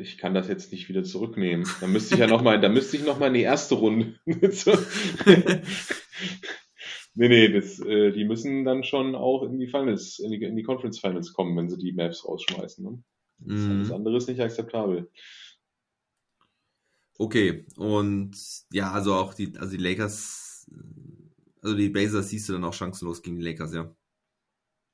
ich, 0.00 0.18
kann 0.18 0.34
das 0.34 0.48
jetzt 0.48 0.72
nicht 0.72 0.88
wieder 0.88 1.04
zurücknehmen. 1.04 1.66
Da 1.80 1.86
müsste 1.86 2.14
ich 2.14 2.20
ja 2.20 2.26
noch 2.26 2.42
mal, 2.42 2.60
da 2.60 2.68
müsste 2.68 2.96
ich 2.96 3.04
noch 3.04 3.18
mal 3.18 3.28
in 3.28 3.34
die 3.34 3.42
erste 3.42 3.74
Runde. 3.76 4.14
Nee, 7.18 7.28
nee, 7.28 7.48
das, 7.48 7.80
äh, 7.80 8.12
die 8.12 8.26
müssen 8.26 8.66
dann 8.66 8.84
schon 8.84 9.14
auch 9.14 9.42
in 9.42 9.58
die 9.58 9.68
Finals, 9.68 10.18
in 10.18 10.32
die, 10.32 10.42
in 10.42 10.54
die 10.54 10.62
Conference 10.62 11.00
Finals 11.00 11.32
kommen, 11.32 11.56
wenn 11.56 11.70
sie 11.70 11.78
die 11.78 11.94
Maps 11.94 12.26
rausschmeißen. 12.28 12.84
Ne? 12.84 13.02
Das, 13.38 13.60
mm. 13.60 13.80
das 13.80 13.90
andere 13.92 14.16
ist 14.16 14.28
nicht 14.28 14.40
akzeptabel. 14.40 15.10
Okay, 17.18 17.66
und 17.76 18.36
ja, 18.72 18.92
also 18.92 19.14
auch 19.14 19.34
die, 19.34 19.56
also 19.56 19.76
die 19.76 19.82
Lakers, 19.82 20.70
also 21.62 21.76
die 21.76 21.88
Blazers 21.88 22.28
siehst 22.28 22.48
du 22.48 22.52
dann 22.52 22.64
auch 22.64 22.74
chancenlos 22.74 23.22
gegen 23.22 23.36
die 23.36 23.44
Lakers, 23.44 23.72
ja. 23.74 23.94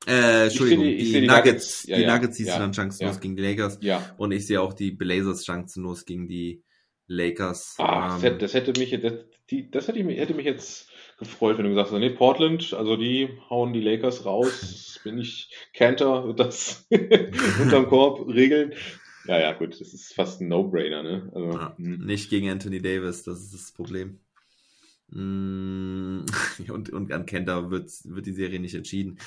Äh, 0.06 0.44
Entschuldigung, 0.44 0.84
die, 0.84 0.96
die, 0.96 1.12
die, 1.12 1.26
Nuggets, 1.26 1.26
Nuggets 1.26 1.86
ja, 1.86 1.96
die 1.96 2.06
Nuggets 2.06 2.36
siehst 2.36 2.48
ja, 2.48 2.56
du 2.56 2.60
dann 2.62 2.74
chancenlos 2.74 3.16
ja. 3.16 3.20
gegen 3.20 3.36
die 3.36 3.42
Lakers. 3.42 3.78
Ja. 3.82 4.14
Und 4.16 4.32
ich 4.32 4.46
sehe 4.46 4.60
auch 4.60 4.72
die 4.72 4.90
Blazers 4.90 5.44
chancenlos 5.44 6.04
gegen 6.04 6.26
die 6.26 6.64
Lakers. 7.06 7.76
Ah, 7.78 8.06
ähm, 8.06 8.10
das, 8.10 8.22
hätte, 8.22 8.38
das, 8.38 8.54
hätte 8.54 8.80
mich, 8.80 9.00
das, 9.00 9.12
die, 9.50 9.70
das 9.70 9.88
hätte, 9.88 10.00
ich, 10.00 10.18
hätte 10.18 10.34
mich 10.34 10.46
jetzt 10.46 10.88
gefreut, 11.22 11.58
wenn 11.58 11.64
du 11.64 11.70
gesagt 11.70 11.90
hast, 11.90 11.98
nee, 11.98 12.10
Portland, 12.10 12.74
also 12.74 12.96
die 12.96 13.28
hauen 13.48 13.72
die 13.72 13.80
Lakers 13.80 14.24
raus, 14.24 15.00
bin 15.04 15.18
ich 15.18 15.50
Cantor, 15.74 16.26
wird 16.26 16.40
das 16.40 16.86
unterm 17.62 17.88
Korb 17.88 18.28
regeln. 18.28 18.74
Ja, 19.26 19.40
ja, 19.40 19.52
gut, 19.52 19.80
das 19.80 19.94
ist 19.94 20.14
fast 20.14 20.40
ein 20.40 20.48
No-Brainer, 20.48 21.02
ne? 21.02 21.30
Also, 21.34 21.52
ja, 21.52 21.76
hm. 21.76 22.04
nicht 22.04 22.28
gegen 22.30 22.50
Anthony 22.50 22.82
Davis, 22.82 23.22
das 23.22 23.40
ist 23.40 23.54
das 23.54 23.72
Problem. 23.72 24.18
Mm, 25.10 26.24
und, 26.68 26.90
und 26.90 27.12
an 27.12 27.26
Kenter 27.26 27.70
wird, 27.70 27.90
wird 28.04 28.26
die 28.26 28.32
Serie 28.32 28.60
nicht 28.60 28.74
entschieden. 28.74 29.18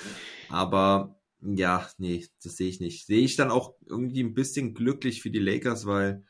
Aber 0.50 1.18
ja, 1.42 1.88
nee, 1.98 2.26
das 2.44 2.58
sehe 2.58 2.70
ich 2.70 2.80
nicht. 2.80 3.06
Sehe 3.06 3.24
ich 3.24 3.36
dann 3.36 3.52
auch 3.52 3.76
irgendwie 3.86 4.24
ein 4.24 4.34
bisschen 4.34 4.74
glücklich 4.74 5.22
für 5.22 5.30
die 5.30 5.40
Lakers, 5.40 5.86
weil 5.86 6.24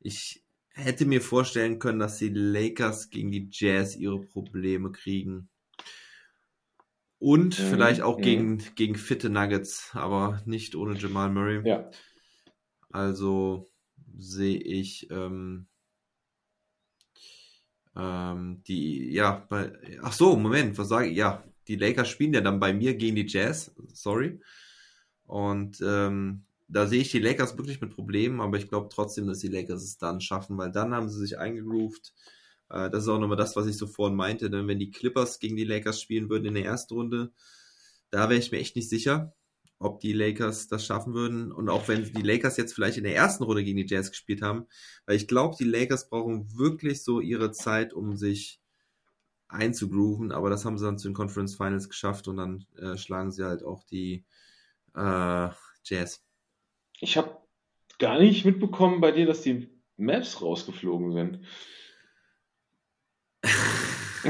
ich 0.00 0.44
hätte 0.78 1.06
mir 1.06 1.20
vorstellen 1.20 1.78
können, 1.78 1.98
dass 1.98 2.18
die 2.18 2.28
Lakers 2.28 3.10
gegen 3.10 3.30
die 3.30 3.48
Jazz 3.50 3.96
ihre 3.96 4.20
Probleme 4.20 4.92
kriegen. 4.92 5.48
Und 7.18 7.58
mhm. 7.58 7.64
vielleicht 7.64 8.00
auch 8.00 8.18
mhm. 8.18 8.22
gegen, 8.22 8.58
gegen 8.76 8.94
fitte 8.94 9.28
Nuggets, 9.28 9.90
aber 9.92 10.40
nicht 10.46 10.76
ohne 10.76 10.96
Jamal 10.96 11.30
Murray. 11.30 11.68
Ja. 11.68 11.90
Also 12.90 13.68
sehe 14.16 14.58
ich 14.58 15.10
ähm, 15.10 15.66
ähm, 17.96 18.62
die, 18.66 19.12
ja, 19.12 19.44
bei, 19.48 19.72
ach 20.02 20.12
so, 20.12 20.36
Moment, 20.36 20.78
was 20.78 20.88
sage 20.88 21.08
ich? 21.08 21.16
Ja, 21.16 21.42
die 21.66 21.76
Lakers 21.76 22.08
spielen 22.08 22.32
ja 22.32 22.40
dann 22.40 22.60
bei 22.60 22.72
mir 22.72 22.94
gegen 22.94 23.16
die 23.16 23.26
Jazz, 23.26 23.74
sorry. 23.92 24.40
Und 25.24 25.82
ähm, 25.84 26.44
da 26.68 26.86
sehe 26.86 27.00
ich 27.00 27.10
die 27.10 27.18
Lakers 27.18 27.56
wirklich 27.56 27.80
mit 27.80 27.94
Problemen, 27.94 28.40
aber 28.40 28.58
ich 28.58 28.68
glaube 28.68 28.88
trotzdem, 28.92 29.26
dass 29.26 29.38
die 29.38 29.48
Lakers 29.48 29.82
es 29.82 29.98
dann 29.98 30.20
schaffen, 30.20 30.58
weil 30.58 30.70
dann 30.70 30.94
haben 30.94 31.08
sie 31.08 31.18
sich 31.18 31.38
eingegroovt. 31.38 32.14
Äh, 32.70 32.90
das 32.90 33.04
ist 33.04 33.08
auch 33.08 33.18
nochmal 33.18 33.38
das, 33.38 33.56
was 33.56 33.66
ich 33.66 33.76
so 33.78 33.86
vorhin 33.86 34.16
meinte, 34.16 34.50
denn 34.50 34.68
wenn 34.68 34.78
die 34.78 34.90
Clippers 34.90 35.38
gegen 35.38 35.56
die 35.56 35.64
Lakers 35.64 36.00
spielen 36.00 36.28
würden 36.30 36.46
in 36.46 36.54
der 36.54 36.64
ersten 36.66 36.94
Runde, 36.94 37.32
da 38.10 38.28
wäre 38.28 38.38
ich 38.38 38.52
mir 38.52 38.58
echt 38.58 38.76
nicht 38.76 38.90
sicher, 38.90 39.34
ob 39.78 40.00
die 40.00 40.12
Lakers 40.12 40.68
das 40.68 40.84
schaffen 40.84 41.14
würden. 41.14 41.52
Und 41.52 41.68
auch 41.70 41.88
wenn 41.88 42.04
die 42.04 42.22
Lakers 42.22 42.56
jetzt 42.56 42.74
vielleicht 42.74 42.98
in 42.98 43.04
der 43.04 43.16
ersten 43.16 43.44
Runde 43.44 43.64
gegen 43.64 43.78
die 43.78 43.86
Jazz 43.86 44.10
gespielt 44.10 44.42
haben, 44.42 44.66
weil 45.06 45.16
ich 45.16 45.28
glaube, 45.28 45.56
die 45.58 45.64
Lakers 45.64 46.08
brauchen 46.08 46.58
wirklich 46.58 47.02
so 47.04 47.20
ihre 47.20 47.52
Zeit, 47.52 47.94
um 47.94 48.16
sich 48.16 48.60
einzugrooven, 49.48 50.32
aber 50.32 50.50
das 50.50 50.64
haben 50.64 50.76
sie 50.78 50.84
dann 50.84 50.98
zu 50.98 51.08
den 51.08 51.14
Conference 51.14 51.56
Finals 51.56 51.88
geschafft 51.88 52.28
und 52.28 52.36
dann 52.36 52.66
äh, 52.76 52.98
schlagen 52.98 53.32
sie 53.32 53.44
halt 53.44 53.62
auch 53.62 53.82
die 53.84 54.26
äh, 54.94 55.48
Jazz. 55.84 56.27
Ich 57.00 57.16
habe 57.16 57.36
gar 57.98 58.18
nicht 58.18 58.44
mitbekommen 58.44 59.00
bei 59.00 59.12
dir, 59.12 59.26
dass 59.26 59.42
die 59.42 59.68
Maps 59.96 60.40
rausgeflogen 60.42 61.12
sind. 61.12 61.40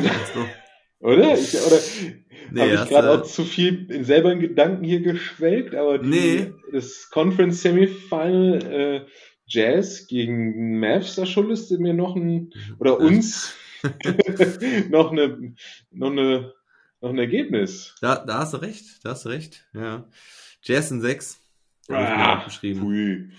oder? 1.00 1.38
Ich, 1.38 1.54
oder 1.54 1.78
nee, 2.50 2.60
habe 2.60 2.74
ich 2.74 2.88
gerade 2.88 3.10
auch 3.10 3.22
zu 3.22 3.44
viel 3.44 3.90
in 3.90 4.04
selber 4.04 4.32
in 4.32 4.40
Gedanken 4.40 4.84
hier 4.84 5.00
geschwelgt, 5.00 5.74
aber 5.74 5.98
die, 5.98 6.08
nee. 6.08 6.52
das 6.72 7.10
Conference 7.10 7.62
Semifinal 7.62 8.62
äh, 8.64 9.06
Jazz 9.46 10.06
gegen 10.06 10.78
Mavs, 10.78 11.14
da 11.14 11.24
schuldest 11.24 11.70
du 11.70 11.78
mir 11.78 11.94
noch 11.94 12.16
ein, 12.16 12.50
oder 12.78 12.98
uns 12.98 13.54
noch 14.90 15.12
eine, 15.12 15.54
noch 15.90 16.10
eine, 16.10 16.52
noch 17.00 17.10
ein 17.10 17.18
Ergebnis. 17.18 17.94
Da, 18.00 18.16
da 18.16 18.40
hast 18.40 18.54
du 18.54 18.58
recht, 18.58 18.84
da 19.04 19.10
hast 19.10 19.24
du 19.24 19.30
recht, 19.30 19.66
ja. 19.72 20.08
Jazz 20.62 20.90
in 20.90 21.00
6. 21.00 21.40
Ah, 21.88 22.44
geschrieben. 22.44 23.32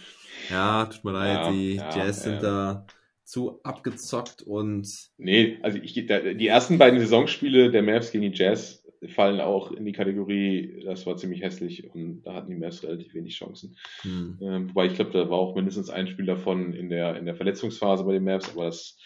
Ja, 0.50 0.86
tut 0.86 1.04
mir 1.04 1.12
leid, 1.12 1.46
ja, 1.46 1.52
die 1.52 1.76
ja, 1.76 1.96
Jazz 1.96 2.24
sind 2.24 2.42
da 2.42 2.86
zu 3.24 3.62
abgezockt 3.64 4.42
und. 4.42 4.88
Nee, 5.18 5.60
also 5.62 5.78
ich, 5.78 5.94
die 5.94 6.48
ersten 6.48 6.78
beiden 6.78 7.00
Saisonspiele 7.00 7.72
der 7.72 7.84
Mavs 7.84 8.12
gegen 8.12 8.32
die 8.32 8.38
Jazz 8.38 8.84
fallen 9.08 9.40
auch 9.40 9.72
in 9.72 9.86
die 9.86 9.94
Kategorie, 9.94 10.82
das 10.84 11.06
war 11.06 11.16
ziemlich 11.16 11.42
hässlich 11.42 11.90
und 11.94 12.24
da 12.24 12.34
hatten 12.34 12.52
die 12.52 12.58
Mavs 12.58 12.84
relativ 12.84 13.14
wenig 13.14 13.36
Chancen. 13.38 13.78
Hm. 14.02 14.38
Ähm, 14.42 14.70
wobei 14.70 14.88
ich 14.88 14.96
glaube, 14.96 15.12
da 15.12 15.30
war 15.30 15.38
auch 15.38 15.56
mindestens 15.56 15.90
ein 15.90 16.08
Spiel 16.08 16.26
davon 16.26 16.74
in 16.74 16.90
der, 16.90 17.16
in 17.16 17.26
der 17.26 17.36
Verletzungsphase 17.36 18.04
bei 18.04 18.14
den 18.14 18.26
Mavs, 18.26 18.50
aber 18.50 18.66
das 18.66 18.98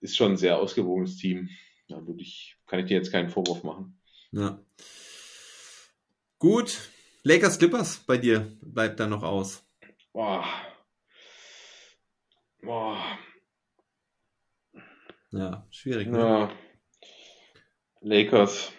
ist 0.00 0.16
schon 0.16 0.32
ein 0.32 0.36
sehr 0.36 0.58
ausgewogenes 0.58 1.16
Team. 1.16 1.48
Da 1.88 2.06
würde 2.06 2.20
ich, 2.20 2.56
kann 2.66 2.80
ich 2.80 2.86
dir 2.86 2.96
jetzt 2.96 3.10
keinen 3.10 3.30
Vorwurf 3.30 3.64
machen. 3.64 3.98
Ja. 4.32 4.60
Gut, 6.38 6.78
Lakers 7.22 7.58
Clippers 7.58 7.98
bei 8.06 8.16
dir 8.16 8.56
bleibt 8.62 8.98
da 8.98 9.06
noch 9.06 9.22
aus. 9.22 9.62
Boah. 10.12 10.44
Boah. 12.62 13.18
Ja, 15.30 15.66
schwierig. 15.70 16.08
Ne? 16.08 16.18
Ja. 16.18 16.52
Lakers. 18.00 18.72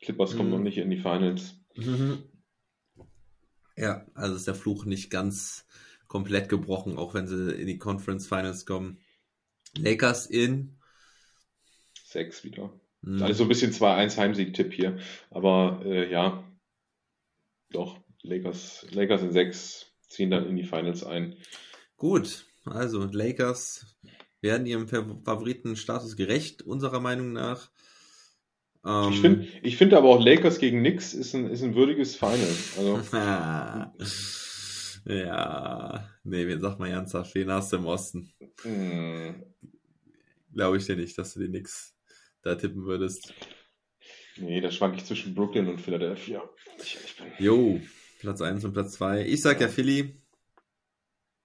Clippers 0.00 0.32
mhm. 0.32 0.36
kommen 0.36 0.50
noch 0.50 0.58
nicht 0.60 0.78
in 0.78 0.90
die 0.90 0.98
Finals. 0.98 1.56
Mhm. 1.74 2.22
Ja, 3.76 4.06
also 4.14 4.34
ist 4.36 4.46
der 4.46 4.54
Fluch 4.54 4.84
nicht 4.84 5.10
ganz 5.10 5.66
komplett 6.06 6.48
gebrochen, 6.48 6.96
auch 6.96 7.14
wenn 7.14 7.26
sie 7.26 7.52
in 7.52 7.66
die 7.66 7.78
Conference 7.78 8.26
Finals 8.26 8.64
kommen. 8.64 8.98
Lakers 9.76 10.26
in 10.26 10.78
6 12.04 12.44
wieder. 12.44 12.72
Mhm. 13.02 13.22
Also 13.22 13.34
so 13.34 13.44
ein 13.44 13.48
bisschen 13.48 13.72
2-1 13.72 14.16
Heimsieg-Tipp 14.16 14.72
hier. 14.72 14.98
Aber 15.30 15.82
äh, 15.84 16.10
ja, 16.10 16.42
doch, 17.70 18.00
Lakers, 18.22 18.86
Lakers 18.90 19.22
in 19.22 19.32
6 19.32 19.86
ziehen 20.08 20.30
dann 20.30 20.46
in 20.46 20.56
die 20.56 20.64
Finals 20.64 21.04
ein. 21.04 21.36
Gut, 21.96 22.46
also 22.64 23.04
Lakers 23.04 23.96
werden 24.40 24.66
ihrem 24.66 24.88
Favoritenstatus 24.88 26.16
gerecht, 26.16 26.62
unserer 26.62 27.00
Meinung 27.00 27.32
nach. 27.32 27.70
Ähm, 28.84 29.10
ich 29.10 29.20
finde 29.20 29.46
ich 29.62 29.76
find 29.76 29.94
aber 29.94 30.08
auch 30.08 30.24
Lakers 30.24 30.58
gegen 30.58 30.80
Knicks 30.80 31.14
ist 31.14 31.34
ein, 31.34 31.50
ist 31.50 31.62
ein 31.62 31.74
würdiges 31.74 32.16
Final. 32.16 32.54
Also. 32.76 33.00
ja, 35.06 36.08
nee, 36.24 36.46
wen 36.46 36.60
sag 36.60 36.78
mal 36.78 36.88
ernsthaft, 36.88 37.34
wen 37.34 37.50
hast 37.50 37.72
du 37.72 37.78
im 37.78 37.86
Osten? 37.86 38.32
Hm. 38.62 39.42
Glaube 40.54 40.76
ich 40.76 40.86
dir 40.86 40.96
nicht, 40.96 41.18
dass 41.18 41.34
du 41.34 41.40
die 41.40 41.48
Knicks 41.48 41.94
da 42.42 42.54
tippen 42.54 42.84
würdest. 42.84 43.34
Nee, 44.40 44.60
da 44.60 44.70
schwank 44.70 44.96
ich 44.96 45.04
zwischen 45.04 45.34
Brooklyn 45.34 45.68
und 45.68 45.80
Philadelphia. 45.80 46.42
Ich, 46.78 46.98
ich 47.04 47.16
bin... 47.16 47.26
Jo, 47.38 47.80
Platz 48.20 48.40
1 48.40 48.64
und 48.64 48.72
Platz 48.72 48.92
2. 48.92 49.26
Ich 49.26 49.42
sag 49.42 49.60
ja 49.60 49.68
Philly. 49.68 50.20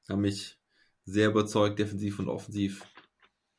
Haben 0.09 0.21
mich 0.21 0.57
sehr 1.05 1.29
überzeugt, 1.29 1.79
defensiv 1.79 2.19
und 2.19 2.29
offensiv. 2.29 2.85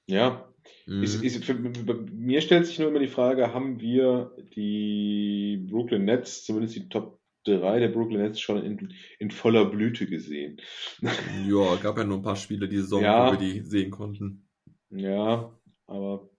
Ja. 0.07 0.49
Mhm. 0.87 1.03
Ist, 1.03 1.23
ist, 1.23 1.45
für, 1.45 1.55
für, 1.55 1.95
mir 1.95 2.41
stellt 2.41 2.67
sich 2.67 2.79
nur 2.79 2.89
immer 2.89 2.99
die 2.99 3.09
Frage, 3.09 3.53
haben 3.55 3.81
wir 3.81 4.35
die 4.55 5.67
Brooklyn 5.71 6.05
Nets, 6.05 6.45
zumindest 6.45 6.77
die 6.77 6.89
Top 6.89 7.21
3 7.45 7.81
der 7.81 7.89
Brooklyn 7.89 8.23
Nets 8.23 8.41
schon 8.41 8.63
in, 8.63 8.95
in 9.19 9.31
voller 9.31 9.67
Blüte 9.67 10.07
gesehen? 10.07 10.61
Ja, 11.47 11.77
gab 11.77 11.99
ja 11.99 12.05
nur 12.05 12.19
ein 12.19 12.23
paar 12.23 12.37
Spiele 12.37 12.69
die 12.69 12.79
Saison, 12.79 13.03
ja. 13.03 13.27
wo 13.27 13.33
wir 13.33 13.39
die 13.39 13.61
sehen 13.61 13.91
konnten. 13.91 14.49
Ja, 14.91 15.59
aber 15.87 16.31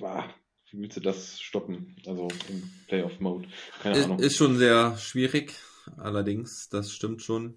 ah, 0.00 0.28
wie 0.74 0.82
willst 0.82 0.96
du 0.96 1.00
das 1.00 1.40
stoppen? 1.40 1.96
Also 2.06 2.28
im 2.48 2.70
Playoff-Mode. 2.88 3.48
Keine 3.80 4.04
Ahnung. 4.04 4.18
Ist 4.18 4.36
schon 4.36 4.58
sehr 4.58 4.96
schwierig, 4.98 5.54
allerdings, 5.96 6.68
das 6.68 6.92
stimmt 6.92 7.22
schon. 7.22 7.56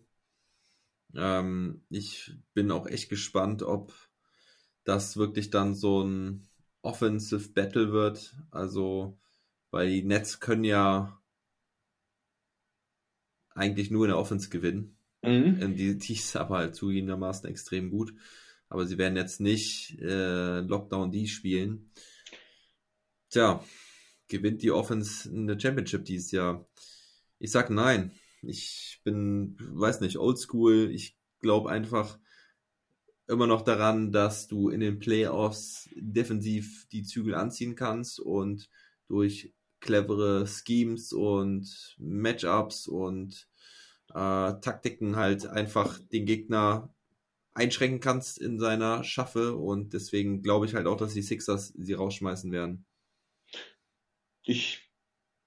Ähm, 1.16 1.84
ich 1.90 2.32
bin 2.54 2.72
auch 2.72 2.86
echt 2.86 3.10
gespannt, 3.10 3.64
ob 3.64 3.94
das 4.84 5.18
wirklich 5.18 5.50
dann 5.50 5.74
so 5.74 6.04
ein 6.04 6.48
Offensive 6.82 7.50
Battle 7.50 7.92
wird. 7.92 8.36
Also, 8.52 9.18
weil 9.72 9.90
die 9.90 10.04
Nets 10.04 10.40
können 10.40 10.64
ja 10.64 11.20
eigentlich 13.56 13.90
nur 13.90 14.06
in 14.06 14.10
der 14.10 14.20
Offense 14.20 14.50
gewinnen. 14.50 14.98
Mhm. 15.24 15.76
Die, 15.76 15.98
die 15.98 16.14
ist 16.14 16.36
aber 16.36 16.58
halt 16.58 16.76
zugegebenermaßen 16.76 17.50
extrem 17.50 17.90
gut. 17.90 18.14
Aber 18.70 18.86
sie 18.86 18.98
werden 18.98 19.18
jetzt 19.18 19.40
nicht 19.40 19.98
äh, 20.00 20.60
Lockdown 20.60 21.12
D 21.12 21.26
spielen. 21.26 21.90
Tja, 23.30 23.64
gewinnt 24.28 24.62
die 24.62 24.72
Offense 24.72 25.30
eine 25.30 25.60
Championship 25.60 26.06
dieses 26.06 26.32
Jahr? 26.32 26.68
Ich 27.40 27.52
sag 27.52 27.70
nein. 27.70 28.12
Ich 28.42 29.02
bin, 29.04 29.58
weiß 29.60 30.02
nicht, 30.02 30.18
oldschool. 30.18 30.92
Ich 30.92 31.18
glaube 31.40 31.70
einfach 31.70 32.20
immer 33.28 33.48
noch 33.48 33.62
daran, 33.62 34.12
dass 34.12 34.48
du 34.48 34.70
in 34.70 34.80
den 34.80 35.00
Playoffs 35.00 35.90
defensiv 35.96 36.88
die 36.92 37.04
Zügel 37.04 37.36
anziehen 37.36 37.76
kannst 37.76 38.20
und 38.20 38.70
durch 39.08 39.54
clevere 39.80 40.48
Schemes 40.48 41.12
und 41.14 41.96
Matchups 42.00 42.88
und 42.88 43.48
äh, 44.10 44.54
Taktiken 44.62 45.16
halt 45.18 45.46
einfach 45.46 46.00
den 46.12 46.26
Gegner 46.26 46.94
einschränken 47.54 48.00
kannst 48.00 48.40
in 48.40 48.60
seiner 48.60 49.04
Schaffe 49.04 49.56
und 49.56 49.94
deswegen 49.94 50.42
glaube 50.42 50.66
ich 50.66 50.76
halt 50.76 50.88
auch, 50.88 50.98
dass 50.98 51.14
die 51.14 51.22
Sixers 51.22 51.74
sie 51.78 51.94
rausschmeißen 51.94 52.52
werden. 52.52 52.86
Ich 54.48 54.90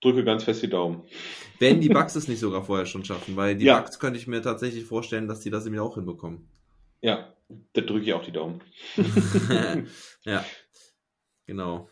drücke 0.03 0.25
ganz 0.25 0.45
fest 0.45 0.63
die 0.63 0.69
Daumen. 0.69 1.03
Wenn 1.59 1.81
die 1.81 1.89
Bugs 1.89 2.15
es 2.17 2.29
nicht 2.29 2.39
sogar 2.39 2.65
vorher 2.65 2.87
schon 2.87 3.05
schaffen, 3.05 3.37
weil 3.37 3.57
die 3.57 3.65
ja. 3.65 3.81
Bugs 3.81 3.99
könnte 3.99 4.19
ich 4.19 4.27
mir 4.27 4.43
tatsächlich 4.43 4.85
vorstellen, 4.85 5.27
dass 5.27 5.41
die 5.41 5.51
das 5.51 5.67
eben 5.67 5.79
auch 5.79 5.95
hinbekommen. 5.95 6.49
Ja, 7.01 7.35
da 7.73 7.81
drücke 7.81 8.05
ich 8.05 8.13
auch 8.13 8.25
die 8.25 8.33
Daumen. 8.33 8.61
ja, 10.25 10.45
genau. 11.47 11.89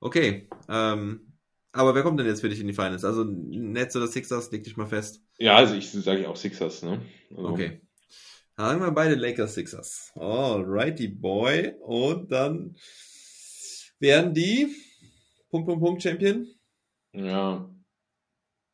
Okay, 0.00 0.48
ähm, 0.68 1.32
aber 1.72 1.94
wer 1.94 2.02
kommt 2.02 2.20
denn 2.20 2.26
jetzt 2.26 2.42
für 2.42 2.48
dich 2.50 2.60
in 2.60 2.66
die 2.66 2.74
Finals? 2.74 3.04
Also 3.04 3.24
Nets 3.24 3.96
oder 3.96 4.06
Sixers, 4.06 4.50
leg 4.50 4.64
dich 4.64 4.76
mal 4.76 4.86
fest. 4.86 5.22
Ja, 5.38 5.56
also 5.56 5.74
ich 5.74 5.90
sage 5.90 6.28
auch 6.28 6.36
Sixers, 6.36 6.82
ne? 6.82 7.00
Also. 7.30 7.48
Okay. 7.48 7.80
Sagen 8.56 8.80
wir 8.80 8.90
beide 8.90 9.14
Lakers 9.14 9.54
Sixers. 9.54 10.12
Alrighty, 10.14 11.08
boy. 11.08 11.74
Und 11.80 12.30
dann 12.32 12.76
werden 13.98 14.34
die 14.34 14.74
Punkt, 15.50 15.66
Punkt, 15.66 15.82
Punkt 15.82 16.02
Champion? 16.02 16.46
Ja, 17.12 17.68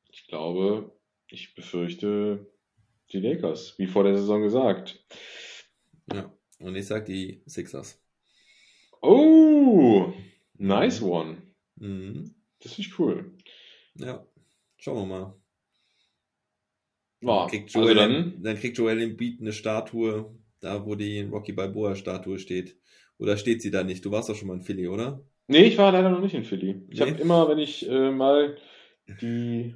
ich 0.08 0.26
glaube, 0.26 0.92
ich 1.28 1.54
befürchte 1.54 2.52
die 3.12 3.20
Lakers, 3.20 3.78
wie 3.78 3.86
vor 3.86 4.04
der 4.04 4.16
Saison 4.16 4.42
gesagt. 4.42 5.04
Ja, 6.12 6.36
und 6.58 6.74
ich 6.76 6.86
sag 6.86 7.06
die 7.06 7.42
Sixers. 7.46 8.02
Oh, 9.00 10.12
nice 10.54 11.02
one. 11.02 11.42
Mhm. 11.76 12.34
Das 12.60 12.78
ist 12.78 12.98
cool. 12.98 13.36
Ja, 13.96 14.26
schauen 14.76 15.08
wir 15.08 15.18
mal. 15.18 15.40
Dann, 17.20 17.48
kriegt 17.48 17.70
Joel, 17.72 17.98
also 17.98 18.12
dann, 18.12 18.42
dann 18.42 18.56
kriegt 18.56 18.78
Joel 18.78 19.00
Embiid 19.00 19.40
eine 19.40 19.52
Statue, 19.52 20.38
da 20.60 20.84
wo 20.84 20.94
die 20.94 21.22
Rocky 21.22 21.52
Balboa 21.52 21.94
Statue 21.96 22.38
steht. 22.38 22.78
Oder 23.18 23.36
steht 23.36 23.62
sie 23.62 23.70
da 23.70 23.84
nicht? 23.84 24.04
Du 24.04 24.10
warst 24.10 24.28
doch 24.28 24.36
schon 24.36 24.48
mal 24.48 24.54
in 24.54 24.62
Philly, 24.62 24.88
oder? 24.88 25.24
Nee, 25.46 25.64
ich 25.64 25.78
war 25.78 25.92
leider 25.92 26.10
noch 26.10 26.20
nicht 26.20 26.34
in 26.34 26.44
Philly. 26.44 26.82
Ich 26.88 27.00
nee. 27.00 27.10
habe 27.10 27.20
immer, 27.20 27.48
wenn 27.48 27.58
ich 27.58 27.88
äh, 27.88 28.10
mal 28.10 28.56
die 29.20 29.74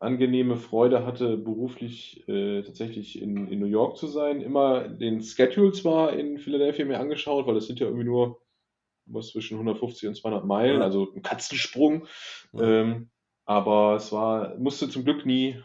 angenehme 0.00 0.56
Freude 0.56 1.06
hatte, 1.06 1.36
beruflich 1.36 2.28
äh, 2.28 2.62
tatsächlich 2.62 3.20
in, 3.20 3.48
in 3.48 3.60
New 3.60 3.66
York 3.66 3.96
zu 3.96 4.06
sein, 4.06 4.40
immer 4.40 4.88
den 4.88 5.22
Schedule 5.22 5.72
zwar 5.72 6.12
in 6.12 6.38
Philadelphia 6.38 6.84
mir 6.84 7.00
angeschaut, 7.00 7.46
weil 7.46 7.54
das 7.54 7.66
sind 7.66 7.80
ja 7.80 7.86
irgendwie 7.86 8.04
nur 8.04 8.40
was 9.06 9.28
zwischen 9.28 9.54
150 9.54 10.08
und 10.08 10.16
200 10.16 10.44
Meilen, 10.44 10.78
ja. 10.78 10.84
also 10.84 11.12
ein 11.14 11.22
Katzensprung. 11.22 12.06
Ja. 12.52 12.62
Ähm, 12.62 13.10
aber 13.44 13.96
es 13.96 14.12
war, 14.12 14.56
musste 14.58 14.88
zum 14.88 15.04
Glück 15.04 15.26
nie, 15.26 15.62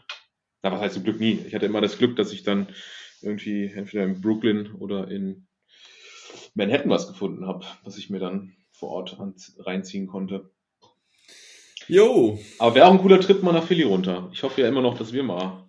na 0.62 0.72
was 0.72 0.80
heißt 0.80 0.94
zum 0.94 1.04
Glück 1.04 1.20
nie? 1.20 1.38
Ich 1.46 1.54
hatte 1.54 1.66
immer 1.66 1.80
das 1.80 1.98
Glück, 1.98 2.16
dass 2.16 2.32
ich 2.32 2.42
dann 2.42 2.68
irgendwie 3.22 3.66
entweder 3.66 4.04
in 4.04 4.20
Brooklyn 4.20 4.74
oder 4.74 5.08
in 5.08 5.46
Manhattan 6.54 6.90
was 6.90 7.08
gefunden 7.08 7.46
habe, 7.46 7.64
was 7.84 7.98
ich 7.98 8.10
mir 8.10 8.18
dann 8.18 8.54
vor 8.80 8.90
Ort 8.90 9.16
reinziehen 9.58 10.06
konnte. 10.06 10.50
Jo. 11.86 12.38
Aber 12.58 12.74
wäre 12.74 12.86
auch 12.86 12.92
ein 12.92 13.00
cooler 13.00 13.20
Trip 13.20 13.42
mal 13.42 13.52
nach 13.52 13.66
Philly 13.66 13.82
runter. 13.82 14.30
Ich 14.32 14.42
hoffe 14.42 14.62
ja 14.62 14.68
immer 14.68 14.80
noch, 14.80 14.96
dass 14.96 15.12
wir 15.12 15.22
mal 15.22 15.68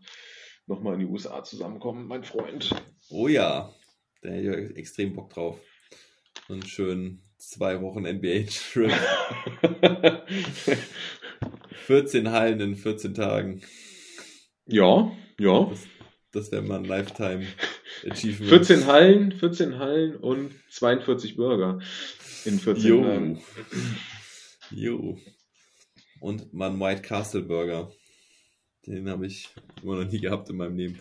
nochmal 0.65 0.93
in 0.93 1.01
die 1.01 1.05
USA 1.05 1.43
zusammenkommen, 1.43 2.07
mein 2.07 2.23
Freund. 2.23 2.73
Oh 3.09 3.27
ja, 3.27 3.73
da 4.21 4.29
hätte 4.29 4.71
ich 4.71 4.77
extrem 4.77 5.13
Bock 5.13 5.33
drauf. 5.33 5.59
Einen 6.47 6.65
schönen 6.65 7.23
zwei 7.37 7.81
Wochen 7.81 8.03
NBA-Trip. 8.03 8.91
14 11.85 12.31
Hallen 12.31 12.59
in 12.61 12.75
14 12.75 13.13
Tagen. 13.13 13.61
Ja, 14.67 15.11
ja. 15.37 15.65
Das, 15.65 15.87
das 16.31 16.51
wäre 16.51 16.61
mal 16.61 16.79
ein 16.79 16.85
Lifetime 16.85 17.45
Achievement. 18.09 18.49
14 18.49 18.85
Hallen, 18.85 19.31
14 19.33 19.79
Hallen 19.79 20.15
und 20.15 20.53
42 20.69 21.35
Burger 21.35 21.79
in 22.45 22.59
14 22.59 22.87
jo. 22.87 23.03
Tagen. 23.03 23.41
Jo. 24.71 25.17
Und 26.19 26.53
mein 26.53 26.79
White 26.79 27.01
Castle 27.01 27.41
Burger. 27.41 27.91
Den 28.85 29.09
habe 29.09 29.27
ich 29.27 29.49
immer 29.83 30.03
noch 30.03 30.11
nie 30.11 30.19
gehabt 30.19 30.49
in 30.49 30.57
meinem 30.57 30.77
Leben. 30.77 30.99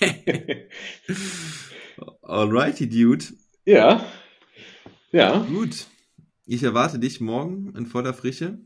Alrighty, 2.22 2.88
Dude. 2.88 3.24
Ja. 3.64 4.06
Ja. 5.12 5.38
Gut. 5.48 5.86
Ich 6.46 6.62
erwarte 6.62 6.98
dich 6.98 7.20
morgen 7.20 7.74
in 7.76 7.86
voller 7.86 8.14
Frische. 8.14 8.58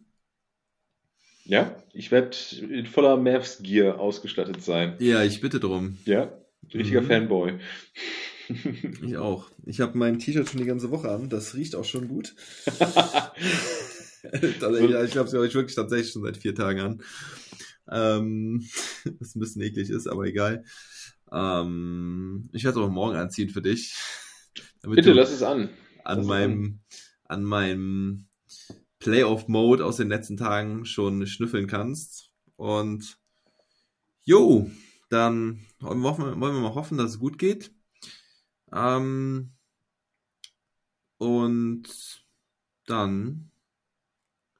Ja, 1.45 1.83
ich 1.93 2.13
werde 2.13 2.37
in 2.61 2.87
voller 2.87 3.17
Mavs-Gear 3.17 3.99
ausgestattet 3.99 4.63
sein. 4.63 4.97
Ja, 5.01 5.25
ich 5.25 5.41
bitte 5.41 5.59
drum. 5.59 5.99
Ja, 6.05 6.33
richtiger 6.73 7.03
mhm. 7.03 7.07
Fanboy. 7.07 7.59
Ich 9.03 9.17
auch. 9.17 9.51
Ich 9.65 9.81
habe 9.81 9.99
mein 9.99 10.19
T-Shirt 10.19 10.49
schon 10.49 10.61
die 10.61 10.67
ganze 10.67 10.91
Woche 10.91 11.11
an. 11.11 11.29
Das 11.29 11.55
riecht 11.55 11.75
auch 11.75 11.85
schon 11.85 12.09
gut. 12.09 12.35
ich 14.33 14.63
habe 14.63 15.27
es 15.27 15.33
wirklich 15.33 15.75
tatsächlich 15.75 16.13
schon 16.13 16.23
seit 16.23 16.37
vier 16.37 16.55
Tagen 16.55 16.81
an. 16.81 17.03
Ähm, 17.91 18.65
was 19.19 19.35
ein 19.35 19.41
bisschen 19.41 19.63
eklig 19.63 19.91
ist, 19.91 20.07
aber 20.07 20.25
egal. 20.25 20.65
Ähm, 21.33 22.49
ich 22.53 22.65
werde 22.65 22.79
es 22.79 22.85
aber 22.85 22.93
morgen 22.93 23.17
anziehen 23.17 23.49
für 23.49 23.63
dich. 23.63 23.95
Bitte 24.83 25.13
lass 25.13 25.33
es 25.33 25.43
an. 25.43 25.71
An 26.05 26.27
meinem, 26.27 26.81
an. 27.25 27.39
an 27.39 27.45
meinem 27.45 28.27
Playoff-Mode 28.99 29.85
aus 29.85 29.97
den 29.97 30.09
letzten 30.09 30.37
Tagen 30.37 30.85
schon 30.85 31.27
schnüffeln 31.27 31.67
kannst. 31.67 32.31
Und 32.57 33.19
jo, 34.25 34.71
dann 35.11 35.67
wollen 35.81 36.01
wir, 36.01 36.17
wollen 36.19 36.55
wir 36.55 36.61
mal 36.61 36.75
hoffen, 36.75 36.99
dass 36.99 37.11
es 37.11 37.19
gut 37.19 37.39
geht. 37.39 37.73
Ähm, 38.75 39.51
und 41.19 41.83
dann 42.87 43.51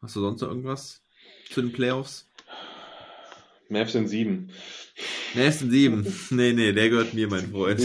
hast 0.01 0.17
du 0.17 0.21
sonst 0.21 0.41
noch 0.43 0.49
irgendwas 0.49 1.03
zu 1.51 1.63
den 1.63 1.73
Playoffs? 1.73 2.29
Mavs 3.69 3.93
sind 3.93 4.09
sieben. 4.09 4.51
Mavs 5.35 5.61
sind 5.61 5.71
sieben. 5.71 6.07
nee, 6.31 6.53
nee, 6.53 6.73
der 6.73 6.91
gehört 6.91 7.15
mir, 7.15 7.29
mein 7.29 7.51
Freund. 7.51 7.81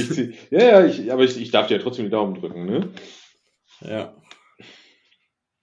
ja, 0.51 0.59
ja, 0.59 0.85
ich, 0.85 1.11
aber 1.11 1.23
ich, 1.23 1.39
ich 1.39 1.51
darf 1.51 1.67
dir 1.67 1.77
ja 1.77 1.81
trotzdem 1.81 2.05
die 2.05 2.11
Daumen 2.11 2.35
drücken, 2.35 2.65
ne? 2.65 2.89
Ja. 3.81 4.15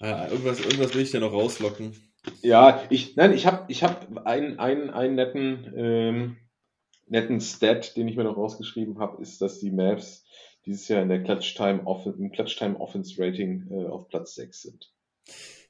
ja 0.00 0.28
irgendwas, 0.28 0.60
irgendwas 0.60 0.94
will 0.94 1.02
ich 1.02 1.10
dir 1.10 1.20
noch 1.20 1.32
rauslocken. 1.32 1.94
Ja, 2.42 2.82
ich, 2.88 3.16
nein, 3.16 3.34
ich 3.34 3.46
habe 3.46 3.66
ich 3.68 3.82
hab 3.82 4.26
einen, 4.26 4.58
einen, 4.58 4.88
einen 4.90 5.14
netten, 5.14 5.72
ähm, 5.76 6.36
netten 7.06 7.40
Stat, 7.40 7.96
den 7.96 8.08
ich 8.08 8.16
mir 8.16 8.24
noch 8.24 8.36
rausgeschrieben 8.36 8.98
habe, 8.98 9.20
ist, 9.20 9.42
dass 9.42 9.60
die 9.60 9.70
Mavs 9.70 10.24
dieses 10.66 10.88
Jahr 10.88 11.02
in 11.02 11.08
der 11.08 11.22
Clutch 11.22 11.54
Time 11.54 11.86
Offense, 11.86 12.18
im 12.18 12.32
Clutch 12.32 12.56
Time 12.56 12.78
Offense 12.78 13.14
Rating 13.22 13.66
äh, 13.70 13.86
auf 13.86 14.08
Platz 14.08 14.34
6 14.34 14.62
sind. 14.62 14.90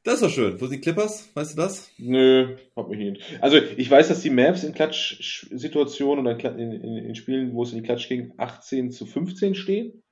Das 0.05 0.21
doch 0.21 0.31
schön. 0.31 0.61
Wo 0.61 0.67
sind 0.67 0.77
die 0.77 0.81
Clippers? 0.81 1.31
Weißt 1.33 1.57
du 1.57 1.63
das? 1.63 1.91
Nö, 1.97 2.57
hab 2.77 2.91
mich 2.91 2.99
nicht. 2.99 3.23
Also 3.41 3.57
ich 3.57 3.91
weiß, 3.91 4.09
dass 4.09 4.21
die 4.21 4.29
Mavs 4.29 4.63
in 4.63 4.75
Klatsch-Situationen 4.75 6.27
oder 6.27 6.39
in, 6.59 6.73
in, 6.73 6.97
in, 6.99 7.15
Spielen, 7.15 7.55
wo 7.55 7.63
es 7.63 7.73
in 7.73 7.79
die 7.79 7.85
Klatsch 7.85 8.09
ging, 8.09 8.35
18 8.37 8.91
zu 8.91 9.07
15 9.07 9.55
stehen. 9.55 10.03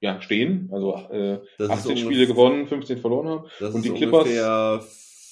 Ja, 0.00 0.20
stehen. 0.20 0.68
Also 0.70 0.94
äh, 1.10 1.38
18 1.58 1.96
Spiele 1.96 2.26
gewonnen, 2.26 2.66
15 2.66 2.98
verloren 2.98 3.28
haben. 3.28 3.48
Das 3.60 3.74
Und 3.74 3.86
die 3.86 3.92
Clippers. 3.92 4.24
Ungefähr 4.24 4.84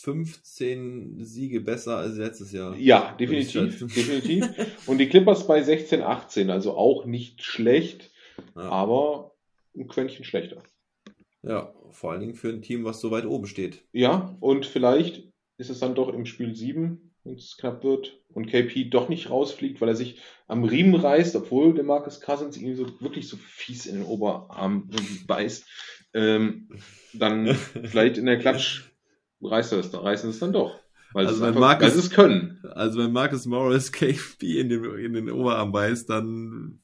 15 0.02 1.24
Siege 1.24 1.60
besser 1.60 1.98
als 1.98 2.16
letztes 2.16 2.50
Jahr. 2.50 2.74
Ja, 2.76 3.14
definitiv. 3.20 3.78
definitiv. 3.78 4.48
Und 4.86 4.98
die 4.98 5.08
Clippers 5.08 5.46
bei 5.46 5.62
16, 5.62 6.02
18, 6.02 6.50
also 6.50 6.76
auch 6.76 7.04
nicht 7.04 7.42
schlecht, 7.42 8.10
ja. 8.54 8.62
aber 8.62 9.34
ein 9.76 9.88
Quäntchen 9.88 10.24
schlechter. 10.24 10.62
Ja, 11.42 11.74
vor 11.90 12.12
allen 12.12 12.20
Dingen 12.20 12.34
für 12.34 12.48
ein 12.48 12.62
Team, 12.62 12.84
was 12.84 13.00
so 13.00 13.10
weit 13.10 13.26
oben 13.26 13.46
steht. 13.46 13.84
Ja, 13.92 14.36
und 14.40 14.64
vielleicht 14.64 15.24
ist 15.58 15.70
es 15.70 15.80
dann 15.80 15.94
doch 15.94 16.08
im 16.08 16.24
Spiel 16.24 16.54
7, 16.54 17.12
wenn 17.24 17.34
es 17.34 17.56
knapp 17.56 17.84
wird 17.84 18.18
und 18.28 18.46
KP 18.46 18.84
doch 18.84 19.08
nicht 19.08 19.30
rausfliegt, 19.30 19.80
weil 19.80 19.88
er 19.88 19.96
sich 19.96 20.20
am 20.46 20.64
Riemen 20.64 20.94
reißt, 20.94 21.36
obwohl 21.36 21.74
der 21.74 21.84
Marcus 21.84 22.20
Cousins 22.20 22.56
ihn 22.56 22.76
so 22.76 22.86
wirklich 23.00 23.28
so 23.28 23.36
fies 23.36 23.86
in 23.86 23.96
den 23.96 24.04
Oberarm 24.04 24.90
beißt. 25.26 25.66
Ähm, 26.14 26.68
dann 27.12 27.54
vielleicht 27.84 28.18
in 28.18 28.26
der 28.26 28.38
Klatsch 28.38 28.92
reißt 29.40 29.72
er 29.72 29.78
es, 29.78 29.92
reißen 29.92 30.30
es 30.30 30.38
dann 30.38 30.52
doch. 30.52 30.78
Weil 31.12 31.26
also, 31.26 31.42
wenn 31.42 31.54
Marcus, 31.54 31.94
es 31.94 32.10
können. 32.10 32.60
Also 32.74 33.00
wenn 33.00 33.12
Marcus 33.12 33.44
Morris 33.46 33.92
KP 33.92 34.60
in 34.60 34.68
den, 34.68 34.84
in 34.98 35.12
den 35.12 35.30
Oberarm 35.30 35.70
beißt, 35.70 36.08
dann 36.08 36.81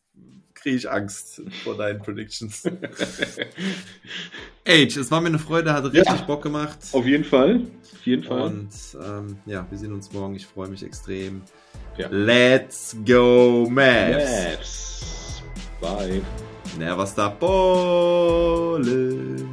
kriege 0.60 0.76
ich 0.76 0.90
Angst 0.90 1.42
vor 1.64 1.76
deinen 1.76 2.00
Predictions. 2.00 2.64
Age, 4.66 4.96
es 4.96 5.10
war 5.10 5.20
mir 5.20 5.28
eine 5.28 5.38
Freude, 5.38 5.72
hat 5.72 5.84
richtig 5.84 6.06
ja, 6.06 6.24
Bock 6.26 6.42
gemacht. 6.42 6.78
Auf 6.92 7.06
jeden 7.06 7.24
Fall. 7.24 7.62
Auf 7.92 8.06
jeden 8.06 8.24
Fall. 8.24 8.42
Und 8.42 8.70
ähm, 9.02 9.38
ja, 9.46 9.66
wir 9.68 9.78
sehen 9.78 9.92
uns 9.92 10.12
morgen. 10.12 10.34
Ich 10.34 10.46
freue 10.46 10.68
mich 10.68 10.82
extrem. 10.82 11.42
Ja. 11.96 12.08
Let's 12.10 12.96
go, 13.06 13.68
Maps. 13.70 14.50
Maps. 14.50 15.42
Bye. 15.80 16.22
Never 16.76 17.06
stop 17.06 17.40
ballin'. 17.40 19.48